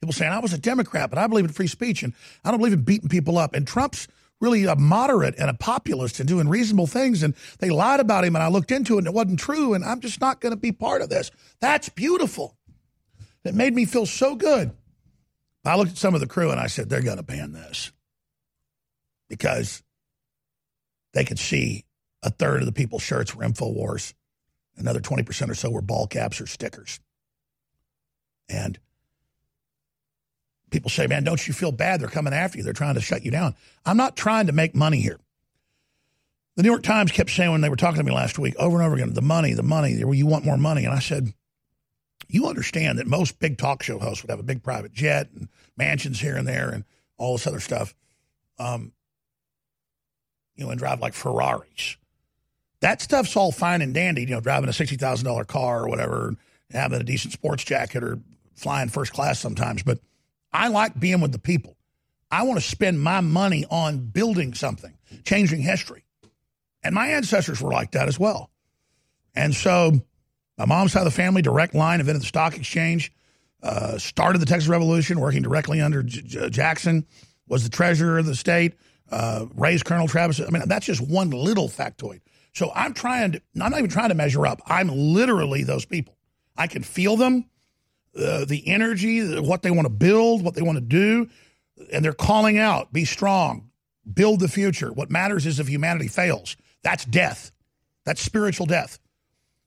People 0.00 0.12
saying, 0.12 0.32
I 0.32 0.38
was 0.38 0.52
a 0.52 0.58
Democrat, 0.58 1.10
but 1.10 1.18
I 1.18 1.26
believe 1.26 1.44
in 1.44 1.52
free 1.52 1.66
speech 1.66 2.02
and 2.02 2.14
I 2.44 2.50
don't 2.50 2.58
believe 2.58 2.72
in 2.72 2.82
beating 2.82 3.08
people 3.08 3.38
up. 3.38 3.54
And 3.54 3.66
Trump's 3.66 4.08
really 4.40 4.64
a 4.64 4.76
moderate 4.76 5.38
and 5.38 5.50
a 5.50 5.54
populist 5.54 6.18
and 6.18 6.28
doing 6.28 6.48
reasonable 6.48 6.86
things. 6.86 7.22
And 7.22 7.34
they 7.58 7.70
lied 7.70 8.00
about 8.00 8.24
him 8.24 8.34
and 8.34 8.42
I 8.42 8.48
looked 8.48 8.72
into 8.72 8.94
it 8.94 8.98
and 8.98 9.06
it 9.06 9.14
wasn't 9.14 9.38
true. 9.38 9.74
And 9.74 9.84
I'm 9.84 10.00
just 10.00 10.20
not 10.20 10.40
going 10.40 10.52
to 10.52 10.56
be 10.60 10.72
part 10.72 11.02
of 11.02 11.10
this. 11.10 11.30
That's 11.60 11.88
beautiful. 11.88 12.56
It 13.44 13.54
made 13.54 13.74
me 13.74 13.84
feel 13.84 14.06
so 14.06 14.34
good. 14.34 14.72
I 15.64 15.76
looked 15.76 15.92
at 15.92 15.98
some 15.98 16.14
of 16.14 16.20
the 16.20 16.26
crew 16.26 16.50
and 16.50 16.58
I 16.58 16.68
said, 16.68 16.88
they're 16.88 17.02
going 17.02 17.18
to 17.18 17.22
ban 17.22 17.52
this 17.52 17.92
because 19.28 19.82
they 21.12 21.24
could 21.24 21.38
see 21.38 21.84
a 22.22 22.30
third 22.30 22.60
of 22.60 22.66
the 22.66 22.72
people's 22.72 23.02
shirts 23.02 23.34
were 23.34 23.44
InfoWars. 23.44 24.14
Another 24.76 25.00
20% 25.00 25.50
or 25.50 25.54
so 25.54 25.70
were 25.70 25.82
ball 25.82 26.06
caps 26.06 26.40
or 26.40 26.46
stickers. 26.46 27.00
And 28.48 28.78
people 30.70 30.90
say, 30.90 31.06
man, 31.06 31.24
don't 31.24 31.46
you 31.46 31.54
feel 31.54 31.72
bad? 31.72 32.00
They're 32.00 32.08
coming 32.08 32.32
after 32.32 32.58
you. 32.58 32.64
They're 32.64 32.72
trying 32.72 32.94
to 32.94 33.00
shut 33.00 33.24
you 33.24 33.30
down. 33.30 33.54
I'm 33.84 33.96
not 33.96 34.16
trying 34.16 34.46
to 34.46 34.52
make 34.52 34.74
money 34.74 35.00
here. 35.00 35.18
The 36.56 36.62
New 36.62 36.70
York 36.70 36.82
Times 36.82 37.12
kept 37.12 37.30
saying 37.30 37.50
when 37.52 37.60
they 37.60 37.68
were 37.68 37.76
talking 37.76 37.98
to 37.98 38.04
me 38.04 38.12
last 38.12 38.38
week 38.38 38.54
over 38.56 38.76
and 38.76 38.86
over 38.86 38.96
again, 38.96 39.14
the 39.14 39.22
money, 39.22 39.54
the 39.54 39.62
money, 39.62 39.92
you 39.92 40.26
want 40.26 40.44
more 40.44 40.56
money. 40.56 40.84
And 40.84 40.94
I 40.94 40.98
said, 40.98 41.32
you 42.28 42.46
understand 42.46 42.98
that 42.98 43.06
most 43.06 43.38
big 43.38 43.58
talk 43.58 43.82
show 43.82 43.98
hosts 43.98 44.22
would 44.22 44.30
have 44.30 44.40
a 44.40 44.44
big 44.44 44.62
private 44.62 44.92
jet 44.92 45.28
and 45.34 45.48
mansions 45.76 46.20
here 46.20 46.36
and 46.36 46.46
there 46.46 46.68
and 46.70 46.84
all 47.16 47.36
this 47.36 47.46
other 47.46 47.60
stuff. 47.60 47.94
Um, 48.58 48.92
you 50.54 50.64
know, 50.64 50.70
and 50.70 50.78
drive 50.78 51.00
like 51.00 51.14
Ferraris. 51.14 51.96
That 52.80 53.00
stuff's 53.00 53.36
all 53.36 53.52
fine 53.52 53.82
and 53.82 53.94
dandy, 53.94 54.22
you 54.22 54.28
know, 54.28 54.40
driving 54.40 54.68
a 54.68 54.72
$60,000 54.72 55.46
car 55.46 55.84
or 55.84 55.88
whatever, 55.88 56.34
having 56.70 57.00
a 57.00 57.04
decent 57.04 57.32
sports 57.32 57.64
jacket 57.64 58.04
or 58.04 58.18
flying 58.54 58.88
first 58.88 59.12
class 59.12 59.38
sometimes. 59.38 59.82
But 59.82 60.00
I 60.52 60.68
like 60.68 60.98
being 60.98 61.20
with 61.20 61.32
the 61.32 61.38
people. 61.38 61.76
I 62.30 62.42
want 62.44 62.60
to 62.60 62.66
spend 62.66 63.00
my 63.00 63.20
money 63.20 63.64
on 63.70 63.98
building 63.98 64.54
something, 64.54 64.96
changing 65.24 65.60
history. 65.62 66.04
And 66.82 66.94
my 66.94 67.08
ancestors 67.08 67.60
were 67.60 67.72
like 67.72 67.92
that 67.92 68.08
as 68.08 68.18
well. 68.18 68.50
And 69.34 69.54
so 69.54 69.92
my 70.56 70.64
mom's 70.64 70.92
side 70.92 71.00
of 71.00 71.04
the 71.06 71.10
family, 71.10 71.42
direct 71.42 71.74
line, 71.74 72.00
invented 72.00 72.22
the 72.22 72.26
stock 72.26 72.56
exchange, 72.56 73.12
uh, 73.62 73.98
started 73.98 74.38
the 74.38 74.46
Texas 74.46 74.68
Revolution, 74.68 75.20
working 75.20 75.42
directly 75.42 75.80
under 75.80 76.02
J- 76.02 76.22
J- 76.22 76.50
Jackson, 76.50 77.06
was 77.48 77.64
the 77.64 77.70
treasurer 77.70 78.18
of 78.18 78.26
the 78.26 78.34
state, 78.34 78.74
uh, 79.10 79.46
raised 79.54 79.84
Colonel 79.84 80.08
Travis. 80.08 80.40
I 80.40 80.48
mean, 80.50 80.62
that's 80.66 80.86
just 80.86 81.00
one 81.00 81.30
little 81.30 81.68
factoid. 81.68 82.20
So 82.54 82.72
I'm 82.74 82.94
trying 82.94 83.32
to, 83.32 83.42
I'm 83.60 83.70
not 83.70 83.78
even 83.78 83.90
trying 83.90 84.08
to 84.08 84.14
measure 84.14 84.46
up. 84.46 84.62
I'm 84.66 84.88
literally 84.88 85.64
those 85.64 85.84
people. 85.84 86.16
I 86.56 86.66
can 86.66 86.82
feel 86.82 87.16
them, 87.16 87.46
uh, 88.16 88.44
the 88.44 88.66
energy, 88.66 89.38
what 89.40 89.62
they 89.62 89.70
want 89.70 89.86
to 89.86 89.92
build, 89.92 90.42
what 90.42 90.54
they 90.54 90.62
want 90.62 90.76
to 90.76 90.84
do. 90.84 91.28
And 91.92 92.04
they're 92.04 92.12
calling 92.12 92.58
out 92.58 92.92
be 92.92 93.04
strong, 93.04 93.70
build 94.12 94.40
the 94.40 94.48
future. 94.48 94.92
What 94.92 95.10
matters 95.10 95.46
is 95.46 95.60
if 95.60 95.68
humanity 95.68 96.08
fails. 96.08 96.56
That's 96.82 97.04
death. 97.04 97.52
That's 98.04 98.20
spiritual 98.20 98.66
death. 98.66 98.98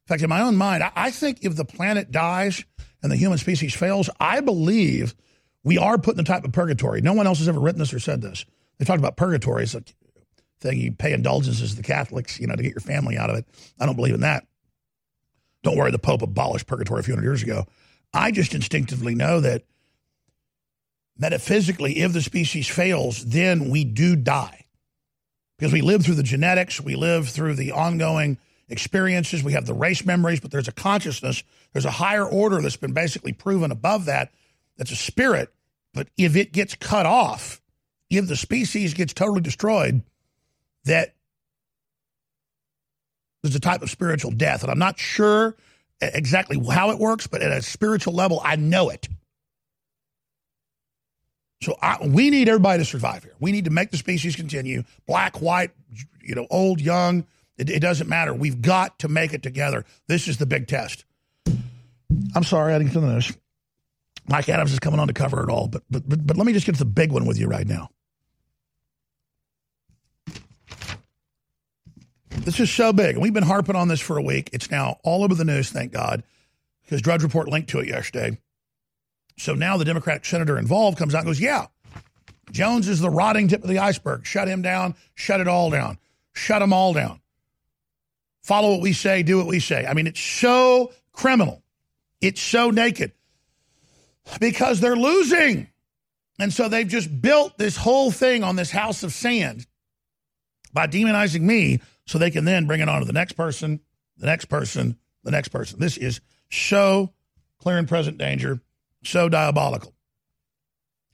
In 0.06 0.08
fact, 0.08 0.24
in 0.24 0.30
my 0.30 0.42
own 0.42 0.58
mind, 0.58 0.84
I, 0.96 1.12
think 1.12 1.40
if 1.44 1.56
the 1.56 1.64
planet 1.64 2.12
dies 2.12 2.66
and 3.02 3.12
the 3.12 3.16
human 3.16 3.38
species 3.38 3.74
fails, 3.74 4.10
I 4.20 4.42
believe 4.42 5.16
we 5.64 5.78
are 5.78 5.98
put 5.98 6.12
in 6.12 6.18
the 6.18 6.24
type 6.24 6.44
of 6.44 6.52
purgatory. 6.52 7.02
No 7.02 7.14
one 7.14 7.26
else 7.26 7.40
has 7.40 7.48
ever 7.48 7.60
written 7.60 7.80
this 7.80 7.94
or 7.94 8.00
said 8.00 8.22
this. 8.22 8.46
They 8.78 8.86
talked 8.86 9.00
about 9.00 9.16
purgatory. 9.16 9.64
It's 9.64 9.76
a 9.76 9.84
thing. 10.60 10.80
You 10.80 10.92
pay 10.92 11.14
indulgences 11.14 11.72
to 11.72 11.78
the 11.78 11.84
Catholics, 11.84 12.38
you 12.40 12.48
know, 12.48 12.56
to 12.56 12.64
get 12.64 12.74
your 12.74 12.82
family 12.82 13.18
out 13.18 13.30
of 13.30 13.38
it. 13.38 13.46
I 13.80 13.86
don't 13.86 13.96
believe 13.96 14.16
in 14.16 14.22
that. 14.22 14.46
Don't 15.64 15.78
worry, 15.78 15.92
the 15.92 16.00
Pope 16.00 16.22
abolished 16.22 16.68
purgatory 16.68 17.00
a 17.00 17.04
few 17.04 17.14
hundred 17.14 17.28
years 17.28 17.44
ago. 17.44 17.66
I 18.14 18.32
just 18.32 18.54
instinctively 18.54 19.16
know 19.16 19.40
that 19.40 19.64
metaphysically, 21.18 22.00
if 22.00 22.14
the 22.14 22.22
species 22.22 22.68
fails, 22.68 23.26
then 23.26 23.70
we 23.70 23.84
do 23.84 24.16
die. 24.16 24.66
Because 25.58 25.74
we 25.74 25.82
live 25.82 26.04
through 26.04 26.16
the 26.16 26.24
genetics, 26.24 26.82
we 26.82 26.96
live 26.96 27.30
through 27.30 27.56
the 27.56 27.72
ongoing 27.72 28.38
experiences, 28.70 29.44
we 29.44 29.54
have 29.54 29.66
the 29.66 29.74
race 29.74 30.06
memories, 30.06 30.40
but 30.40 30.52
there's 30.52 30.68
a 30.68 30.74
consciousness, 30.74 31.44
there's 31.74 31.86
a 31.86 31.92
higher 31.92 32.26
order 32.26 32.62
that's 32.62 32.78
been 32.78 32.94
basically 32.94 33.34
proven 33.34 33.72
above 33.72 34.06
that, 34.06 34.32
that's 34.78 34.92
a 34.92 34.96
spirit. 34.96 35.54
But 35.94 36.08
if 36.18 36.36
it 36.36 36.52
gets 36.52 36.76
cut 36.76 37.06
off, 37.06 37.62
if 38.10 38.28
the 38.28 38.36
species 38.36 38.94
gets 38.94 39.14
totally 39.14 39.42
destroyed, 39.42 40.02
that 40.86 41.14
there's 43.42 43.56
a 43.56 43.60
type 43.60 43.82
of 43.82 43.90
spiritual 43.90 44.32
death. 44.32 44.64
And 44.64 44.72
I'm 44.72 44.80
not 44.80 45.00
sure 45.00 45.56
exactly 46.14 46.60
how 46.72 46.92
it 46.92 47.00
works, 47.00 47.28
but 47.28 47.42
at 47.42 47.52
a 47.52 47.62
spiritual 47.62 48.14
level, 48.14 48.42
I 48.44 48.56
know 48.56 48.90
it. 48.90 49.08
So 51.62 51.78
I, 51.82 51.98
we 52.06 52.30
need 52.30 52.50
everybody 52.50 52.80
to 52.80 52.86
survive 52.86 53.24
here. 53.24 53.34
We 53.40 53.52
need 53.52 53.66
to 53.66 53.72
make 53.72 53.92
the 53.92 53.98
species 53.98 54.36
continue. 54.36 54.84
Black, 55.08 55.42
white, 55.42 55.72
you 56.22 56.36
know, 56.36 56.46
old, 56.50 56.82
young. 56.82 57.26
It, 57.58 57.70
it 57.70 57.80
doesn't 57.80 58.10
matter. 58.10 58.34
We've 58.34 58.62
got 58.62 59.00
to 59.00 59.08
make 59.08 59.34
it 59.34 59.44
together. 59.44 59.86
This 60.08 60.28
is 60.28 60.38
the 60.38 60.46
big 60.46 60.68
test. 60.68 61.06
I'm 62.36 62.44
sorry 62.44 62.74
I 62.74 62.80
didn't 62.80 62.92
get 62.92 63.00
to 63.00 63.06
the 63.06 63.14
news. 63.14 63.38
Mike 64.28 64.50
Adams 64.50 64.74
is 64.74 64.80
coming 64.80 65.00
on 65.00 65.08
to 65.08 65.14
cover 65.14 65.44
it 65.44 65.50
all, 65.50 65.68
but, 65.68 65.84
but 65.90 66.08
but 66.08 66.26
but 66.26 66.38
let 66.38 66.46
me 66.46 66.54
just 66.54 66.66
get 66.66 66.76
to 66.76 66.80
the 66.80 66.86
big 66.86 67.12
one 67.12 67.26
with 67.26 67.38
you 67.38 67.48
right 67.48 67.68
now. 67.68 67.90
This 72.40 72.60
is 72.60 72.70
so 72.70 72.92
big, 72.92 73.18
we've 73.18 73.34
been 73.34 73.44
harping 73.44 73.76
on 73.76 73.88
this 73.88 74.02
for 74.02 74.18
a 74.18 74.22
week. 74.22 74.50
It's 74.52 74.70
now 74.70 75.00
all 75.04 75.24
over 75.24 75.34
the 75.34 75.46
news, 75.46 75.70
thank 75.70 75.94
God, 75.94 76.24
because 76.84 77.02
Drudge 77.02 77.24
Report 77.24 77.48
linked 77.48 77.70
to 77.70 77.80
it 77.80 77.88
yesterday. 77.88 78.38
So 79.38 79.54
now 79.54 79.78
the 79.78 79.86
Democratic 79.86 80.26
senator 80.26 80.58
involved 80.58 80.98
comes 80.98 81.16
out 81.16 81.20
and 81.20 81.28
goes, 81.28 81.40
"Yeah, 81.40 81.68
Jones 82.52 82.90
is 82.90 83.00
the 83.00 83.10
rotting 83.10 83.48
tip 83.48 83.64
of 83.64 83.70
the 83.70 83.80
iceberg. 83.80 84.26
Shut 84.26 84.48
him 84.48 84.62
down. 84.62 84.96
Shut 85.16 85.40
it 85.40 85.48
all 85.48 85.70
down. 85.70 85.98
Shut 86.34 86.60
them 86.60 86.74
all 86.74 86.94
down. 86.94 87.22
Follow 88.44 88.72
what 88.72 88.82
we 88.82 88.94
say. 88.94 89.24
Do 89.24 89.38
what 89.38 89.48
we 89.48 89.60
say." 89.60 89.86
I 89.86 89.94
mean, 89.94 90.08
it's 90.08 90.20
so 90.20 90.92
criminal. 91.14 91.64
It's 92.20 92.42
so 92.42 92.70
naked 92.70 93.14
because 94.40 94.82
they're 94.82 94.96
losing. 94.96 95.68
And 96.40 96.52
so 96.52 96.68
they've 96.68 96.88
just 96.88 97.22
built 97.22 97.58
this 97.58 97.78
whole 97.78 98.12
thing 98.12 98.44
on 98.44 98.56
this 98.56 98.72
house 98.72 99.04
of 99.04 99.14
sand 99.14 99.66
by 100.74 100.88
demonizing 100.88 101.42
me 101.42 101.80
so 102.06 102.18
they 102.18 102.32
can 102.32 102.46
then 102.46 102.68
bring 102.68 102.82
it 102.82 102.90
on 102.90 103.00
to 103.00 103.06
the 103.06 103.14
next 103.14 103.34
person, 103.34 103.80
the 104.18 104.26
next 104.26 104.46
person, 104.46 104.98
the 105.24 105.32
next 105.32 105.50
person. 105.50 105.80
This 105.80 105.98
is 105.98 106.22
so 106.52 107.14
clear 107.60 107.78
and 107.78 107.88
present 107.88 108.18
danger, 108.18 108.62
so 109.04 109.30
diabolical. 109.30 109.94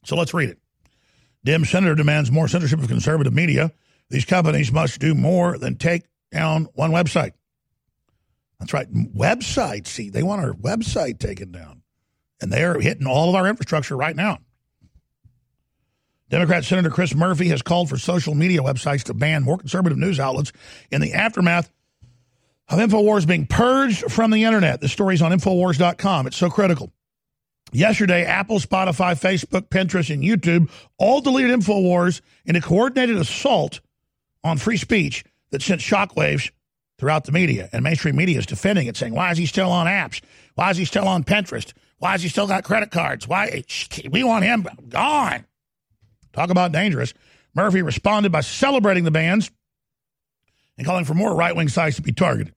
So 0.05 0.15
let's 0.15 0.33
read 0.33 0.49
it. 0.49 0.59
Dem 1.43 1.65
Senator 1.65 1.95
demands 1.95 2.31
more 2.31 2.47
censorship 2.47 2.79
of 2.79 2.87
conservative 2.87 3.33
media. 3.33 3.71
These 4.09 4.25
companies 4.25 4.71
must 4.71 4.99
do 4.99 5.13
more 5.13 5.57
than 5.57 5.75
take 5.75 6.03
down 6.31 6.67
one 6.73 6.91
website. 6.91 7.33
That's 8.59 8.73
right. 8.73 8.91
Website. 8.91 9.87
See, 9.87 10.09
they 10.09 10.23
want 10.23 10.41
our 10.41 10.53
website 10.53 11.19
taken 11.19 11.51
down. 11.51 11.83
And 12.41 12.51
they're 12.51 12.79
hitting 12.79 13.07
all 13.07 13.29
of 13.29 13.35
our 13.35 13.47
infrastructure 13.47 13.95
right 13.95 14.15
now. 14.15 14.39
Democrat 16.29 16.63
Senator 16.63 16.89
Chris 16.89 17.15
Murphy 17.15 17.47
has 17.49 17.61
called 17.61 17.89
for 17.89 17.97
social 17.97 18.35
media 18.35 18.61
websites 18.61 19.03
to 19.03 19.13
ban 19.13 19.43
more 19.43 19.57
conservative 19.57 19.97
news 19.97 20.19
outlets 20.19 20.51
in 20.91 21.01
the 21.01 21.13
aftermath 21.13 21.71
of 22.69 22.77
InfoWars 22.77 23.27
being 23.27 23.47
purged 23.47 24.11
from 24.11 24.29
the 24.31 24.43
internet. 24.43 24.79
The 24.79 24.87
story's 24.87 25.21
on 25.21 25.31
Infowars.com. 25.31 26.27
It's 26.27 26.37
so 26.37 26.49
critical. 26.49 26.91
Yesterday, 27.71 28.25
Apple, 28.25 28.59
Spotify, 28.59 29.19
Facebook, 29.19 29.69
Pinterest, 29.69 30.13
and 30.13 30.23
YouTube 30.23 30.69
all 30.97 31.21
deleted 31.21 31.51
InfoWars 31.59 32.21
in 32.45 32.55
a 32.55 32.61
coordinated 32.61 33.17
assault 33.17 33.79
on 34.43 34.57
free 34.57 34.77
speech 34.77 35.23
that 35.51 35.61
sent 35.61 35.81
shockwaves 35.81 36.51
throughout 36.97 37.25
the 37.25 37.31
media. 37.31 37.69
And 37.71 37.83
mainstream 37.83 38.15
media 38.15 38.39
is 38.39 38.45
defending 38.45 38.87
it, 38.87 38.97
saying, 38.97 39.13
why 39.13 39.31
is 39.31 39.37
he 39.37 39.45
still 39.45 39.71
on 39.71 39.87
apps? 39.87 40.21
Why 40.55 40.69
is 40.69 40.77
he 40.77 40.85
still 40.85 41.07
on 41.07 41.23
Pinterest? 41.23 41.73
Why 41.97 42.11
has 42.11 42.23
he 42.23 42.29
still 42.29 42.47
got 42.47 42.63
credit 42.63 42.91
cards? 42.91 43.27
Why? 43.27 43.63
We 44.09 44.23
want 44.23 44.45
him 44.45 44.67
gone. 44.89 45.45
Talk 46.33 46.49
about 46.49 46.71
dangerous. 46.71 47.13
Murphy 47.55 47.81
responded 47.81 48.31
by 48.31 48.41
celebrating 48.41 49.03
the 49.03 49.11
bans 49.11 49.51
and 50.77 50.85
calling 50.85 51.05
for 51.05 51.13
more 51.13 51.35
right 51.35 51.55
wing 51.55 51.67
sites 51.67 51.95
to 51.97 52.01
be 52.01 52.11
targeted. 52.11 52.53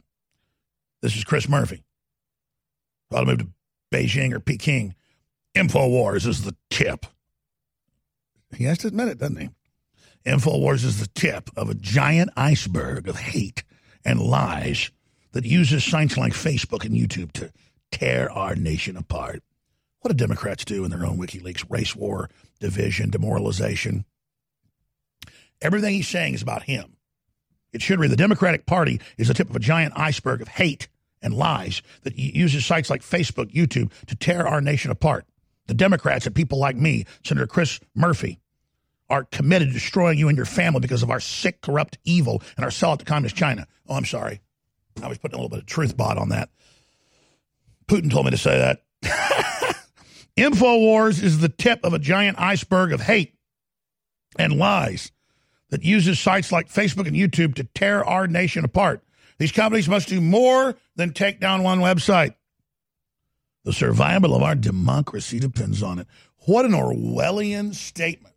This 1.01 1.17
is 1.17 1.25
Chris 1.25 1.49
Murphy. 1.49 1.83
I'll 3.13 3.25
move 3.25 3.39
to 3.39 3.49
Beijing 3.93 4.33
or 4.33 4.41
Peking. 4.41 4.95
InfoWars 5.55 6.27
is 6.27 6.45
the 6.45 6.57
tip. 6.71 7.07
He 8.57 8.65
has 8.65 8.79
to 8.79 8.89
admit 8.89 9.09
it, 9.09 9.19
doesn't 9.19 9.41
he? 9.41 9.51
InfoWars 10.25 10.85
is 10.85 11.01
the 11.01 11.09
tip 11.09 11.51
of 11.57 11.69
a 11.69 11.75
giant 11.75 12.31
iceberg 12.37 13.09
of 13.09 13.17
hate 13.17 13.65
and 14.05 14.21
lies 14.21 14.91
that 15.33 15.45
uses 15.45 15.85
sites 15.85 16.17
like 16.17 16.33
Facebook 16.33 16.85
and 16.85 16.95
YouTube 16.95 17.33
to 17.33 17.53
tear 17.91 18.31
our 18.31 18.55
nation 18.55 18.97
apart. 18.97 19.43
What 20.03 20.11
do 20.11 20.17
Democrats 20.17 20.65
do 20.65 20.85
in 20.85 20.91
their 20.91 21.07
own 21.07 21.17
WikiLeaks? 21.17 21.65
Race 21.71 21.95
war, 21.95 22.29
division, 22.59 23.11
demoralization. 23.11 24.05
Everything 25.61 25.95
he's 25.95 26.09
saying 26.09 26.35
is 26.35 26.43
about 26.43 26.65
him. 26.65 26.97
It 27.73 27.83
should 27.83 28.01
read 28.01 28.11
the 28.11 28.17
Democratic 28.17 28.67
Party 28.67 29.01
is 29.17 29.29
the 29.29 29.35
tip 29.35 29.49
of 29.49 29.55
a 29.55 29.61
giant 29.61 29.95
iceberg 29.97 30.43
of 30.43 30.49
hate 30.49 30.89
and 31.23 31.33
lies 31.33 31.83
that 32.03 32.19
uses 32.19 32.67
sites 32.67 32.91
like 32.91 33.03
Facebook, 33.03 33.53
YouTube 33.53 33.93
to 34.07 34.17
tear 34.17 34.47
our 34.47 34.61
nation 34.61 34.91
apart. 34.91 35.25
The 35.69 35.75
Democrats 35.75 36.27
and 36.27 36.35
people 36.35 36.59
like 36.59 36.75
me, 36.75 37.07
Senator 37.25 37.47
Chris 37.47 37.79
Murphy, 37.95 38.41
are 39.09 39.23
committed 39.23 39.69
to 39.69 39.75
destroying 39.75 40.19
you 40.19 40.29
and 40.29 40.37
your 40.37 40.47
family 40.47 40.81
because 40.81 41.05
of 41.05 41.11
our 41.11 41.21
sick, 41.21 41.61
corrupt 41.61 41.99
evil 42.05 42.43
and 42.57 42.65
our 42.65 42.71
sellout 42.73 42.99
to 42.99 43.05
communist 43.05 43.37
China. 43.37 43.69
Oh, 43.89 43.95
I'm 43.95 44.05
sorry. 44.05 44.41
I 45.01 45.07
was 45.07 45.19
putting 45.19 45.35
a 45.35 45.39
little 45.39 45.49
bit 45.49 45.61
of 45.61 45.67
truth 45.67 45.97
bot 45.97 46.19
on 46.19 46.31
that. 46.31 46.51
Putin 47.87 48.11
told 48.11 48.25
me 48.25 48.33
to 48.33 48.37
say 48.37 48.59
that. 48.59 48.83
InfoWars 50.37 51.23
is 51.23 51.39
the 51.39 51.49
tip 51.49 51.81
of 51.85 51.93
a 51.93 51.99
giant 51.99 52.39
iceberg 52.41 52.93
of 52.93 53.01
hate 53.01 53.35
and 54.39 54.59
lies 54.59 55.13
that 55.71 55.85
uses 55.85 56.19
sites 56.19 56.53
like 56.53 56.69
Facebook 56.69 57.07
and 57.07 57.17
YouTube 57.17 57.55
to 57.57 57.65
tear 57.65 58.05
our 58.05 58.27
nation 58.27 58.65
apart. 58.65 59.03
These 59.39 59.53
companies 59.53 59.89
must 59.89 60.09
do 60.09 60.21
more 60.21 60.77
than 60.97 61.13
take 61.13 61.41
down 61.41 61.63
one 61.63 61.81
website. 61.81 62.35
The 63.65 63.73
survival 63.73 64.35
of 64.35 64.43
our 64.43 64.55
democracy 64.55 65.39
depends 65.39 65.83
on 65.83 65.99
it. 65.99 66.07
What 66.47 66.65
an 66.65 66.73
Orwellian 66.73 67.75
statement. 67.75 68.35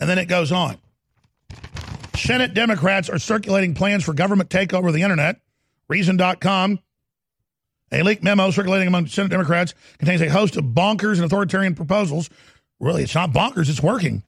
And 0.00 0.08
then 0.08 0.18
it 0.18 0.26
goes 0.26 0.52
on. 0.52 0.78
Senate 2.14 2.54
Democrats 2.54 3.08
are 3.08 3.18
circulating 3.18 3.74
plans 3.74 4.04
for 4.04 4.12
government 4.12 4.50
takeover 4.50 4.88
of 4.88 4.94
the 4.94 5.02
internet. 5.02 5.40
Reason.com 5.88 6.80
a 7.90 8.02
leaked 8.02 8.22
memo 8.22 8.50
circulating 8.50 8.88
among 8.88 9.06
Senate 9.06 9.30
Democrats 9.30 9.74
contains 9.98 10.20
a 10.20 10.28
host 10.28 10.56
of 10.56 10.64
bonkers 10.64 11.16
and 11.16 11.24
authoritarian 11.24 11.74
proposals. 11.74 12.28
Really, 12.80 13.02
it's 13.02 13.14
not 13.14 13.32
bonkers, 13.32 13.68
it's 13.68 13.82
working. 13.82 14.22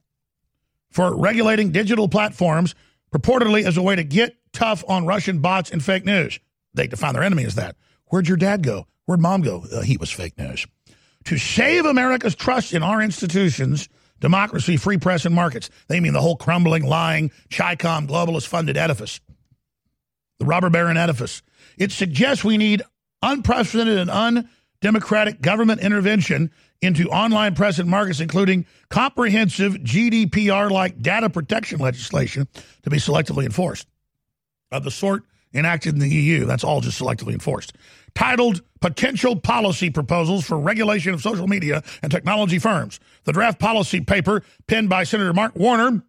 For 0.89 1.15
regulating 1.15 1.71
digital 1.71 2.09
platforms, 2.09 2.75
purportedly 3.13 3.63
as 3.63 3.77
a 3.77 3.81
way 3.81 3.95
to 3.95 4.03
get 4.03 4.35
tough 4.51 4.83
on 4.87 5.05
Russian 5.05 5.39
bots 5.39 5.71
and 5.71 5.83
fake 5.83 6.05
news. 6.05 6.39
They 6.73 6.87
define 6.87 7.13
their 7.13 7.23
enemy 7.23 7.45
as 7.45 7.55
that. 7.55 7.75
Where'd 8.07 8.27
your 8.27 8.37
dad 8.37 8.63
go? 8.63 8.87
Where'd 9.05 9.21
mom 9.21 9.41
go? 9.41 9.65
Uh, 9.71 9.81
he 9.81 9.97
was 9.97 10.11
fake 10.11 10.37
news. 10.37 10.65
To 11.25 11.37
save 11.37 11.85
America's 11.85 12.35
trust 12.35 12.73
in 12.73 12.83
our 12.83 13.01
institutions, 13.01 13.87
democracy, 14.19 14.77
free 14.77 14.97
press, 14.97 15.25
and 15.25 15.35
markets. 15.35 15.69
They 15.87 15.99
mean 15.99 16.13
the 16.13 16.21
whole 16.21 16.35
crumbling, 16.35 16.83
lying, 16.83 17.31
Chi-Com 17.51 18.07
globalist 18.07 18.47
funded 18.47 18.77
edifice. 18.77 19.19
The 20.39 20.45
robber 20.45 20.69
baron 20.69 20.97
edifice. 20.97 21.41
It 21.77 21.91
suggests 21.91 22.43
we 22.43 22.57
need 22.57 22.81
unprecedented 23.21 23.97
and 23.97 24.09
undemocratic 24.09 25.41
government 25.41 25.81
intervention 25.81 26.51
into 26.81 27.07
online 27.09 27.53
press 27.55 27.79
and 27.79 27.89
markets, 27.89 28.19
including 28.19 28.65
comprehensive 28.89 29.73
GDPR 29.75 30.71
like 30.71 31.01
data 31.01 31.29
protection 31.29 31.79
legislation 31.79 32.47
to 32.83 32.89
be 32.89 32.97
selectively 32.97 33.45
enforced. 33.45 33.87
Of 34.71 34.83
the 34.83 34.91
sort 34.91 35.23
enacted 35.53 35.93
in 35.93 35.99
the 35.99 36.09
EU, 36.09 36.45
that's 36.45 36.63
all 36.63 36.81
just 36.81 36.99
selectively 36.99 37.33
enforced. 37.33 37.73
Titled 38.15 38.61
Potential 38.79 39.35
Policy 39.35 39.89
Proposals 39.89 40.45
for 40.45 40.57
Regulation 40.57 41.13
of 41.13 41.21
Social 41.21 41.47
Media 41.47 41.83
and 42.01 42.11
Technology 42.11 42.57
Firms. 42.57 42.99
The 43.25 43.33
draft 43.33 43.59
policy 43.59 44.01
paper, 44.01 44.43
penned 44.67 44.89
by 44.89 45.03
Senator 45.03 45.33
Mark 45.33 45.55
Warner, 45.55 46.03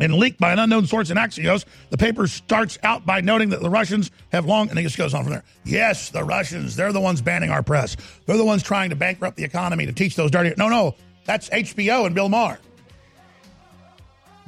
and 0.00 0.14
leaked 0.14 0.40
by 0.40 0.52
an 0.52 0.58
unknown 0.58 0.86
source 0.86 1.10
in 1.10 1.16
Axios. 1.16 1.64
The 1.90 1.98
paper 1.98 2.26
starts 2.26 2.78
out 2.82 3.06
by 3.06 3.20
noting 3.20 3.50
that 3.50 3.60
the 3.60 3.70
Russians 3.70 4.10
have 4.32 4.44
long, 4.46 4.68
and 4.68 4.78
it 4.78 4.82
just 4.82 4.98
goes 4.98 5.14
on 5.14 5.22
from 5.22 5.32
there. 5.32 5.44
Yes, 5.64 6.10
the 6.10 6.24
Russians, 6.24 6.76
they're 6.76 6.92
the 6.92 7.00
ones 7.00 7.22
banning 7.22 7.50
our 7.50 7.62
press. 7.62 7.96
They're 8.26 8.36
the 8.36 8.44
ones 8.44 8.62
trying 8.62 8.90
to 8.90 8.96
bankrupt 8.96 9.36
the 9.36 9.44
economy 9.44 9.86
to 9.86 9.92
teach 9.92 10.16
those 10.16 10.30
dirty. 10.30 10.52
No, 10.58 10.68
no, 10.68 10.94
that's 11.24 11.48
HBO 11.50 12.06
and 12.06 12.14
Bill 12.14 12.28
Maher. 12.28 12.58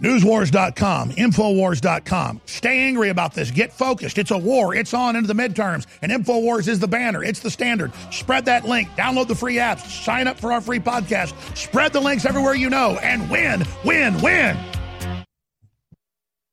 Newswars.com, 0.00 1.12
Infowars.com. 1.12 2.40
Stay 2.44 2.80
angry 2.80 3.08
about 3.08 3.32
this. 3.32 3.50
Get 3.50 3.72
focused. 3.72 4.18
It's 4.18 4.30
a 4.30 4.36
war. 4.36 4.74
It's 4.74 4.92
on 4.92 5.16
into 5.16 5.32
the 5.32 5.32
midterms. 5.32 5.86
And 6.02 6.12
Infowars 6.12 6.68
is 6.68 6.78
the 6.78 6.88
banner. 6.88 7.24
It's 7.24 7.40
the 7.40 7.50
standard. 7.50 7.92
Spread 8.10 8.44
that 8.44 8.66
link. 8.66 8.90
Download 8.90 9.26
the 9.26 9.34
free 9.34 9.54
apps. 9.54 9.86
Sign 10.04 10.26
up 10.26 10.38
for 10.38 10.52
our 10.52 10.60
free 10.60 10.80
podcast. 10.80 11.56
Spread 11.56 11.94
the 11.94 12.00
links 12.00 12.26
everywhere 12.26 12.54
you 12.54 12.68
know 12.68 12.98
and 13.02 13.30
win, 13.30 13.64
win, 13.86 14.20
win. 14.20 14.58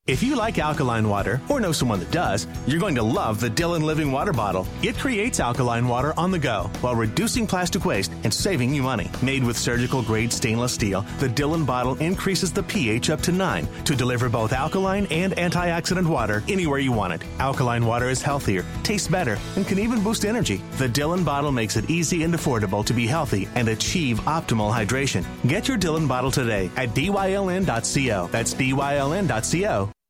If 0.05 0.21
you 0.21 0.35
like 0.35 0.59
alkaline 0.59 1.07
water 1.07 1.39
or 1.47 1.61
know 1.61 1.71
someone 1.71 1.99
that 1.99 2.11
does, 2.11 2.45
you're 2.67 2.77
going 2.77 2.95
to 2.95 3.01
love 3.01 3.39
the 3.39 3.49
DYLN 3.49 3.83
Living 3.83 4.11
Water 4.11 4.33
Bottle. 4.33 4.67
It 4.81 4.97
creates 4.97 5.39
alkaline 5.39 5.87
water 5.87 6.13
on 6.17 6.29
the 6.29 6.37
go 6.37 6.69
while 6.81 6.93
reducing 6.93 7.47
plastic 7.47 7.85
waste 7.85 8.11
and 8.25 8.33
saving 8.33 8.73
you 8.73 8.83
money. 8.83 9.09
Made 9.21 9.45
with 9.45 9.57
surgical 9.57 10.01
grade 10.01 10.33
stainless 10.33 10.73
steel, 10.73 11.05
the 11.19 11.29
DYLN 11.29 11.65
bottle 11.65 11.95
increases 11.99 12.51
the 12.51 12.63
pH 12.63 13.11
up 13.11 13.21
to 13.21 13.31
9 13.31 13.65
to 13.85 13.95
deliver 13.95 14.27
both 14.27 14.51
alkaline 14.51 15.05
and 15.05 15.37
antioxidant 15.37 16.05
water 16.05 16.43
anywhere 16.49 16.79
you 16.79 16.91
want 16.91 17.13
it. 17.13 17.23
Alkaline 17.39 17.85
water 17.85 18.09
is 18.09 18.21
healthier, 18.21 18.65
tastes 18.83 19.07
better, 19.07 19.37
and 19.55 19.65
can 19.65 19.79
even 19.79 20.03
boost 20.03 20.25
energy. 20.25 20.61
The 20.79 20.89
DYLN 20.89 21.23
bottle 21.23 21.53
makes 21.53 21.77
it 21.77 21.89
easy 21.89 22.23
and 22.23 22.33
affordable 22.33 22.85
to 22.87 22.93
be 22.93 23.07
healthy 23.07 23.47
and 23.55 23.69
achieve 23.69 24.19
optimal 24.25 24.69
hydration. 24.69 25.23
Get 25.47 25.69
your 25.69 25.77
DYLN 25.77 26.09
bottle 26.09 26.29
today 26.29 26.69
at 26.75 26.89
dyln.co. 26.89 28.27
That's 28.33 28.53
dyln.co. 28.53 29.92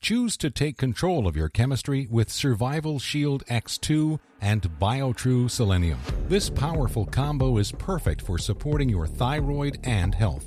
Choose 0.00 0.36
to 0.38 0.50
take 0.50 0.78
control 0.78 1.26
of 1.26 1.36
your 1.36 1.48
chemistry 1.48 2.06
with 2.08 2.30
Survival 2.30 2.98
Shield 3.00 3.44
X2 3.46 4.20
and 4.40 4.62
BioTrue 4.80 5.50
Selenium. 5.50 5.98
This 6.28 6.48
powerful 6.48 7.04
combo 7.04 7.58
is 7.58 7.72
perfect 7.72 8.22
for 8.22 8.38
supporting 8.38 8.88
your 8.88 9.08
thyroid 9.08 9.78
and 9.82 10.14
health. 10.14 10.46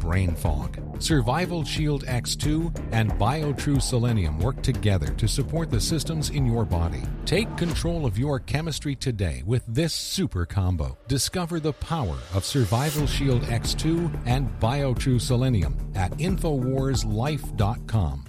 brain 0.00 0.34
fog. 0.34 0.76
Survival 0.98 1.64
Shield 1.64 2.04
X2 2.06 2.76
and 2.92 3.12
BioTrue 3.12 3.80
Selenium 3.80 4.40
work 4.40 4.60
together 4.62 5.14
to 5.14 5.28
support 5.28 5.70
the 5.70 5.80
systems 5.80 6.30
in 6.30 6.44
your 6.46 6.64
body. 6.64 7.02
Take 7.26 7.56
control 7.56 8.06
of 8.06 8.18
your 8.18 8.40
chemistry 8.40 8.96
today 8.96 9.44
with 9.46 9.62
this 9.68 9.94
super 9.94 10.44
combo. 10.46 10.98
Discover 11.06 11.60
the 11.60 11.74
power 11.74 12.18
of 12.34 12.44
Survival 12.44 13.06
Shield 13.06 13.42
X2 13.42 14.26
and 14.26 14.48
BioTrue 14.58 15.20
Selenium 15.20 15.76
at 15.94 16.10
InfoWarsLife.com. 16.12 18.24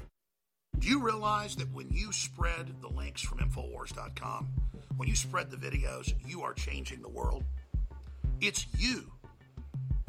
Do 0.80 0.88
you 0.88 1.02
realize 1.02 1.56
that 1.58 1.72
when 1.74 1.90
you 1.92 2.12
spread 2.12 2.82
the 2.82 2.90
links 2.90 3.22
from 3.22 3.38
Infowars.com, 3.40 4.48
when 4.98 5.08
you 5.08 5.16
spread 5.16 5.52
the 5.52 5.58
videos, 5.58 6.14
you 6.26 6.42
are 6.42 6.54
changing 6.54 7.02
the 7.02 7.10
world? 7.10 7.44
It's 8.40 8.66
you 8.78 9.12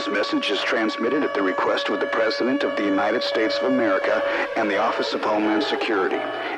This 0.00 0.08
message 0.08 0.48
is 0.50 0.62
transmitted 0.62 1.22
at 1.24 1.34
the 1.34 1.42
request 1.42 1.90
of 1.90 2.00
the 2.00 2.06
President 2.06 2.64
of 2.64 2.74
the 2.74 2.82
United 2.82 3.22
States 3.22 3.58
of 3.58 3.64
America 3.64 4.24
and 4.56 4.70
the 4.70 4.78
Office 4.78 5.12
of 5.12 5.20
Homeland 5.20 5.62
Security. 5.62 6.16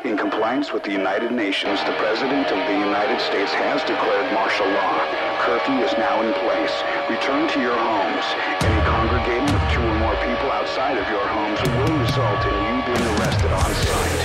In 0.09 0.17
compliance 0.17 0.73
with 0.73 0.85
the 0.85 0.93
United 0.93 1.33
Nations, 1.33 1.81
the 1.83 1.99
President 1.99 2.47
of 2.47 2.59
the 2.71 2.79
United 2.79 3.19
States 3.19 3.51
has 3.51 3.83
declared 3.83 4.33
martial 4.33 4.71
law. 4.71 4.95
Curfew 5.43 5.75
is 5.83 5.91
now 5.99 6.23
in 6.23 6.33
place. 6.47 6.71
Return 7.11 7.51
to 7.51 7.59
your 7.59 7.75
homes. 7.75 8.27
Any 8.63 8.79
congregating 8.87 9.51
of 9.51 9.63
two 9.75 9.83
or 9.83 9.99
more 9.99 10.15
people 10.23 10.47
outside 10.55 10.95
of 10.97 11.11
your 11.11 11.27
homes 11.27 11.59
will 11.67 11.99
result 11.99 12.47
in 12.47 12.55
you 12.63 12.79
being 12.95 13.07
arrested 13.19 13.51
on 13.51 13.75
site. 13.75 14.23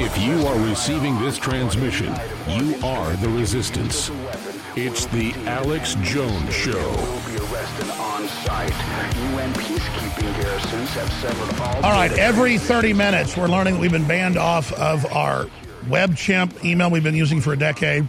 If 0.00 0.16
you 0.16 0.46
are 0.46 0.58
receiving 0.70 1.20
this 1.20 1.36
transmission, 1.36 2.16
you 2.48 2.80
are 2.82 3.12
the 3.20 3.28
resistance. 3.28 4.08
It's 4.76 5.06
the 5.06 5.32
Alex 5.46 5.94
Jones 6.02 6.52
Show. 6.52 6.80
All 11.84 11.92
right, 11.92 12.10
every 12.18 12.58
30 12.58 12.92
minutes, 12.92 13.36
we're 13.36 13.46
learning 13.46 13.74
that 13.74 13.80
we've 13.80 13.92
been 13.92 14.08
banned 14.08 14.36
off 14.36 14.72
of 14.72 15.06
our 15.12 15.44
WebChimp 15.84 16.64
email 16.64 16.90
we've 16.90 17.04
been 17.04 17.14
using 17.14 17.40
for 17.40 17.52
a 17.52 17.56
decade. 17.56 18.08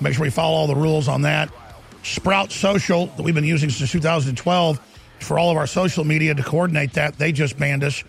Make 0.00 0.14
sure 0.14 0.24
we 0.24 0.30
follow 0.30 0.56
all 0.56 0.66
the 0.66 0.74
rules 0.74 1.06
on 1.06 1.22
that. 1.22 1.52
Sprout 2.02 2.50
Social 2.50 3.06
that 3.06 3.22
we've 3.22 3.36
been 3.36 3.44
using 3.44 3.70
since 3.70 3.92
2012 3.92 4.80
for 5.20 5.38
all 5.38 5.52
of 5.52 5.56
our 5.56 5.68
social 5.68 6.02
media 6.02 6.34
to 6.34 6.42
coordinate 6.42 6.94
that. 6.94 7.16
They 7.16 7.30
just 7.30 7.56
banned 7.56 7.84
us 7.84 8.02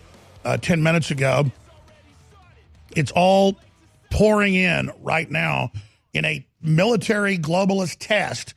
uh, 0.44 0.56
10 0.56 0.82
minutes 0.82 1.12
ago. 1.12 1.44
It's 2.96 3.12
all 3.12 3.54
pouring 4.10 4.56
in 4.56 4.90
right 5.00 5.30
now 5.30 5.70
in 6.12 6.24
a 6.24 6.44
military 6.64 7.38
globalist 7.38 7.96
test. 8.00 8.54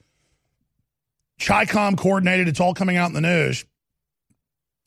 CHICOM 1.40 1.98
coordinated, 1.98 2.48
it's 2.48 2.60
all 2.60 2.74
coming 2.74 2.98
out 2.98 3.10
in 3.10 3.14
the 3.14 3.22
news. 3.22 3.66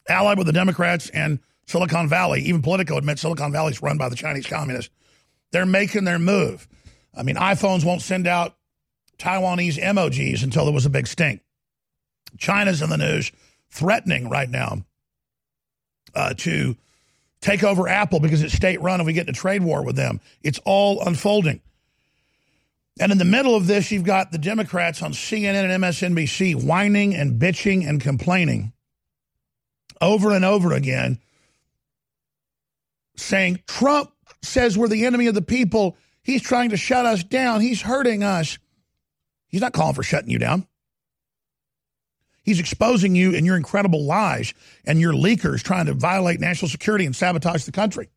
Allied 0.09 0.39
with 0.39 0.47
the 0.47 0.53
Democrats 0.53 1.09
and 1.11 1.39
Silicon 1.67 2.09
Valley, 2.09 2.41
even 2.43 2.63
Politico 2.63 2.97
admits 2.97 3.21
Silicon 3.21 3.53
Valley 3.53 3.71
is 3.71 3.83
run 3.83 3.99
by 3.99 4.09
the 4.09 4.17
Chinese 4.17 4.47
communists. 4.47 4.91
They're 5.53 5.67
making 5.67 6.05
their 6.05 6.19
move. 6.19 6.67
I 7.15 7.23
mean, 7.23 7.37
iPhones 7.37 7.85
won't 7.85 8.03
send 8.03 8.27
out 8.27 8.57
Taiwanese 9.19 9.79
emojis 9.79 10.43
until 10.43 10.65
there 10.65 10.75
was 10.75 10.87
a 10.87 10.91
big 10.91 11.07
stink. 11.07 11.43
China's 12.39 12.83
in 12.83 12.91
the 12.91 12.97
news 12.97 13.31
threatening 13.71 14.29
right 14.29 14.49
now 14.49 14.85
uh, 16.15 16.35
to 16.39 16.77
take 17.41 17.63
over 17.63 17.89
Apple 17.89 18.21
because 18.21 18.43
it's 18.43 18.55
state 18.55 18.81
run 18.81 19.01
and 19.01 19.07
we 19.07 19.13
get 19.13 19.27
in 19.27 19.31
a 19.31 19.37
trade 19.37 19.63
war 19.63 19.85
with 19.85 19.97
them. 19.97 20.21
It's 20.43 20.59
all 20.65 21.03
unfolding. 21.07 21.61
And 23.01 23.11
in 23.11 23.17
the 23.17 23.25
middle 23.25 23.57
of 23.57 23.67
this, 23.67 23.91
you've 23.91 24.05
got 24.05 24.31
the 24.31 24.37
Democrats 24.37 25.03
on 25.03 25.13
CNN 25.13 25.55
and 25.55 25.83
MSNBC 25.83 26.63
whining 26.63 27.15
and 27.15 27.41
bitching 27.41 27.89
and 27.89 27.99
complaining 27.99 28.75
over 30.03 30.33
and 30.33 30.45
over 30.45 30.75
again, 30.75 31.19
saying 33.17 33.63
Trump 33.67 34.13
says 34.43 34.77
we're 34.77 34.87
the 34.87 35.07
enemy 35.07 35.29
of 35.29 35.35
the 35.35 35.41
people. 35.41 35.97
He's 36.23 36.43
trying 36.43 36.71
to 36.71 36.77
shut 36.77 37.07
us 37.07 37.25
down. 37.25 37.63
He's 37.63 37.81
hurting 37.81 38.23
us. 38.23 38.59
He's 39.49 39.63
not 39.63 39.73
calling 39.73 39.95
for 39.95 40.03
shutting 40.03 40.31
you 40.31 40.39
down. 40.39 40.67
He's 42.43 42.61
exposing 42.61 43.15
you 43.15 43.35
and 43.35 43.47
your 43.47 43.57
incredible 43.57 44.05
lies 44.05 44.53
and 44.85 45.01
your 45.01 45.15
leakers 45.15 45.63
trying 45.63 45.87
to 45.87 45.95
violate 45.95 46.39
national 46.39 46.69
security 46.69 47.07
and 47.07 47.17
sabotage 47.17 47.65
the 47.65 47.73
country. 47.73 48.11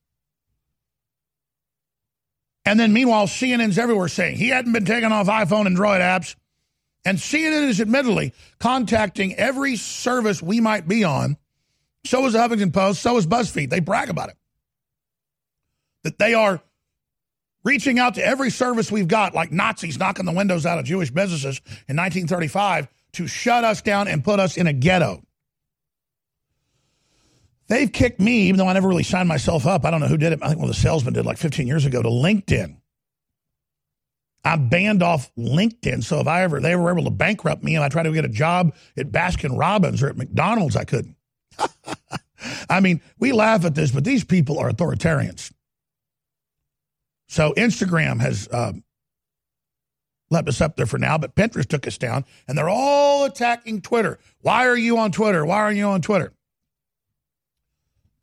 And 2.65 2.79
then 2.79 2.93
meanwhile, 2.93 3.27
CNN's 3.27 3.77
everywhere 3.77 4.07
saying 4.07 4.37
he 4.37 4.49
hadn't 4.49 4.71
been 4.71 4.85
taken 4.85 5.11
off 5.11 5.27
iPhone 5.27 5.67
and 5.67 5.77
Droid 5.77 5.99
apps. 5.99 6.35
And 7.05 7.17
CNN 7.17 7.67
is 7.67 7.81
admittedly 7.81 8.33
contacting 8.59 9.35
every 9.35 9.75
service 9.75 10.41
we 10.41 10.61
might 10.61 10.87
be 10.87 11.03
on. 11.03 11.37
So 12.05 12.25
is 12.25 12.33
the 12.33 12.39
Huffington 12.39 12.73
Post. 12.73 13.01
So 13.01 13.17
is 13.17 13.27
BuzzFeed. 13.27 13.69
They 13.69 13.81
brag 13.81 14.09
about 14.09 14.29
it. 14.29 14.37
That 16.03 16.17
they 16.17 16.33
are 16.33 16.61
reaching 17.63 17.99
out 17.99 18.15
to 18.15 18.25
every 18.25 18.49
service 18.49 18.91
we've 18.91 19.07
got, 19.07 19.33
like 19.33 19.51
Nazis 19.51 19.97
knocking 19.97 20.25
the 20.25 20.31
windows 20.31 20.65
out 20.65 20.79
of 20.79 20.85
Jewish 20.85 21.11
businesses 21.11 21.61
in 21.87 21.97
1935 21.97 22.87
to 23.13 23.27
shut 23.27 23.63
us 23.63 23.81
down 23.81 24.07
and 24.07 24.23
put 24.23 24.39
us 24.39 24.57
in 24.57 24.67
a 24.67 24.73
ghetto. 24.73 25.21
They've 27.73 27.91
kicked 27.91 28.19
me, 28.19 28.43
even 28.43 28.59
though 28.59 28.67
I 28.67 28.73
never 28.73 28.87
really 28.87 29.01
signed 29.01 29.27
myself 29.27 29.65
up. 29.65 29.83
I 29.83 29.89
don't 29.89 29.99
know 29.99 30.05
who 30.05 30.15
did 30.15 30.31
it. 30.31 30.37
I 30.43 30.47
think 30.47 30.59
one 30.59 30.69
of 30.69 30.75
the 30.75 30.79
salesmen 30.79 31.15
did 31.15 31.25
like 31.25 31.39
15 31.39 31.65
years 31.65 31.85
ago 31.87 32.03
to 32.03 32.07
LinkedIn. 32.07 32.77
I 34.45 34.57
banned 34.57 35.01
off 35.01 35.31
LinkedIn. 35.35 36.03
So 36.03 36.19
if 36.19 36.27
I 36.27 36.43
ever 36.43 36.59
they 36.59 36.75
were 36.75 36.91
able 36.91 37.05
to 37.05 37.09
bankrupt 37.09 37.63
me 37.63 37.73
and 37.73 37.83
I 37.83 37.89
tried 37.89 38.03
to 38.03 38.11
get 38.11 38.25
a 38.25 38.29
job 38.29 38.75
at 38.95 39.11
Baskin 39.11 39.57
Robbins 39.57 40.03
or 40.03 40.09
at 40.09 40.17
McDonald's, 40.17 40.75
I 40.75 40.83
couldn't. 40.83 41.15
I 42.69 42.79
mean, 42.79 43.01
we 43.17 43.31
laugh 43.31 43.65
at 43.65 43.73
this, 43.73 43.89
but 43.89 44.03
these 44.03 44.23
people 44.23 44.59
are 44.59 44.69
authoritarians. 44.69 45.51
So 47.27 47.55
Instagram 47.57 48.21
has 48.21 48.47
uh, 48.49 48.73
left 50.29 50.47
us 50.47 50.61
up 50.61 50.75
there 50.75 50.85
for 50.85 50.99
now, 50.99 51.17
but 51.17 51.33
Pinterest 51.33 51.67
took 51.67 51.87
us 51.87 51.97
down, 51.97 52.23
and 52.47 52.55
they're 52.55 52.69
all 52.69 53.25
attacking 53.25 53.81
Twitter. 53.81 54.19
Why 54.41 54.67
are 54.67 54.77
you 54.77 54.99
on 54.99 55.11
Twitter? 55.11 55.43
Why 55.43 55.57
are 55.57 55.73
you 55.73 55.85
on 55.85 56.03
Twitter? 56.03 56.33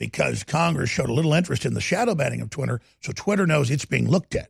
Because 0.01 0.45
Congress 0.45 0.89
showed 0.89 1.11
a 1.11 1.13
little 1.13 1.35
interest 1.35 1.67
in 1.67 1.75
the 1.75 1.81
shadow 1.81 2.15
banning 2.15 2.41
of 2.41 2.49
Twitter, 2.49 2.81
so 3.01 3.13
Twitter 3.13 3.47
knows 3.47 3.71
it's 3.71 3.85
being 3.85 4.09
looked 4.09 4.35
at. 4.35 4.49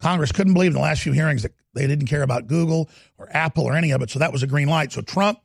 Congress 0.00 0.32
couldn't 0.32 0.54
believe 0.54 0.72
in 0.72 0.74
the 0.74 0.80
last 0.80 1.02
few 1.02 1.12
hearings 1.12 1.44
that 1.44 1.52
they 1.72 1.86
didn't 1.86 2.08
care 2.08 2.24
about 2.24 2.48
Google 2.48 2.90
or 3.16 3.28
Apple 3.30 3.62
or 3.64 3.76
any 3.76 3.92
of 3.92 4.02
it, 4.02 4.10
so 4.10 4.18
that 4.18 4.32
was 4.32 4.42
a 4.42 4.48
green 4.48 4.68
light. 4.68 4.90
So 4.90 5.02
Trump 5.02 5.38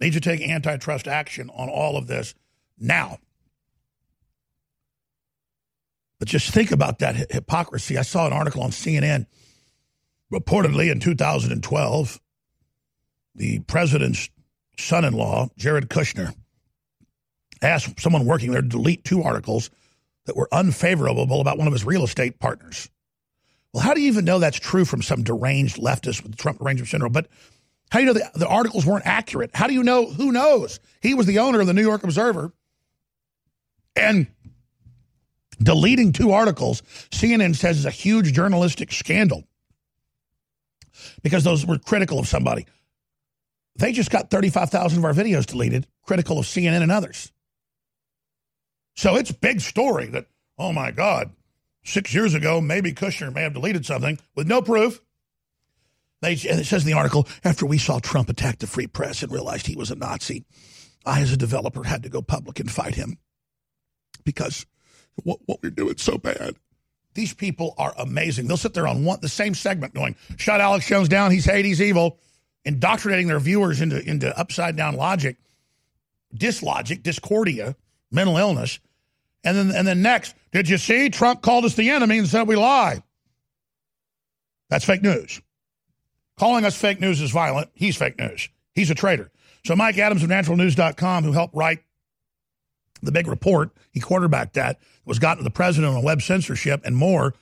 needs 0.00 0.16
to 0.16 0.22
take 0.22 0.40
antitrust 0.40 1.06
action 1.06 1.50
on 1.50 1.68
all 1.68 1.98
of 1.98 2.06
this 2.06 2.34
now. 2.78 3.18
But 6.18 6.28
just 6.28 6.48
think 6.50 6.72
about 6.72 7.00
that 7.00 7.30
hypocrisy. 7.30 7.98
I 7.98 8.02
saw 8.02 8.26
an 8.26 8.32
article 8.32 8.62
on 8.62 8.70
CNN 8.70 9.26
reportedly 10.32 10.90
in 10.90 10.98
2012, 10.98 12.20
the 13.34 13.58
president's 13.60 14.30
son 14.78 15.04
in 15.04 15.12
law, 15.12 15.50
Jared 15.58 15.90
Kushner, 15.90 16.34
asked 17.62 18.00
someone 18.00 18.26
working 18.26 18.52
there 18.52 18.62
to 18.62 18.68
delete 18.68 19.04
two 19.04 19.22
articles 19.22 19.70
that 20.26 20.36
were 20.36 20.48
unfavorable 20.52 21.40
about 21.40 21.58
one 21.58 21.66
of 21.66 21.72
his 21.72 21.84
real 21.84 22.04
estate 22.04 22.38
partners. 22.38 22.90
Well, 23.72 23.82
how 23.82 23.94
do 23.94 24.00
you 24.00 24.08
even 24.08 24.24
know 24.24 24.38
that's 24.38 24.58
true 24.58 24.84
from 24.84 25.02
some 25.02 25.22
deranged 25.22 25.76
leftist 25.76 26.22
with 26.22 26.36
Trump 26.36 26.58
derangement 26.58 26.88
syndrome? 26.88 27.12
But 27.12 27.28
how 27.90 27.98
do 27.98 28.06
you 28.06 28.12
know 28.12 28.18
the, 28.18 28.30
the 28.38 28.48
articles 28.48 28.84
weren't 28.84 29.06
accurate? 29.06 29.50
How 29.54 29.66
do 29.66 29.74
you 29.74 29.82
know? 29.82 30.06
Who 30.06 30.32
knows? 30.32 30.80
He 31.00 31.14
was 31.14 31.26
the 31.26 31.38
owner 31.38 31.60
of 31.60 31.66
the 31.66 31.74
New 31.74 31.82
York 31.82 32.02
Observer. 32.02 32.52
And 33.94 34.26
deleting 35.62 36.12
two 36.12 36.32
articles, 36.32 36.82
CNN 37.10 37.54
says 37.54 37.78
is 37.78 37.86
a 37.86 37.90
huge 37.90 38.32
journalistic 38.32 38.92
scandal 38.92 39.44
because 41.22 41.44
those 41.44 41.64
were 41.64 41.78
critical 41.78 42.18
of 42.18 42.26
somebody. 42.26 42.66
They 43.76 43.92
just 43.92 44.10
got 44.10 44.30
35,000 44.30 44.98
of 44.98 45.04
our 45.04 45.12
videos 45.12 45.46
deleted, 45.46 45.86
critical 46.02 46.38
of 46.38 46.46
CNN 46.46 46.82
and 46.82 46.90
others. 46.90 47.30
So 48.96 49.16
it's 49.16 49.30
big 49.30 49.60
story 49.60 50.06
that, 50.06 50.26
oh 50.58 50.72
my 50.72 50.90
God, 50.90 51.30
six 51.84 52.14
years 52.14 52.34
ago, 52.34 52.60
maybe 52.60 52.92
Kushner 52.92 53.32
may 53.32 53.42
have 53.42 53.54
deleted 53.54 53.86
something 53.86 54.18
with 54.34 54.48
no 54.48 54.62
proof. 54.62 55.00
They, 56.22 56.32
and 56.32 56.60
it 56.60 56.66
says 56.66 56.82
in 56.82 56.90
the 56.90 56.96
article, 56.96 57.28
after 57.44 57.66
we 57.66 57.78
saw 57.78 57.98
Trump 57.98 58.30
attack 58.30 58.58
the 58.58 58.66
free 58.66 58.86
press 58.86 59.22
and 59.22 59.30
realized 59.30 59.66
he 59.66 59.76
was 59.76 59.90
a 59.90 59.96
Nazi, 59.96 60.44
I, 61.04 61.20
as 61.20 61.30
a 61.30 61.36
developer, 61.36 61.84
had 61.84 62.02
to 62.04 62.08
go 62.08 62.22
public 62.22 62.58
and 62.58 62.70
fight 62.70 62.94
him 62.94 63.18
because 64.24 64.66
what, 65.22 65.38
what 65.46 65.62
we're 65.62 65.70
doing 65.70 65.98
so 65.98 66.16
bad. 66.18 66.56
These 67.14 67.34
people 67.34 67.74
are 67.78 67.94
amazing. 67.98 68.46
They'll 68.46 68.56
sit 68.56 68.74
there 68.74 68.88
on 68.88 69.04
one 69.04 69.20
the 69.20 69.28
same 69.28 69.54
segment 69.54 69.94
going, 69.94 70.16
shut 70.36 70.60
Alex 70.60 70.86
Jones 70.86 71.08
down, 71.08 71.30
he's 71.30 71.44
hate, 71.44 71.64
he's 71.64 71.80
evil, 71.80 72.18
indoctrinating 72.64 73.28
their 73.28 73.38
viewers 73.38 73.80
into, 73.80 74.02
into 74.06 74.38
upside 74.38 74.76
down 74.76 74.96
logic, 74.96 75.36
dislogic, 76.34 77.02
discordia, 77.02 77.76
mental 78.10 78.36
illness. 78.36 78.80
And 79.46 79.56
then 79.56 79.76
and 79.76 79.86
then 79.86 80.02
next, 80.02 80.34
did 80.50 80.68
you 80.68 80.76
see 80.76 81.08
Trump 81.08 81.40
called 81.40 81.64
us 81.64 81.74
the 81.74 81.90
enemy 81.90 82.18
and 82.18 82.26
said 82.26 82.48
we 82.48 82.56
lie? 82.56 83.00
That's 84.68 84.84
fake 84.84 85.02
news. 85.02 85.40
Calling 86.36 86.64
us 86.64 86.76
fake 86.76 87.00
news 87.00 87.20
is 87.20 87.30
violent. 87.30 87.70
He's 87.72 87.96
fake 87.96 88.18
news. 88.18 88.48
He's 88.74 88.90
a 88.90 88.94
traitor. 88.96 89.30
So 89.64 89.76
Mike 89.76 89.98
Adams 89.98 90.24
of 90.24 90.30
naturalnews.com, 90.30 91.22
who 91.22 91.30
helped 91.30 91.54
write 91.54 91.78
the 93.02 93.12
big 93.12 93.28
report, 93.28 93.70
he 93.92 94.00
quarterbacked 94.00 94.54
that, 94.54 94.80
was 95.04 95.20
gotten 95.20 95.38
to 95.38 95.44
the 95.44 95.50
president 95.50 95.94
on 95.94 96.02
web 96.02 96.22
censorship 96.22 96.82
and 96.84 96.96
more. 96.96 97.32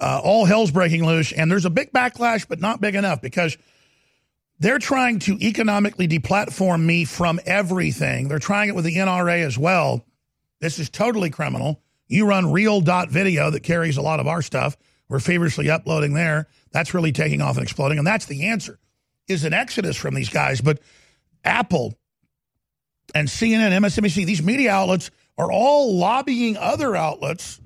Uh, 0.00 0.20
all 0.22 0.44
hell's 0.44 0.70
breaking 0.70 1.04
loose, 1.04 1.32
and 1.32 1.50
there's 1.50 1.64
a 1.64 1.70
big 1.70 1.92
backlash, 1.92 2.46
but 2.48 2.60
not 2.60 2.80
big 2.80 2.94
enough 2.94 3.20
because 3.20 3.58
they're 4.60 4.78
trying 4.78 5.18
to 5.20 5.32
economically 5.44 6.06
deplatform 6.06 6.84
me 6.84 7.04
from 7.04 7.40
everything. 7.44 8.28
They're 8.28 8.38
trying 8.38 8.68
it 8.68 8.76
with 8.76 8.84
the 8.84 8.94
NRA 8.94 9.44
as 9.44 9.58
well. 9.58 10.04
This 10.60 10.78
is 10.78 10.90
totally 10.90 11.30
criminal. 11.30 11.80
You 12.08 12.26
run 12.26 12.50
real.video 12.52 13.50
that 13.50 13.62
carries 13.62 13.96
a 13.96 14.02
lot 14.02 14.20
of 14.20 14.26
our 14.26 14.42
stuff. 14.42 14.76
We're 15.08 15.20
feverishly 15.20 15.70
uploading 15.70 16.14
there. 16.14 16.48
That's 16.72 16.94
really 16.94 17.12
taking 17.12 17.40
off 17.40 17.56
and 17.56 17.62
exploding. 17.62 17.98
And 17.98 18.06
that's 18.06 18.26
the 18.26 18.46
answer 18.46 18.78
is 19.26 19.44
an 19.44 19.52
exodus 19.52 19.96
from 19.96 20.14
these 20.14 20.28
guys. 20.30 20.60
But 20.60 20.80
Apple 21.44 21.94
and 23.14 23.28
CNN, 23.28 23.72
MSNBC, 23.78 24.26
these 24.26 24.42
media 24.42 24.72
outlets 24.72 25.10
are 25.36 25.52
all 25.52 25.96
lobbying 25.96 26.56
other 26.56 26.96
outlets 26.96 27.60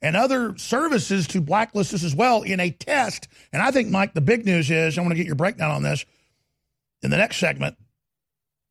and 0.00 0.16
other 0.16 0.56
services 0.58 1.28
to 1.28 1.40
blacklist 1.40 1.94
us 1.94 2.02
as 2.02 2.14
well 2.14 2.42
in 2.42 2.60
a 2.60 2.70
test. 2.70 3.28
And 3.52 3.62
I 3.62 3.70
think, 3.70 3.88
Mike, 3.88 4.14
the 4.14 4.20
big 4.20 4.44
news 4.44 4.70
is 4.70 4.98
I 4.98 5.00
want 5.02 5.12
to 5.12 5.16
get 5.16 5.26
your 5.26 5.36
breakdown 5.36 5.70
on 5.70 5.82
this 5.82 6.04
in 7.02 7.10
the 7.10 7.16
next 7.16 7.36
segment 7.36 7.76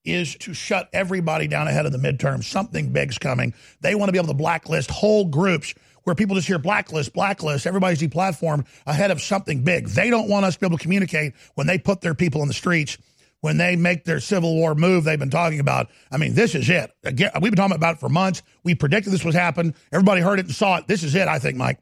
is 0.04 0.36
to 0.36 0.54
shut 0.54 0.90
everybody 0.94 1.48
down 1.48 1.68
ahead 1.68 1.86
of 1.86 1.92
the 1.92 1.98
midterm. 1.98 2.44
Something 2.44 2.92
big's 2.92 3.18
coming. 3.18 3.54
They 3.82 3.96
want 3.96 4.10
to 4.10 4.14
be 4.14 4.18
able 4.18 4.30
to 4.30 4.34
blacklist 4.34 4.90
whole 4.90 5.26
groups 5.26 5.74
where 6.04 6.16
people 6.16 6.36
just 6.36 6.48
hear 6.48 6.58
blacklist, 6.58 7.14
blacklist, 7.14 7.68
everybody's 7.68 8.02
deplatformed 8.02 8.66
ahead 8.88 9.12
of 9.12 9.22
something 9.22 9.64
big. 9.64 9.88
They 9.88 10.10
don't 10.10 10.28
want 10.28 10.46
us 10.46 10.56
to 10.56 10.60
be 10.60 10.66
able 10.66 10.78
to 10.78 10.82
communicate 10.82 11.34
when 11.54 11.68
they 11.68 11.78
put 11.78 12.02
their 12.02 12.16
people 12.16 12.42
in 12.42 12.48
the 12.48 12.54
streets 12.54 12.98
when 13.42 13.58
they 13.58 13.76
make 13.76 14.06
their 14.06 14.20
Civil 14.20 14.56
War 14.56 14.74
move 14.76 15.04
they've 15.04 15.20
been 15.20 15.30
talking 15.30 15.60
about. 15.60 15.90
I 16.12 16.18
mean, 16.18 16.34
this 16.34 16.56
is 16.56 16.70
it. 16.70 16.92
Again, 17.04 17.32
we've 17.42 17.52
been 17.52 17.58
talking 17.58 17.76
about 17.76 17.96
it 17.96 18.00
for 18.00 18.10
months. 18.10 18.44
We 18.64 18.76
predicted 18.76 19.12
this 19.12 19.26
was 19.26 19.36
happen. 19.36 19.76
Everybody 19.92 20.22
heard 20.22 20.40
it 20.40 20.46
and 20.46 20.56
saw 20.56 20.78
it. 20.78 20.88
This 20.88 21.04
is 21.04 21.16
it, 21.16 21.28
I 21.28 21.40
think, 21.40 21.58
Mike. 21.58 21.80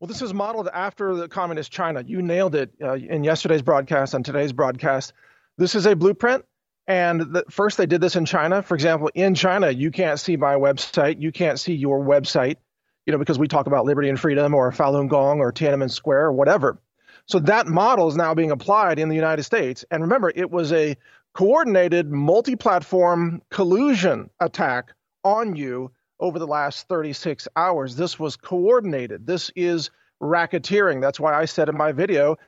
Well, 0.00 0.08
this 0.08 0.22
is 0.22 0.34
modeled 0.34 0.68
after 0.72 1.14
the 1.14 1.28
communist 1.28 1.72
China. 1.72 2.04
You 2.06 2.22
nailed 2.22 2.54
it 2.54 2.72
uh, 2.82 2.94
in 2.94 3.24
yesterday's 3.24 3.62
broadcast 3.62 4.14
and 4.14 4.24
today's 4.24 4.52
broadcast. 4.52 5.12
This 5.56 5.74
is 5.74 5.86
a 5.86 5.96
blueprint. 5.96 6.44
And 6.88 7.20
the, 7.20 7.44
first, 7.50 7.76
they 7.76 7.84
did 7.84 8.00
this 8.00 8.16
in 8.16 8.24
China. 8.24 8.62
For 8.62 8.74
example, 8.74 9.10
in 9.14 9.34
China, 9.34 9.70
you 9.70 9.90
can't 9.90 10.18
see 10.18 10.38
my 10.38 10.54
website. 10.54 11.20
You 11.20 11.30
can't 11.30 11.60
see 11.60 11.74
your 11.74 12.02
website, 12.02 12.56
you 13.04 13.12
know, 13.12 13.18
because 13.18 13.38
we 13.38 13.46
talk 13.46 13.66
about 13.66 13.84
liberty 13.84 14.08
and 14.08 14.18
freedom 14.18 14.54
or 14.54 14.72
Falun 14.72 15.08
Gong 15.08 15.40
or 15.40 15.52
Tiananmen 15.52 15.90
Square 15.90 16.24
or 16.24 16.32
whatever. 16.32 16.80
So 17.26 17.40
that 17.40 17.66
model 17.66 18.08
is 18.08 18.16
now 18.16 18.34
being 18.34 18.50
applied 18.50 18.98
in 18.98 19.10
the 19.10 19.14
United 19.14 19.42
States. 19.42 19.84
And 19.90 20.02
remember, 20.02 20.32
it 20.34 20.50
was 20.50 20.72
a 20.72 20.96
coordinated 21.34 22.10
multi 22.10 22.56
platform 22.56 23.42
collusion 23.50 24.30
attack 24.40 24.94
on 25.24 25.56
you 25.56 25.92
over 26.18 26.38
the 26.38 26.46
last 26.46 26.88
36 26.88 27.48
hours. 27.54 27.96
This 27.96 28.18
was 28.18 28.36
coordinated. 28.36 29.26
This 29.26 29.50
is 29.54 29.90
racketeering. 30.22 31.02
That's 31.02 31.20
why 31.20 31.38
I 31.38 31.44
said 31.44 31.68
in 31.68 31.76
my 31.76 31.92
video 31.92 32.38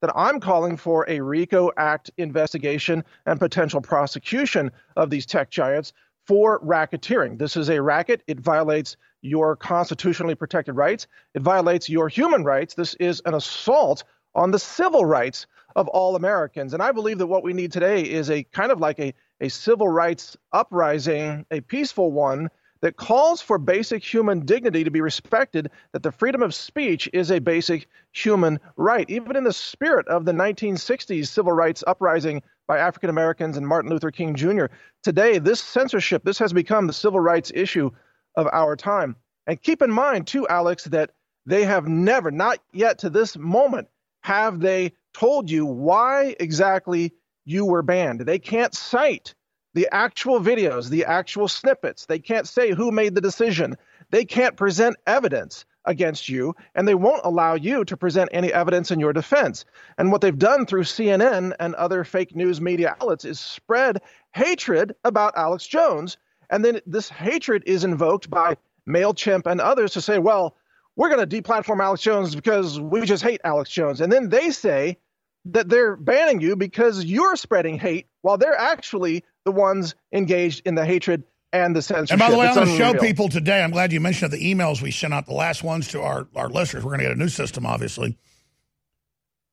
that 0.00 0.12
I'm 0.14 0.40
calling 0.40 0.76
for 0.76 1.04
a 1.08 1.20
RICO 1.20 1.70
Act 1.76 2.10
investigation 2.16 3.04
and 3.26 3.38
potential 3.38 3.80
prosecution 3.80 4.70
of 4.96 5.10
these 5.10 5.26
tech 5.26 5.50
giants 5.50 5.92
for 6.26 6.60
racketeering. 6.60 7.38
This 7.38 7.56
is 7.56 7.70
a 7.70 7.80
racket. 7.80 8.22
It 8.26 8.40
violates 8.40 8.96
your 9.22 9.56
constitutionally 9.56 10.34
protected 10.34 10.76
rights, 10.76 11.06
it 11.34 11.42
violates 11.42 11.88
your 11.88 12.08
human 12.08 12.44
rights. 12.44 12.74
This 12.74 12.94
is 12.94 13.20
an 13.24 13.34
assault 13.34 14.04
on 14.34 14.50
the 14.50 14.58
civil 14.58 15.04
rights 15.04 15.46
of 15.74 15.88
all 15.88 16.16
Americans. 16.16 16.74
And 16.74 16.82
I 16.82 16.92
believe 16.92 17.18
that 17.18 17.26
what 17.26 17.42
we 17.42 17.52
need 17.52 17.72
today 17.72 18.02
is 18.02 18.30
a 18.30 18.44
kind 18.44 18.70
of 18.70 18.80
like 18.80 18.98
a, 19.00 19.12
a 19.40 19.48
civil 19.48 19.88
rights 19.88 20.36
uprising, 20.52 21.46
a 21.50 21.60
peaceful 21.60 22.12
one 22.12 22.48
that 22.80 22.96
calls 22.96 23.40
for 23.40 23.58
basic 23.58 24.04
human 24.04 24.40
dignity 24.40 24.84
to 24.84 24.90
be 24.90 25.00
respected, 25.00 25.70
that 25.92 26.02
the 26.02 26.12
freedom 26.12 26.42
of 26.42 26.54
speech 26.54 27.08
is 27.12 27.30
a 27.30 27.38
basic 27.38 27.88
human 28.12 28.60
right. 28.76 29.08
Even 29.10 29.36
in 29.36 29.44
the 29.44 29.52
spirit 29.52 30.06
of 30.08 30.24
the 30.24 30.32
1960s 30.32 31.26
civil 31.26 31.52
rights 31.52 31.82
uprising 31.86 32.42
by 32.66 32.78
African 32.78 33.10
Americans 33.10 33.56
and 33.56 33.66
Martin 33.66 33.90
Luther 33.90 34.10
King 34.10 34.34
Jr., 34.34 34.66
today, 35.02 35.38
this 35.38 35.60
censorship, 35.60 36.22
this 36.24 36.38
has 36.38 36.52
become 36.52 36.86
the 36.86 36.92
civil 36.92 37.20
rights 37.20 37.50
issue 37.54 37.90
of 38.36 38.46
our 38.52 38.76
time. 38.76 39.16
And 39.46 39.60
keep 39.60 39.82
in 39.82 39.90
mind, 39.90 40.26
too, 40.26 40.46
Alex, 40.48 40.84
that 40.84 41.10
they 41.46 41.64
have 41.64 41.88
never, 41.88 42.30
not 42.30 42.58
yet 42.72 42.98
to 42.98 43.10
this 43.10 43.36
moment, 43.36 43.88
have 44.22 44.60
they 44.60 44.92
told 45.14 45.50
you 45.50 45.64
why 45.64 46.36
exactly 46.38 47.12
you 47.44 47.64
were 47.64 47.82
banned. 47.82 48.20
They 48.20 48.38
can't 48.38 48.74
cite 48.74 49.34
the 49.74 49.88
actual 49.92 50.40
videos, 50.40 50.88
the 50.88 51.04
actual 51.04 51.48
snippets. 51.48 52.06
They 52.06 52.18
can't 52.18 52.48
say 52.48 52.72
who 52.72 52.90
made 52.90 53.14
the 53.14 53.20
decision. 53.20 53.76
They 54.10 54.24
can't 54.24 54.56
present 54.56 54.96
evidence 55.06 55.64
against 55.84 56.28
you, 56.28 56.54
and 56.74 56.86
they 56.86 56.94
won't 56.94 57.24
allow 57.24 57.54
you 57.54 57.84
to 57.84 57.96
present 57.96 58.28
any 58.32 58.52
evidence 58.52 58.90
in 58.90 59.00
your 59.00 59.12
defense. 59.12 59.64
And 59.96 60.12
what 60.12 60.20
they've 60.20 60.38
done 60.38 60.66
through 60.66 60.84
CNN 60.84 61.54
and 61.58 61.74
other 61.74 62.04
fake 62.04 62.36
news 62.36 62.60
media 62.60 62.96
outlets 63.00 63.24
is 63.24 63.40
spread 63.40 64.02
hatred 64.34 64.94
about 65.04 65.36
Alex 65.36 65.66
Jones. 65.66 66.16
And 66.50 66.64
then 66.64 66.80
this 66.86 67.08
hatred 67.08 67.62
is 67.66 67.84
invoked 67.84 68.30
by 68.30 68.56
MailChimp 68.88 69.46
and 69.46 69.60
others 69.60 69.92
to 69.92 70.00
say, 70.00 70.18
well, 70.18 70.56
we're 70.96 71.14
going 71.14 71.26
to 71.26 71.42
deplatform 71.42 71.80
Alex 71.80 72.02
Jones 72.02 72.34
because 72.34 72.80
we 72.80 73.02
just 73.06 73.22
hate 73.22 73.40
Alex 73.44 73.70
Jones. 73.70 74.00
And 74.00 74.12
then 74.12 74.28
they 74.28 74.50
say 74.50 74.98
that 75.44 75.68
they're 75.68 75.96
banning 75.96 76.40
you 76.40 76.56
because 76.56 77.04
you're 77.04 77.36
spreading 77.36 77.78
hate 77.78 78.06
while 78.22 78.36
they're 78.36 78.58
actually 78.58 79.24
the 79.48 79.52
ones 79.52 79.94
engaged 80.12 80.60
in 80.66 80.74
the 80.74 80.84
hatred 80.84 81.24
and 81.54 81.74
the 81.74 81.80
censorship. 81.80 82.12
And 82.12 82.20
by 82.20 82.30
the 82.30 82.36
way, 82.36 82.48
it's 82.48 82.56
I'm 82.58 82.66
going 82.66 82.76
to 82.76 82.84
show 82.84 83.00
people 83.00 83.30
today, 83.30 83.62
I'm 83.62 83.70
glad 83.70 83.94
you 83.94 84.00
mentioned 84.00 84.30
the 84.30 84.54
emails 84.54 84.82
we 84.82 84.90
sent 84.90 85.14
out, 85.14 85.24
the 85.24 85.32
last 85.32 85.64
ones 85.64 85.88
to 85.88 86.02
our, 86.02 86.28
our 86.36 86.50
listeners. 86.50 86.84
We're 86.84 86.90
going 86.90 87.00
to 87.00 87.06
get 87.06 87.16
a 87.16 87.18
new 87.18 87.30
system, 87.30 87.64
obviously. 87.64 88.18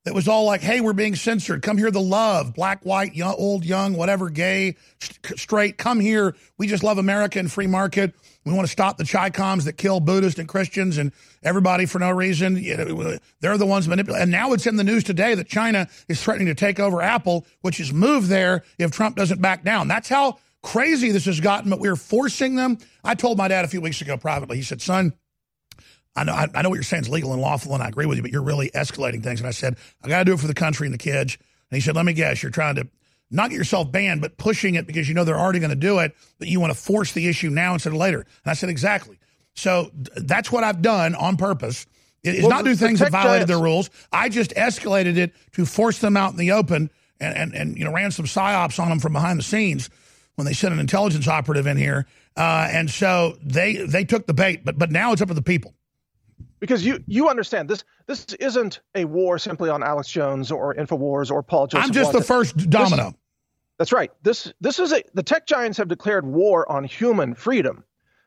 It 0.05 0.13
was 0.13 0.27
all 0.27 0.43
like, 0.43 0.59
hey, 0.59 0.81
we're 0.81 0.91
being 0.91 1.15
censored. 1.15 1.61
Come 1.61 1.77
here, 1.77 1.91
the 1.91 2.01
love, 2.01 2.53
black, 2.53 2.83
white, 2.83 3.15
young, 3.15 3.35
old, 3.37 3.63
young, 3.63 3.93
whatever, 3.93 4.29
gay, 4.29 4.75
st- 4.99 5.39
straight. 5.39 5.77
Come 5.77 6.01
here. 6.01 6.35
We 6.57 6.67
just 6.67 6.83
love 6.83 6.97
America 6.97 7.39
and 7.39 7.49
free 7.49 7.67
market. 7.67 8.13
We 8.45 8.53
want 8.53 8.67
to 8.67 8.71
stop 8.71 8.97
the 8.97 9.03
Chicoms 9.03 9.65
that 9.65 9.73
kill 9.73 9.99
Buddhists 9.99 10.39
and 10.39 10.47
Christians 10.47 10.99
and 10.99 11.11
everybody 11.43 11.87
for 11.87 11.97
no 11.97 12.11
reason. 12.11 12.53
They're 13.41 13.57
the 13.57 13.65
ones 13.65 13.87
manipulating. 13.87 14.21
And 14.21 14.31
now 14.31 14.53
it's 14.53 14.67
in 14.67 14.75
the 14.75 14.83
news 14.83 15.03
today 15.03 15.33
that 15.33 15.47
China 15.47 15.87
is 16.07 16.23
threatening 16.23 16.47
to 16.47 16.55
take 16.55 16.79
over 16.79 17.01
Apple, 17.01 17.45
which 17.61 17.79
is 17.79 17.91
moved 17.91 18.27
there 18.27 18.63
if 18.77 18.91
Trump 18.91 19.15
doesn't 19.15 19.41
back 19.41 19.63
down. 19.63 19.87
That's 19.87 20.07
how 20.07 20.37
crazy 20.61 21.11
this 21.11 21.25
has 21.25 21.39
gotten, 21.39 21.69
but 21.69 21.79
we're 21.79 21.95
forcing 21.95 22.55
them. 22.55 22.77
I 23.03 23.15
told 23.15 23.37
my 23.37 23.47
dad 23.47 23.65
a 23.65 23.67
few 23.67 23.81
weeks 23.81 24.01
ago 24.01 24.15
privately, 24.15 24.57
he 24.57 24.63
said, 24.63 24.81
son, 24.81 25.13
I 26.15 26.23
know, 26.23 26.33
I 26.33 26.61
know 26.61 26.69
what 26.69 26.75
you're 26.75 26.83
saying 26.83 27.03
is 27.03 27.09
legal 27.09 27.33
and 27.33 27.41
lawful, 27.41 27.73
and 27.73 27.83
I 27.83 27.87
agree 27.87 28.05
with 28.05 28.17
you, 28.17 28.21
but 28.21 28.31
you're 28.31 28.41
really 28.41 28.69
escalating 28.69 29.21
things. 29.21 29.41
And 29.41 29.47
I 29.47 29.51
said, 29.51 29.75
I 30.03 30.07
got 30.07 30.19
to 30.19 30.25
do 30.25 30.33
it 30.33 30.39
for 30.39 30.47
the 30.47 30.53
country 30.53 30.87
and 30.87 30.93
the 30.93 30.99
kids. 30.99 31.37
And 31.71 31.77
he 31.77 31.81
said, 31.81 31.95
let 31.95 32.05
me 32.05 32.13
guess, 32.13 32.41
you're 32.41 32.51
trying 32.51 32.75
to 32.75 32.87
not 33.35 33.49
get 33.49 33.57
yourself 33.57 33.91
banned, 33.91 34.21
but 34.21 34.37
pushing 34.37 34.75
it 34.75 34.87
because 34.87 35.07
you 35.07 35.13
know 35.13 35.23
they're 35.23 35.39
already 35.39 35.59
going 35.59 35.69
to 35.71 35.75
do 35.75 35.99
it, 35.99 36.15
but 36.39 36.47
you 36.47 36.59
want 36.59 36.73
to 36.73 36.79
force 36.79 37.11
the 37.13 37.27
issue 37.27 37.49
now 37.49 37.73
instead 37.73 37.93
of 37.93 37.99
later. 37.99 38.19
And 38.19 38.51
I 38.51 38.53
said, 38.53 38.69
exactly. 38.69 39.19
So 39.53 39.91
that's 39.93 40.51
what 40.51 40.63
I've 40.63 40.81
done 40.81 41.15
on 41.15 41.37
purpose. 41.37 41.85
It 42.23 42.35
is 42.35 42.41
Well, 42.41 42.49
not 42.49 42.65
do 42.65 42.75
things 42.75 42.99
that 42.99 43.11
violated 43.11 43.47
their 43.47 43.59
rules. 43.59 43.89
I 44.11 44.29
just 44.29 44.51
escalated 44.55 45.17
it 45.17 45.33
to 45.53 45.65
force 45.65 45.99
them 45.99 46.17
out 46.17 46.31
in 46.31 46.37
the 46.37 46.51
open 46.53 46.89
and, 47.19 47.37
and, 47.37 47.53
and 47.53 47.77
you 47.77 47.85
know 47.85 47.93
ran 47.93 48.11
some 48.11 48.25
psyops 48.25 48.79
on 48.79 48.89
them 48.89 48.99
from 48.99 49.13
behind 49.13 49.37
the 49.39 49.43
scenes 49.43 49.89
when 50.35 50.45
they 50.45 50.53
sent 50.53 50.73
an 50.73 50.79
intelligence 50.79 51.27
operative 51.27 51.67
in 51.67 51.77
here. 51.77 52.07
Uh, 52.35 52.67
and 52.71 52.89
so 52.89 53.37
they 53.43 53.75
they 53.85 54.03
took 54.03 54.25
the 54.27 54.33
bait, 54.33 54.65
but 54.65 54.77
but 54.77 54.91
now 54.91 55.13
it's 55.13 55.21
up 55.21 55.27
to 55.29 55.33
the 55.33 55.41
people. 55.41 55.73
because 56.59 56.83
you 56.85 57.01
you 57.07 57.29
understand 57.29 57.69
this 57.69 57.83
this 58.07 58.25
isn't 58.39 58.81
a 58.95 59.05
war 59.05 59.37
simply 59.37 59.69
on 59.69 59.83
Alex 59.83 60.09
Jones 60.09 60.51
or 60.51 60.73
Infowars 60.75 61.31
or 61.31 61.41
Paul 61.43 61.67
Joseph. 61.67 61.85
I'm 61.85 61.93
just 61.93 62.11
the 62.11 62.21
first 62.23 62.57
This- 62.57 62.65
domino. 62.65 63.13
That's 63.77 63.91
right. 63.91 64.11
This 64.23 64.53
this 64.61 64.79
is 64.79 64.93
a 64.93 65.03
the 65.13 65.23
tech 65.23 65.45
giants 65.47 65.77
have 65.77 65.87
declared 65.87 66.25
war 66.25 66.69
on 66.71 66.83
human 66.83 67.35
freedom. 67.35 67.83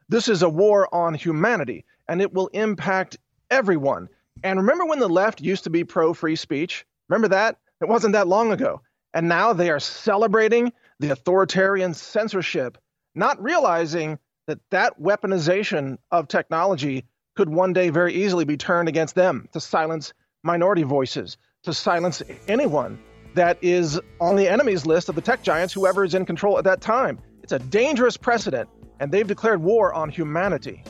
This 0.09 0.29
is 0.29 0.43
a 0.43 0.49
war 0.49 0.93
on 0.95 1.15
humanity, 1.15 1.85
and 2.09 2.20
it 2.20 2.33
will 2.33 2.49
impact 2.49 3.19
everyone. 3.51 4.09
And 4.43 4.59
remember 4.59 4.85
when 4.85 5.01
the 5.01 5.09
left 5.09 5.41
used 5.41 5.65
to 5.65 5.70
be 5.70 5.85
pro 5.85 6.15
free 6.15 6.37
speech? 6.37 6.87
Remember 7.09 7.29
that? 7.29 7.59
It 7.81 7.89
wasn't 7.89 8.12
that 8.12 8.29
long 8.29 8.53
ago. 8.53 8.83
And 9.15 9.29
now 9.29 9.53
they 9.53 9.70
are 9.70 9.81
celebrating 9.81 10.73
the 11.01 11.11
authoritarian 11.11 11.95
censorship, 11.95 12.79
not 13.15 13.43
realizing 13.43 14.19
that 14.47 14.59
that 14.70 15.01
weaponization 15.01 15.99
of 16.11 16.29
technology 16.29 17.05
could 17.37 17.49
one 17.49 17.73
day 17.73 17.89
very 17.89 18.15
easily 18.15 18.45
be 18.45 18.57
turned 18.57 18.89
against 18.89 19.15
them 19.15 19.49
to 19.53 19.61
silence 19.61 20.12
minority 20.43 20.83
voices, 20.83 21.39
to 21.62 21.73
silence 21.73 22.23
anyone 22.49 22.99
that 23.39 23.56
is 23.62 24.01
on 24.20 24.36
the 24.36 24.48
enemies 24.48 24.85
list 24.85 25.09
of 25.09 25.15
the 25.15 25.20
tech 25.20 25.43
giants, 25.43 25.73
whoever 25.73 26.05
is 26.05 26.15
in 26.15 26.27
control 26.27 26.59
at 26.59 26.65
that 26.65 26.81
time. 26.81 27.20
It's 27.43 27.52
a 27.52 27.59
dangerous 27.59 28.16
precedent, 28.16 28.69
and 29.01 29.10
they've 29.12 29.27
declared 29.27 29.62
war 29.62 29.94
on 29.94 30.10
humanity. 30.10 30.82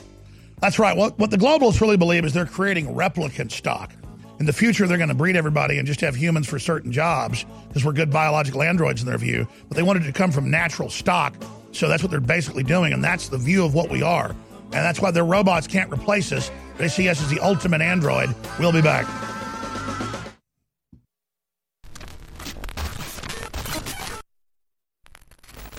That's 0.59 0.79
right. 0.79 0.97
What, 0.97 1.17
what 1.19 1.31
the 1.31 1.37
globalists 1.37 1.79
really 1.79 1.95
believe 1.95 2.25
is 2.25 2.33
they're 2.33 2.45
creating 2.45 2.87
replicant 2.87 3.51
stock. 3.51 3.93
In 4.39 4.45
the 4.45 4.53
future, 4.53 4.87
they're 4.87 4.97
going 4.97 5.09
to 5.09 5.15
breed 5.15 5.35
everybody 5.35 5.77
and 5.77 5.87
just 5.87 6.01
have 6.01 6.15
humans 6.15 6.47
for 6.47 6.59
certain 6.59 6.91
jobs 6.91 7.45
because 7.67 7.85
we're 7.85 7.93
good 7.93 8.09
biological 8.09 8.63
androids 8.63 9.01
in 9.01 9.07
their 9.07 9.17
view. 9.17 9.47
But 9.67 9.77
they 9.77 9.83
wanted 9.83 10.03
to 10.03 10.11
come 10.11 10.31
from 10.31 10.49
natural 10.49 10.89
stock. 10.89 11.35
So 11.71 11.87
that's 11.87 12.01
what 12.01 12.09
they're 12.09 12.19
basically 12.19 12.63
doing. 12.63 12.93
And 12.93 13.03
that's 13.03 13.29
the 13.29 13.37
view 13.37 13.63
of 13.63 13.73
what 13.73 13.89
we 13.89 14.01
are. 14.01 14.29
And 14.29 14.73
that's 14.73 15.01
why 15.01 15.11
their 15.11 15.25
robots 15.25 15.67
can't 15.67 15.91
replace 15.91 16.31
us. 16.31 16.51
They 16.77 16.87
see 16.87 17.09
us 17.09 17.21
as 17.21 17.29
the 17.29 17.39
ultimate 17.41 17.81
android. 17.81 18.33
We'll 18.59 18.71
be 18.71 18.81
back. 18.81 19.05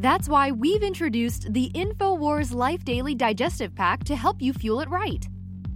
That's 0.00 0.28
why 0.28 0.52
we've 0.52 0.84
introduced 0.84 1.52
the 1.52 1.72
InfoWars 1.74 2.54
Life 2.54 2.84
Daily 2.84 3.16
Digestive 3.16 3.74
Pack 3.74 4.04
to 4.04 4.14
help 4.14 4.40
you 4.40 4.52
fuel 4.52 4.78
it 4.78 4.88
right. 4.88 5.26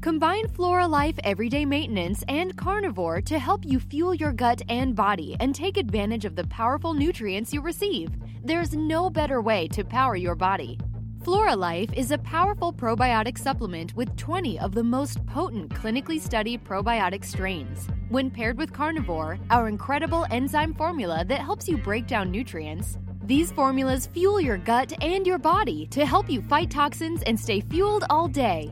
Combine 0.00 0.46
Flora 0.46 0.86
Life 0.86 1.16
Everyday 1.24 1.64
Maintenance 1.64 2.22
and 2.28 2.56
Carnivore 2.56 3.20
to 3.22 3.40
help 3.40 3.64
you 3.64 3.80
fuel 3.80 4.14
your 4.14 4.32
gut 4.32 4.62
and 4.68 4.94
body 4.94 5.36
and 5.40 5.52
take 5.52 5.76
advantage 5.76 6.24
of 6.24 6.36
the 6.36 6.46
powerful 6.46 6.94
nutrients 6.94 7.52
you 7.52 7.60
receive. 7.60 8.10
There's 8.44 8.74
no 8.74 9.10
better 9.10 9.42
way 9.42 9.66
to 9.68 9.82
power 9.82 10.14
your 10.14 10.36
body. 10.36 10.78
Flora 11.24 11.56
Life 11.56 11.92
is 11.92 12.12
a 12.12 12.18
powerful 12.18 12.72
probiotic 12.72 13.36
supplement 13.36 13.92
with 13.96 14.16
20 14.16 14.56
of 14.60 14.72
the 14.72 14.84
most 14.84 15.24
potent 15.26 15.70
clinically 15.70 16.20
studied 16.20 16.64
probiotic 16.64 17.24
strains. 17.24 17.88
When 18.08 18.30
paired 18.30 18.56
with 18.56 18.72
Carnivore, 18.72 19.38
our 19.50 19.66
incredible 19.66 20.26
enzyme 20.30 20.74
formula 20.74 21.24
that 21.24 21.40
helps 21.40 21.68
you 21.68 21.76
break 21.76 22.06
down 22.06 22.30
nutrients, 22.30 22.98
these 23.24 23.52
formulas 23.52 24.06
fuel 24.06 24.40
your 24.40 24.58
gut 24.58 24.92
and 25.00 25.26
your 25.26 25.38
body 25.38 25.86
to 25.86 26.04
help 26.04 26.28
you 26.28 26.42
fight 26.42 26.70
toxins 26.70 27.22
and 27.22 27.38
stay 27.38 27.60
fueled 27.60 28.04
all 28.10 28.26
day. 28.26 28.70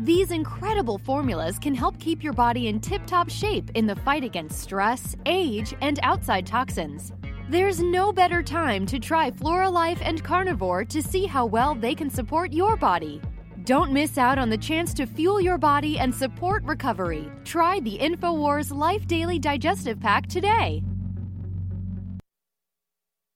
These 0.00 0.32
incredible 0.32 0.98
formulas 0.98 1.58
can 1.60 1.74
help 1.74 1.98
keep 2.00 2.24
your 2.24 2.32
body 2.32 2.66
in 2.66 2.80
tip 2.80 3.06
top 3.06 3.30
shape 3.30 3.70
in 3.74 3.86
the 3.86 3.94
fight 3.94 4.24
against 4.24 4.58
stress, 4.58 5.14
age, 5.26 5.74
and 5.80 6.00
outside 6.02 6.46
toxins. 6.46 7.12
There's 7.48 7.80
no 7.80 8.12
better 8.12 8.42
time 8.42 8.86
to 8.86 8.98
try 8.98 9.30
Flora 9.30 9.70
Life 9.70 10.00
and 10.02 10.24
Carnivore 10.24 10.84
to 10.86 11.02
see 11.02 11.26
how 11.26 11.46
well 11.46 11.74
they 11.74 11.94
can 11.94 12.10
support 12.10 12.52
your 12.52 12.76
body. 12.76 13.20
Don't 13.64 13.92
miss 13.92 14.18
out 14.18 14.38
on 14.38 14.50
the 14.50 14.58
chance 14.58 14.92
to 14.94 15.06
fuel 15.06 15.40
your 15.40 15.58
body 15.58 16.00
and 16.00 16.12
support 16.12 16.64
recovery. 16.64 17.30
Try 17.44 17.78
the 17.78 17.98
InfoWars 17.98 18.74
Life 18.74 19.06
Daily 19.06 19.38
Digestive 19.38 20.00
Pack 20.00 20.26
today. 20.26 20.82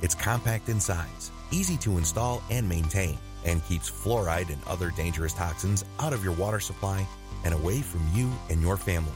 It's 0.00 0.14
compact 0.14 0.68
in 0.68 0.80
size, 0.80 1.30
easy 1.50 1.76
to 1.78 1.98
install 1.98 2.42
and 2.50 2.68
maintain, 2.68 3.18
and 3.44 3.64
keeps 3.64 3.90
fluoride 3.90 4.50
and 4.50 4.62
other 4.66 4.90
dangerous 4.90 5.32
toxins 5.32 5.84
out 5.98 6.12
of 6.12 6.22
your 6.22 6.34
water 6.34 6.60
supply 6.60 7.06
and 7.44 7.54
away 7.54 7.80
from 7.80 8.02
you 8.12 8.30
and 8.50 8.62
your 8.62 8.76
family. 8.76 9.12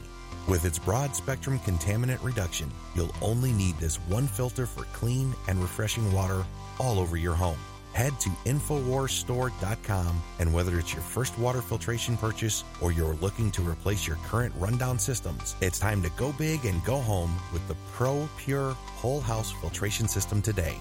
With 0.47 0.65
its 0.65 0.79
broad 0.79 1.15
spectrum 1.15 1.59
contaminant 1.59 2.21
reduction, 2.21 2.69
you'll 2.95 3.15
only 3.21 3.53
need 3.53 3.77
this 3.77 3.95
one 4.07 4.27
filter 4.27 4.65
for 4.65 4.83
clean 4.93 5.33
and 5.47 5.61
refreshing 5.61 6.11
water 6.11 6.45
all 6.79 6.99
over 6.99 7.15
your 7.15 7.35
home. 7.35 7.59
Head 7.93 8.19
to 8.21 8.29
InfoWarsStore.com 8.45 10.21
and 10.39 10.51
whether 10.51 10.79
it's 10.79 10.93
your 10.93 11.03
first 11.03 11.37
water 11.37 11.61
filtration 11.61 12.17
purchase 12.17 12.63
or 12.81 12.91
you're 12.91 13.13
looking 13.15 13.51
to 13.51 13.61
replace 13.61 14.07
your 14.07 14.15
current 14.17 14.51
rundown 14.57 14.97
systems, 14.97 15.55
it's 15.61 15.77
time 15.77 16.01
to 16.01 16.09
go 16.17 16.31
big 16.33 16.65
and 16.65 16.83
go 16.83 16.97
home 16.97 17.31
with 17.53 17.65
the 17.67 17.75
Pro 17.93 18.27
Pure 18.37 18.71
Whole 18.73 19.21
House 19.21 19.51
Filtration 19.51 20.07
System 20.07 20.41
today. 20.41 20.75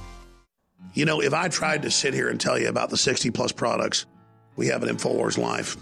You 0.94 1.04
know, 1.04 1.20
if 1.20 1.34
I 1.34 1.48
tried 1.48 1.82
to 1.82 1.90
sit 1.90 2.14
here 2.14 2.30
and 2.30 2.40
tell 2.40 2.58
you 2.58 2.68
about 2.68 2.88
the 2.88 2.96
60 2.96 3.30
plus 3.30 3.52
products 3.52 4.06
we 4.56 4.68
have 4.68 4.82
at 4.82 4.88
InfoWars 4.88 5.36
Life, 5.36 5.76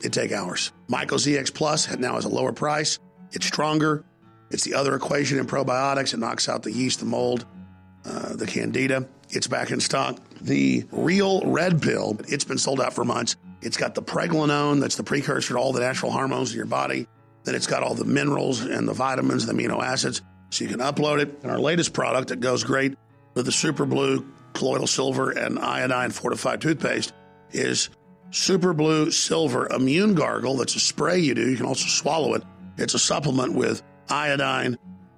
it'd 0.00 0.14
take 0.14 0.32
hours. 0.32 0.72
Myco 0.88 1.18
ZX 1.18 1.52
Plus 1.52 1.94
now 1.98 2.14
has 2.14 2.24
a 2.24 2.30
lower 2.30 2.52
price. 2.52 2.98
It's 3.32 3.46
stronger. 3.46 4.02
It's 4.50 4.64
the 4.64 4.74
other 4.74 4.94
equation 4.94 5.38
in 5.38 5.46
probiotics. 5.46 6.14
It 6.14 6.18
knocks 6.20 6.48
out 6.48 6.62
the 6.62 6.72
yeast, 6.72 7.00
the 7.00 7.06
mold, 7.06 7.44
uh, 8.06 8.34
the 8.34 8.46
candida. 8.46 9.06
It's 9.30 9.46
back 9.46 9.70
in 9.70 9.80
stock. 9.80 10.18
The 10.44 10.84
real 10.92 11.40
red 11.40 11.80
pill, 11.80 12.18
it's 12.28 12.44
been 12.44 12.58
sold 12.58 12.78
out 12.78 12.92
for 12.92 13.02
months. 13.02 13.36
It's 13.62 13.78
got 13.78 13.94
the 13.94 14.02
pregnenolone, 14.02 14.78
that's 14.78 14.96
the 14.96 15.02
precursor 15.02 15.54
to 15.54 15.58
all 15.58 15.72
the 15.72 15.80
natural 15.80 16.12
hormones 16.12 16.50
in 16.50 16.58
your 16.58 16.66
body. 16.66 17.06
Then 17.44 17.54
it's 17.54 17.66
got 17.66 17.82
all 17.82 17.94
the 17.94 18.04
minerals 18.04 18.60
and 18.60 18.86
the 18.86 18.92
vitamins, 18.92 19.46
the 19.46 19.54
amino 19.54 19.82
acids. 19.82 20.20
So 20.50 20.64
you 20.64 20.70
can 20.70 20.80
upload 20.80 21.22
it. 21.22 21.38
And 21.42 21.50
our 21.50 21.58
latest 21.58 21.94
product 21.94 22.28
that 22.28 22.40
goes 22.40 22.62
great 22.62 22.94
with 23.32 23.46
the 23.46 23.52
Super 23.52 23.86
Blue 23.86 24.26
colloidal 24.52 24.86
silver 24.86 25.30
and 25.30 25.58
iodine 25.58 26.10
fortified 26.10 26.60
toothpaste 26.60 27.14
is 27.52 27.88
Super 28.30 28.74
Blue 28.74 29.10
Silver 29.10 29.66
Immune 29.72 30.14
Gargle. 30.14 30.58
That's 30.58 30.76
a 30.76 30.80
spray 30.80 31.20
you 31.20 31.34
do. 31.34 31.50
You 31.50 31.56
can 31.56 31.66
also 31.66 31.88
swallow 31.88 32.34
it. 32.34 32.42
It's 32.76 32.92
a 32.92 32.98
supplement 32.98 33.54
with 33.54 33.82
iodine, 34.10 34.76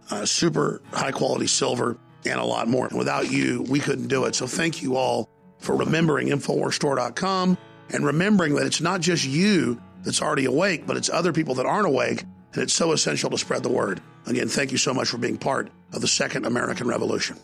uh, 0.09 0.25
super 0.25 0.83
high 0.93 1.11
quality 1.11 1.49
silver, 1.49 1.99
and 2.29 2.41
a 2.41 2.45
lot 2.45 2.69
more. 2.69 2.89
Without 2.95 3.31
you, 3.31 3.65
we 3.69 3.81
couldn't 3.81 4.09
do 4.09 4.25
it. 4.25 4.35
So 4.35 4.47
thank 4.47 4.83
you 4.83 4.97
all 4.97 5.29
for 5.59 5.77
remembering 5.77 6.29
InfoWarsStore.com 6.29 7.59
and 7.91 8.05
remembering 8.05 8.55
that 8.57 8.67
it's 8.67 8.81
not 8.81 9.01
just 9.01 9.27
you 9.27 9.81
that's 10.03 10.23
already 10.23 10.45
awake, 10.45 10.87
but 10.87 10.97
it's 10.97 11.11
other 11.11 11.33
people 11.33 11.55
that 11.57 11.67
aren't 11.67 11.87
awake. 11.87 12.25
And 12.53 12.63
it's 12.63 12.73
so 12.73 12.93
essential 12.93 13.31
to 13.31 13.39
spread 13.39 13.63
the 13.63 13.71
word. 13.71 14.01
Again, 14.27 14.49
thank 14.49 14.73
you 14.73 14.79
so 14.79 14.95
much 14.95 15.09
for 15.09 15.19
being 15.19 15.37
part 15.37 15.71
of 15.93 16.01
the 16.01 16.09
Second 16.09 16.47
American 16.47 16.89
Revolution. 16.89 17.37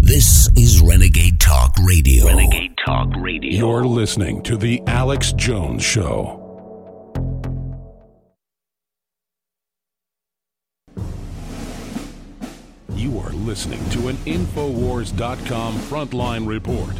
This 0.00 0.48
is 0.56 0.80
Renegade 0.82 1.38
Talk 1.40 1.74
Radio. 1.84 2.26
Renegade 2.26 2.76
Talk 2.84 3.08
Radio. 3.16 3.50
You're 3.52 3.84
listening 3.84 4.42
to 4.42 4.56
The 4.56 4.82
Alex 4.86 5.32
Jones 5.32 5.82
Show. 5.82 6.39
You 13.00 13.18
are 13.20 13.30
listening 13.30 13.82
to 13.92 14.08
an 14.08 14.16
Infowars.com 14.26 15.74
frontline 15.76 16.46
report. 16.46 16.94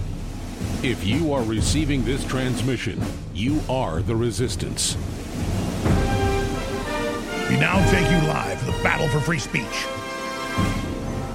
If 0.83 1.05
you 1.05 1.35
are 1.35 1.43
receiving 1.43 2.07
this 2.07 2.25
transmission, 2.25 2.99
you 3.35 3.61
are 3.69 4.01
the 4.01 4.17
resistance. 4.17 4.97
We 7.51 7.61
now 7.61 7.87
take 7.91 8.11
you 8.11 8.29
live 8.29 8.59
to 8.61 8.65
the 8.65 8.83
battle 8.83 9.09
for 9.09 9.21
free 9.21 9.39
speech. 9.39 9.87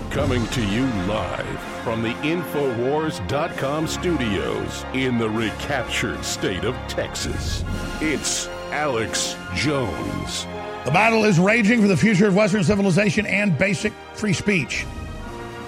Coming 0.10 0.48
to 0.48 0.66
you 0.66 0.88
live 1.06 1.60
from 1.84 2.02
the 2.02 2.16
Infowars.com 2.24 3.86
studios 3.86 4.84
in 4.96 5.20
the 5.20 5.30
recaptured 5.30 6.26
state 6.26 6.64
of 6.64 6.76
Texas. 6.88 7.64
It's 8.02 8.48
Alex 8.72 9.36
Jones. 9.54 10.48
The 10.86 10.92
battle 10.92 11.26
is 11.26 11.40
raging 11.40 11.82
for 11.82 11.88
the 11.88 11.98
future 11.98 12.28
of 12.28 12.36
Western 12.36 12.64
civilization 12.64 13.26
and 13.26 13.58
basic 13.58 13.92
free 14.14 14.34
speech. 14.34 14.86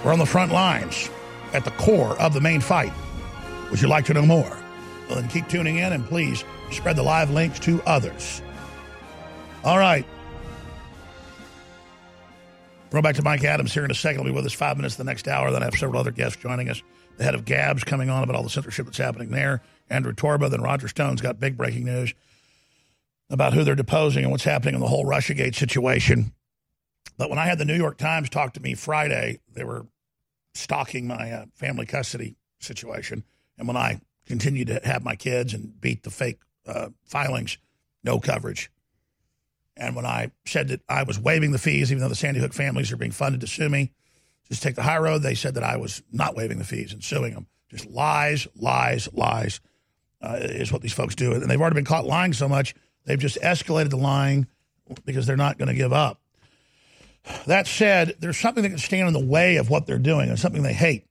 We're 0.04 0.12
on 0.12 0.20
the 0.20 0.26
front 0.26 0.52
lines, 0.52 1.10
at 1.52 1.64
the 1.64 1.72
core 1.72 2.16
of 2.20 2.34
the 2.34 2.40
main 2.40 2.60
fight. 2.60 2.92
Would 3.70 3.82
you 3.82 3.88
like 3.88 4.04
to 4.04 4.14
know 4.14 4.24
more? 4.24 4.56
Well, 5.08 5.16
then 5.20 5.28
keep 5.28 5.48
tuning 5.48 5.78
in 5.78 5.92
and 5.92 6.06
please 6.06 6.44
spread 6.70 6.94
the 6.94 7.02
live 7.02 7.32
links 7.32 7.58
to 7.60 7.82
others. 7.82 8.40
All 9.64 9.78
right. 9.78 10.06
Throw 12.90 13.02
back 13.02 13.16
to 13.16 13.22
Mike 13.22 13.42
Adams 13.42 13.74
here 13.74 13.84
in 13.84 13.90
a 13.90 13.96
second. 13.96 14.22
He'll 14.22 14.32
be 14.32 14.36
with 14.36 14.46
us 14.46 14.52
five 14.52 14.76
minutes 14.76 14.94
the 14.94 15.04
next 15.04 15.26
hour. 15.26 15.50
Then 15.50 15.62
I 15.62 15.64
have 15.64 15.74
several 15.74 15.98
other 15.98 16.12
guests 16.12 16.40
joining 16.40 16.68
us. 16.68 16.80
The 17.16 17.24
head 17.24 17.34
of 17.34 17.44
Gab's 17.44 17.82
coming 17.82 18.08
on 18.08 18.22
about 18.22 18.36
all 18.36 18.44
the 18.44 18.50
censorship 18.50 18.86
that's 18.86 18.98
happening 18.98 19.30
there. 19.30 19.62
Andrew 19.90 20.12
Torba. 20.12 20.48
Then 20.48 20.62
Roger 20.62 20.86
Stone's 20.86 21.20
got 21.20 21.40
big 21.40 21.56
breaking 21.56 21.86
news 21.86 22.14
about 23.30 23.52
who 23.52 23.64
they're 23.64 23.74
deposing 23.74 24.24
and 24.24 24.32
what's 24.32 24.44
happening 24.44 24.74
in 24.74 24.80
the 24.80 24.88
whole 24.88 25.04
Russiagate 25.04 25.54
situation. 25.54 26.32
But 27.16 27.30
when 27.30 27.38
I 27.38 27.46
had 27.46 27.58
the 27.58 27.64
New 27.64 27.76
York 27.76 27.98
Times 27.98 28.30
talk 28.30 28.54
to 28.54 28.60
me 28.60 28.74
Friday, 28.74 29.40
they 29.52 29.64
were 29.64 29.86
stalking 30.54 31.06
my 31.06 31.30
uh, 31.30 31.46
family 31.54 31.86
custody 31.86 32.36
situation. 32.60 33.24
And 33.58 33.66
when 33.66 33.76
I 33.76 34.00
continued 34.26 34.68
to 34.68 34.80
have 34.84 35.02
my 35.02 35.16
kids 35.16 35.54
and 35.54 35.80
beat 35.80 36.02
the 36.02 36.10
fake 36.10 36.38
uh, 36.66 36.88
filings, 37.04 37.58
no 38.04 38.20
coverage. 38.20 38.70
And 39.76 39.94
when 39.94 40.06
I 40.06 40.32
said 40.44 40.68
that 40.68 40.80
I 40.88 41.04
was 41.04 41.18
waiving 41.18 41.52
the 41.52 41.58
fees, 41.58 41.90
even 41.90 42.02
though 42.02 42.08
the 42.08 42.14
Sandy 42.14 42.40
Hook 42.40 42.52
families 42.52 42.90
are 42.92 42.96
being 42.96 43.12
funded 43.12 43.40
to 43.42 43.46
sue 43.46 43.68
me, 43.68 43.92
just 44.48 44.62
take 44.62 44.74
the 44.74 44.82
high 44.82 44.98
road. 44.98 45.22
They 45.22 45.34
said 45.34 45.54
that 45.54 45.62
I 45.62 45.76
was 45.76 46.02
not 46.10 46.34
waiving 46.34 46.58
the 46.58 46.64
fees 46.64 46.92
and 46.92 47.02
suing 47.02 47.34
them. 47.34 47.46
Just 47.70 47.86
lies, 47.86 48.48
lies, 48.56 49.08
lies 49.12 49.60
uh, 50.22 50.38
is 50.40 50.72
what 50.72 50.82
these 50.82 50.92
folks 50.92 51.14
do. 51.14 51.32
And 51.32 51.48
they've 51.48 51.60
already 51.60 51.74
been 51.74 51.84
caught 51.84 52.06
lying 52.06 52.32
so 52.32 52.48
much, 52.48 52.74
they've 53.08 53.18
just 53.18 53.40
escalated 53.40 53.90
the 53.90 53.96
lying 53.96 54.46
because 55.04 55.26
they're 55.26 55.36
not 55.36 55.58
going 55.58 55.68
to 55.68 55.74
give 55.74 55.92
up. 55.92 56.20
That 57.46 57.66
said, 57.66 58.16
there's 58.20 58.38
something 58.38 58.62
that 58.62 58.70
can 58.70 58.78
stand 58.78 59.08
in 59.08 59.12
the 59.12 59.24
way 59.24 59.56
of 59.56 59.70
what 59.70 59.86
they're 59.86 59.98
doing 59.98 60.28
and 60.28 60.38
something 60.38 60.62
they 60.62 60.72
hate. 60.72 61.04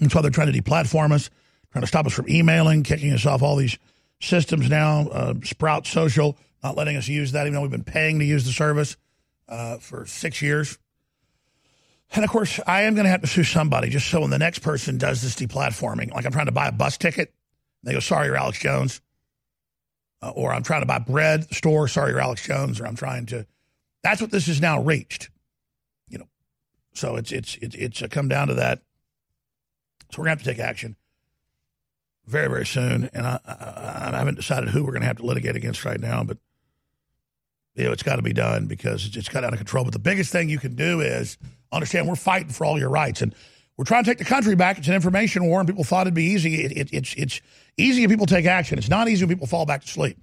That's 0.00 0.14
why 0.14 0.22
they're 0.22 0.30
trying 0.30 0.52
to 0.52 0.62
deplatform 0.62 1.12
us, 1.12 1.30
trying 1.72 1.82
to 1.82 1.86
stop 1.88 2.06
us 2.06 2.12
from 2.12 2.28
emailing, 2.28 2.82
kicking 2.82 3.12
us 3.12 3.26
off 3.26 3.42
all 3.42 3.56
these 3.56 3.78
systems 4.20 4.68
now, 4.68 5.08
uh, 5.08 5.34
Sprout 5.44 5.86
Social, 5.86 6.36
not 6.62 6.76
letting 6.76 6.96
us 6.96 7.08
use 7.08 7.32
that, 7.32 7.42
even 7.42 7.54
though 7.54 7.62
we've 7.62 7.70
been 7.70 7.84
paying 7.84 8.18
to 8.18 8.24
use 8.24 8.44
the 8.44 8.52
service 8.52 8.96
uh, 9.48 9.78
for 9.78 10.06
six 10.06 10.42
years. 10.42 10.78
And 12.12 12.24
of 12.24 12.30
course, 12.30 12.58
I 12.66 12.82
am 12.82 12.94
going 12.94 13.04
to 13.04 13.10
have 13.10 13.20
to 13.20 13.26
sue 13.26 13.44
somebody 13.44 13.88
just 13.88 14.08
so 14.08 14.20
when 14.20 14.30
the 14.30 14.38
next 14.38 14.60
person 14.60 14.98
does 14.98 15.22
this 15.22 15.36
deplatforming, 15.36 16.12
like 16.12 16.26
I'm 16.26 16.32
trying 16.32 16.46
to 16.46 16.52
buy 16.52 16.68
a 16.68 16.72
bus 16.72 16.98
ticket, 16.98 17.32
they 17.82 17.92
go, 17.92 18.00
sorry, 18.00 18.26
you're 18.26 18.36
Alex 18.36 18.58
Jones. 18.58 19.00
Uh, 20.22 20.30
or 20.30 20.52
I'm 20.52 20.62
trying 20.62 20.82
to 20.82 20.86
buy 20.86 20.98
bread 20.98 21.52
store, 21.54 21.88
sorry, 21.88 22.10
you're 22.10 22.20
Alex 22.20 22.46
Jones. 22.46 22.80
Or 22.80 22.86
I'm 22.86 22.96
trying 22.96 23.26
to. 23.26 23.46
That's 24.02 24.20
what 24.20 24.30
this 24.30 24.46
has 24.46 24.60
now 24.60 24.82
reached. 24.82 25.30
You 26.08 26.18
know, 26.18 26.28
so 26.94 27.16
it's 27.16 27.32
it's 27.32 27.56
it's, 27.56 27.74
it's 27.74 28.02
come 28.10 28.28
down 28.28 28.48
to 28.48 28.54
that. 28.54 28.82
So 30.10 30.18
we're 30.18 30.24
to 30.24 30.30
have 30.30 30.38
to 30.40 30.44
take 30.44 30.58
action 30.58 30.96
very, 32.26 32.48
very 32.48 32.66
soon. 32.66 33.10
And 33.12 33.26
I, 33.26 33.38
I, 33.46 34.10
I 34.14 34.18
haven't 34.18 34.36
decided 34.36 34.70
who 34.70 34.84
we're 34.84 34.92
to 34.98 35.06
have 35.06 35.18
to 35.18 35.26
litigate 35.26 35.56
against 35.56 35.84
right 35.84 36.00
now, 36.00 36.24
but 36.24 36.38
you 37.74 37.84
know, 37.84 37.92
it's 37.92 38.02
got 38.02 38.16
to 38.16 38.22
be 38.22 38.32
done 38.32 38.66
because 38.66 39.06
it's, 39.06 39.16
it's 39.16 39.28
got 39.28 39.44
out 39.44 39.52
of 39.52 39.58
control. 39.58 39.84
But 39.84 39.92
the 39.92 39.98
biggest 39.98 40.32
thing 40.32 40.48
you 40.48 40.58
can 40.58 40.74
do 40.74 41.00
is 41.00 41.38
understand 41.72 42.08
we're 42.08 42.16
fighting 42.16 42.50
for 42.50 42.64
all 42.64 42.78
your 42.78 42.90
rights. 42.90 43.22
And 43.22 43.34
we're 43.76 43.84
trying 43.84 44.04
to 44.04 44.10
take 44.10 44.18
the 44.18 44.24
country 44.24 44.54
back. 44.56 44.78
It's 44.78 44.88
an 44.88 44.94
information 44.94 45.44
war, 45.46 45.60
and 45.60 45.68
people 45.68 45.84
thought 45.84 46.02
it'd 46.02 46.14
be 46.14 46.24
easy. 46.24 46.64
It, 46.64 46.72
it, 46.72 46.92
it's, 46.92 47.14
it's 47.14 47.40
easy 47.76 48.04
if 48.04 48.10
people 48.10 48.26
take 48.26 48.46
action. 48.46 48.78
It's 48.78 48.88
not 48.88 49.08
easy 49.08 49.24
when 49.24 49.34
people 49.34 49.46
fall 49.46 49.66
back 49.66 49.82
to 49.82 49.88
sleep. 49.88 50.18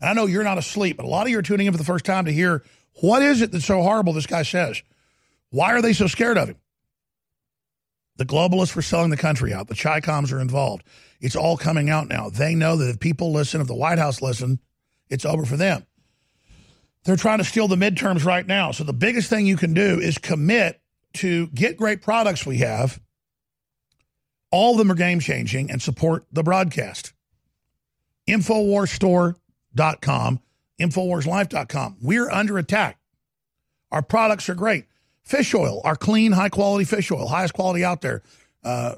And 0.00 0.10
I 0.10 0.12
know 0.14 0.26
you're 0.26 0.42
not 0.42 0.58
asleep, 0.58 0.96
but 0.96 1.06
a 1.06 1.08
lot 1.08 1.22
of 1.22 1.30
you 1.30 1.38
are 1.38 1.42
tuning 1.42 1.66
in 1.66 1.72
for 1.72 1.78
the 1.78 1.84
first 1.84 2.04
time 2.04 2.24
to 2.24 2.32
hear 2.32 2.64
what 3.00 3.22
is 3.22 3.40
it 3.40 3.52
that's 3.52 3.64
so 3.64 3.82
horrible 3.82 4.12
this 4.12 4.26
guy 4.26 4.42
says? 4.42 4.82
Why 5.50 5.72
are 5.72 5.82
they 5.82 5.92
so 5.92 6.06
scared 6.06 6.38
of 6.38 6.48
him? 6.48 6.56
The 8.16 8.26
globalists 8.26 8.76
were 8.76 8.82
selling 8.82 9.10
the 9.10 9.16
country 9.16 9.52
out. 9.52 9.68
The 9.68 9.74
Chi 9.74 10.00
Coms 10.00 10.32
are 10.32 10.40
involved. 10.40 10.84
It's 11.20 11.36
all 11.36 11.56
coming 11.56 11.88
out 11.88 12.08
now. 12.08 12.28
They 12.28 12.54
know 12.54 12.76
that 12.76 12.90
if 12.90 13.00
people 13.00 13.32
listen, 13.32 13.60
if 13.60 13.66
the 13.66 13.74
White 13.74 13.98
House 13.98 14.20
listen, 14.20 14.58
it's 15.08 15.24
over 15.24 15.44
for 15.44 15.56
them. 15.56 15.86
They're 17.04 17.16
trying 17.16 17.38
to 17.38 17.44
steal 17.44 17.68
the 17.68 17.76
midterms 17.76 18.24
right 18.24 18.46
now. 18.46 18.70
So 18.70 18.84
the 18.84 18.92
biggest 18.92 19.28
thing 19.28 19.46
you 19.46 19.56
can 19.56 19.74
do 19.74 19.98
is 19.98 20.18
commit 20.18 20.80
to 21.14 21.48
get 21.48 21.76
great 21.76 22.02
products 22.02 22.46
we 22.46 22.58
have. 22.58 23.00
All 24.52 24.72
of 24.72 24.78
them 24.78 24.92
are 24.92 24.94
game 24.94 25.18
changing 25.18 25.70
and 25.70 25.82
support 25.82 26.26
the 26.30 26.42
broadcast. 26.42 27.14
Infowarsstore.com, 28.28 30.40
Infowarslife.com. 30.78 31.96
We're 32.00 32.30
under 32.30 32.58
attack. 32.58 32.98
Our 33.90 34.02
products 34.02 34.48
are 34.48 34.54
great. 34.54 34.84
Fish 35.24 35.54
oil, 35.54 35.80
our 35.84 35.96
clean, 35.96 36.32
high 36.32 36.50
quality 36.50 36.84
fish 36.84 37.10
oil, 37.10 37.26
highest 37.26 37.54
quality 37.54 37.84
out 37.84 38.02
there. 38.02 38.22
Uh, 38.62 38.94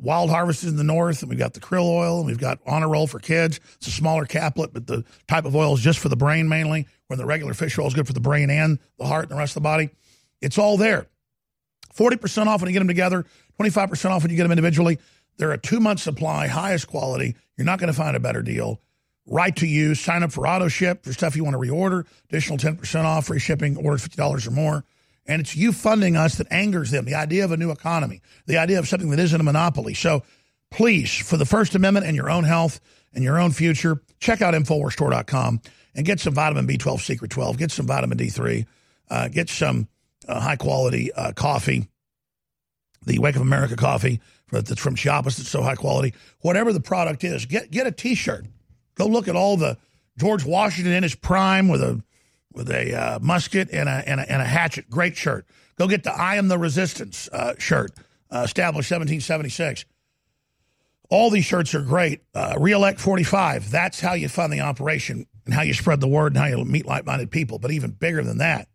wild 0.00 0.30
harvested 0.30 0.70
in 0.70 0.76
the 0.76 0.84
north, 0.84 1.22
and 1.22 1.30
we've 1.30 1.38
got 1.38 1.54
the 1.54 1.60
krill 1.60 1.88
oil, 1.88 2.18
and 2.18 2.26
we've 2.26 2.38
got 2.38 2.60
honor 2.66 2.88
roll 2.88 3.06
for 3.06 3.18
kids. 3.18 3.60
It's 3.76 3.86
a 3.86 3.90
smaller 3.90 4.24
caplet, 4.24 4.72
but 4.72 4.86
the 4.86 5.04
type 5.26 5.44
of 5.44 5.54
oil 5.54 5.74
is 5.74 5.80
just 5.80 5.98
for 5.98 6.08
the 6.08 6.16
brain 6.16 6.48
mainly, 6.48 6.86
when 7.06 7.18
the 7.18 7.26
regular 7.26 7.54
fish 7.54 7.78
oil 7.78 7.86
is 7.86 7.94
good 7.94 8.06
for 8.06 8.12
the 8.12 8.20
brain 8.20 8.50
and 8.50 8.78
the 8.98 9.06
heart 9.06 9.24
and 9.24 9.32
the 9.32 9.36
rest 9.36 9.50
of 9.50 9.62
the 9.62 9.66
body. 9.66 9.90
It's 10.40 10.58
all 10.58 10.76
there. 10.76 11.06
40% 11.94 12.46
off 12.46 12.60
when 12.60 12.68
you 12.68 12.72
get 12.72 12.78
them 12.78 12.88
together, 12.88 13.24
25% 13.60 14.10
off 14.10 14.22
when 14.22 14.30
you 14.30 14.36
get 14.36 14.44
them 14.44 14.52
individually. 14.52 14.98
They're 15.36 15.52
a 15.52 15.58
two 15.58 15.80
month 15.80 16.00
supply, 16.00 16.46
highest 16.46 16.88
quality. 16.88 17.36
You're 17.56 17.64
not 17.64 17.78
going 17.78 17.92
to 17.92 17.96
find 17.96 18.16
a 18.16 18.20
better 18.20 18.42
deal. 18.42 18.80
Right 19.26 19.54
to 19.56 19.66
you. 19.66 19.94
Sign 19.94 20.22
up 20.22 20.32
for 20.32 20.46
auto 20.46 20.68
ship 20.68 21.04
for 21.04 21.12
stuff 21.12 21.36
you 21.36 21.44
want 21.44 21.54
to 21.54 21.60
reorder. 21.60 22.06
Additional 22.28 22.58
10% 22.58 23.04
off, 23.04 23.26
free 23.26 23.38
shipping, 23.38 23.76
order 23.76 23.98
$50 23.98 24.46
or 24.46 24.50
more. 24.50 24.84
And 25.26 25.40
it's 25.40 25.54
you 25.54 25.72
funding 25.72 26.16
us 26.16 26.36
that 26.36 26.46
angers 26.50 26.90
them. 26.90 27.04
The 27.04 27.14
idea 27.14 27.44
of 27.44 27.52
a 27.52 27.56
new 27.56 27.70
economy, 27.70 28.22
the 28.46 28.56
idea 28.56 28.78
of 28.78 28.88
something 28.88 29.10
that 29.10 29.18
isn't 29.18 29.38
a 29.38 29.44
monopoly. 29.44 29.92
So 29.92 30.22
please, 30.70 31.14
for 31.14 31.36
the 31.36 31.44
First 31.44 31.74
Amendment 31.74 32.06
and 32.06 32.16
your 32.16 32.30
own 32.30 32.44
health 32.44 32.80
and 33.12 33.22
your 33.22 33.38
own 33.38 33.50
future, 33.50 34.00
check 34.20 34.40
out 34.40 34.54
InfoWarsStore.com 34.54 35.60
and 35.94 36.06
get 36.06 36.20
some 36.20 36.32
vitamin 36.32 36.66
B12 36.66 37.00
Secret 37.00 37.30
12, 37.30 37.58
get 37.58 37.70
some 37.70 37.86
vitamin 37.86 38.16
D3, 38.16 38.66
uh, 39.10 39.28
get 39.28 39.50
some 39.50 39.88
uh, 40.26 40.40
high 40.40 40.56
quality 40.56 41.12
uh, 41.12 41.32
coffee, 41.32 41.88
the 43.04 43.18
Wake 43.18 43.36
Up 43.36 43.42
America 43.42 43.76
coffee 43.76 44.20
that's 44.50 44.80
from 44.80 44.94
Chiapas 44.94 45.36
that's 45.36 45.48
so 45.48 45.62
high 45.62 45.74
quality. 45.74 46.14
Whatever 46.40 46.72
the 46.72 46.80
product 46.80 47.24
is, 47.24 47.46
get 47.46 47.70
get 47.70 47.86
a 47.86 47.92
T-shirt. 47.92 48.46
Go 48.94 49.06
look 49.06 49.28
at 49.28 49.36
all 49.36 49.56
the 49.56 49.76
George 50.16 50.44
Washington 50.44 50.92
in 50.92 51.02
his 51.02 51.14
prime 51.14 51.68
with 51.68 51.82
a 51.82 52.02
with 52.52 52.70
a 52.70 52.94
uh, 52.94 53.18
musket 53.20 53.68
and 53.72 53.88
a, 53.88 54.02
and 54.06 54.20
a, 54.20 54.30
and 54.30 54.42
a 54.42 54.44
hatchet. 54.44 54.90
Great 54.90 55.16
shirt. 55.16 55.46
Go 55.76 55.86
get 55.86 56.02
the 56.02 56.12
I 56.12 56.36
am 56.36 56.48
the 56.48 56.58
Resistance 56.58 57.28
uh, 57.32 57.54
shirt, 57.58 57.92
uh, 58.30 58.42
established 58.44 58.90
1776. 58.90 59.84
All 61.10 61.30
these 61.30 61.44
shirts 61.44 61.74
are 61.74 61.82
great. 61.82 62.22
Uh, 62.34 62.54
Reelect 62.58 63.00
45. 63.00 63.70
That's 63.70 64.00
how 64.00 64.14
you 64.14 64.28
fund 64.28 64.52
the 64.52 64.60
operation 64.60 65.26
and 65.46 65.54
how 65.54 65.62
you 65.62 65.72
spread 65.72 66.00
the 66.00 66.08
word 66.08 66.34
and 66.34 66.36
how 66.36 66.46
you 66.46 66.62
meet 66.64 66.84
like-minded 66.84 67.30
people. 67.30 67.58
But 67.58 67.70
even 67.70 67.92
bigger 67.92 68.22
than 68.22 68.38
that, 68.38 68.68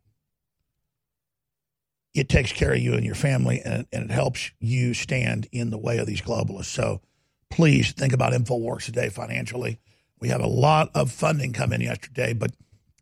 it 2.13 2.29
takes 2.29 2.51
care 2.51 2.73
of 2.73 2.79
you 2.79 2.93
and 2.93 3.05
your 3.05 3.15
family 3.15 3.61
and, 3.63 3.87
and 3.91 4.09
it 4.09 4.11
helps 4.11 4.51
you 4.59 4.93
stand 4.93 5.47
in 5.51 5.71
the 5.71 5.77
way 5.77 5.97
of 5.97 6.05
these 6.05 6.21
globalists. 6.21 6.65
So 6.65 7.01
please 7.49 7.91
think 7.91 8.13
about 8.13 8.33
InfoWars 8.33 8.85
today 8.85 9.09
financially. 9.09 9.79
We 10.19 10.29
have 10.29 10.41
a 10.41 10.47
lot 10.47 10.89
of 10.95 11.11
funding 11.11 11.53
come 11.53 11.73
in 11.73 11.81
yesterday, 11.81 12.33
but 12.33 12.51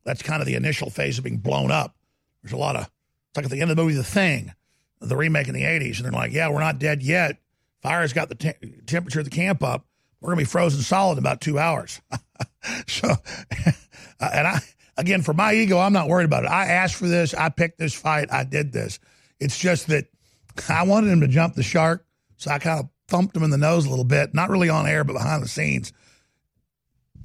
that's 0.03 0.21
kind 0.23 0.41
of 0.41 0.47
the 0.47 0.55
initial 0.55 0.89
phase 0.89 1.17
of 1.17 1.23
being 1.23 1.37
blown 1.37 1.71
up. 1.71 1.95
There's 2.41 2.53
a 2.53 2.57
lot 2.57 2.75
of, 2.75 2.83
it's 2.83 3.37
like 3.37 3.45
at 3.45 3.51
the 3.51 3.61
end 3.61 3.69
of 3.69 3.77
the 3.77 3.83
movie, 3.83 3.95
The 3.95 4.03
Thing, 4.03 4.53
the 4.99 5.15
remake 5.15 5.47
in 5.47 5.53
the 5.53 5.63
80s, 5.63 5.97
and 5.97 6.05
they're 6.05 6.11
like, 6.11 6.31
yeah, 6.31 6.49
we're 6.49 6.59
not 6.59 6.79
dead 6.79 7.03
yet. 7.03 7.37
Fire's 7.81 8.13
got 8.13 8.29
the 8.29 8.35
te- 8.35 8.81
temperature 8.85 9.19
of 9.19 9.25
the 9.25 9.31
camp 9.31 9.63
up. 9.63 9.85
We're 10.19 10.27
going 10.27 10.37
to 10.37 10.45
be 10.45 10.51
frozen 10.51 10.81
solid 10.81 11.13
in 11.13 11.19
about 11.19 11.41
two 11.41 11.57
hours. 11.57 11.99
so, 12.87 13.09
and 14.19 14.47
I, 14.47 14.59
again, 14.97 15.21
for 15.21 15.33
my 15.33 15.53
ego, 15.53 15.79
I'm 15.79 15.93
not 15.93 16.07
worried 16.07 16.25
about 16.25 16.45
it. 16.45 16.51
I 16.51 16.65
asked 16.65 16.95
for 16.95 17.07
this. 17.07 17.33
I 17.33 17.49
picked 17.49 17.79
this 17.79 17.93
fight. 17.93 18.31
I 18.31 18.43
did 18.43 18.71
this. 18.71 18.99
It's 19.39 19.57
just 19.57 19.87
that 19.87 20.05
I 20.69 20.83
wanted 20.83 21.11
him 21.11 21.21
to 21.21 21.27
jump 21.27 21.55
the 21.55 21.63
shark, 21.63 22.05
so 22.37 22.51
I 22.51 22.59
kind 22.59 22.79
of 22.79 22.89
thumped 23.07 23.35
him 23.35 23.43
in 23.43 23.49
the 23.49 23.57
nose 23.57 23.85
a 23.85 23.89
little 23.89 24.05
bit, 24.05 24.33
not 24.33 24.49
really 24.49 24.69
on 24.69 24.87
air, 24.87 25.03
but 25.03 25.13
behind 25.13 25.43
the 25.43 25.47
scenes. 25.47 25.91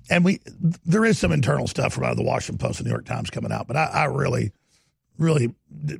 And 0.08 0.24
we, 0.24 0.40
there 0.84 1.04
is 1.04 1.18
some 1.18 1.32
internal 1.32 1.66
stuff 1.66 1.92
from 1.92 2.04
out 2.04 2.12
of 2.12 2.16
the 2.16 2.22
Washington 2.22 2.64
Post 2.64 2.78
and 2.78 2.86
New 2.86 2.92
York 2.92 3.06
Times 3.06 3.30
coming 3.30 3.50
out, 3.50 3.66
but 3.66 3.76
I, 3.76 3.84
I 3.86 4.04
really, 4.04 4.52
really 5.18 5.54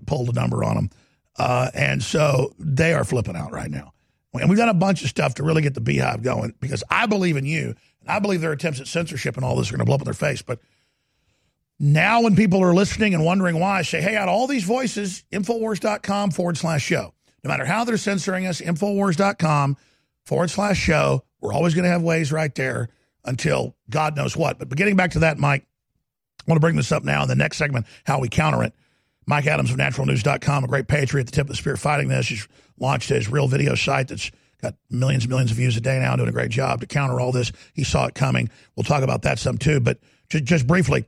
pulled 0.06 0.28
a 0.28 0.32
number 0.32 0.62
on 0.62 0.76
them, 0.76 0.90
uh, 1.38 1.70
and 1.74 2.02
so 2.02 2.54
they 2.58 2.94
are 2.94 3.04
flipping 3.04 3.36
out 3.36 3.52
right 3.52 3.70
now. 3.70 3.92
And 4.34 4.50
we've 4.50 4.58
done 4.58 4.68
a 4.68 4.74
bunch 4.74 5.02
of 5.02 5.08
stuff 5.08 5.36
to 5.36 5.42
really 5.42 5.62
get 5.62 5.74
the 5.74 5.80
beehive 5.80 6.22
going 6.22 6.54
because 6.60 6.84
I 6.90 7.06
believe 7.06 7.36
in 7.36 7.46
you, 7.46 7.74
and 8.00 8.10
I 8.10 8.18
believe 8.18 8.40
their 8.40 8.52
attempts 8.52 8.80
at 8.80 8.86
censorship 8.86 9.36
and 9.36 9.44
all 9.44 9.56
this 9.56 9.68
are 9.68 9.72
going 9.72 9.80
to 9.80 9.84
blow 9.86 9.94
up 9.94 10.02
in 10.02 10.04
their 10.04 10.14
face, 10.14 10.42
but 10.42 10.60
now, 11.78 12.22
when 12.22 12.36
people 12.36 12.62
are 12.62 12.74
listening 12.74 13.12
and 13.14 13.24
wondering 13.24 13.60
why, 13.60 13.78
I 13.78 13.82
say, 13.82 14.00
hey, 14.00 14.16
out 14.16 14.28
of 14.28 14.34
all 14.34 14.46
these 14.46 14.64
voices, 14.64 15.24
Infowars.com 15.30 16.30
forward 16.30 16.56
slash 16.56 16.82
show. 16.82 17.12
No 17.44 17.48
matter 17.48 17.66
how 17.66 17.84
they're 17.84 17.98
censoring 17.98 18.46
us, 18.46 18.60
Infowars.com 18.60 19.76
forward 20.24 20.50
slash 20.50 20.78
show. 20.78 21.22
We're 21.40 21.52
always 21.52 21.74
going 21.74 21.84
to 21.84 21.90
have 21.90 22.02
ways 22.02 22.32
right 22.32 22.54
there 22.54 22.88
until 23.24 23.76
God 23.90 24.16
knows 24.16 24.36
what. 24.36 24.58
But 24.58 24.74
getting 24.74 24.96
back 24.96 25.12
to 25.12 25.18
that, 25.20 25.38
Mike, 25.38 25.66
I 26.40 26.50
want 26.50 26.56
to 26.56 26.60
bring 26.60 26.76
this 26.76 26.92
up 26.92 27.04
now 27.04 27.22
in 27.22 27.28
the 27.28 27.34
next 27.34 27.58
segment, 27.58 27.86
how 28.04 28.20
we 28.20 28.28
counter 28.28 28.62
it. 28.62 28.72
Mike 29.26 29.46
Adams 29.46 29.70
of 29.70 29.76
naturalnews.com, 29.76 30.64
a 30.64 30.68
great 30.68 30.88
patriot 30.88 31.22
at 31.22 31.26
the 31.26 31.32
tip 31.32 31.44
of 31.44 31.48
the 31.48 31.56
spear 31.56 31.76
fighting 31.76 32.08
this. 32.08 32.28
He's 32.28 32.48
launched 32.78 33.08
his 33.08 33.28
real 33.28 33.48
video 33.48 33.74
site 33.74 34.08
that's 34.08 34.30
got 34.62 34.74
millions 34.88 35.24
and 35.24 35.30
millions 35.30 35.50
of 35.50 35.56
views 35.56 35.76
a 35.76 35.80
day 35.80 35.98
now, 35.98 36.16
doing 36.16 36.28
a 36.28 36.32
great 36.32 36.50
job 36.50 36.80
to 36.80 36.86
counter 36.86 37.20
all 37.20 37.32
this. 37.32 37.52
He 37.74 37.84
saw 37.84 38.06
it 38.06 38.14
coming. 38.14 38.48
We'll 38.76 38.84
talk 38.84 39.02
about 39.02 39.22
that 39.22 39.38
some 39.38 39.58
too. 39.58 39.80
But 39.80 39.98
just, 40.30 40.44
just 40.44 40.66
briefly, 40.66 41.06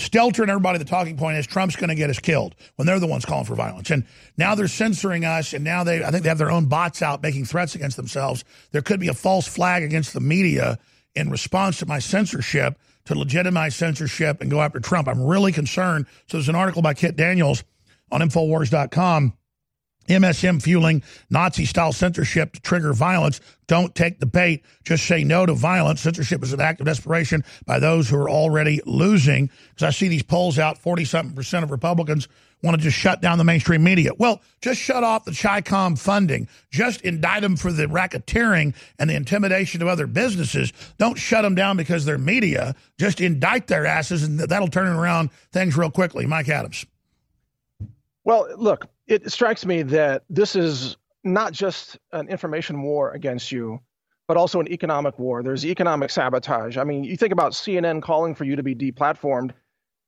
Stelter 0.00 0.40
and 0.40 0.50
everybody, 0.50 0.78
the 0.78 0.84
talking 0.84 1.16
point 1.16 1.36
is 1.36 1.46
Trump's 1.46 1.76
going 1.76 1.88
to 1.88 1.94
get 1.94 2.10
us 2.10 2.18
killed 2.18 2.54
when 2.76 2.86
they're 2.86 2.98
the 2.98 3.06
ones 3.06 3.24
calling 3.24 3.44
for 3.44 3.54
violence. 3.54 3.90
And 3.90 4.04
now 4.36 4.54
they're 4.54 4.68
censoring 4.68 5.24
us, 5.24 5.52
and 5.52 5.62
now 5.62 5.84
they, 5.84 6.02
I 6.04 6.10
think 6.10 6.22
they 6.22 6.28
have 6.28 6.38
their 6.38 6.50
own 6.50 6.66
bots 6.66 7.02
out 7.02 7.22
making 7.22 7.44
threats 7.44 7.74
against 7.74 7.96
themselves. 7.96 8.44
There 8.72 8.82
could 8.82 9.00
be 9.00 9.08
a 9.08 9.14
false 9.14 9.46
flag 9.46 9.82
against 9.82 10.12
the 10.12 10.20
media 10.20 10.78
in 11.14 11.30
response 11.30 11.78
to 11.78 11.86
my 11.86 11.98
censorship 11.98 12.78
to 13.06 13.14
legitimize 13.14 13.74
censorship 13.74 14.40
and 14.40 14.50
go 14.50 14.60
after 14.60 14.80
Trump. 14.80 15.08
I'm 15.08 15.22
really 15.22 15.52
concerned. 15.52 16.06
So 16.26 16.36
there's 16.36 16.48
an 16.48 16.54
article 16.54 16.82
by 16.82 16.94
Kit 16.94 17.16
Daniels 17.16 17.64
on 18.10 18.20
Infowars.com. 18.20 19.34
MSM 20.14 20.62
fueling 20.62 21.02
Nazi 21.30 21.64
style 21.64 21.92
censorship 21.92 22.52
to 22.54 22.60
trigger 22.60 22.92
violence. 22.92 23.40
Don't 23.66 23.94
take 23.94 24.18
the 24.18 24.26
bait. 24.26 24.64
Just 24.84 25.06
say 25.06 25.24
no 25.24 25.46
to 25.46 25.54
violence. 25.54 26.00
Censorship 26.00 26.42
is 26.42 26.52
an 26.52 26.60
act 26.60 26.80
of 26.80 26.86
desperation 26.86 27.44
by 27.66 27.78
those 27.78 28.08
who 28.08 28.16
are 28.16 28.30
already 28.30 28.80
losing. 28.86 29.50
Because 29.70 29.82
I 29.82 29.90
see 29.90 30.08
these 30.08 30.22
polls 30.22 30.58
out 30.58 30.78
40 30.78 31.04
something 31.04 31.36
percent 31.36 31.64
of 31.64 31.70
Republicans 31.70 32.28
want 32.62 32.76
to 32.76 32.82
just 32.82 32.96
shut 32.96 33.20
down 33.20 33.38
the 33.38 33.44
mainstream 33.44 33.82
media. 33.82 34.10
Well, 34.18 34.40
just 34.60 34.80
shut 34.80 35.02
off 35.02 35.24
the 35.24 35.30
CHICOM 35.30 35.98
funding. 35.98 36.48
Just 36.70 37.00
indict 37.02 37.42
them 37.42 37.56
for 37.56 37.72
the 37.72 37.86
racketeering 37.86 38.74
and 38.98 39.08
the 39.08 39.14
intimidation 39.14 39.82
of 39.82 39.88
other 39.88 40.06
businesses. 40.06 40.72
Don't 40.98 41.16
shut 41.16 41.42
them 41.42 41.54
down 41.54 41.76
because 41.76 42.04
they're 42.04 42.18
media. 42.18 42.74
Just 42.98 43.20
indict 43.20 43.66
their 43.66 43.86
asses, 43.86 44.22
and 44.22 44.38
that'll 44.38 44.68
turn 44.68 44.88
around 44.88 45.30
things 45.52 45.76
real 45.76 45.90
quickly. 45.90 46.26
Mike 46.26 46.48
Adams. 46.48 46.84
Well, 48.24 48.48
look, 48.56 48.86
it 49.10 49.30
strikes 49.30 49.66
me 49.66 49.82
that 49.82 50.22
this 50.30 50.54
is 50.54 50.96
not 51.24 51.52
just 51.52 51.98
an 52.12 52.28
information 52.28 52.80
war 52.80 53.10
against 53.10 53.50
you, 53.50 53.80
but 54.28 54.36
also 54.36 54.60
an 54.60 54.72
economic 54.72 55.18
war. 55.18 55.42
There's 55.42 55.66
economic 55.66 56.10
sabotage. 56.10 56.76
I 56.76 56.84
mean, 56.84 57.02
you 57.02 57.16
think 57.16 57.32
about 57.32 57.52
CNN 57.52 58.00
calling 58.00 58.36
for 58.36 58.44
you 58.44 58.54
to 58.56 58.62
be 58.62 58.74
deplatformed. 58.74 59.50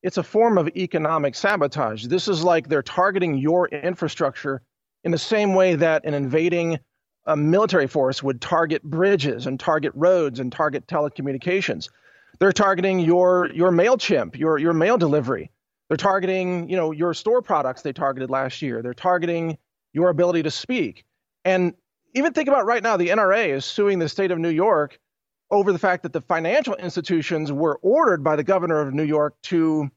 It's 0.04 0.18
a 0.18 0.22
form 0.22 0.56
of 0.56 0.68
economic 0.68 1.34
sabotage. 1.34 2.06
This 2.06 2.28
is 2.28 2.44
like 2.44 2.68
they're 2.68 2.82
targeting 2.82 3.36
your 3.36 3.68
infrastructure 3.68 4.62
in 5.04 5.10
the 5.10 5.18
same 5.18 5.54
way 5.54 5.74
that 5.74 6.04
an 6.04 6.14
invading 6.14 6.78
a 7.26 7.36
military 7.36 7.88
force 7.88 8.22
would 8.22 8.40
target 8.40 8.82
bridges 8.84 9.46
and 9.46 9.58
target 9.58 9.92
roads 9.94 10.38
and 10.38 10.52
target 10.52 10.86
telecommunications. 10.86 11.88
They're 12.38 12.52
targeting 12.52 12.98
your 12.98 13.50
your 13.52 13.70
Mailchimp, 13.70 14.36
your 14.36 14.58
your 14.58 14.72
mail 14.72 14.98
delivery. 14.98 15.51
They're 15.93 15.98
targeting, 15.98 16.70
you 16.70 16.77
know, 16.77 16.90
your 16.93 17.12
store 17.12 17.43
products 17.43 17.82
they 17.82 17.93
targeted 17.93 18.31
last 18.31 18.62
year. 18.62 18.81
They're 18.81 18.94
targeting 18.94 19.59
your 19.93 20.09
ability 20.09 20.44
to 20.44 20.51
speak. 20.51 21.05
And 21.44 21.74
even 22.14 22.32
think 22.32 22.48
about 22.48 22.64
right 22.64 22.82
now, 22.82 22.97
the 22.97 23.09
NRA 23.09 23.48
is 23.48 23.66
suing 23.66 23.98
the 23.98 24.09
state 24.09 24.31
of 24.31 24.39
New 24.39 24.48
York 24.48 24.98
over 25.51 25.70
the 25.70 25.78
fact 25.78 26.05
that 26.05 26.14
the 26.14 26.23
financial 26.23 26.74
institutions 26.77 27.52
were 27.52 27.78
ordered 27.82 28.24
by 28.24 28.36
the 28.36 28.43
governor 28.43 28.81
of 28.81 28.94
New 28.94 29.02
York 29.02 29.35
to 29.43 29.90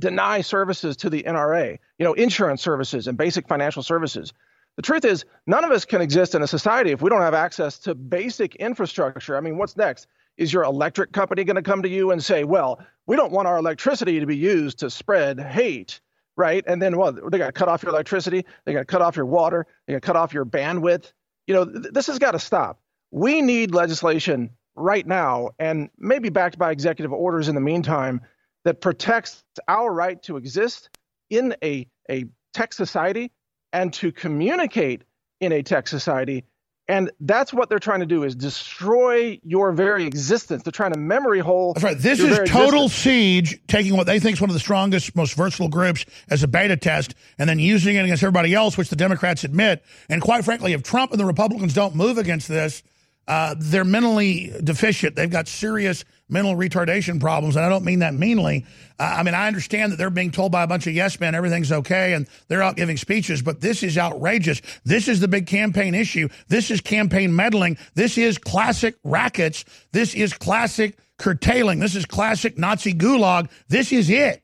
deny 0.00 0.40
services 0.40 0.96
to 0.96 1.10
the 1.10 1.22
NRA, 1.22 1.78
you 2.00 2.04
know, 2.04 2.14
insurance 2.14 2.60
services 2.60 3.06
and 3.06 3.16
basic 3.16 3.46
financial 3.46 3.84
services. 3.84 4.32
The 4.74 4.82
truth 4.82 5.04
is, 5.04 5.24
none 5.46 5.62
of 5.62 5.70
us 5.70 5.84
can 5.84 6.00
exist 6.00 6.34
in 6.34 6.42
a 6.42 6.48
society 6.48 6.90
if 6.90 7.02
we 7.02 7.08
don't 7.08 7.22
have 7.22 7.34
access 7.34 7.78
to 7.80 7.94
basic 7.94 8.56
infrastructure. 8.56 9.36
I 9.36 9.40
mean, 9.42 9.58
what's 9.58 9.76
next? 9.76 10.08
Is 10.38 10.52
your 10.52 10.62
electric 10.62 11.12
company 11.12 11.44
going 11.44 11.56
to 11.56 11.62
come 11.62 11.82
to 11.82 11.88
you 11.88 12.12
and 12.12 12.24
say, 12.24 12.44
well, 12.44 12.80
we 13.06 13.16
don't 13.16 13.32
want 13.32 13.48
our 13.48 13.58
electricity 13.58 14.20
to 14.20 14.26
be 14.26 14.36
used 14.36 14.78
to 14.78 14.88
spread 14.88 15.38
hate, 15.40 16.00
right? 16.36 16.64
And 16.66 16.80
then, 16.80 16.96
well, 16.96 17.12
they 17.12 17.38
got 17.38 17.46
to 17.46 17.52
cut 17.52 17.68
off 17.68 17.82
your 17.82 17.90
electricity, 17.90 18.44
they 18.64 18.72
got 18.72 18.80
to 18.80 18.84
cut 18.84 19.02
off 19.02 19.16
your 19.16 19.26
water, 19.26 19.66
they 19.86 19.94
got 19.94 20.02
to 20.02 20.06
cut 20.06 20.16
off 20.16 20.32
your 20.32 20.46
bandwidth. 20.46 21.12
You 21.46 21.54
know, 21.54 21.64
th- 21.64 21.92
this 21.92 22.06
has 22.06 22.18
got 22.18 22.32
to 22.32 22.38
stop. 22.38 22.80
We 23.10 23.42
need 23.42 23.74
legislation 23.74 24.50
right 24.76 25.06
now, 25.06 25.50
and 25.58 25.90
maybe 25.98 26.28
backed 26.28 26.56
by 26.56 26.70
executive 26.70 27.12
orders 27.12 27.48
in 27.48 27.54
the 27.54 27.60
meantime, 27.60 28.20
that 28.64 28.80
protects 28.80 29.42
our 29.66 29.92
right 29.92 30.22
to 30.22 30.36
exist 30.36 30.90
in 31.30 31.54
a, 31.62 31.86
a 32.10 32.26
tech 32.52 32.72
society 32.72 33.32
and 33.72 33.92
to 33.94 34.12
communicate 34.12 35.02
in 35.40 35.52
a 35.52 35.62
tech 35.62 35.88
society 35.88 36.44
and 36.88 37.10
that's 37.20 37.52
what 37.52 37.68
they're 37.68 37.78
trying 37.78 38.00
to 38.00 38.06
do 38.06 38.24
is 38.24 38.34
destroy 38.34 39.38
your 39.44 39.72
very 39.72 40.06
existence. 40.06 40.62
They're 40.62 40.72
trying 40.72 40.94
to 40.94 40.98
memory 40.98 41.40
hole. 41.40 41.74
That's 41.74 41.84
right. 41.84 41.98
This 41.98 42.18
is 42.18 42.38
total 42.48 42.86
existence. 42.86 42.92
siege, 42.94 43.60
taking 43.66 43.94
what 43.94 44.06
they 44.06 44.18
think 44.18 44.36
is 44.36 44.40
one 44.40 44.48
of 44.48 44.54
the 44.54 44.60
strongest, 44.60 45.14
most 45.14 45.34
versatile 45.34 45.68
groups 45.68 46.06
as 46.30 46.42
a 46.42 46.48
beta 46.48 46.78
test, 46.78 47.14
and 47.38 47.48
then 47.48 47.58
using 47.58 47.96
it 47.96 48.04
against 48.04 48.22
everybody 48.22 48.54
else, 48.54 48.78
which 48.78 48.88
the 48.88 48.96
Democrats 48.96 49.44
admit. 49.44 49.84
And 50.08 50.22
quite 50.22 50.46
frankly, 50.46 50.72
if 50.72 50.82
Trump 50.82 51.10
and 51.10 51.20
the 51.20 51.26
Republicans 51.26 51.74
don't 51.74 51.94
move 51.94 52.16
against 52.16 52.48
this, 52.48 52.82
uh, 53.26 53.54
they're 53.58 53.84
mentally 53.84 54.50
deficient. 54.64 55.14
They've 55.14 55.30
got 55.30 55.46
serious 55.46 56.06
mental 56.28 56.54
retardation 56.54 57.20
problems, 57.20 57.56
and 57.56 57.64
I 57.64 57.68
don't 57.68 57.84
mean 57.84 58.00
that 58.00 58.14
meanly. 58.14 58.66
I 58.98 59.22
mean, 59.22 59.34
I 59.34 59.46
understand 59.46 59.92
that 59.92 59.96
they're 59.96 60.10
being 60.10 60.30
told 60.30 60.52
by 60.52 60.62
a 60.62 60.66
bunch 60.66 60.86
of 60.86 60.92
yes 60.92 61.18
men 61.20 61.34
everything's 61.34 61.72
okay, 61.72 62.14
and 62.14 62.26
they're 62.48 62.62
out 62.62 62.76
giving 62.76 62.96
speeches, 62.96 63.42
but 63.42 63.60
this 63.60 63.82
is 63.82 63.96
outrageous. 63.96 64.60
This 64.84 65.08
is 65.08 65.20
the 65.20 65.28
big 65.28 65.46
campaign 65.46 65.94
issue. 65.94 66.28
This 66.48 66.70
is 66.70 66.80
campaign 66.80 67.34
meddling. 67.34 67.78
This 67.94 68.18
is 68.18 68.38
classic 68.38 68.96
rackets. 69.04 69.64
This 69.92 70.14
is 70.14 70.32
classic 70.32 70.98
curtailing. 71.18 71.78
This 71.80 71.94
is 71.94 72.06
classic 72.06 72.58
Nazi 72.58 72.94
gulag. 72.94 73.50
This 73.68 73.92
is 73.92 74.10
it. 74.10 74.42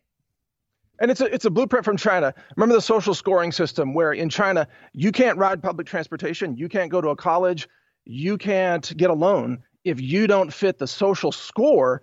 And 1.01 1.11
it's 1.11 1.21
a 1.21 1.27
it's 1.27 1.45
a 1.45 1.51
blueprint 1.51 1.85
from 1.85 1.97
China. 1.97 2.33
Remember 2.57 2.75
the 2.75 2.81
social 2.81 3.15
scoring 3.15 3.51
system 3.51 3.95
where 3.95 4.13
in 4.13 4.29
China 4.29 4.69
you 4.93 5.11
can't 5.11 5.37
ride 5.37 5.63
public 5.63 5.87
transportation, 5.87 6.57
you 6.57 6.69
can't 6.69 6.91
go 6.91 7.01
to 7.01 7.09
a 7.09 7.17
college, 7.17 7.69
you 8.05 8.39
can't 8.39 8.97
get 8.97 9.11
a 9.11 9.15
loan 9.15 9.63
if 9.85 10.01
you 10.01 10.27
don't 10.27 10.53
fit 10.53 10.79
the 10.79 10.87
social 10.87 11.33
score 11.33 12.03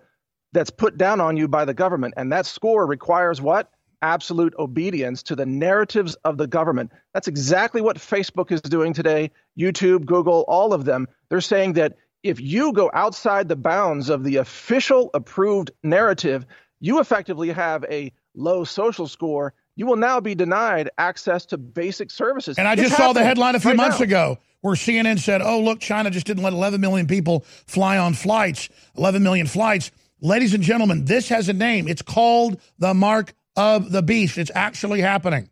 that's 0.52 0.70
put 0.70 0.98
down 0.98 1.20
on 1.20 1.36
you 1.36 1.48
by 1.48 1.64
the 1.64 1.74
government. 1.74 2.14
And 2.16 2.32
that 2.32 2.46
score 2.46 2.86
requires 2.86 3.40
what? 3.40 3.70
Absolute 4.02 4.54
obedience 4.58 5.22
to 5.24 5.36
the 5.36 5.46
narratives 5.46 6.14
of 6.24 6.36
the 6.36 6.46
government. 6.46 6.92
That's 7.14 7.28
exactly 7.28 7.80
what 7.80 7.96
Facebook 7.96 8.50
is 8.50 8.60
doing 8.60 8.92
today, 8.92 9.30
YouTube, 9.58 10.04
Google, 10.04 10.44
all 10.48 10.72
of 10.72 10.84
them. 10.84 11.06
They're 11.28 11.40
saying 11.40 11.74
that 11.74 11.96
if 12.22 12.40
you 12.40 12.72
go 12.72 12.90
outside 12.94 13.48
the 13.48 13.56
bounds 13.56 14.08
of 14.08 14.24
the 14.24 14.36
official 14.36 15.10
approved 15.14 15.70
narrative, 15.82 16.46
you 16.80 17.00
effectively 17.00 17.50
have 17.50 17.84
a 17.90 18.12
low 18.34 18.64
social 18.64 19.06
score. 19.06 19.54
You 19.76 19.86
will 19.86 19.96
now 19.96 20.20
be 20.20 20.34
denied 20.34 20.90
access 20.98 21.46
to 21.46 21.58
basic 21.58 22.10
services. 22.10 22.58
And 22.58 22.68
I 22.68 22.74
just 22.74 22.96
saw 22.96 23.12
the 23.12 23.24
headline 23.24 23.54
a 23.54 23.60
few 23.60 23.70
right 23.70 23.76
months 23.76 24.00
now. 24.00 24.04
ago 24.04 24.38
where 24.60 24.74
CNN 24.74 25.18
said, 25.18 25.42
oh, 25.42 25.60
look, 25.60 25.80
China 25.80 26.10
just 26.10 26.26
didn't 26.26 26.42
let 26.42 26.52
11 26.52 26.80
million 26.80 27.06
people 27.06 27.40
fly 27.66 27.98
on 27.98 28.14
flights, 28.14 28.68
11 28.96 29.22
million 29.22 29.46
flights. 29.46 29.90
Ladies 30.20 30.54
and 30.54 30.62
gentlemen, 30.62 31.04
this 31.04 31.28
has 31.30 31.48
a 31.48 31.52
name. 31.52 31.88
It's 31.88 32.02
called 32.02 32.60
the 32.78 32.94
mark 32.94 33.34
of 33.56 33.90
the 33.90 34.02
beast. 34.02 34.38
It's 34.38 34.52
actually 34.54 35.00
happening. 35.00 35.50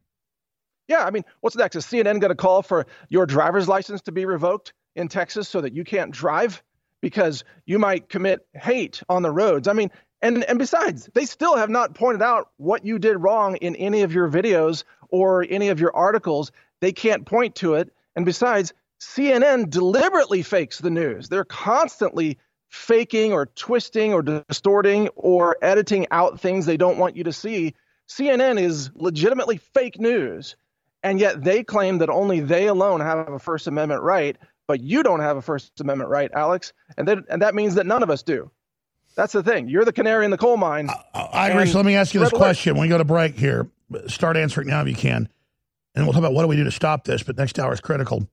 Yeah, 0.86 1.04
I 1.04 1.10
mean, 1.10 1.24
what's 1.40 1.56
next? 1.56 1.76
Is 1.76 1.86
CNN 1.86 2.20
going 2.20 2.30
to 2.30 2.34
call 2.34 2.62
for 2.62 2.86
your 3.08 3.26
driver's 3.26 3.68
license 3.68 4.00
to 4.02 4.12
be 4.12 4.24
revoked 4.24 4.72
in 4.96 5.08
Texas 5.08 5.48
so 5.48 5.60
that 5.60 5.72
you 5.72 5.84
can't 5.84 6.10
drive 6.10 6.62
because 7.00 7.44
you 7.64 7.78
might 7.78 8.08
commit 8.08 8.46
hate 8.54 9.02
on 9.08 9.22
the 9.22 9.30
roads? 9.30 9.66
I 9.66 9.72
mean, 9.72 9.90
and 10.22 10.44
and 10.44 10.58
besides, 10.58 11.08
they 11.14 11.24
still 11.24 11.56
have 11.56 11.70
not 11.70 11.94
pointed 11.94 12.22
out 12.22 12.50
what 12.56 12.84
you 12.84 12.98
did 12.98 13.16
wrong 13.16 13.56
in 13.56 13.76
any 13.76 14.02
of 14.02 14.12
your 14.12 14.28
videos 14.28 14.84
or 15.08 15.46
any 15.48 15.68
of 15.68 15.80
your 15.80 15.94
articles. 15.94 16.52
They 16.80 16.92
can't 16.92 17.26
point 17.26 17.56
to 17.56 17.74
it. 17.74 17.92
And 18.16 18.24
besides, 18.24 18.72
CNN 19.00 19.70
deliberately 19.70 20.42
fakes 20.42 20.78
the 20.78 20.90
news. 20.90 21.28
They're 21.28 21.44
constantly 21.44 22.38
faking 22.68 23.32
or 23.32 23.46
twisting 23.46 24.12
or 24.12 24.22
distorting 24.22 25.08
or 25.16 25.56
editing 25.62 26.06
out 26.10 26.40
things 26.40 26.66
they 26.66 26.76
don't 26.76 26.98
want 26.98 27.16
you 27.16 27.24
to 27.24 27.32
see. 27.32 27.74
CNN 28.08 28.60
is 28.60 28.90
legitimately 28.94 29.56
fake 29.56 29.98
news. 29.98 30.56
And 31.02 31.18
yet 31.18 31.42
they 31.42 31.64
claim 31.64 31.98
that 31.98 32.10
only 32.10 32.40
they 32.40 32.66
alone 32.66 33.00
have 33.00 33.28
a 33.28 33.38
First 33.38 33.66
Amendment 33.66 34.02
right, 34.02 34.36
but 34.68 34.80
you 34.80 35.02
don't 35.02 35.20
have 35.20 35.38
a 35.38 35.42
First 35.42 35.80
Amendment 35.80 36.10
right, 36.10 36.30
Alex. 36.34 36.74
And 36.98 37.08
that, 37.08 37.18
and 37.30 37.40
that 37.42 37.54
means 37.54 37.76
that 37.76 37.86
none 37.86 38.02
of 38.02 38.10
us 38.10 38.22
do. 38.22 38.50
That's 39.20 39.34
the 39.34 39.42
thing. 39.42 39.68
You're 39.68 39.84
the 39.84 39.92
canary 39.92 40.24
in 40.24 40.30
the 40.30 40.38
coal 40.38 40.56
mine. 40.56 40.88
I, 40.88 41.20
I 41.20 41.48
agree. 41.50 41.70
Let 41.70 41.84
me 41.84 41.94
ask 41.94 42.14
you 42.14 42.20
this 42.20 42.30
question. 42.30 42.72
When 42.72 42.80
we 42.80 42.88
go 42.88 42.96
to 42.96 43.04
break 43.04 43.34
here, 43.34 43.68
start 44.06 44.38
answering 44.38 44.68
now 44.68 44.80
if 44.80 44.88
you 44.88 44.94
can. 44.94 45.28
And 45.94 46.06
we'll 46.06 46.14
talk 46.14 46.20
about 46.20 46.32
what 46.32 46.40
do 46.40 46.48
we 46.48 46.56
do 46.56 46.64
to 46.64 46.70
stop 46.70 47.04
this, 47.04 47.22
but 47.22 47.36
next 47.36 47.58
hour 47.58 47.70
is 47.74 47.82
critical. 47.82 48.26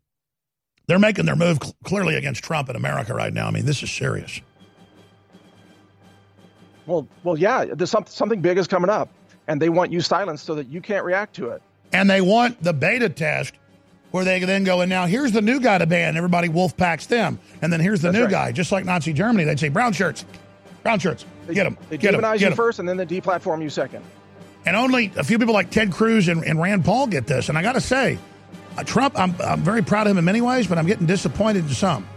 They're 0.88 0.97
making 0.97 1.26
their 1.26 1.35
move 1.35 1.57
cl- 1.61 1.76
clearly 1.84 2.15
against 2.15 2.41
Trump 2.41 2.69
in 2.69 2.77
America 2.77 3.14
right 3.14 3.34
now. 3.34 3.47
I 3.47 3.51
mean, 3.51 3.65
this 3.65 3.84
is 3.84 3.91
serious. 3.91 4.39
Well, 6.85 7.05
well, 7.26 7.38
yeah. 7.38 7.65
There's 7.65 7.91
some, 7.91 8.05
something 8.07 8.39
big 8.39 8.57
is 8.57 8.65
coming 8.65 8.89
up, 8.89 9.09
and 9.49 9.61
they 9.61 9.68
want 9.68 9.91
you 9.91 9.99
silenced 9.99 10.45
so 10.45 10.55
that 10.55 10.68
you 10.68 10.80
can't 10.80 11.03
react 11.03 11.35
to 11.35 11.49
it. 11.49 11.61
And 11.91 12.09
they 12.09 12.22
want 12.22 12.64
the 12.64 12.72
beta 12.72 13.09
test 13.09 13.55
where 14.11 14.23
they 14.23 14.39
then 14.39 14.64
go, 14.64 14.80
and 14.80 14.89
now 14.89 15.05
here's 15.05 15.34
the 15.34 15.41
new 15.41 15.59
guy 15.59 15.80
to 15.80 15.85
ban. 15.85 16.15
Everybody 16.15 16.47
wolf 16.47 16.77
packs 16.77 17.07
them. 17.07 17.39
And 17.61 17.73
then 17.73 17.81
here's 17.81 17.99
the 17.99 18.07
That's 18.07 18.18
new 18.18 18.23
right. 18.23 18.31
guy, 18.31 18.51
just 18.53 18.72
like 18.72 18.85
Nazi 18.85 19.11
Germany. 19.11 19.43
They'd 19.43 19.59
say, 19.59 19.68
brown 19.68 19.91
shirts, 19.91 20.23
brown 20.88 20.99
shirts, 20.99 21.26
they, 21.47 21.53
get 21.53 21.65
them. 21.65 21.77
They 21.89 21.97
get 21.97 22.14
demonize 22.14 22.39
them, 22.39 22.51
you 22.51 22.55
first, 22.55 22.80
and 22.80 22.88
then 22.88 22.95
they 22.95 23.05
deplatform 23.05 23.61
you 23.61 23.69
second. 23.69 24.05
And 24.65 24.73
only 24.77 25.11
a 25.18 25.23
few 25.26 25.38
people 25.38 25.53
like 25.53 25.69
Ted 25.69 25.91
Cruz 25.91 26.30
and, 26.30 26.45
and 26.45 26.61
Rand 26.61 26.85
Paul 26.85 27.07
get 27.07 27.27
this. 27.27 27.49
And 27.49 27.57
I 27.57 27.61
got 27.61 27.73
to 27.73 27.81
say, 27.81 28.18
uh, 28.77 28.85
Trump, 28.85 29.19
I'm, 29.19 29.35
I'm 29.41 29.59
very 29.59 29.81
proud 29.81 30.07
of 30.07 30.11
him 30.11 30.18
in 30.18 30.23
many 30.23 30.39
ways, 30.39 30.65
but 30.65 30.77
I'm 30.77 30.85
getting 30.85 31.05
disappointed 31.05 31.65
in 31.65 31.72
some. 31.72 32.07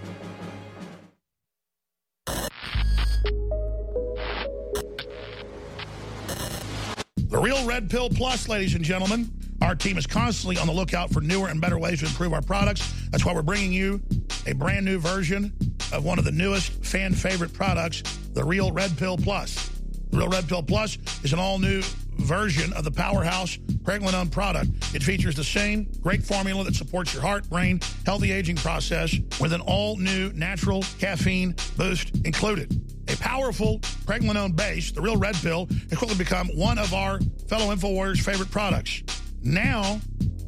The 7.17 7.39
real 7.41 7.67
Red 7.67 7.91
Pill 7.91 8.09
Plus, 8.09 8.49
ladies 8.49 8.77
and 8.77 8.85
gentlemen. 8.85 9.33
Our 9.63 9.75
team 9.75 9.99
is 9.99 10.07
constantly 10.07 10.59
on 10.59 10.69
the 10.69 10.73
lookout 10.73 11.11
for 11.11 11.21
newer 11.21 11.49
and 11.49 11.61
better 11.61 11.79
ways 11.79 12.01
to 12.01 12.07
improve 12.07 12.33
our 12.33 12.41
products. 12.41 12.95
That's 13.11 13.25
why 13.25 13.35
we're 13.35 13.43
bringing 13.43 13.73
you 13.73 14.01
a 14.47 14.53
brand 14.53 14.87
new 14.87 14.99
version 14.99 15.53
of 15.93 16.05
one 16.05 16.21
of 16.21 16.25
the 16.25 16.33
newest 16.33 16.85
fan 16.85 17.13
favorite 17.13 17.53
products, 17.53 18.03
the 18.33 18.45
Real 18.45 18.73
Red 18.73 18.97
Pill 18.97 19.17
Plus. 19.17 19.71
Real 20.13 20.29
Red 20.29 20.49
Pill 20.49 20.63
Plus 20.63 20.99
is 21.23 21.33
an 21.33 21.39
all 21.39 21.59
new 21.59 21.83
version 22.17 22.73
of 22.75 22.85
the 22.85 22.91
powerhouse 22.91 23.57
pregnenolone 23.83 24.31
product. 24.31 24.71
It 24.95 25.03
features 25.03 25.35
the 25.35 25.45
same 25.45 25.91
great 26.01 26.23
formula 26.23 26.65
that 26.65 26.75
supports 26.75 27.15
your 27.15 27.23
heart, 27.23 27.49
brain, 27.49 27.81
healthy 28.05 28.33
aging 28.33 28.57
process 28.57 29.17
with 29.41 29.53
an 29.53 29.61
all-new 29.63 30.33
natural 30.35 30.83
caffeine 30.99 31.55
boost 31.77 32.15
included. 32.27 32.81
A 33.09 33.17
powerful 33.17 33.79
pregnenolone 34.05 34.55
base, 34.55 34.93
the 34.93 35.01
real 35.01 35.17
red 35.17 35.35
pill, 35.37 35.67
has 35.89 35.99
quickly 35.99 36.17
become 36.17 36.49
one 36.49 36.79
of 36.79 36.93
our 36.93 37.21
fellow 37.49 37.75
InfoWarriors' 37.75 38.21
favorite 38.21 38.51
products. 38.51 39.03
Now, 39.43 40.01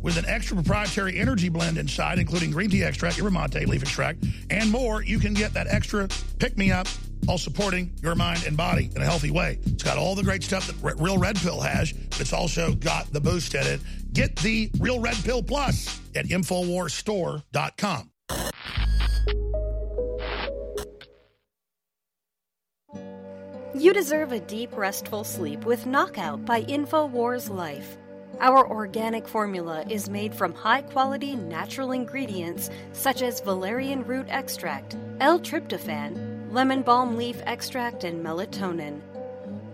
with 0.02 0.18
an 0.18 0.26
extra 0.26 0.56
proprietary 0.56 1.18
energy 1.18 1.48
blend 1.48 1.78
inside, 1.78 2.18
including 2.18 2.50
green 2.50 2.70
tea 2.70 2.84
extract, 2.84 3.16
yerba 3.16 3.30
mate 3.30 3.68
leaf 3.68 3.82
extract, 3.82 4.24
and 4.50 4.70
more, 4.70 5.02
you 5.02 5.18
can 5.18 5.32
get 5.32 5.54
that 5.54 5.68
extra 5.68 6.09
pick-me-up 6.38 6.86
while 7.24 7.39
supporting 7.39 7.93
your 8.03 8.15
mind 8.15 8.44
and 8.47 8.57
body 8.57 8.90
in 8.94 9.03
a 9.03 9.05
healthy 9.05 9.31
way. 9.31 9.59
It's 9.65 9.82
got 9.82 9.99
all 9.99 10.15
the 10.15 10.23
great 10.23 10.43
stuff 10.43 10.66
that 10.66 10.97
Real 10.99 11.19
Red 11.19 11.36
Pill 11.36 11.61
has, 11.61 11.93
but 11.93 12.20
it's 12.20 12.32
also 12.32 12.74
got 12.74 13.12
the 13.12 13.20
boost 13.20 13.55
in 13.55 13.66
it. 13.66 13.81
Get 14.12 14.36
the 14.36 14.70
Real 14.78 15.01
Red 15.01 15.16
Pill 15.24 15.43
Plus 15.43 16.01
at 16.15 16.27
InfoWarsStore.com. 16.27 18.11
You 23.74 23.94
deserve 23.94 24.32
a 24.32 24.40
deep, 24.40 24.77
restful 24.77 25.24
sleep 25.24 25.65
with 25.65 25.86
Knockout 25.86 26.44
by 26.44 26.62
InfoWars 26.62 27.49
Life. 27.49 27.97
Our 28.39 28.69
organic 28.69 29.27
formula 29.27 29.85
is 29.89 30.11
made 30.11 30.35
from 30.35 30.53
high 30.53 30.82
quality 30.82 31.36
natural 31.36 31.93
ingredients 31.93 32.70
such 32.93 33.23
as 33.23 33.40
valerian 33.40 34.05
root 34.05 34.27
extract, 34.28 34.97
L 35.20 35.40
tryptophan, 35.40 36.41
lemon 36.53 36.83
balm 36.83 37.16
leaf 37.16 37.41
extract, 37.47 38.05
and 38.05 38.23
melatonin. 38.23 39.01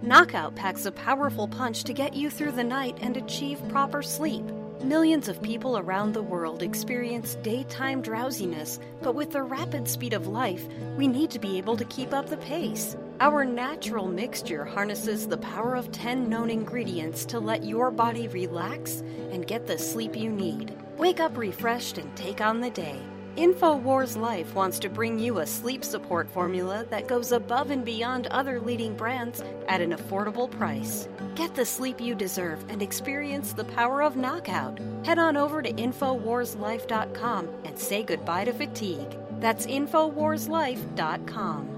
Knockout 0.00 0.54
packs 0.54 0.86
a 0.86 0.92
powerful 0.92 1.48
punch 1.48 1.82
to 1.82 1.92
get 1.92 2.14
you 2.14 2.30
through 2.30 2.52
the 2.52 2.62
night 2.62 2.96
and 3.00 3.16
achieve 3.16 3.60
proper 3.68 4.00
sleep. 4.00 4.44
Millions 4.84 5.28
of 5.28 5.42
people 5.42 5.76
around 5.76 6.12
the 6.12 6.22
world 6.22 6.62
experience 6.62 7.34
daytime 7.42 8.00
drowsiness, 8.00 8.78
but 9.02 9.16
with 9.16 9.32
the 9.32 9.42
rapid 9.42 9.88
speed 9.88 10.12
of 10.12 10.28
life, 10.28 10.68
we 10.96 11.08
need 11.08 11.32
to 11.32 11.40
be 11.40 11.58
able 11.58 11.76
to 11.76 11.84
keep 11.86 12.14
up 12.14 12.28
the 12.28 12.36
pace. 12.36 12.96
Our 13.18 13.44
natural 13.44 14.06
mixture 14.06 14.64
harnesses 14.64 15.26
the 15.26 15.38
power 15.38 15.74
of 15.74 15.90
10 15.90 16.28
known 16.28 16.48
ingredients 16.48 17.24
to 17.26 17.40
let 17.40 17.64
your 17.64 17.90
body 17.90 18.28
relax 18.28 19.02
and 19.32 19.48
get 19.48 19.66
the 19.66 19.78
sleep 19.78 20.14
you 20.14 20.30
need. 20.30 20.72
Wake 20.96 21.18
up 21.18 21.36
refreshed 21.36 21.98
and 21.98 22.16
take 22.16 22.40
on 22.40 22.60
the 22.60 22.70
day. 22.70 23.02
InfoWars 23.38 24.16
Life 24.16 24.54
wants 24.56 24.80
to 24.80 24.88
bring 24.88 25.16
you 25.16 25.38
a 25.38 25.46
sleep 25.46 25.84
support 25.84 26.28
formula 26.28 26.84
that 26.90 27.06
goes 27.06 27.30
above 27.30 27.70
and 27.70 27.84
beyond 27.84 28.26
other 28.26 28.60
leading 28.60 28.96
brands 28.96 29.44
at 29.68 29.80
an 29.80 29.92
affordable 29.92 30.50
price. 30.50 31.08
Get 31.36 31.54
the 31.54 31.64
sleep 31.64 32.00
you 32.00 32.16
deserve 32.16 32.64
and 32.68 32.82
experience 32.82 33.52
the 33.52 33.62
power 33.62 34.02
of 34.02 34.16
knockout. 34.16 34.80
Head 35.04 35.20
on 35.20 35.36
over 35.36 35.62
to 35.62 35.72
InfoWarsLife.com 35.72 37.48
and 37.64 37.78
say 37.78 38.02
goodbye 38.02 38.46
to 38.46 38.52
fatigue. 38.52 39.16
That's 39.38 39.66
InfoWarsLife.com. 39.66 41.74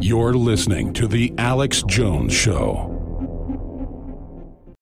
You're 0.00 0.34
listening 0.34 0.92
to 0.94 1.06
The 1.06 1.32
Alex 1.38 1.84
Jones 1.86 2.34
Show. 2.34 3.01